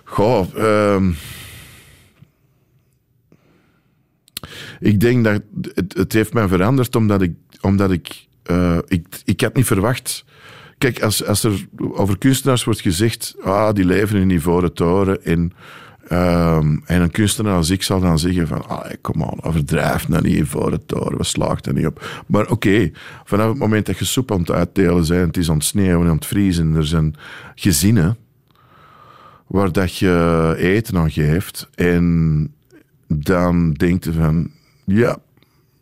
Goh, 0.04 0.56
ehm, 0.56 1.12
ik 4.80 5.00
denk 5.00 5.24
dat 5.24 5.42
het, 5.74 5.94
het 5.98 6.14
heeft 6.14 6.34
mij 6.34 6.48
veranderd 6.48 6.96
omdat 6.96 7.22
ik... 7.22 7.34
Omdat 7.62 7.92
ik, 7.92 8.28
eh, 8.44 8.78
ik, 8.88 9.06
ik 9.26 9.42
had 9.42 9.56
niet 9.56 9.66
verwacht... 9.66 10.26
Kijk, 10.78 11.02
als, 11.04 11.26
als 11.26 11.44
er 11.44 11.66
over 11.92 12.18
kunstenaars 12.18 12.64
wordt 12.64 12.82
gezegd... 12.82 13.36
Ah, 13.44 13.74
die 13.74 13.86
leven 13.86 14.20
in 14.20 14.30
ivoren 14.30 14.74
toren 14.74 15.24
en... 15.24 15.54
ehm, 16.08 16.78
en 16.86 17.02
een 17.02 17.12
kunstenaar 17.12 17.56
als 17.56 17.70
ik 17.70 17.84
zal 17.84 18.00
dan 18.00 18.20
zeggen 18.20 18.48
van, 18.48 18.68
ah, 18.68 18.92
kom 19.02 19.24
aan, 19.24 19.44
overdrijf 19.44 20.08
nou 20.08 20.24
niet 20.24 20.38
ivoren 20.38 20.86
toren, 20.86 21.18
we 21.18 21.24
slaagt 21.24 21.66
er 21.66 21.74
niet 21.74 21.86
op. 21.86 22.24
Maar 22.28 22.50
oké, 22.50 22.92
vanaf 23.24 23.50
het 23.50 23.58
moment 23.58 23.86
dat 23.86 23.98
je 23.98 24.06
soep 24.06 24.32
aan 24.32 24.40
het 24.40 24.52
uitdelen 24.52 25.08
bent, 25.08 25.28
het 25.28 25.38
is 25.38 25.50
aan 25.50 25.56
het 25.56 25.66
sneeuwen 25.66 26.08
en 26.08 26.16
het 26.16 26.26
vriezen, 26.26 26.76
er 26.76 26.86
zijn 26.86 27.16
gezinnen 27.56 28.18
waar 29.52 29.72
dat 29.72 29.98
je 29.98 30.56
eten 30.58 30.98
aan 30.98 31.12
geeft 31.12 31.70
en 31.76 32.54
dan 33.20 33.74
denkt 33.74 34.04
je 34.04 34.14
van, 34.14 34.52
ja, 34.86 35.18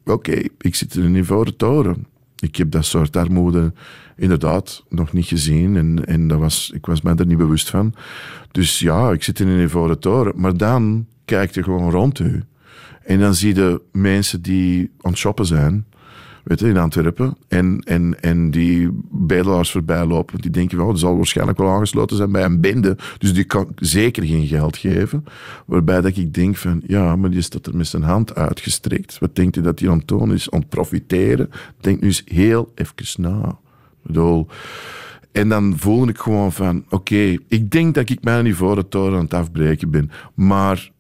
oké, 0.06 0.42
ik 0.58 0.76
zit 0.76 0.96
in 0.96 1.04
een 1.04 1.16
ivoren 1.16 1.56
toren. 1.56 2.08
Ik 2.40 2.56
heb 2.56 2.72
dat 2.72 2.86
soort 2.86 3.18
armoede 3.18 3.74
inderdaad 4.16 4.84
nog 4.90 5.14
niet 5.14 5.26
gezien 5.26 5.78
en, 5.78 6.06
en 6.06 6.28
dat 6.28 6.40
was, 6.40 6.72
ik 6.74 6.86
was 6.86 7.02
me 7.02 7.16
er 7.16 7.26
niet 7.26 7.38
bewust 7.38 7.70
van. 7.70 7.94
Dus 8.52 8.80
ja, 8.80 9.12
ik 9.12 9.24
zit 9.24 9.40
in 9.40 9.48
een 9.48 9.64
ivoren 9.64 10.00
toren. 10.00 10.34
Maar 10.36 10.58
dan 10.58 11.06
kijk 11.26 11.54
je 11.54 11.64
gewoon 11.64 11.92
rond 11.92 12.20
u. 12.20 12.44
En 13.04 13.20
dan 13.20 13.36
zie 13.36 13.56
je 13.56 13.82
mensen 13.92 14.42
die 14.42 14.92
aan 15.02 15.12
het 15.12 15.20
shoppen 15.20 15.46
zijn, 15.46 15.86
weet 16.50 16.62
in 16.62 16.78
Antwerpen. 16.78 17.38
En, 17.48 17.80
en, 17.84 18.22
en 18.22 18.52
die 18.52 18.90
bedelaars 19.12 19.72
voorbij 19.72 20.06
lopen. 20.06 20.42
Die 20.42 20.52
denken, 20.52 20.78
wel, 20.78 20.88
dat 20.88 21.00
zal 21.00 21.16
waarschijnlijk 21.16 21.58
wel 21.58 21.70
aangesloten 21.70 22.18
zijn 22.18 22.32
bij 22.32 22.44
een 22.44 22.62
bende. 22.62 22.98
Dus 23.18 23.34
die 23.34 23.44
kan 23.44 23.68
zeker 23.76 24.24
geen 24.24 24.48
geld 24.48 24.78
geven. 24.78 25.26
Waarbij 25.66 26.02
dat 26.02 26.18
ik 26.18 26.34
denk 26.34 26.58
van, 26.58 26.82
ja, 26.88 27.16
maar 27.16 27.30
die 27.30 27.42
staat 27.42 27.66
er 27.66 27.76
met 27.76 27.88
zijn 27.88 28.04
hand 28.04 28.36
uitgestrekt. 28.36 29.20
Wat 29.20 29.36
denkt 29.36 29.56
u 29.56 29.62
dat 29.62 29.78
die 29.78 29.90
aan 29.90 30.04
het 30.06 30.32
is? 30.32 30.52
Aan? 30.52 30.66
Denk 31.82 32.02
nu 32.02 32.08
eens 32.08 32.24
heel 32.26 32.72
even 32.76 33.22
na. 33.22 33.48
Ik 33.48 33.56
bedoel... 34.02 34.48
En 35.32 35.50
dan 35.50 35.74
voelde 35.78 36.12
ik 36.12 36.18
gewoon 36.18 36.52
van, 36.52 36.86
oké, 36.90 37.38
ik 37.48 37.72
denk 37.72 37.96
dat 37.96 38.10
ik 38.10 38.24
mijn 38.24 38.46
ivoren 38.46 38.90
toren 38.90 39.18
aan 39.18 39.24
het 39.24 39.34
afbreken 39.34 39.90
ben. 39.90 40.12
Maar 40.34 40.92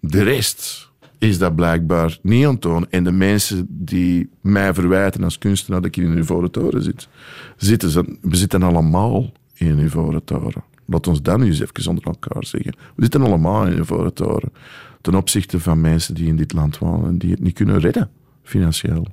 de 0.00 0.22
rest 0.22 0.92
is 1.24 1.38
dat 1.38 1.54
blijkbaar 1.54 2.18
niet 2.22 2.62
doen. 2.62 2.90
En 2.90 3.04
de 3.04 3.12
mensen 3.12 3.66
die 3.68 4.30
mij 4.40 4.74
verwijten 4.74 5.24
als 5.24 5.38
kunstenaar 5.38 5.80
dat 5.80 5.96
ik 5.96 6.04
in 6.04 6.10
een 6.10 6.18
ivoren 6.18 6.50
toren 6.50 6.82
zit, 6.82 7.08
zitten 7.56 7.90
ze, 7.90 8.18
we 8.20 8.36
zitten 8.36 8.62
allemaal 8.62 9.32
in 9.54 9.70
een 9.70 9.84
ivoren 9.84 10.24
toren. 10.24 10.64
Laat 10.86 11.06
ons 11.06 11.22
dat 11.22 11.38
nu 11.38 11.46
eens 11.46 11.60
even 11.60 11.88
onder 11.88 12.04
elkaar 12.04 12.44
zeggen. 12.44 12.74
We 12.94 13.02
zitten 13.02 13.22
allemaal 13.22 13.66
in 13.66 13.72
een 13.72 13.78
ivoren 13.78 14.14
toren. 14.14 14.52
Ten 15.00 15.14
opzichte 15.14 15.60
van 15.60 15.80
mensen 15.80 16.14
die 16.14 16.26
in 16.26 16.36
dit 16.36 16.52
land 16.52 16.78
wonen 16.78 17.08
en 17.08 17.18
die 17.18 17.30
het 17.30 17.40
niet 17.40 17.54
kunnen 17.54 17.78
redden, 17.78 18.10
financieel. 18.42 19.06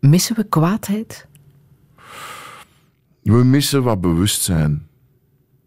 Missen 0.00 0.36
we 0.36 0.44
kwaadheid? 0.44 1.26
We 3.22 3.44
missen 3.44 3.82
wat 3.82 4.00
bewustzijn. 4.00 4.86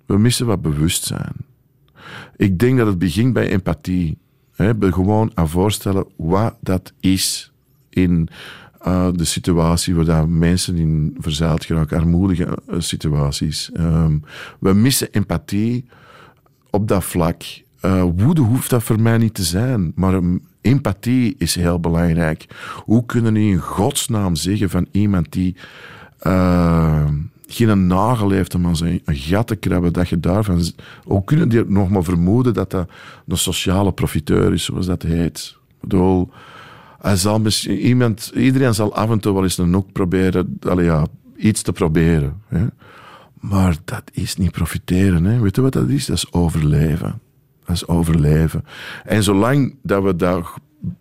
We 0.05 0.17
missen 0.17 0.45
wat 0.45 0.61
bewustzijn. 0.61 1.35
Ik 2.35 2.59
denk 2.59 2.77
dat 2.77 2.87
het 2.87 2.99
begint 2.99 3.33
bij 3.33 3.49
empathie. 3.49 4.17
Bij 4.75 4.91
gewoon 4.91 5.31
aan 5.33 5.49
voorstellen 5.49 6.05
wat 6.15 6.55
dat 6.59 6.93
is 6.99 7.51
in 7.89 8.29
eh, 8.79 9.07
de 9.15 9.25
situatie 9.25 9.95
waar 9.95 10.05
dat 10.05 10.27
mensen 10.27 10.75
in 10.75 11.15
verzeild 11.19 11.65
geraken, 11.65 11.97
armoedige 11.97 12.57
eh, 12.67 12.75
situaties. 12.79 13.71
Ehm, 13.73 14.17
we 14.59 14.73
missen 14.73 15.11
empathie 15.11 15.85
op 16.69 16.87
dat 16.87 17.03
vlak. 17.03 17.43
Eh, 17.79 18.03
woede 18.15 18.41
hoeft 18.41 18.69
dat 18.69 18.83
voor 18.83 19.01
mij 19.01 19.17
niet 19.17 19.33
te 19.33 19.43
zijn, 19.43 19.91
maar 19.95 20.13
um, 20.13 20.41
empathie 20.61 21.35
is 21.37 21.55
heel 21.55 21.79
belangrijk. 21.79 22.45
Hoe 22.83 23.05
kunnen 23.05 23.33
we 23.33 23.39
in 23.39 23.57
godsnaam 23.57 24.35
zeggen 24.35 24.69
van 24.69 24.87
iemand 24.91 25.31
die 25.31 25.55
eh, 26.19 27.07
geen 27.53 27.87
nagel 27.87 28.29
heeft 28.29 28.55
om 28.55 28.65
aan 28.65 28.75
zijn 28.75 29.01
gat 29.05 29.47
te 29.47 29.55
krabben, 29.55 29.93
dat 29.93 30.09
je 30.09 30.19
daarvan... 30.19 30.61
Hoe 31.03 31.23
kunnen 31.23 31.49
die 31.49 31.65
nog 31.65 31.89
maar 31.89 32.03
vermoeden 32.03 32.53
dat 32.53 32.71
dat 32.71 32.89
een 33.27 33.37
sociale 33.37 33.91
profiteur 33.91 34.53
is, 34.53 34.63
zoals 34.63 34.85
dat 34.85 35.01
heet? 35.01 35.57
Ik 35.67 35.75
bedoel, 35.79 36.29
hij 37.01 37.17
iemand, 37.67 38.31
iedereen 38.35 38.73
zal 38.73 38.95
af 38.95 39.09
en 39.09 39.19
toe 39.19 39.33
wel 39.33 39.43
eens 39.43 39.57
een 39.57 39.69
nok 39.69 39.91
proberen, 39.91 40.57
allee, 40.61 40.85
ja, 40.85 41.05
iets 41.37 41.61
te 41.61 41.71
proberen. 41.71 42.41
Maar 43.39 43.75
dat 43.85 44.03
is 44.11 44.35
niet 44.35 44.51
profiteren. 44.51 45.23
Hè? 45.23 45.39
Weet 45.39 45.55
je 45.55 45.61
wat 45.61 45.73
dat 45.73 45.89
is? 45.89 46.05
Dat 46.05 46.17
is 46.17 46.33
overleven. 46.33 47.21
Dat 47.65 47.75
is 47.75 47.87
overleven. 47.87 48.65
En 49.03 49.23
zolang 49.23 49.75
dat 49.81 50.03
we 50.03 50.15
dat, 50.15 50.53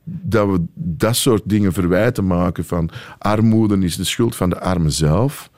dat 0.05 0.49
we 0.49 0.65
dat 0.75 1.17
soort 1.17 1.43
dingen 1.45 1.73
verwijten 1.73 2.27
maken 2.27 2.65
van 2.65 2.91
armoede 3.19 3.79
is 3.79 3.97
de 3.97 4.05
schuld 4.05 4.37
van 4.37 4.51
de 4.51 4.61
arme 4.61 4.91
zelf, 4.91 5.51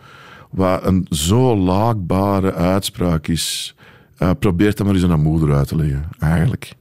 wat 0.54 0.84
een 0.84 1.06
zo 1.10 1.56
laakbare 1.56 2.52
uitspraak 2.52 3.26
is, 3.26 3.74
uh, 4.18 4.30
probeer 4.38 4.74
dat 4.74 4.86
maar 4.86 4.94
eens 4.94 5.04
aan 5.04 5.10
een 5.10 5.20
moeder 5.20 5.54
uit 5.54 5.68
te 5.68 5.76
leggen, 5.76 6.08
eigenlijk. 6.18 6.72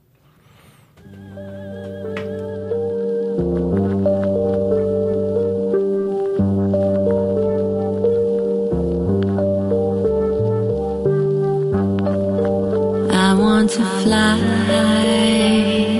I 13.11 13.35
want 13.35 13.71
to 13.71 13.83
fly 14.01 14.39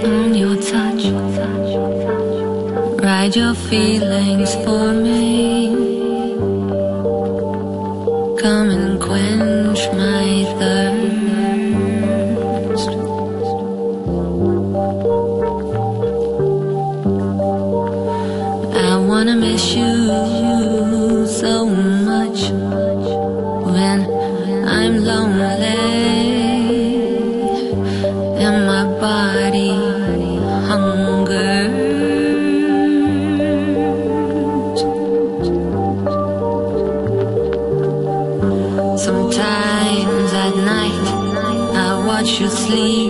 on 0.03 0.35
your 0.35 0.57
touch. 0.57 1.03
Ride 3.01 3.35
your 3.35 3.55
feelings 3.55 4.55
for 4.55 4.93
me. 4.93 5.32
Come 8.43 8.71
and 8.71 8.99
quench 8.99 9.89
my 9.93 10.43
thirst. 10.59 10.92
You 42.25 42.49
sleep, 42.49 43.02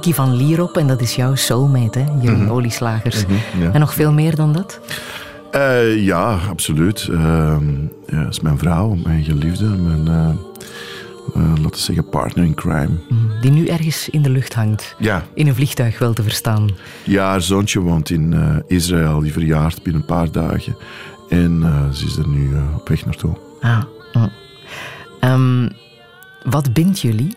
Nicky 0.00 0.14
van 0.14 0.34
Lierop. 0.34 0.76
En 0.76 0.86
dat 0.86 1.00
is 1.00 1.14
jouw 1.14 1.34
soulmate, 1.34 1.98
hè? 1.98 2.04
Jeroen 2.20 2.42
Mhm. 2.42 2.50
Olieslagers. 2.50 3.26
Mhm, 3.26 3.62
ja. 3.62 3.72
En 3.72 3.80
nog 3.80 3.94
veel 3.94 4.12
meer 4.12 4.36
dan 4.36 4.52
dat? 4.52 4.80
Eh, 5.50 6.04
ja, 6.04 6.38
absoluut. 6.48 7.08
Ehm 7.10 7.64
ja, 8.06 8.22
dat 8.22 8.32
is 8.32 8.40
mijn 8.40 8.58
vrouw, 8.58 8.94
mijn 8.94 9.24
geliefde, 9.24 9.64
mijn, 9.64 10.08
eh, 10.08 10.28
eh, 11.34 11.48
laten 11.48 11.70
we 11.70 11.76
zeggen, 11.76 12.08
partner 12.08 12.44
in 12.44 12.54
crime. 12.54 12.90
Die 13.40 13.50
nu 13.50 13.66
ergens 13.66 14.08
in 14.08 14.22
de 14.22 14.30
lucht 14.30 14.54
hangt. 14.54 14.94
Ja. 14.98 15.24
In 15.34 15.46
een 15.46 15.54
vliegtuig 15.54 15.98
wel 15.98 16.12
te 16.12 16.22
verstaan. 16.22 16.68
Ja, 17.04 17.24
haar 17.24 17.42
zoontje 17.42 17.80
woont 17.80 18.10
in 18.10 18.34
Israël, 18.66 19.20
die 19.20 19.32
verjaart 19.32 19.82
binnen 19.82 20.00
een 20.00 20.06
paar 20.06 20.30
dagen. 20.32 20.76
En 21.28 21.62
ze 21.92 22.06
is 22.06 22.16
er 22.16 22.28
nu 22.28 22.50
op 22.76 22.88
weg 22.88 23.04
naartoe. 23.04 23.36
Ah. 23.60 23.82
mm. 24.12 24.30
Ehm, 25.20 25.68
wat 26.44 26.72
bindt 26.72 27.00
jullie 27.00 27.36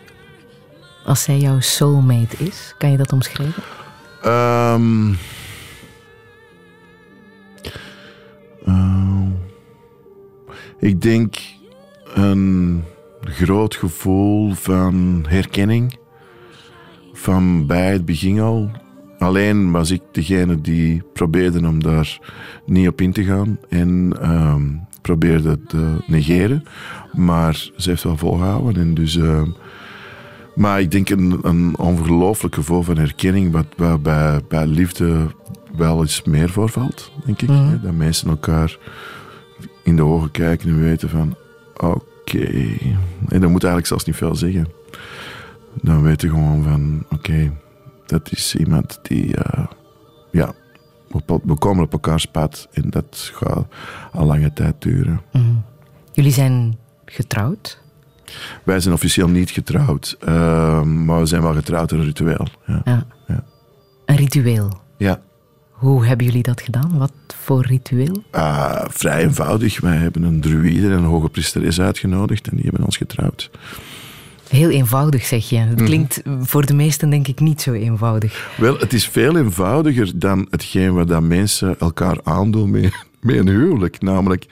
als 1.04 1.22
zij 1.22 1.38
jouw 1.38 1.60
soulmate 1.60 2.36
is? 2.36 2.74
Kan 2.78 2.90
je 2.90 2.96
dat 2.96 3.12
omschrijven? 3.12 3.62
Ehm 4.22 5.12
eh, 8.64 9.26
ik 10.78 11.00
denk 11.02 11.36
een 12.14 12.82
groot 13.20 13.74
gevoel 13.74 14.52
van 14.52 15.24
herkenning. 15.28 15.98
Van 17.12 17.66
bij 17.66 17.92
het 17.92 18.04
begin 18.04 18.40
al. 18.40 18.70
Alleen 19.18 19.70
was 19.70 19.90
ik 19.90 20.02
degene 20.12 20.60
die 20.60 21.02
probeerde 21.12 21.66
om 21.66 21.82
daar 21.82 22.18
niet 22.66 22.88
op 22.88 23.00
in 23.00 23.12
te 23.12 23.24
gaan. 23.24 23.58
En 23.68 24.16
ehm, 24.20 24.62
probeerde 25.00 25.58
te 25.66 25.96
negeren. 26.06 26.62
Maar 27.12 27.54
ze 27.76 27.90
heeft 27.90 28.02
wel 28.02 28.16
volgehouden. 28.16 28.82
En 28.82 28.94
dus... 28.94 29.16
ehm, 29.16 29.50
maar 30.54 30.80
ik 30.80 30.90
denk 30.90 31.08
een, 31.08 31.38
een 31.42 31.78
ongelooflijk 31.78 32.54
gevoel 32.54 32.82
van 32.82 32.96
herkenning, 32.96 33.52
wat, 33.52 33.66
wat 33.76 34.02
bij, 34.02 34.40
bij 34.48 34.66
liefde 34.66 35.26
wel 35.76 36.00
eens 36.00 36.22
meer 36.22 36.48
voorvalt, 36.50 37.12
denk 37.24 37.42
ik. 37.42 37.48
Mhm. 37.48 37.68
hè. 37.68 37.80
Dat 37.80 37.92
mensen 37.92 38.28
elkaar 38.28 38.78
in 39.82 39.96
de 39.96 40.04
ogen 40.04 40.30
kijken 40.30 40.68
en 40.68 40.80
weten 40.80 41.08
van, 41.08 41.36
oké. 41.76 42.46
En 43.28 43.40
dat 43.40 43.50
moet 43.50 43.62
eigenlijk 43.62 43.86
zelfs 43.86 44.04
niet 44.04 44.16
veel 44.16 44.34
zeggen. 44.34 44.68
Dan 45.82 46.02
weten 46.02 46.28
gewoon 46.30 46.62
van, 46.62 47.04
oké, 47.10 47.52
dat 48.06 48.32
is 48.32 48.54
iemand 48.54 48.98
die, 49.02 49.36
eh, 49.36 49.66
ja, 50.30 50.52
we, 51.08 51.40
we 51.44 51.54
komen 51.58 51.84
op 51.84 51.92
elkaars 51.92 52.26
pad 52.26 52.68
en 52.72 52.90
dat 52.90 53.30
gaat 53.34 53.66
al 54.12 54.26
lange 54.26 54.52
tijd 54.52 54.74
duren. 54.78 55.20
Mhm. 55.32 55.44
Jullie 56.12 56.32
zijn 56.32 56.76
getrouwd? 57.04 57.82
Wij 58.62 58.80
zijn 58.80 58.94
officieel 58.94 59.28
niet 59.28 59.50
getrouwd, 59.50 60.16
eh, 60.20 60.82
maar 60.82 61.20
we 61.20 61.26
zijn 61.26 61.42
wel 61.42 61.54
getrouwd 61.54 61.92
in 61.92 61.98
een 61.98 62.04
ritueel. 62.04 62.48
Ja. 62.66 62.80
Ja. 62.84 63.06
Ja. 63.28 63.44
Een 64.06 64.16
ritueel. 64.16 64.80
Ja. 64.98 65.20
Hoe 65.70 66.04
hebben 66.06 66.26
jullie 66.26 66.42
dat 66.42 66.60
gedaan? 66.60 66.98
Wat 66.98 67.12
voor 67.42 67.66
ritueel? 67.66 68.22
Ah, 68.30 68.84
vrij 68.88 69.22
eenvoudig. 69.22 69.80
Wij 69.80 69.96
hebben 69.96 70.22
een 70.22 70.40
druïde 70.40 70.86
en 70.86 70.92
een 70.92 71.04
hoge 71.04 71.28
priesteres 71.28 71.80
uitgenodigd 71.80 72.48
en 72.48 72.56
die 72.56 72.64
hebben 72.64 72.84
ons 72.84 72.96
getrouwd. 72.96 73.50
Heel 74.48 74.70
eenvoudig, 74.70 75.24
zeg 75.24 75.48
je. 75.48 75.56
Het 75.58 75.76
Mhm. 75.76 75.84
klinkt 75.84 76.22
voor 76.40 76.66
de 76.66 76.74
meesten 76.74 77.10
denk 77.10 77.28
ik 77.28 77.40
niet 77.40 77.62
zo 77.62 77.72
eenvoudig. 77.72 78.50
Wel, 78.56 78.78
het 78.78 78.92
is 78.92 79.08
veel 79.08 79.36
eenvoudiger 79.36 80.18
dan 80.18 80.46
hetgeen 80.50 80.94
wat 80.94 81.08
dat 81.08 81.22
mensen 81.22 81.78
elkaar 81.78 82.18
aandoen 82.22 82.70
met, 82.70 82.92
met 83.24 83.36
een 83.36 83.48
huwelijk. 83.48 84.00
Namelijk, 84.00 84.46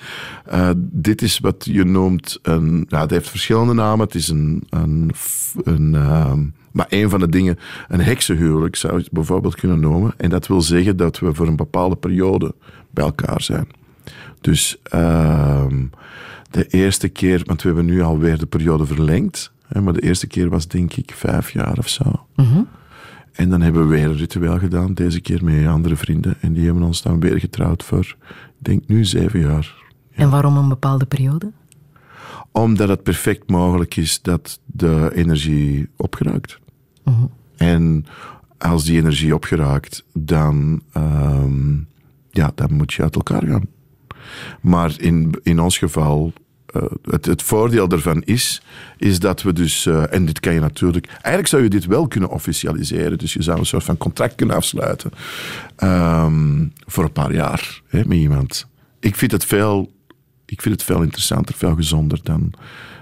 eh, 0.45 0.71
dit 0.77 1.23
is 1.23 1.39
wat 1.39 1.65
je 1.65 1.85
noemt 1.85 2.39
een... 2.43 2.87
Ja, 2.89 3.01
het 3.01 3.11
heeft 3.11 3.29
verschillende 3.29 3.73
namen. 3.73 4.07
Het 4.07 4.15
is 4.15 4.29
een... 4.29 4.67
een, 4.71 5.11
een 5.65 5.95
ehm, 5.95 6.41
maar 6.73 6.87
een 6.89 7.11
van 7.11 7.21
de 7.21 7.29
dingen, 7.29 7.59
een 7.89 8.01
heksenhuwelijk 8.01 8.77
zou 8.77 8.93
je 8.93 8.99
het 8.99 9.11
bijvoorbeeld 9.11 9.55
kunnen 9.55 9.81
noemen. 9.81 10.15
En 10.17 10.31
dat 10.31 10.47
wil 10.47 10.61
zeggen 10.61 10.97
dat 10.97 11.19
we 11.19 11.35
voor 11.35 11.47
een 11.47 11.57
bepaalde 11.57 11.97
periode 11.97 12.55
bij 12.91 13.05
elkaar 13.05 13.43
zijn. 13.43 13.67
Dus 14.41 14.79
ehm, 14.83 15.85
de 16.51 16.67
eerste 16.67 17.09
keer, 17.09 17.43
want 17.45 17.63
we 17.63 17.69
hebben 17.69 17.87
nu 17.87 18.03
alweer 18.03 18.39
de 18.39 18.47
periode 18.47 18.87
verlengd. 18.87 19.53
Hè, 19.67 19.81
maar 19.81 19.93
de 19.93 20.03
eerste 20.03 20.27
keer 20.27 20.49
was 20.49 20.69
denk 20.69 20.95
ik 20.95 21.13
vijf 21.15 21.51
jaar 21.51 21.79
of 21.79 21.89
zo. 21.89 22.27
Mhm. 22.37 22.63
En 23.33 23.51
dan 23.51 23.61
hebben 23.61 23.83
we 23.83 23.95
weer 23.95 24.05
een 24.05 24.17
ritueel 24.17 24.59
gedaan, 24.59 24.95
deze 24.95 25.21
keer 25.21 25.45
met 25.45 25.67
andere 25.67 25.97
vrienden. 25.97 26.37
En 26.41 26.53
die 26.53 26.65
hebben 26.65 26.83
ons 26.83 27.03
dan 27.03 27.21
weer 27.21 27.39
getrouwd 27.39 27.83
voor, 27.83 28.17
ik 28.31 28.55
denk 28.59 28.87
nu 28.87 29.05
zeven 29.05 29.41
jaar. 29.41 29.75
En 30.13 30.31
waarom 30.31 30.57
een 30.57 30.69
bepaalde 30.69 31.07
periode? 31.07 31.53
Omdat 32.51 32.89
het 32.89 33.03
perfect 33.03 33.51
mogelijk 33.51 33.97
is 33.97 34.23
dat 34.23 34.61
de 34.67 35.11
energie 35.15 35.89
opgeraakt. 35.97 36.59
Mhm. 37.05 37.25
En 37.57 38.05
als 38.59 38.85
die 38.85 38.99
energie 38.99 39.35
opgeraakt, 39.35 40.05
dan, 40.13 40.83
ehm, 40.93 41.75
ja, 42.31 42.53
dan 42.55 42.73
moet 42.73 42.93
je 42.93 43.03
uit 43.03 43.15
elkaar 43.15 43.47
gaan. 43.47 43.67
Maar 44.61 44.95
in, 44.99 45.41
in 45.43 45.61
ons 45.61 45.79
geval, 45.79 46.33
eh, 46.73 46.83
het, 47.03 47.27
het 47.27 47.43
voordeel 47.43 47.89
daarvan 47.89 48.23
is, 48.23 48.63
is 48.97 49.19
dat 49.19 49.43
we 49.43 49.53
dus, 49.53 49.87
eh, 49.87 50.13
en 50.13 50.25
dit 50.25 50.41
kan 50.41 50.55
je 50.55 50.61
natuurlijk, 50.61 51.07
eigenlijk 51.07 51.47
zou 51.47 51.63
je 51.63 51.69
dit 51.69 51.87
wel 51.87 52.09
kunnen 52.09 52.31
officialiseren. 52.31 53.19
Dus 53.19 53.33
je 53.33 53.43
zou 53.43 53.59
een 53.59 53.67
soort 53.67 53.85
van 53.85 53.97
contract 53.97 54.35
kunnen 54.35 54.57
afsluiten 54.57 55.11
ehm, 55.77 56.67
voor 56.87 57.05
een 57.05 57.13
paar 57.13 57.35
jaar 57.35 57.81
hè, 57.87 58.05
met 58.05 58.19
iemand. 58.19 58.67
Ik 59.01 59.17
vind 59.17 59.33
het 59.33 59.45
veel, 59.45 59.93
ik 60.47 60.63
vind 60.63 60.75
het 60.75 60.85
veel 60.85 61.03
interessanter, 61.03 61.55
veel 61.55 61.75
gezonder 61.75 62.21
dan, 62.23 62.53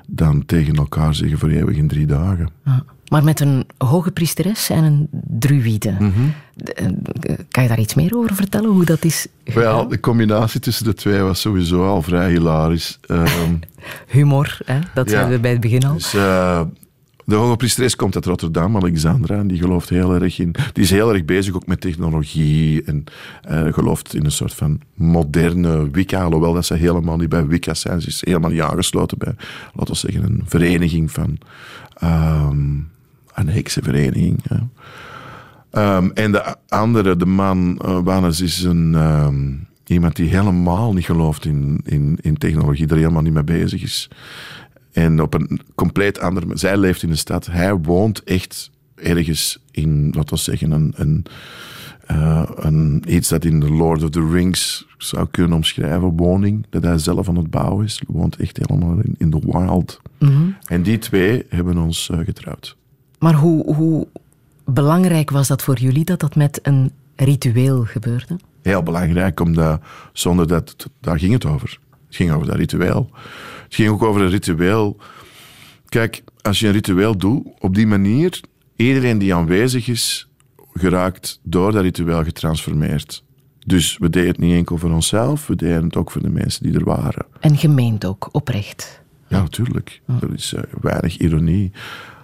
dan 0.06 0.46
tegen 0.46 0.74
elkaar 0.74 1.14
zeggen 1.14 1.38
voor 1.38 1.48
eeuwig 1.48 1.76
in 1.76 1.88
drie 1.88 2.06
dagen. 2.06 2.50
Ja. 2.64 2.84
Maar 3.10 3.24
met 3.24 3.40
een 3.40 3.64
hoge 3.78 4.10
priesteres 4.10 4.70
en 4.70 4.84
een 4.84 5.08
druïde. 5.38 5.90
Mhm. 5.98 6.10
De- 6.54 6.72
eh, 6.74 6.86
Kan 7.50 7.62
je 7.62 7.68
daar 7.68 7.78
iets 7.80 7.94
meer 7.94 8.16
over 8.16 8.34
vertellen, 8.34 8.70
hoe 8.70 8.84
dat 8.84 9.04
is? 9.04 9.26
Wel, 9.44 9.88
de 9.88 10.00
combinatie 10.00 10.60
tussen 10.60 10.84
de 10.84 10.94
twee 10.94 11.20
was 11.20 11.40
sowieso 11.40 11.86
al 11.86 12.02
vrij 12.02 12.30
hilarisch. 12.30 12.98
Ehm, 13.06 13.54
Humor, 14.08 14.58
hè? 14.64 14.78
dat 14.94 15.04
Ja. 15.06 15.10
zeiden 15.12 15.32
we 15.34 15.40
bij 15.40 15.50
het 15.50 15.60
begin 15.60 15.84
al. 15.84 15.92
Dus, 15.94 16.14
eh, 16.14 16.60
de 17.24 17.34
hoge 17.34 17.56
priesteres 17.56 17.96
komt 17.96 18.14
uit 18.14 18.24
Rotterdam, 18.26 18.76
Alexandra, 18.76 19.36
en 19.36 19.46
die 19.46 19.58
gelooft 19.58 19.88
heel 19.88 20.14
erg 20.14 20.38
in. 20.38 20.54
Die 20.72 20.84
is 20.84 20.90
heel 20.90 21.12
erg 21.14 21.24
bezig 21.24 21.54
ook 21.54 21.66
met 21.66 21.80
technologie 21.80 22.82
en 22.84 23.04
eh, 23.42 23.72
gelooft 23.72 24.14
in 24.14 24.24
een 24.24 24.30
soort 24.32 24.54
van 24.54 24.80
moderne 24.94 25.90
Wicca, 25.90 26.22
alhoewel 26.22 26.52
dat 26.52 26.66
ze 26.66 26.74
helemaal 26.74 27.16
niet 27.16 27.28
bij 27.28 27.46
Wicca 27.46 27.74
zijn. 27.74 28.00
Ze 28.00 28.08
is 28.08 28.22
helemaal 28.24 28.50
niet 28.50 28.60
aangesloten 28.60 29.18
bij, 29.18 29.34
laten 29.74 29.92
we 29.92 29.98
zeggen, 29.98 30.22
een 30.24 30.42
vereniging 30.46 31.10
van. 31.10 31.38
ehm, 31.94 32.66
een 33.34 33.48
heksenvereniging. 33.48 34.38
Ehm, 35.70 36.10
en 36.14 36.32
de 36.32 36.56
andere, 36.68 37.16
de 37.16 37.26
man, 37.26 37.78
eh 37.78 37.98
Wannes, 38.02 38.40
is 38.40 38.62
een, 38.62 38.94
ehm, 38.94 39.52
iemand 39.86 40.16
die 40.16 40.28
helemaal 40.28 40.92
niet 40.92 41.04
gelooft 41.04 41.44
in, 41.44 41.80
in, 41.84 42.18
in 42.20 42.36
technologie, 42.36 42.86
er 42.86 42.96
helemaal 42.96 43.22
niet 43.22 43.32
mee 43.32 43.44
bezig 43.44 43.82
is. 43.82 44.10
En 44.92 45.22
op 45.22 45.34
een 45.34 45.60
compleet 45.74 46.20
andere 46.20 46.46
manier. 46.46 46.60
Zij 46.60 46.76
leeft 46.76 47.02
in 47.02 47.08
de 47.08 47.16
stad. 47.16 47.46
Hij 47.46 47.74
woont 47.74 48.24
echt 48.24 48.70
ergens 48.94 49.58
in, 49.70 50.10
laten 50.16 50.34
we 50.34 50.40
zeggen, 50.40 50.70
een, 50.70 50.92
een, 50.96 51.24
eh, 52.06 52.50
een, 52.54 53.04
iets 53.06 53.28
dat 53.28 53.44
in 53.44 53.60
The 53.60 53.72
Lord 53.72 54.02
of 54.02 54.10
the 54.10 54.28
Rings 54.30 54.86
zou 54.98 55.28
kunnen 55.30 55.56
omschrijven, 55.56 56.16
woning, 56.16 56.66
dat 56.70 56.82
hij 56.82 56.98
zelf 56.98 57.28
aan 57.28 57.36
het 57.36 57.50
bouwen 57.50 57.84
is. 57.84 58.02
Hij 58.06 58.16
woont 58.16 58.36
echt 58.36 58.56
helemaal 58.56 58.98
in, 58.98 59.14
in 59.18 59.30
the 59.30 59.40
wild. 59.44 60.00
Mhm. 60.18 60.50
En 60.64 60.82
die 60.82 60.98
twee 60.98 61.46
hebben 61.48 61.78
ons 61.78 62.10
eh, 62.10 62.18
getrouwd. 62.18 62.76
Maar 63.20 63.34
hoe, 63.34 63.74
hoe 63.74 64.06
belangrijk 64.64 65.30
was 65.30 65.48
dat 65.48 65.62
voor 65.62 65.78
jullie 65.78 66.04
dat 66.04 66.20
dat 66.20 66.34
met 66.34 66.58
een 66.62 66.92
ritueel 67.16 67.84
gebeurde? 67.84 68.36
Heel 68.62 68.82
belangrijk, 68.82 69.40
omdat 69.40 69.80
zonder 70.12 70.46
dat, 70.46 70.88
daar 71.00 71.18
ging 71.18 71.32
het 71.32 71.44
over. 71.46 71.78
Het 72.06 72.16
ging 72.16 72.32
over 72.32 72.46
dat 72.46 72.56
ritueel. 72.56 73.10
Het 73.64 73.74
ging 73.74 73.88
ook 73.88 74.02
over 74.02 74.22
een 74.22 74.30
ritueel. 74.30 74.96
Kijk, 75.88 76.22
als 76.42 76.60
je 76.60 76.66
een 76.66 76.72
ritueel 76.72 77.16
doet, 77.16 77.46
op 77.58 77.74
die 77.74 77.86
manier, 77.86 78.40
iedereen 78.76 79.18
die 79.18 79.34
aanwezig 79.34 79.88
is, 79.88 80.28
geraakt 80.72 81.40
door 81.42 81.72
dat 81.72 81.82
ritueel 81.82 82.24
getransformeerd. 82.24 83.24
Dus 83.66 83.98
we 83.98 84.10
deden 84.10 84.28
het 84.28 84.38
niet 84.38 84.54
enkel 84.54 84.78
voor 84.78 84.90
onszelf, 84.90 85.46
we 85.46 85.56
deden 85.56 85.84
het 85.84 85.96
ook 85.96 86.10
voor 86.10 86.22
de 86.22 86.30
mensen 86.30 86.62
die 86.62 86.74
er 86.74 86.84
waren. 86.84 87.26
En 87.40 87.56
gemeend 87.56 88.04
ook, 88.04 88.28
oprecht. 88.32 89.02
Ja, 89.28 89.40
natuurlijk. 89.40 90.00
Er 90.20 90.32
is 90.34 90.52
eh, 90.52 90.62
weinig 90.80 91.18
ironie 91.18 91.72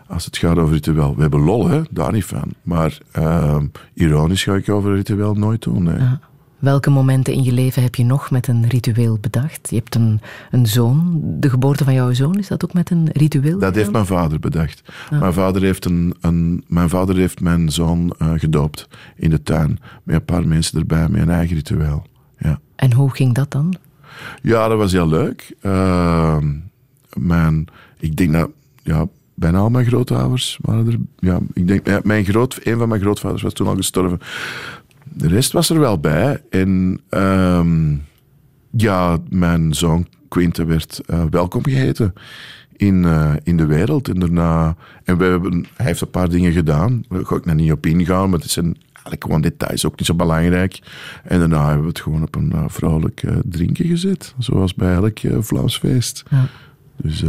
als 0.09 0.25
het 0.25 0.37
gaat 0.37 0.59
over 0.59 0.75
ritueel. 0.75 1.15
We 1.15 1.21
hebben 1.21 1.41
lol, 1.41 1.69
hè? 1.69 1.83
daar 1.91 2.13
niet 2.13 2.25
van. 2.25 2.53
Maar 2.63 2.99
eh, 3.13 3.63
ironisch 3.95 4.45
ga 4.45 4.55
ik 4.55 4.69
over 4.69 4.95
ritueel 4.95 5.35
nooit 5.35 5.63
doen. 5.63 5.83
Nee. 5.83 6.19
Welke 6.59 6.91
momenten 6.91 7.33
in 7.33 7.43
je 7.43 7.53
leven 7.53 7.83
heb 7.83 7.95
je 7.95 8.05
nog 8.05 8.31
met 8.31 8.49
een 8.49 8.69
ritueel 8.69 9.19
bedacht? 9.21 9.71
Je 9.71 9.77
hebt 9.77 9.95
een, 9.95 10.21
een 10.51 10.67
zoon. 10.67 11.23
De 11.41 11.51
geboorte 11.51 11.85
van 11.85 11.95
jouw 11.95 12.13
zoon, 12.13 12.39
is 12.39 12.49
dat 12.49 12.65
ook 12.65 12.73
met 12.73 12.91
een 12.91 13.09
ritueel? 13.13 13.59
Dat 13.59 13.75
heeft 13.75 13.93
mijn 13.93 14.07
vader 14.07 14.41
bedacht. 14.41 14.83
Mijn, 15.11 15.33
vader 15.33 15.63
heeft 15.63 15.85
een, 15.85 16.15
een, 16.21 16.65
mijn 16.67 16.89
vader 16.89 17.17
heeft 17.17 17.41
mijn 17.41 17.71
zoon 17.73 18.15
eh, 18.19 18.33
gedoopt 18.37 18.89
in 19.17 19.31
de 19.31 19.43
tuin. 19.43 19.79
Met 20.03 20.17
een 20.17 20.25
paar 20.25 20.49
mensen 20.49 20.79
erbij, 20.79 21.09
met 21.09 21.21
een 21.21 21.31
eigen 21.31 21.57
ritueel. 21.57 22.07
Ja. 22.39 22.61
En 22.77 22.93
hoe 22.93 23.11
ging 23.11 23.35
dat 23.35 23.51
dan? 23.51 23.75
Ja, 24.43 24.69
dat 24.69 24.79
was 24.79 24.93
heel 24.93 25.09
leuk. 25.09 25.57
Uh, 25.63 26.39
mijn, 27.13 27.67
ik 27.99 28.17
denk 28.17 28.33
dat 28.33 28.51
ja, 28.83 29.07
bijna 29.37 29.59
al 29.59 29.71
mijn 29.71 29.87
grootouders 29.87 30.59
waren 30.61 30.87
er. 30.87 30.99
Ja, 31.19 31.41
ik 31.53 31.67
denk, 31.69 31.87
ja, 31.87 32.01
mijn 32.03 32.25
groot, 32.25 32.59
een 32.63 32.79
van 32.79 32.89
mijn 32.89 33.01
grootvaders 33.01 33.43
was 33.43 33.53
toen 33.53 33.67
al 33.67 33.77
gestorven. 33.77 34.19
De 35.05 35.29
rest 35.29 35.53
was 35.53 35.71
er 35.71 35.79
wel 35.79 36.01
bij. 36.01 36.43
En 36.51 37.01
ehm, 37.09 37.95
ja, 38.71 39.19
mijn 39.29 39.75
zoon 39.75 40.07
Quinte 40.29 40.65
werd 40.65 41.01
eh, 41.07 41.25
welkom 41.31 41.65
geheten 41.65 42.13
in, 42.73 43.05
eh, 43.05 43.33
in 43.43 43.57
de 43.57 43.67
wereld. 43.67 44.09
En, 44.09 44.19
daarna, 44.19 44.77
en 45.05 45.19
we 45.19 45.25
hebben, 45.25 45.67
hij 45.77 45.87
heeft 45.87 46.01
een 46.01 46.11
paar 46.11 46.29
dingen 46.29 46.53
gedaan. 46.53 47.05
Daar 47.09 47.27
ga 47.27 47.37
ik 47.37 47.45
nog 47.45 47.55
niet 47.55 47.73
op 47.73 47.87
ingaan, 47.87 48.31
maar 48.31 48.39
het 48.39 48.51
zijn 48.51 48.77
eigenlijk 48.93 49.25
gewoon 49.25 49.41
details, 49.41 49.87
ook 49.87 49.99
niet 49.99 50.07
zo 50.07 50.15
belangrijk. 50.15 50.81
En 51.25 51.39
daarna 51.39 51.65
hebben 51.65 51.83
we 51.83 51.89
het 51.89 52.01
gewoon 52.01 52.23
op 52.23 52.35
een 52.35 52.53
uh, 52.55 52.65
vrolijk 52.69 53.23
uh, 53.23 53.37
drinken 53.45 53.87
gezet. 53.87 54.35
Zoals 54.39 54.75
bij 54.75 54.95
elk 54.95 55.19
Vlaams 55.41 55.79
feest. 55.79 56.23
Ja. 56.31 56.47
Dus, 56.97 57.25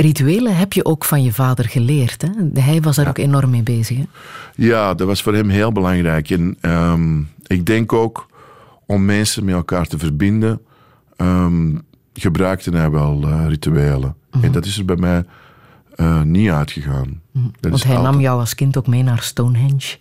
Rituelen 0.00 0.56
heb 0.56 0.72
je 0.72 0.84
ook 0.84 1.04
van 1.04 1.22
je 1.22 1.32
vader 1.32 1.64
geleerd. 1.64 2.22
Hè? 2.22 2.60
Hij 2.60 2.80
was 2.80 2.96
daar 2.96 3.04
ja. 3.04 3.10
ook 3.10 3.18
enorm 3.18 3.50
mee 3.50 3.62
bezig. 3.62 3.96
Hè? 3.96 4.04
Ja, 4.54 4.94
dat 4.94 5.06
was 5.06 5.22
voor 5.22 5.34
hem 5.34 5.48
heel 5.48 5.72
belangrijk. 5.72 6.30
En 6.30 6.58
um, 6.60 7.28
ik 7.46 7.66
denk 7.66 7.92
ook 7.92 8.28
om 8.86 9.04
mensen 9.04 9.44
met 9.44 9.54
elkaar 9.54 9.86
te 9.86 9.98
verbinden, 9.98 10.60
um, 11.16 11.82
gebruikte 12.14 12.70
hij 12.70 12.90
wel 12.90 13.22
uh, 13.24 13.44
rituelen. 13.48 14.14
Mm. 14.30 14.44
En 14.44 14.52
dat 14.52 14.64
is 14.64 14.78
er 14.78 14.84
bij 14.84 14.96
mij 14.96 15.24
uh, 15.96 16.22
niet 16.22 16.50
uitgegaan. 16.50 17.20
Mm. 17.32 17.52
Want 17.60 17.82
hij 17.84 17.96
altijd... 17.96 18.12
nam 18.12 18.22
jou 18.22 18.40
als 18.40 18.54
kind 18.54 18.76
ook 18.76 18.86
mee 18.86 19.02
naar 19.02 19.22
Stonehenge. 19.22 19.96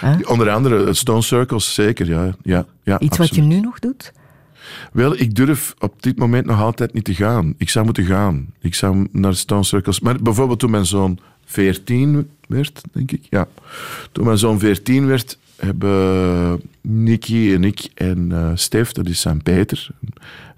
Huh? 0.00 0.14
Onder 0.24 0.50
andere 0.50 0.94
Stone 0.94 1.22
Circles, 1.22 1.74
zeker. 1.74 2.08
Ja, 2.08 2.34
ja, 2.42 2.66
ja, 2.82 2.98
Iets 3.00 3.18
absoluut. 3.18 3.18
wat 3.18 3.34
je 3.34 3.42
nu 3.42 3.60
nog 3.60 3.78
doet? 3.78 4.12
Wel, 4.92 5.20
ik 5.20 5.34
durf 5.34 5.74
op 5.78 6.02
dit 6.02 6.18
moment 6.18 6.46
nog 6.46 6.60
altijd 6.60 6.92
niet 6.92 7.04
te 7.04 7.14
gaan. 7.14 7.54
Ik 7.56 7.68
zou 7.68 7.84
moeten 7.84 8.04
gaan. 8.04 8.46
Ik 8.60 8.74
zou 8.74 9.08
naar 9.12 9.34
Stone 9.34 9.64
Circles. 9.64 10.00
Maar 10.00 10.22
bijvoorbeeld 10.22 10.58
toen 10.58 10.70
mijn 10.70 10.86
zoon 10.86 11.18
14 11.44 12.28
werd, 12.48 12.82
denk 12.92 13.12
ik. 13.12 13.26
Ja. 13.30 13.48
Toen 14.12 14.24
mijn 14.24 14.38
zoon 14.38 14.58
14 14.58 15.06
werd, 15.06 15.38
hebben 15.56 16.62
Nicky 16.80 17.52
en 17.54 17.64
ik 17.64 17.90
en 17.94 18.30
uh, 18.30 18.50
Stef, 18.54 18.92
dat 18.92 19.08
is 19.08 19.20
zijn 19.20 19.42
Peter, 19.42 19.88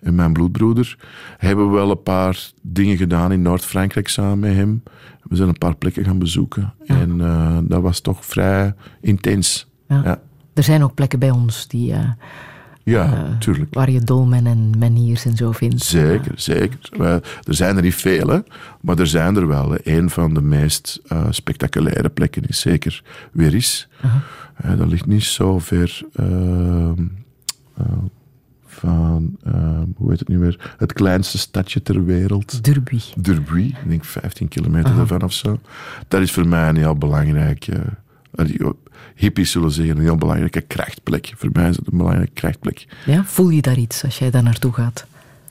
en 0.00 0.14
mijn 0.14 0.32
bloedbroeder, 0.32 0.96
hebben 1.38 1.70
we 1.70 1.74
wel 1.74 1.90
een 1.90 2.02
paar 2.02 2.50
dingen 2.60 2.96
gedaan 2.96 3.32
in 3.32 3.42
Noord-Frankrijk 3.42 4.08
samen 4.08 4.38
met 4.38 4.54
hem. 4.54 4.82
We 5.22 5.36
zijn 5.36 5.48
een 5.48 5.58
paar 5.58 5.76
plekken 5.76 6.04
gaan 6.04 6.18
bezoeken. 6.18 6.72
Ja. 6.84 7.00
En 7.00 7.18
uh, 7.18 7.58
dat 7.62 7.82
was 7.82 8.00
toch 8.00 8.24
vrij 8.26 8.74
intens. 9.00 9.66
Ja. 9.88 10.00
ja. 10.04 10.20
Er 10.54 10.62
zijn 10.62 10.82
ook 10.82 10.94
plekken 10.94 11.18
bij 11.18 11.30
ons 11.30 11.68
die... 11.68 11.92
Uh, 11.92 12.10
ja, 12.85 13.12
uh, 13.12 13.39
tuurlijk. 13.39 13.74
Waar 13.74 13.90
je 13.90 14.01
dolmen 14.01 14.47
en 14.47 14.70
meniers 14.78 15.24
en 15.24 15.36
zo 15.36 15.52
vindt. 15.52 15.82
Zeker, 15.82 16.32
zeker. 16.36 16.78
er 17.43 17.55
zijn 17.55 17.77
er 17.77 17.82
niet 17.82 17.94
veel, 17.94 18.28
hè, 18.28 18.39
maar 18.81 18.98
er 18.98 19.06
zijn 19.06 19.36
er 19.36 19.47
wel. 19.47 19.77
Een 19.82 20.11
van 20.11 20.35
de 20.35 20.43
meest 20.43 21.01
uh, 21.12 21.27
spectaculaire 21.31 22.09
plekken 22.09 22.48
is 22.48 22.61
zeker 22.61 23.02
Weris. 23.32 23.89
-huh. 24.01 24.15
uh, 24.65 24.78
dat 24.78 24.89
ligt 24.89 25.06
niet 25.06 25.24
zo 25.24 25.59
ver 25.59 26.02
ehm, 26.15 27.05
van, 28.66 29.36
ehm, 29.44 29.86
hoe 29.97 30.11
heet 30.11 30.19
het 30.19 30.28
nu 30.28 30.39
weer, 30.39 30.74
het 30.77 30.93
kleinste 30.93 31.39
stadje 31.39 31.82
ter 31.82 32.05
wereld. 32.05 32.65
Derby. 32.65 33.01
Derby, 33.16 33.62
ik 33.62 33.89
denk 33.89 34.05
15 34.05 34.48
kilometer 34.48 34.97
daarvan 34.97 35.23
of 35.23 35.32
zo. 35.32 35.61
Dat 36.09 36.20
is 36.20 36.32
voor 36.32 36.47
mij 36.47 36.69
een 36.69 36.77
heel 36.77 36.97
belangrijk 36.97 37.69
hippies 39.15 39.51
zullen 39.51 39.70
zeggen, 39.70 39.97
een 39.97 40.02
heel 40.02 40.16
belangrijke 40.16 40.61
krachtplek. 40.61 41.32
Voor 41.36 41.51
mij 41.52 41.69
is 41.69 41.77
het 41.77 41.86
een 41.86 41.98
belangrijke 41.98 42.32
krachtplek. 42.32 42.86
Ja, 43.06 43.24
voel 43.24 43.48
je 43.48 43.62
daar 43.62 43.78
iets 43.78 44.05
als 44.05 44.19
jij 44.19 44.31
daar 44.31 44.43
naartoe 44.43 44.73
gaat? 44.73 45.06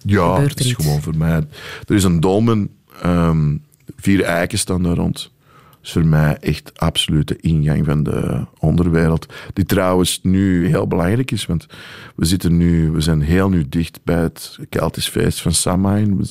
Ja, 0.05 0.41
het 0.41 0.59
is 0.59 0.65
iets? 0.65 0.75
gewoon 0.75 1.01
voor 1.01 1.17
mij. 1.17 1.47
Er 1.87 1.95
is 1.95 2.03
een 2.03 2.19
dolmen, 2.19 2.69
um, 3.05 3.61
vier 3.97 4.23
eiken 4.23 4.57
staan 4.57 4.83
daar 4.83 4.95
rond. 4.95 5.31
Dat 5.69 5.91
is 5.91 5.91
voor 5.91 6.05
mij 6.05 6.37
echt 6.39 6.79
absoluut 6.79 7.27
de 7.27 7.37
ingang 7.37 7.85
van 7.85 8.03
de 8.03 8.45
onderwereld. 8.59 9.33
Die 9.53 9.65
trouwens 9.65 10.19
nu 10.21 10.67
heel 10.67 10.87
belangrijk 10.87 11.31
is, 11.31 11.45
want 11.45 11.67
we 12.15 12.25
zitten 12.25 12.57
nu, 12.57 12.91
we 12.91 13.01
zijn 13.01 13.21
heel 13.21 13.49
nu 13.49 13.69
dicht 13.69 13.99
bij 14.03 14.21
het 14.21 14.59
Keltisch 14.69 15.09
feest 15.09 15.41
van 15.41 15.53
Samhain, 15.53 16.25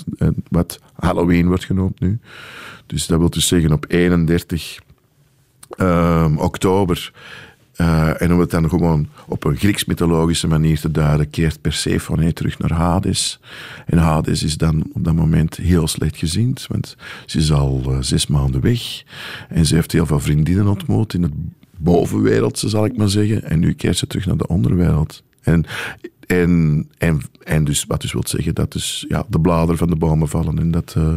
wat 0.48 0.78
Halloween 0.94 1.46
wordt 1.46 1.64
genoemd 1.64 2.00
nu. 2.00 2.18
Dus 2.86 3.06
dat 3.06 3.18
wil 3.18 3.30
dus 3.30 3.46
zeggen 3.46 3.72
op 3.72 3.84
31 3.88 4.78
um, 5.78 6.38
oktober. 6.38 7.12
Uh, 7.76 8.22
en 8.22 8.32
om 8.32 8.40
het 8.40 8.50
dan 8.50 8.68
gewoon 8.68 9.08
op 9.26 9.44
een 9.44 9.56
Grieks-mythologische 9.56 10.46
manier 10.46 10.80
te 10.80 10.90
duiden, 10.90 11.30
keert 11.30 11.60
Persephone 11.60 12.32
terug 12.32 12.58
naar 12.58 12.72
Hades. 12.72 13.40
En 13.86 13.98
Hades 13.98 14.42
is 14.42 14.56
dan 14.56 14.84
op 14.92 15.04
dat 15.04 15.14
moment 15.14 15.56
heel 15.56 15.88
slecht 15.88 16.16
gezind, 16.16 16.66
want 16.68 16.96
ze 17.26 17.38
is 17.38 17.52
al 17.52 17.82
uh, 17.86 17.96
zes 18.00 18.26
maanden 18.26 18.60
weg. 18.60 19.02
En 19.48 19.66
ze 19.66 19.74
heeft 19.74 19.92
heel 19.92 20.06
veel 20.06 20.20
vriendinnen 20.20 20.66
ontmoet 20.66 21.14
in 21.14 21.22
het 21.22 21.32
bovenwereldse, 21.76 22.68
zal 22.68 22.84
ik 22.84 22.96
maar 22.96 23.08
zeggen. 23.08 23.44
En 23.44 23.58
nu 23.58 23.72
keert 23.72 23.96
ze 23.96 24.06
terug 24.06 24.26
naar 24.26 24.36
de 24.36 24.46
onderwereld. 24.46 25.22
En, 25.42 25.64
en, 26.26 26.86
en, 26.98 27.20
en 27.42 27.64
dus, 27.64 27.84
wat 27.84 28.00
dus 28.00 28.12
wil 28.12 28.26
zeggen 28.26 28.54
dat 28.54 28.72
dus, 28.72 29.04
ja, 29.08 29.24
de 29.28 29.40
bladeren 29.40 29.78
van 29.78 29.88
de 29.88 29.96
bomen 29.96 30.28
vallen 30.28 30.58
en 30.58 30.70
dat... 30.70 30.94
Uh, 30.98 31.14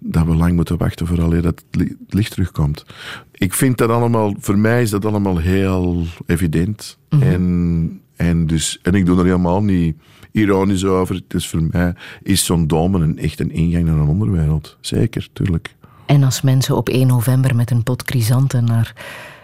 dat 0.00 0.26
we 0.26 0.34
lang 0.34 0.54
moeten 0.54 0.76
wachten 0.76 1.06
voordat 1.06 1.44
het 1.44 1.64
licht 2.08 2.30
terugkomt. 2.30 2.84
Ik 3.32 3.54
vind 3.54 3.78
dat 3.78 3.90
allemaal, 3.90 4.34
voor 4.38 4.58
mij 4.58 4.82
is 4.82 4.90
dat 4.90 5.04
allemaal 5.04 5.38
heel 5.38 6.06
evident. 6.26 6.98
Mm 7.08 7.20
-hmm. 7.20 7.28
en, 7.28 8.00
en, 8.16 8.46
dus, 8.46 8.78
en 8.82 8.94
ik 8.94 9.06
doe 9.06 9.18
er 9.18 9.24
helemaal 9.24 9.62
niet 9.62 9.96
ironisch 10.32 10.84
over. 10.84 11.20
Dus 11.26 11.48
voor 11.48 11.62
mij 11.70 11.94
is 12.22 12.44
zo'n 12.44 12.66
domen 12.66 13.00
een, 13.00 13.18
echt 13.18 13.40
een 13.40 13.52
ingang 13.52 13.84
naar 13.84 13.98
een 13.98 14.08
onderwereld. 14.08 14.76
Zeker, 14.80 15.28
tuurlijk. 15.32 15.74
En 16.06 16.22
als 16.22 16.40
mensen 16.40 16.76
op 16.76 16.88
1 16.88 17.06
november 17.06 17.56
met 17.56 17.70
een 17.70 17.82
pot 17.82 18.02
chrysanten 18.06 18.64
naar 18.64 18.94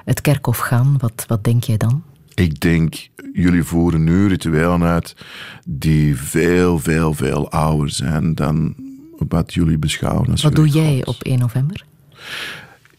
het 0.04 0.20
kerkhof 0.20 0.58
gaan, 0.58 0.96
wat, 0.98 1.24
wat 1.26 1.44
denk 1.44 1.64
jij 1.64 1.76
dan? 1.76 2.02
Ik 2.34 2.60
denk, 2.60 3.08
jullie 3.32 3.64
voeren 3.64 4.04
nu 4.04 4.26
rituelen 4.26 4.82
uit 4.82 5.16
die 5.66 6.16
veel, 6.16 6.78
veel, 6.78 7.14
veel 7.14 7.50
ouder 7.50 7.90
zijn 7.90 8.34
dan 8.34 8.74
wat 9.28 9.54
jullie 9.54 9.78
beschouwen 9.78 10.30
als 10.30 10.42
Wat 10.42 10.54
doe 10.54 10.68
jij 10.68 11.02
op 11.04 11.16
1 11.22 11.38
november? 11.38 11.84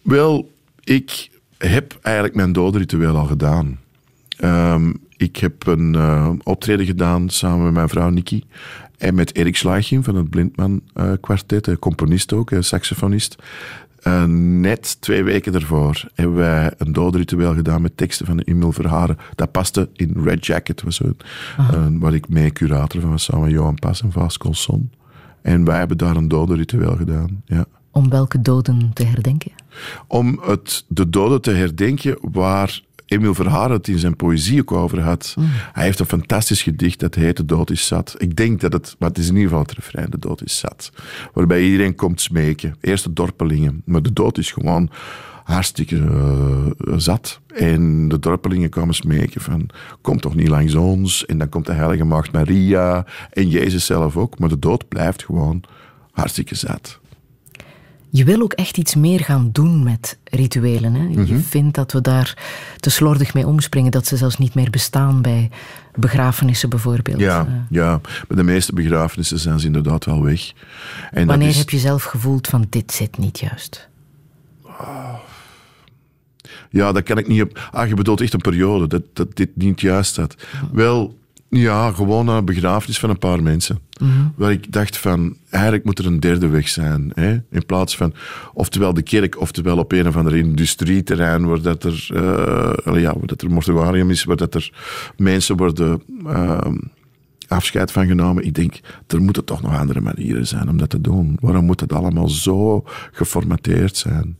Wel, 0.01 0.51
ik 0.83 1.29
heb 1.57 1.97
eigenlijk 2.01 2.35
mijn 2.35 2.51
dodenritueel 2.51 3.15
al 3.17 3.25
gedaan. 3.25 3.79
Um, 4.43 4.99
ik 5.17 5.37
heb 5.37 5.67
een 5.67 5.93
uh, 5.93 6.29
optreden 6.43 6.85
gedaan 6.85 7.29
samen 7.29 7.63
met 7.63 7.73
mijn 7.73 7.89
vrouw 7.89 8.09
Nikki 8.09 8.43
en 8.97 9.15
met 9.15 9.35
Erik 9.35 9.55
Slagin 9.55 10.03
van 10.03 10.15
het 10.15 10.29
Blindman 10.29 10.81
uh, 10.95 11.11
kwartet, 11.21 11.79
componist 11.79 12.33
ook, 12.33 12.51
saxofonist. 12.59 13.35
Uh, 14.03 14.23
net 14.59 15.01
twee 15.01 15.23
weken 15.23 15.51
daarvoor 15.51 16.03
hebben 16.13 16.35
wij 16.35 16.71
een 16.77 16.93
dodenritueel 16.93 17.53
gedaan 17.53 17.81
met 17.81 17.97
teksten 17.97 18.25
van 18.25 18.39
Emil 18.39 18.71
Verharen. 18.71 19.17
Dat 19.35 19.51
paste 19.51 19.89
in 19.93 20.13
Red 20.23 20.45
Jacket, 20.45 20.81
was 20.81 20.95
zo, 20.95 21.15
waar 21.99 22.13
ik 22.13 22.29
mee 22.29 22.51
curator 22.51 23.01
van 23.01 23.09
was, 23.09 23.23
samen 23.23 23.43
met 23.43 23.51
Johan 23.51 23.75
Pas 23.75 24.01
en 24.01 24.11
Vaas 24.11 24.37
Colson. 24.37 24.91
En 25.47 25.63
wij 25.63 25.77
hebben 25.77 25.97
daar 25.97 26.15
een 26.15 26.27
dodenritueel 26.27 26.95
gedaan, 26.95 27.41
ja. 27.45 27.65
Om 27.91 28.09
welke 28.09 28.41
doden 28.41 28.91
te 28.93 29.03
herdenken? 29.03 29.51
Om 30.07 30.39
het, 30.41 30.85
de 30.87 31.09
doden 31.09 31.41
te 31.41 31.51
herdenken 31.51 32.17
waar 32.21 32.81
Emil 33.05 33.33
Verhaar 33.33 33.69
het 33.69 33.87
in 33.87 33.99
zijn 33.99 34.15
poëzie 34.15 34.61
ook 34.61 34.71
over 34.71 35.01
had. 35.01 35.35
Hij 35.73 35.83
heeft 35.83 35.99
een 35.99 36.05
fantastisch 36.05 36.61
gedicht 36.61 36.99
dat 36.99 37.15
heet 37.15 37.37
De 37.37 37.45
dood 37.45 37.69
is 37.69 37.87
zat. 37.87 38.15
Ik 38.17 38.35
denk 38.35 38.61
dat 38.61 38.73
het, 38.73 38.95
maar 38.99 39.09
het 39.09 39.17
is 39.17 39.27
in 39.27 39.33
ieder 39.33 39.49
geval 39.49 39.63
het 39.63 39.75
refrein, 39.75 40.09
De 40.09 40.19
dood 40.19 40.43
is 40.43 40.57
zat. 40.57 40.91
Waarbij 41.33 41.63
iedereen 41.63 41.95
komt 41.95 42.21
smeken. 42.21 42.75
Eerst 42.81 43.03
de 43.03 43.13
dorpelingen, 43.13 43.81
maar 43.85 44.01
de 44.01 44.13
dood 44.13 44.37
is 44.37 44.51
gewoon 44.51 44.89
hartstikke 45.47 45.97
eh, 45.97 46.93
zat. 46.97 47.39
En 47.55 48.07
de 48.07 48.19
dorpelingen 48.19 48.69
komen 48.69 48.95
smeken 48.95 49.41
van, 49.41 49.69
kom 50.01 50.19
toch 50.19 50.35
niet 50.35 50.47
langs 50.47 50.75
ons. 50.75 51.25
En 51.25 51.37
dan 51.37 51.49
komt 51.49 51.65
de 51.65 51.73
heilige 51.73 52.03
maagd 52.03 52.31
Maria 52.31 53.05
en 53.31 53.49
Jezus 53.49 53.85
zelf 53.85 54.17
ook. 54.17 54.39
Maar 54.39 54.49
de 54.49 54.59
dood 54.59 54.87
blijft 54.87 55.23
gewoon 55.25 55.63
hartstikke 56.11 56.55
zat. 56.55 56.99
Je 58.09 58.23
wil 58.23 58.41
ook 58.41 58.53
echt 58.53 58.77
iets 58.77 58.95
meer 58.95 59.19
gaan 59.19 59.49
doen 59.51 59.83
met 59.83 60.17
rituelen. 60.23 60.93
Hè? 60.93 61.01
Je 61.07 61.17
Mhm. 61.17 61.39
vindt 61.39 61.75
dat 61.75 61.91
we 61.91 62.01
daar 62.01 62.37
te 62.77 62.89
slordig 62.89 63.33
mee 63.33 63.47
omspringen, 63.47 63.91
dat 63.91 64.05
ze 64.05 64.17
zelfs 64.17 64.37
niet 64.37 64.53
meer 64.53 64.69
bestaan 64.69 65.21
bij 65.21 65.49
begrafenissen 65.95 66.69
bijvoorbeeld. 66.69 67.19
Ja, 67.19 67.39
Eh, 67.45 67.53
ja, 67.69 68.01
bij 68.27 68.37
de 68.37 68.43
meeste 68.43 68.73
begrafenissen 68.73 69.39
zijn 69.39 69.59
ze 69.59 69.65
inderdaad 69.65 70.05
wel 70.05 70.23
weg. 70.23 70.51
En 71.11 71.27
Wanneer 71.27 71.47
is- 71.47 71.57
heb 71.57 71.69
je 71.69 71.77
zelf 71.79 72.03
gevoeld 72.03 72.47
van 72.47 72.65
dit 72.69 72.91
zit 72.91 73.17
niet 73.17 73.39
juist? 73.39 73.89
Ja, 76.69 76.91
dat 76.91 77.03
kan 77.03 77.17
ik 77.17 77.27
niet 77.27 77.41
op. 77.41 77.69
Ah, 77.71 77.87
je 77.87 77.93
bedoelt 77.93 78.21
echt 78.21 78.33
een 78.33 78.39
periode 78.39 78.87
dat, 78.87 79.01
dat 79.13 79.35
dit 79.35 79.49
niet 79.55 79.81
juist 79.81 80.13
zat. 80.13 80.35
Wel, 80.71 81.17
ja, 81.49 81.91
gewoon 81.91 82.27
een 82.27 82.45
begrafenis 82.45 82.99
van 82.99 83.09
een 83.09 83.19
paar 83.19 83.43
mensen. 83.43 83.79
Waar 84.35 84.51
ik 84.51 84.71
dacht 84.71 84.97
van, 84.97 85.37
eigenlijk 85.49 85.83
moet 85.83 85.99
er 85.99 86.05
een 86.05 86.19
derde 86.19 86.47
weg 86.47 86.67
zijn. 86.67 87.11
Hè? 87.13 87.31
In 87.49 87.65
plaats 87.65 87.97
van, 87.97 88.13
oftewel 88.53 88.93
de 88.93 89.01
kerk, 89.01 89.39
oftewel 89.39 89.77
op 89.77 89.91
een 89.91 90.07
of 90.07 90.17
ander 90.17 90.35
industrieterrein, 90.35 91.45
waar 91.45 91.61
dat 91.61 91.83
er, 91.83 92.07
eh, 92.13 93.01
ja, 93.01 93.13
waar 93.13 93.25
dat 93.25 93.41
er 93.41 93.51
mortuarium 93.51 94.09
is, 94.09 94.23
waar 94.23 94.35
dat 94.35 94.55
er 94.55 94.71
mensen 95.17 95.57
worden 95.57 96.01
ehm, 96.25 96.75
afscheid 97.47 97.91
van 97.91 98.07
genomen. 98.07 98.45
Ik 98.45 98.53
denk, 98.53 98.79
er 99.07 99.21
moeten 99.21 99.45
toch 99.45 99.61
nog 99.61 99.79
andere 99.79 100.01
manieren 100.01 100.47
zijn 100.47 100.69
om 100.69 100.77
dat 100.77 100.89
te 100.89 101.01
doen. 101.01 101.37
Waarom 101.39 101.65
moet 101.65 101.79
het 101.79 101.93
allemaal 101.93 102.29
zo 102.29 102.83
geformateerd 103.11 103.97
zijn? 103.97 104.37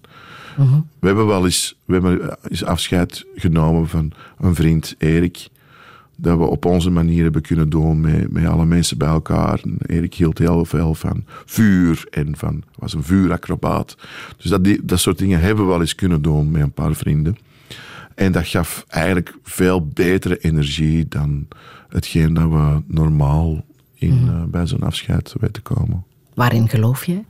We 1.00 1.08
hebben 1.08 1.28
wel 1.28 1.46
eens, 1.46 1.78
we 1.86 1.94
hebben 1.94 2.38
eens 2.50 2.64
afscheid 2.64 3.26
genomen 3.36 3.88
van 3.88 4.12
een 4.40 4.56
vriend, 4.56 4.96
Erik. 4.98 5.48
Dat 6.16 6.38
we 6.38 6.44
op 6.44 6.66
onze 6.66 6.90
manier 6.90 7.24
hebben 7.24 7.42
kunnen 7.42 7.70
doen 7.70 8.02
met, 8.02 8.32
met 8.32 8.46
alle 8.46 8.66
mensen 8.66 8.98
bij 8.98 9.08
elkaar. 9.08 9.60
En 9.64 9.78
Erik 9.86 10.14
hield 10.14 10.38
heel 10.38 10.66
veel 10.66 10.96
van 10.96 11.24
vuur 11.46 12.08
en 12.10 12.38
van, 12.38 12.64
was 12.76 12.94
een 12.94 13.04
vuuracrobaat. 13.04 13.98
Dus 14.38 14.50
dat, 14.50 14.64
die, 14.64 14.86
dat 14.86 15.00
soort 15.00 15.18
dingen 15.18 15.40
hebben 15.40 15.66
we 15.66 15.72
wel 15.72 15.82
eens 15.82 15.96
kunnen 15.96 16.22
doen 16.22 16.52
met 16.52 16.62
een 16.62 16.72
paar 16.72 16.96
vrienden. 16.96 17.38
En 18.16 18.32
dat 18.32 18.48
gaf 18.48 18.86
eigenlijk 18.88 19.36
veel 19.44 19.88
betere 19.88 20.38
energie 20.38 21.08
dan 21.08 21.48
hetgeen 21.90 22.34
dat 22.34 22.50
we 22.50 22.82
normaal 22.88 23.66
in, 23.94 24.28
eh, 24.28 24.44
bij 24.44 24.68
zo'n 24.68 24.84
afscheid 24.84 25.36
weten 25.40 25.62
komen. 25.62 26.04
Waarin 26.34 26.70
geloof 26.70 27.06
je? 27.06 27.24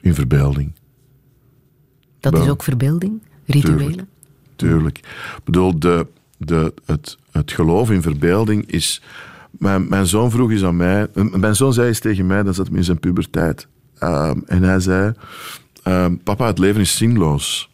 In 0.00 0.14
verbeelding. 0.14 0.72
Dat 2.30 2.38
is 2.38 2.48
ook 2.48 2.62
verbeelding? 2.62 3.22
Rituelen? 3.46 4.08
Tuurlijk. 4.56 4.98
Ik 4.98 5.44
bedoel, 5.44 5.78
de, 5.78 6.06
de, 6.36 6.74
het, 6.84 7.18
het 7.30 7.52
geloof 7.52 7.90
in 7.90 8.02
verbeelding 8.02 8.70
is... 8.70 9.02
Mijn, 9.50 9.88
mijn 9.88 10.06
zoon 10.06 10.30
vroeg 10.30 10.50
eens 10.50 10.64
aan 10.64 10.76
mij... 10.76 11.06
Mijn 11.14 11.56
zoon 11.56 11.72
zei 11.72 11.88
eens 11.88 12.00
tegen 12.00 12.26
mij, 12.26 12.42
dat 12.42 12.54
zat 12.54 12.66
hem 12.66 12.76
in 12.76 12.84
zijn 12.84 12.98
puberteit. 12.98 13.66
Ehm, 13.98 14.38
en 14.46 14.62
hij 14.62 14.80
zei... 14.80 15.12
ehm, 15.82 16.16
papa, 16.16 16.46
het 16.46 16.58
leven 16.58 16.80
is 16.80 16.96
zinloos. 16.96 17.70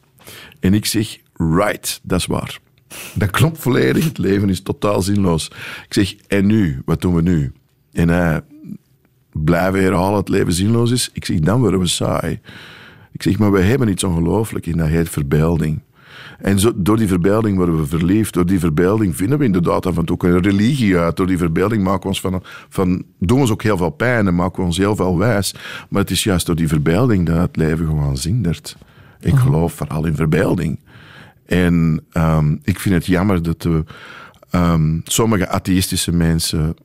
En 0.61 0.75
ik 0.75 0.87
zeg, 0.87 1.19
right, 1.37 2.01
dat 2.03 2.19
is 2.19 2.27
waar. 2.27 2.59
Dat 3.15 3.31
klopt 3.31 3.59
volledig. 3.59 4.05
Het 4.05 4.19
leven 4.19 4.49
is 4.49 4.63
totaal 4.63 5.03
zinloos. 5.03 5.51
Ik 5.89 5.95
zeg, 5.95 6.15
en 6.27 6.47
nu? 6.47 6.83
Wat 6.85 7.01
doen 7.01 7.15
we 7.15 7.23
nu? 7.23 7.53
En 7.93 8.09
hij 8.09 8.41
blijven 9.33 9.83
herhalen 9.83 10.19
het 10.19 10.29
leven 10.29 10.53
zinloos 10.53 10.91
is. 10.91 11.11
Ik 11.13 11.25
zeg, 11.25 11.39
dan 11.39 11.61
worden 11.61 11.81
we 11.81 11.87
saai. 11.87 12.41
Ik 13.19 13.25
zeg, 13.25 13.39
maar 13.39 13.53
we 13.53 13.61
hebben 13.61 13.89
iets 13.89 14.05
ongelooflijk 14.05 14.67
in, 14.67 14.77
dat 14.77 14.89
heet 14.89 15.09
verbeelding. 15.09 15.81
En 16.39 16.59
zo, 16.59 16.73
door 16.77 16.97
die 16.97 17.09
verbeelding 17.09 17.57
worden 17.57 17.77
we 17.77 17.87
verliefd. 17.87 18.35
Door 18.35 18.47
die 18.47 18.59
verbeelding 18.59 19.17
vinden 19.17 19.39
we 19.39 19.45
inderdaad 19.45 19.87
af 19.87 19.97
en 19.97 20.05
toe 20.05 20.15
ook 20.15 20.23
een 20.23 20.43
religie 20.43 20.97
uit. 20.99 21.17
Door 21.17 21.27
die 21.27 21.39
verbeelding 21.39 21.83
maken 21.83 22.03
we 22.03 22.09
ons 22.09 22.21
van, 22.21 22.43
van, 22.69 23.05
doen 23.19 23.37
we 23.37 23.43
ons 23.43 23.51
ook 23.51 23.63
heel 23.63 23.77
veel 23.77 23.91
pijn 23.91 24.27
en 24.27 24.35
maken 24.35 24.61
we 24.61 24.67
ons 24.67 24.77
heel 24.77 24.97
veel 24.97 25.19
wijs. 25.19 25.55
Maar 25.89 26.01
het 26.01 26.11
is 26.11 26.25
juist 26.25 26.47
door 26.47 26.57
die 26.57 26.69
verbeelding 26.69 27.27
dat 27.27 27.37
het 27.37 27.57
leven 27.57 27.87
gewoon 27.87 28.17
zindert. 28.17 28.77
Ik 29.21 29.35
geloof 29.35 29.73
vooral 29.73 30.07
in 30.07 30.17
verbeelding. 30.17 30.81
En 31.47 32.05
ehm, 32.13 32.57
ik 32.63 32.81
vind 32.81 32.95
het 32.95 33.07
jammer 33.07 33.43
dat 33.43 33.63
de, 33.63 33.85
ehm, 34.51 34.99
sommige 35.05 35.49
atheïstische 35.49 36.13
mensen 36.13 36.77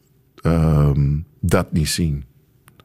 ehm, 0.41 1.17
dat 1.39 1.71
niet 1.71 1.89
zien. 1.89 2.23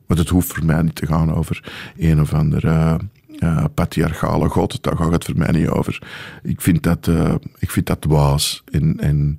Want 0.06 0.20
het 0.20 0.28
hoeft 0.28 0.52
voor 0.52 0.64
mij 0.64 0.82
niet 0.82 0.94
te 0.94 1.06
gaan 1.06 1.34
over 1.34 1.72
een 1.96 2.20
of 2.20 2.34
andere 2.34 2.98
eh, 3.38 3.64
patriarchale 3.74 4.48
god. 4.48 4.82
Daar 4.82 4.96
gaat 4.96 5.12
het 5.12 5.24
voor 5.24 5.36
mij 5.38 5.50
niet 5.50 5.68
over. 5.68 6.02
Ik 6.42 6.60
vind 6.60 6.82
dat, 6.82 7.08
eh, 7.08 7.34
ik 7.58 7.70
vind 7.70 7.86
dat 7.86 8.00
dwaas 8.00 8.62
en, 8.70 9.00
en, 9.00 9.36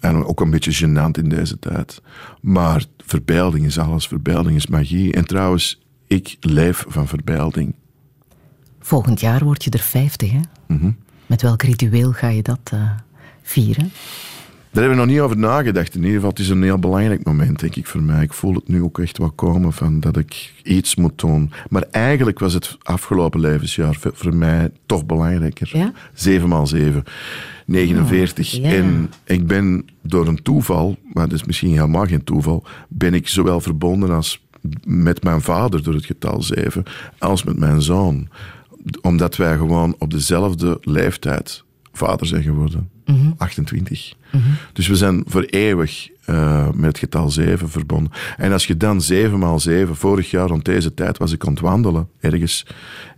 en 0.00 0.24
ook 0.24 0.40
een 0.40 0.50
beetje 0.50 0.86
gênant 0.86 1.18
in 1.18 1.28
deze 1.28 1.58
tijd. 1.58 2.02
Maar 2.40 2.84
verbeelding 3.04 3.66
is 3.66 3.78
alles. 3.78 4.06
Verbeelding 4.06 4.56
is 4.56 4.66
magie. 4.66 5.12
En 5.12 5.24
trouwens, 5.26 5.80
ik 6.06 6.36
leef 6.40 6.84
van 6.88 7.08
verbeelding. 7.08 7.74
Volgend 8.80 9.20
jaar 9.20 9.44
word 9.44 9.64
je 9.64 9.70
er 9.70 9.78
50, 9.78 10.30
hè? 10.30 10.40
Mhm. 10.66 10.90
Met 11.26 11.42
welk 11.42 11.62
ritueel 11.62 12.12
ga 12.12 12.28
je 12.28 12.42
dat 12.42 12.60
eh, 12.72 12.90
vieren? 13.42 13.92
Daar 14.72 14.82
hebben 14.82 15.00
we 15.00 15.06
nog 15.06 15.14
niet 15.14 15.24
over 15.24 15.38
nagedacht. 15.38 15.94
In 15.94 16.00
ieder 16.00 16.14
geval, 16.14 16.30
het 16.30 16.38
is 16.38 16.48
een 16.48 16.62
heel 16.62 16.78
belangrijk 16.78 17.24
moment, 17.24 17.60
denk 17.60 17.76
ik, 17.76 17.86
voor 17.86 18.02
mij. 18.02 18.22
Ik 18.22 18.32
voel 18.32 18.54
het 18.54 18.68
nu 18.68 18.82
ook 18.82 18.98
echt 18.98 19.18
wel 19.18 19.30
komen 19.30 19.72
van 19.72 20.00
dat 20.00 20.16
ik 20.16 20.52
iets 20.62 20.94
moet 20.94 21.18
doen. 21.18 21.52
Maar 21.68 21.84
eigenlijk 21.90 22.38
was 22.38 22.52
het 22.52 22.78
afgelopen 22.82 23.40
levensjaar 23.40 23.96
voor, 24.00 24.34
mij 24.34 24.70
toch 24.86 25.06
belangrijker. 25.06 25.70
Ja? 25.72 25.92
7 26.14 26.48
maal 26.48 26.66
7. 26.66 27.04
49. 27.66 28.54
Oh, 28.54 28.62
ja. 28.62 28.70
En 28.70 29.10
ik 29.24 29.46
ben 29.46 29.84
door 30.02 30.26
een 30.26 30.42
toeval, 30.42 30.96
maar 31.12 31.28
dat 31.28 31.38
is 31.38 31.44
misschien 31.44 31.70
helemaal 31.70 32.06
geen 32.06 32.24
toeval, 32.24 32.64
ben 32.88 33.14
ik 33.14 33.28
zowel 33.28 33.60
verbonden 33.60 34.10
als 34.10 34.46
met 34.84 35.22
mijn 35.22 35.40
vader 35.40 35.82
door 35.82 35.94
het 35.94 36.04
getal 36.04 36.42
7, 36.42 36.82
als 37.18 37.44
met 37.44 37.58
mijn 37.58 37.82
zoon. 37.82 38.28
Omdat 39.00 39.36
wij 39.36 39.56
gewoon 39.56 39.94
op 39.98 40.10
dezelfde 40.10 40.78
leeftijd 40.80 41.64
vader 42.06 42.26
zijn 42.26 42.42
geworden. 42.42 42.90
28. 43.36 44.14
Dus 44.72 44.88
we 44.88 44.96
zijn 44.96 45.22
voor 45.26 45.42
eeuwig 45.42 46.08
eh, 46.24 46.70
met 46.70 46.86
het 46.86 46.98
getal 46.98 47.30
7 47.30 47.68
verbonden. 47.68 48.12
En 48.36 48.52
als 48.52 48.66
je 48.66 48.76
dan 48.76 49.02
7 49.02 49.38
maal 49.38 49.60
7, 49.60 49.96
vorig 49.96 50.30
jaar 50.30 50.48
rond 50.48 50.64
deze 50.64 50.94
tijd 50.94 51.18
was 51.18 51.32
ik 51.32 51.46
aan 51.46 51.52
het 51.52 51.60
wandelen 51.60 52.08
ergens. 52.20 52.66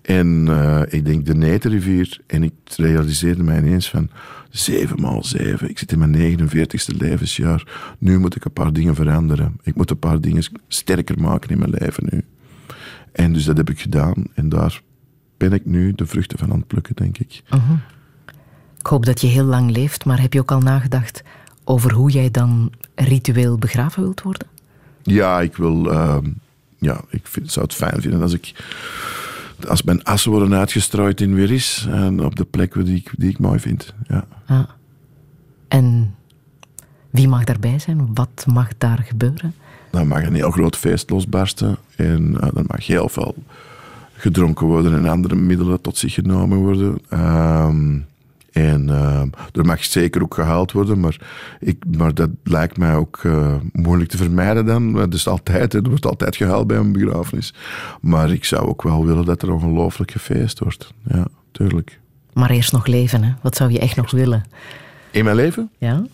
En 0.03 0.45
eh, 0.49 0.81
ik 0.89 1.05
denk 1.05 1.27
de 1.27 1.35
Neterrivier. 1.35 2.21
En 2.27 2.43
ik 2.43 2.53
realiseerde 2.77 3.43
mij 3.43 3.59
ineens 3.59 3.91
van 3.91 4.11
7 4.51 5.01
maal 5.01 5.25
7. 5.25 5.69
Ik 5.71 5.79
zit 5.79 5.93
in 5.93 5.99
mijn 5.99 6.39
49ste 6.39 6.97
levensjaar. 6.97 7.67
Nu 7.99 8.19
moet 8.19 8.37
ik 8.37 8.45
een 8.45 8.53
paar 8.53 8.73
dingen 8.73 8.95
veranderen. 8.95 9.57
Ik 9.63 9.75
moet 9.75 9.91
een 9.91 9.99
paar 9.99 10.21
dingen 10.21 10.43
sterker 10.69 11.21
maken 11.21 11.51
in 11.51 11.59
mijn 11.59 11.75
leven 11.79 12.07
nu. 12.11 12.25
En 13.13 13.33
dus 13.33 13.45
dat 13.45 13.57
heb 13.57 13.71
ik 13.71 13.81
gedaan. 13.81 14.25
En 14.35 14.49
daar 14.49 14.83
ben 15.37 15.53
ik 15.53 15.67
nu 15.67 15.93
de 15.93 16.07
vruchten 16.07 16.39
van 16.39 16.53
aan 16.53 16.59
het 16.59 16.67
plukken, 16.67 16.97
denk 16.97 17.19
ik. 17.19 17.43
Mhm. 17.51 17.73
Ik 18.83 18.89
hoop 18.89 19.05
dat 19.07 19.21
je 19.21 19.27
heel 19.27 19.45
lang 19.45 19.71
leeft, 19.71 20.05
maar 20.05 20.21
heb 20.21 20.33
je 20.33 20.41
ook 20.41 20.51
al 20.51 20.61
nagedacht 20.61 21.23
over 21.65 21.93
hoe 21.93 22.11
jij 22.11 22.31
dan 22.31 22.73
ritueel 22.95 23.59
begraven 23.59 24.03
wilt 24.03 24.23
worden? 24.23 24.47
Ja, 25.03 25.41
ik 25.41 25.57
wil. 25.57 25.91
ehm, 25.93 26.27
ja, 26.79 27.01
ik 27.09 27.27
vind, 27.27 27.53
zou 27.53 27.65
het 27.65 27.75
fijn 27.75 28.01
vinden 28.01 28.23
als 28.23 28.33
ik. 28.33 28.65
Als 29.69 29.83
mijn 29.83 30.05
assen 30.05 30.31
worden 30.31 30.55
uitgestrooid 30.55 31.21
in 31.21 31.35
Weris. 31.35 31.87
En 31.91 32.25
op 32.25 32.37
de 32.37 32.45
plek 32.45 32.85
die 32.85 32.97
ik, 32.97 33.11
die 33.17 33.31
ik 33.31 33.39
mooi 33.39 33.59
vind. 33.59 33.95
Ja. 34.09 34.25
Ja. 34.47 34.67
En 35.69 36.15
wie 37.11 37.29
mag 37.29 37.45
daarbij 37.45 37.79
zijn? 37.79 38.15
Wat 38.15 38.45
mag 38.47 38.69
daar 38.79 38.99
gebeuren? 38.99 39.55
Dan 39.91 40.09
mag 40.09 40.23
een 40.23 40.35
heel 40.35 40.51
groot 40.51 40.77
feest 40.77 41.11
losbarsten. 41.11 41.77
En 41.97 42.41
eh, 42.41 42.49
dan 42.55 42.65
mag 42.67 42.87
heel 42.87 43.09
veel 43.09 43.35
gedronken 44.17 44.67
worden 44.67 44.95
en 44.95 45.09
andere 45.09 45.35
middelen 45.35 45.81
tot 45.81 45.97
zich 45.97 46.15
genomen 46.15 46.59
worden. 46.59 46.99
Ehm, 47.09 47.99
en 48.53 48.89
ehm, 48.89 49.29
er 49.53 49.65
mag 49.65 49.85
zeker 49.85 50.23
ook 50.23 50.35
gehaald 50.35 50.73
worden, 50.73 51.01
maar, 51.01 51.17
ik, 51.61 51.85
maar 51.97 52.15
dat 52.15 52.31
lijkt 52.45 52.77
mij 52.77 52.95
ook 52.95 53.21
eh, 53.23 53.55
moeilijk 53.73 54.11
te 54.11 54.17
vermijden 54.17 54.67
dan. 54.67 54.93
Dat 54.93 55.15
is 55.15 55.27
altijd, 55.27 55.75
er 55.75 55.83
wordt 55.83 56.07
altijd 56.07 56.37
gehaald 56.37 56.67
bij 56.67 56.77
een 56.77 56.93
begrafenis. 56.93 57.55
Maar 58.01 58.31
ik 58.31 58.45
zou 58.45 58.67
ook 58.67 58.83
wel 58.83 59.07
willen 59.07 59.25
dat 59.25 59.43
er 59.43 59.53
ongelooflijk 59.53 60.11
gefeest 60.11 60.59
wordt. 60.59 60.93
Ja, 61.05 61.27
tuurlijk. 61.51 62.01
Maar 62.33 62.51
eerst 62.51 62.73
nog 62.73 62.87
leven, 62.87 63.23
hè? 63.25 63.33
Wat 63.43 63.57
zou 63.57 63.71
je 63.71 63.79
echt 63.79 63.97
nog 63.97 64.11
willen? 64.11 64.45
In 65.11 65.25
mijn 65.25 65.37
leven? 65.37 65.71
Ja? 65.79 66.05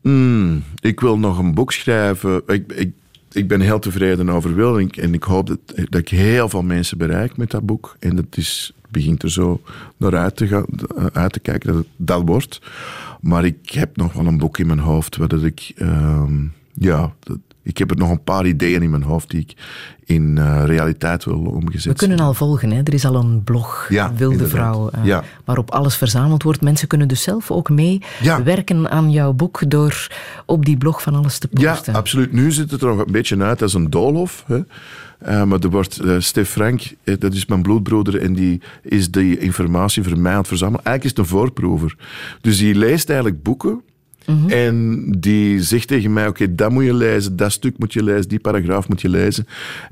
Hmm, 0.00 0.62
ik 0.80 1.00
wil 1.00 1.18
nog 1.18 1.38
een 1.38 1.54
boek 1.54 1.72
schrijven. 1.72 2.42
Ik, 2.46 2.72
ik, 2.72 2.92
ik 3.32 3.48
ben 3.48 3.60
heel 3.60 3.78
tevreden 3.78 4.28
over 4.28 4.54
Wil. 4.54 4.78
En 4.78 4.86
ik, 4.86 4.96
en 4.96 5.14
ik 5.14 5.22
hoop 5.22 5.46
dat, 5.46 5.58
dat 5.74 6.00
ik 6.00 6.08
heel 6.08 6.48
veel 6.48 6.62
mensen 6.62 6.98
bereik 6.98 7.36
met 7.36 7.50
dat 7.50 7.66
boek. 7.66 7.96
En 7.98 8.16
dat 8.16 8.36
is, 8.36 8.72
begint 8.90 9.22
er 9.22 9.30
zo 9.30 9.60
naar 9.96 10.16
uit 10.16 10.36
te, 10.36 10.46
gaan, 10.46 10.66
uit 11.12 11.32
te 11.32 11.40
kijken 11.40 11.68
dat 11.68 11.76
het 11.78 11.86
dat 11.96 12.22
wordt. 12.24 12.60
Maar 13.20 13.44
ik 13.44 13.70
heb 13.70 13.96
nog 13.96 14.12
wel 14.12 14.26
een 14.26 14.38
boek 14.38 14.58
in 14.58 14.66
mijn 14.66 14.78
hoofd 14.78 15.16
waar 15.16 15.28
dat 15.28 15.42
ik... 15.42 15.72
ehm, 15.76 16.34
ja, 16.74 17.12
dat- 17.20 17.38
ik 17.62 17.78
heb 17.78 17.90
er 17.90 17.96
nog 17.96 18.10
een 18.10 18.22
paar 18.24 18.46
ideeën 18.46 18.82
in 18.82 18.90
mijn 18.90 19.02
hoofd 19.02 19.30
die 19.30 19.40
ik 19.40 19.54
in 20.04 20.38
eh, 20.38 20.62
realiteit 20.64 21.24
wil 21.24 21.38
omgezet 21.38 21.92
We 21.92 21.98
kunnen 21.98 22.20
al 22.26 22.34
volgen, 22.34 22.70
hè? 22.70 22.80
er 22.84 22.94
is 22.94 23.04
al 23.04 23.14
een 23.14 23.42
blog, 23.44 23.86
Ja, 23.88 24.12
Wilde 24.14 24.32
inderdaad. 24.34 24.56
Vrouw, 24.56 24.88
eh, 24.90 25.04
Ja. 25.04 25.22
waarop 25.44 25.70
alles 25.70 25.96
verzameld 25.96 26.42
wordt. 26.42 26.60
Mensen 26.60 26.88
kunnen 26.88 27.08
dus 27.08 27.22
zelf 27.22 27.50
ook 27.50 27.70
mee 27.70 28.02
Ja. 28.22 28.42
werken 28.42 28.90
aan 28.90 29.10
jouw 29.10 29.32
boek 29.32 29.70
door 29.70 30.08
op 30.46 30.64
die 30.64 30.76
blog 30.76 31.02
van 31.02 31.14
alles 31.14 31.38
te 31.38 31.48
Ja, 31.50 31.72
posten. 31.72 31.94
absoluut. 31.94 32.32
Nu 32.32 32.52
ziet 32.52 32.70
het 32.70 32.82
er 32.82 32.88
nog 32.88 32.98
een 33.06 33.12
beetje 33.12 33.42
uit 33.42 33.62
als 33.62 33.74
een 33.74 33.90
doolhof. 33.90 34.44
Hè. 34.46 34.58
Eh, 35.18 35.44
maar 35.44 35.60
er 35.60 35.70
wordt, 35.70 35.98
eh, 35.98 36.16
Stef 36.18 36.50
Frank, 36.50 36.82
eh, 37.04 37.14
dat 37.18 37.34
is 37.34 37.46
mijn 37.46 37.62
bloedbroeder, 37.62 38.20
en 38.20 38.34
die 38.34 38.60
is 38.82 39.10
die 39.10 39.38
informatie 39.38 40.02
voor 40.02 40.18
mij 40.18 40.32
aan 40.32 40.38
het 40.38 40.48
verzamelen. 40.48 40.84
Eigenlijk 40.84 41.04
is 41.04 41.10
het 41.10 41.32
een 41.32 41.38
voorproever. 41.38 41.96
Dus 42.40 42.58
die 42.58 42.74
leest 42.74 43.08
eigenlijk 43.08 43.42
boeken. 43.42 43.82
En 44.46 45.06
die 45.18 45.62
zegt 45.62 45.88
tegen 45.88 46.12
mij, 46.12 46.26
oké, 46.26 46.54
dat 46.54 46.70
moet 46.70 46.84
je 46.84 46.94
lezen, 46.94 47.36
dat 47.36 47.52
stuk 47.52 47.78
moet 47.78 47.92
je 47.92 48.02
lezen, 48.02 48.28
die 48.28 48.38
paragraaf 48.38 48.88
moet 48.88 49.00
je 49.00 49.08
lezen. 49.08 49.46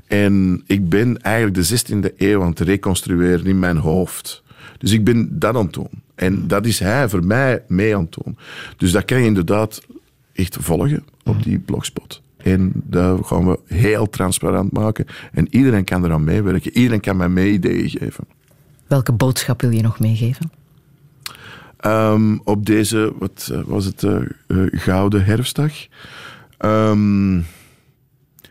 En 0.07 0.63
ik 0.67 0.89
ben 0.89 1.21
eigenlijk 1.21 1.55
de 1.55 1.63
16e 1.63 2.13
eeuw 2.17 2.41
aan 2.41 2.49
het 2.49 2.59
reconstrueren 2.59 3.45
in 3.45 3.59
mijn 3.59 3.77
hoofd. 3.77 4.43
Dus 4.77 4.91
ik 4.91 5.03
ben 5.03 5.39
dat 5.39 5.55
aan 5.55 5.63
het 5.65 5.73
doen. 5.73 5.89
En 6.15 6.47
dat 6.47 6.65
is 6.65 6.79
hij 6.79 7.09
voor 7.09 7.25
mij 7.25 7.63
mee 7.67 7.95
aan 7.95 8.01
het 8.01 8.17
doen. 8.23 8.37
Dus 8.77 8.91
dat 8.91 9.05
kan 9.05 9.19
je 9.19 9.25
inderdaad 9.25 9.81
echt 10.33 10.57
volgen 10.59 11.03
op 11.23 11.43
die 11.43 11.59
blogspot. 11.59 12.21
En 12.45 12.71
dat 12.73 13.27
gaan 13.27 13.45
we 13.45 13.59
heel 13.65 14.09
transparant 14.09 14.71
maken. 14.71 15.05
En 15.31 15.47
iedereen 15.49 15.83
kan 15.83 16.05
eraan 16.05 16.23
meewerken. 16.23 16.77
Iedereen 16.77 16.99
kan 16.99 17.17
mij 17.17 17.29
mee 17.29 17.51
ideeën 17.51 17.89
geven. 17.89 18.23
Welke 18.87 19.11
boodschap 19.11 19.61
wil 19.61 19.69
je 19.69 19.81
nog 19.81 19.99
meegeven? 19.99 20.51
Ehm, 21.77 22.37
op 22.43 22.65
deze, 22.65 23.13
wat 23.19 23.49
eh, 23.51 23.61
was 23.65 23.85
het, 23.85 24.03
eh, 24.03 24.15
eh, 24.47 24.57
Gouden 24.71 25.25
Herfstdag. 25.25 25.73
Ehm, 26.57 27.41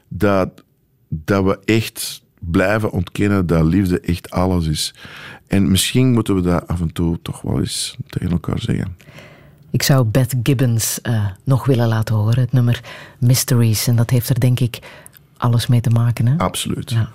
dat, 0.09 0.65
dat 1.09 1.45
we 1.45 1.59
echt 1.65 2.23
blijven 2.39 2.91
ontkennen 2.91 3.47
dat 3.47 3.65
liefde 3.65 4.01
echt 4.01 4.31
alles 4.31 4.67
is. 4.67 4.95
En 5.47 5.71
misschien 5.71 6.13
moeten 6.13 6.35
we 6.35 6.41
dat 6.41 6.69
af 6.69 6.81
en 6.81 6.93
toe 6.93 7.19
toch 7.23 7.41
wel 7.41 7.61
eens 7.61 7.97
tegen 8.07 8.31
elkaar 8.31 8.61
zeggen. 8.61 8.97
Ik 9.75 9.83
zou 9.83 10.05
Beth 10.05 10.35
Gibbons 10.43 11.01
eh, 11.01 11.27
nog 11.45 11.67
willen 11.67 11.89
laten 11.89 12.15
horen, 12.15 12.41
het 12.41 12.53
nummer 12.53 12.81
Mysteries. 13.19 13.87
En 13.87 13.97
dat 13.97 14.11
heeft 14.11 14.29
er 14.29 14.41
denk 14.41 14.61
ik 14.61 14.79
alles 15.37 15.67
mee 15.67 15.81
te 15.81 15.91
maken. 15.91 16.27
Hè? 16.27 16.37
Absoluut. 16.37 16.91
Ja. 16.91 17.09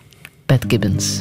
Beth 0.45 0.65
Gibbons. 0.67 1.19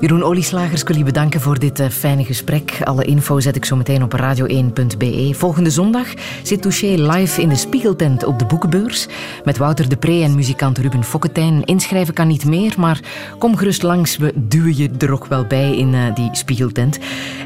Jeroen 0.00 0.22
Olieslagers, 0.22 0.80
ik 0.80 0.88
wil 0.88 0.96
je 0.96 1.04
bedanken 1.04 1.40
voor 1.40 1.58
dit 1.58 1.80
eh, 1.80 1.88
fijne 1.88 2.24
gesprek. 2.24 2.78
Alle 2.84 3.04
info 3.04 3.40
zet 3.40 3.56
ik 3.56 3.64
zo 3.64 3.76
meteen 3.76 4.02
op 4.02 4.20
radio1.be. 4.20 5.30
Volgende 5.34 5.70
zondag 5.70 6.06
zit 6.42 6.62
Touché 6.62 6.86
live 6.86 7.42
in 7.42 7.48
de 7.48 7.54
Spiegeltent 7.54 8.24
op 8.24 8.38
de 8.38 8.44
Boekenbeurs. 8.44 9.06
Met 9.44 9.56
Wouter 9.56 9.88
de 9.88 9.96
Pre 9.96 10.22
en 10.22 10.34
muzikant 10.34 10.78
Ruben 10.78 11.04
Fokketijn. 11.04 11.64
Inschrijven 11.64 12.14
kan 12.14 12.26
niet 12.26 12.44
meer, 12.44 12.74
maar 12.78 13.00
kom 13.38 13.56
gerust 13.56 13.82
langs. 13.82 14.16
We 14.16 14.32
duwen 14.34 14.76
je 14.76 14.90
er 14.98 15.12
ook 15.12 15.26
wel 15.26 15.44
bij 15.44 15.76
in 15.76 15.94
eh, 15.94 16.14
die 16.14 16.28
Spiegeltent. 16.32 16.98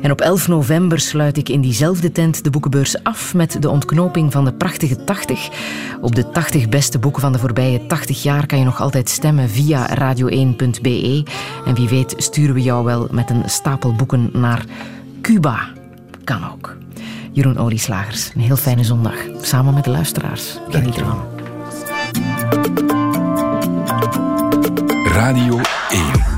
En 0.03 0.11
op 0.11 0.21
11 0.21 0.49
november 0.49 1.01
sluit 1.01 1.37
ik 1.37 1.49
in 1.49 1.61
diezelfde 1.61 2.13
tent 2.13 2.45
de 2.45 2.51
Boekenbeurs 2.51 3.03
af 3.03 3.35
met 3.35 3.63
de 3.63 3.69
ontknoping 3.69 4.33
van 4.33 4.45
de 4.45 4.53
prachtige 4.53 5.05
80. 5.05 5.49
Op 6.01 6.15
de 6.15 6.31
80 6.31 6.69
beste 6.69 6.99
boeken 6.99 7.21
van 7.21 7.33
de 7.33 7.39
voorbije 7.39 7.87
80 7.87 8.23
jaar 8.23 8.47
kan 8.47 8.59
je 8.59 8.65
nog 8.65 8.81
altijd 8.81 9.09
stemmen 9.09 9.51
via 9.51 9.89
radio1.be. 9.89 11.27
En 11.67 11.75
wie 11.75 11.89
weet 11.89 12.15
sturen 12.17 12.55
we 12.55 12.63
jou 12.63 12.85
wel 12.85 13.09
met 13.11 13.31
een 13.31 13.43
stapel 13.47 13.95
boeken 13.95 14.31
naar 14.33 14.65
Cuba. 15.23 15.69
Kan 16.25 16.51
ook. 16.53 16.77
Jeroen 17.33 17.59
Olieslagers, 17.59 18.31
een 18.35 18.41
heel 18.41 18.57
fijne 18.57 18.85
zondag. 18.85 19.17
Samen 19.41 19.75
met 19.75 19.85
de 19.85 19.91
luisteraars. 19.91 20.59
Geniet 20.69 20.97
ervan. 20.97 21.23
Radio 25.05 25.61
1. 25.91 26.30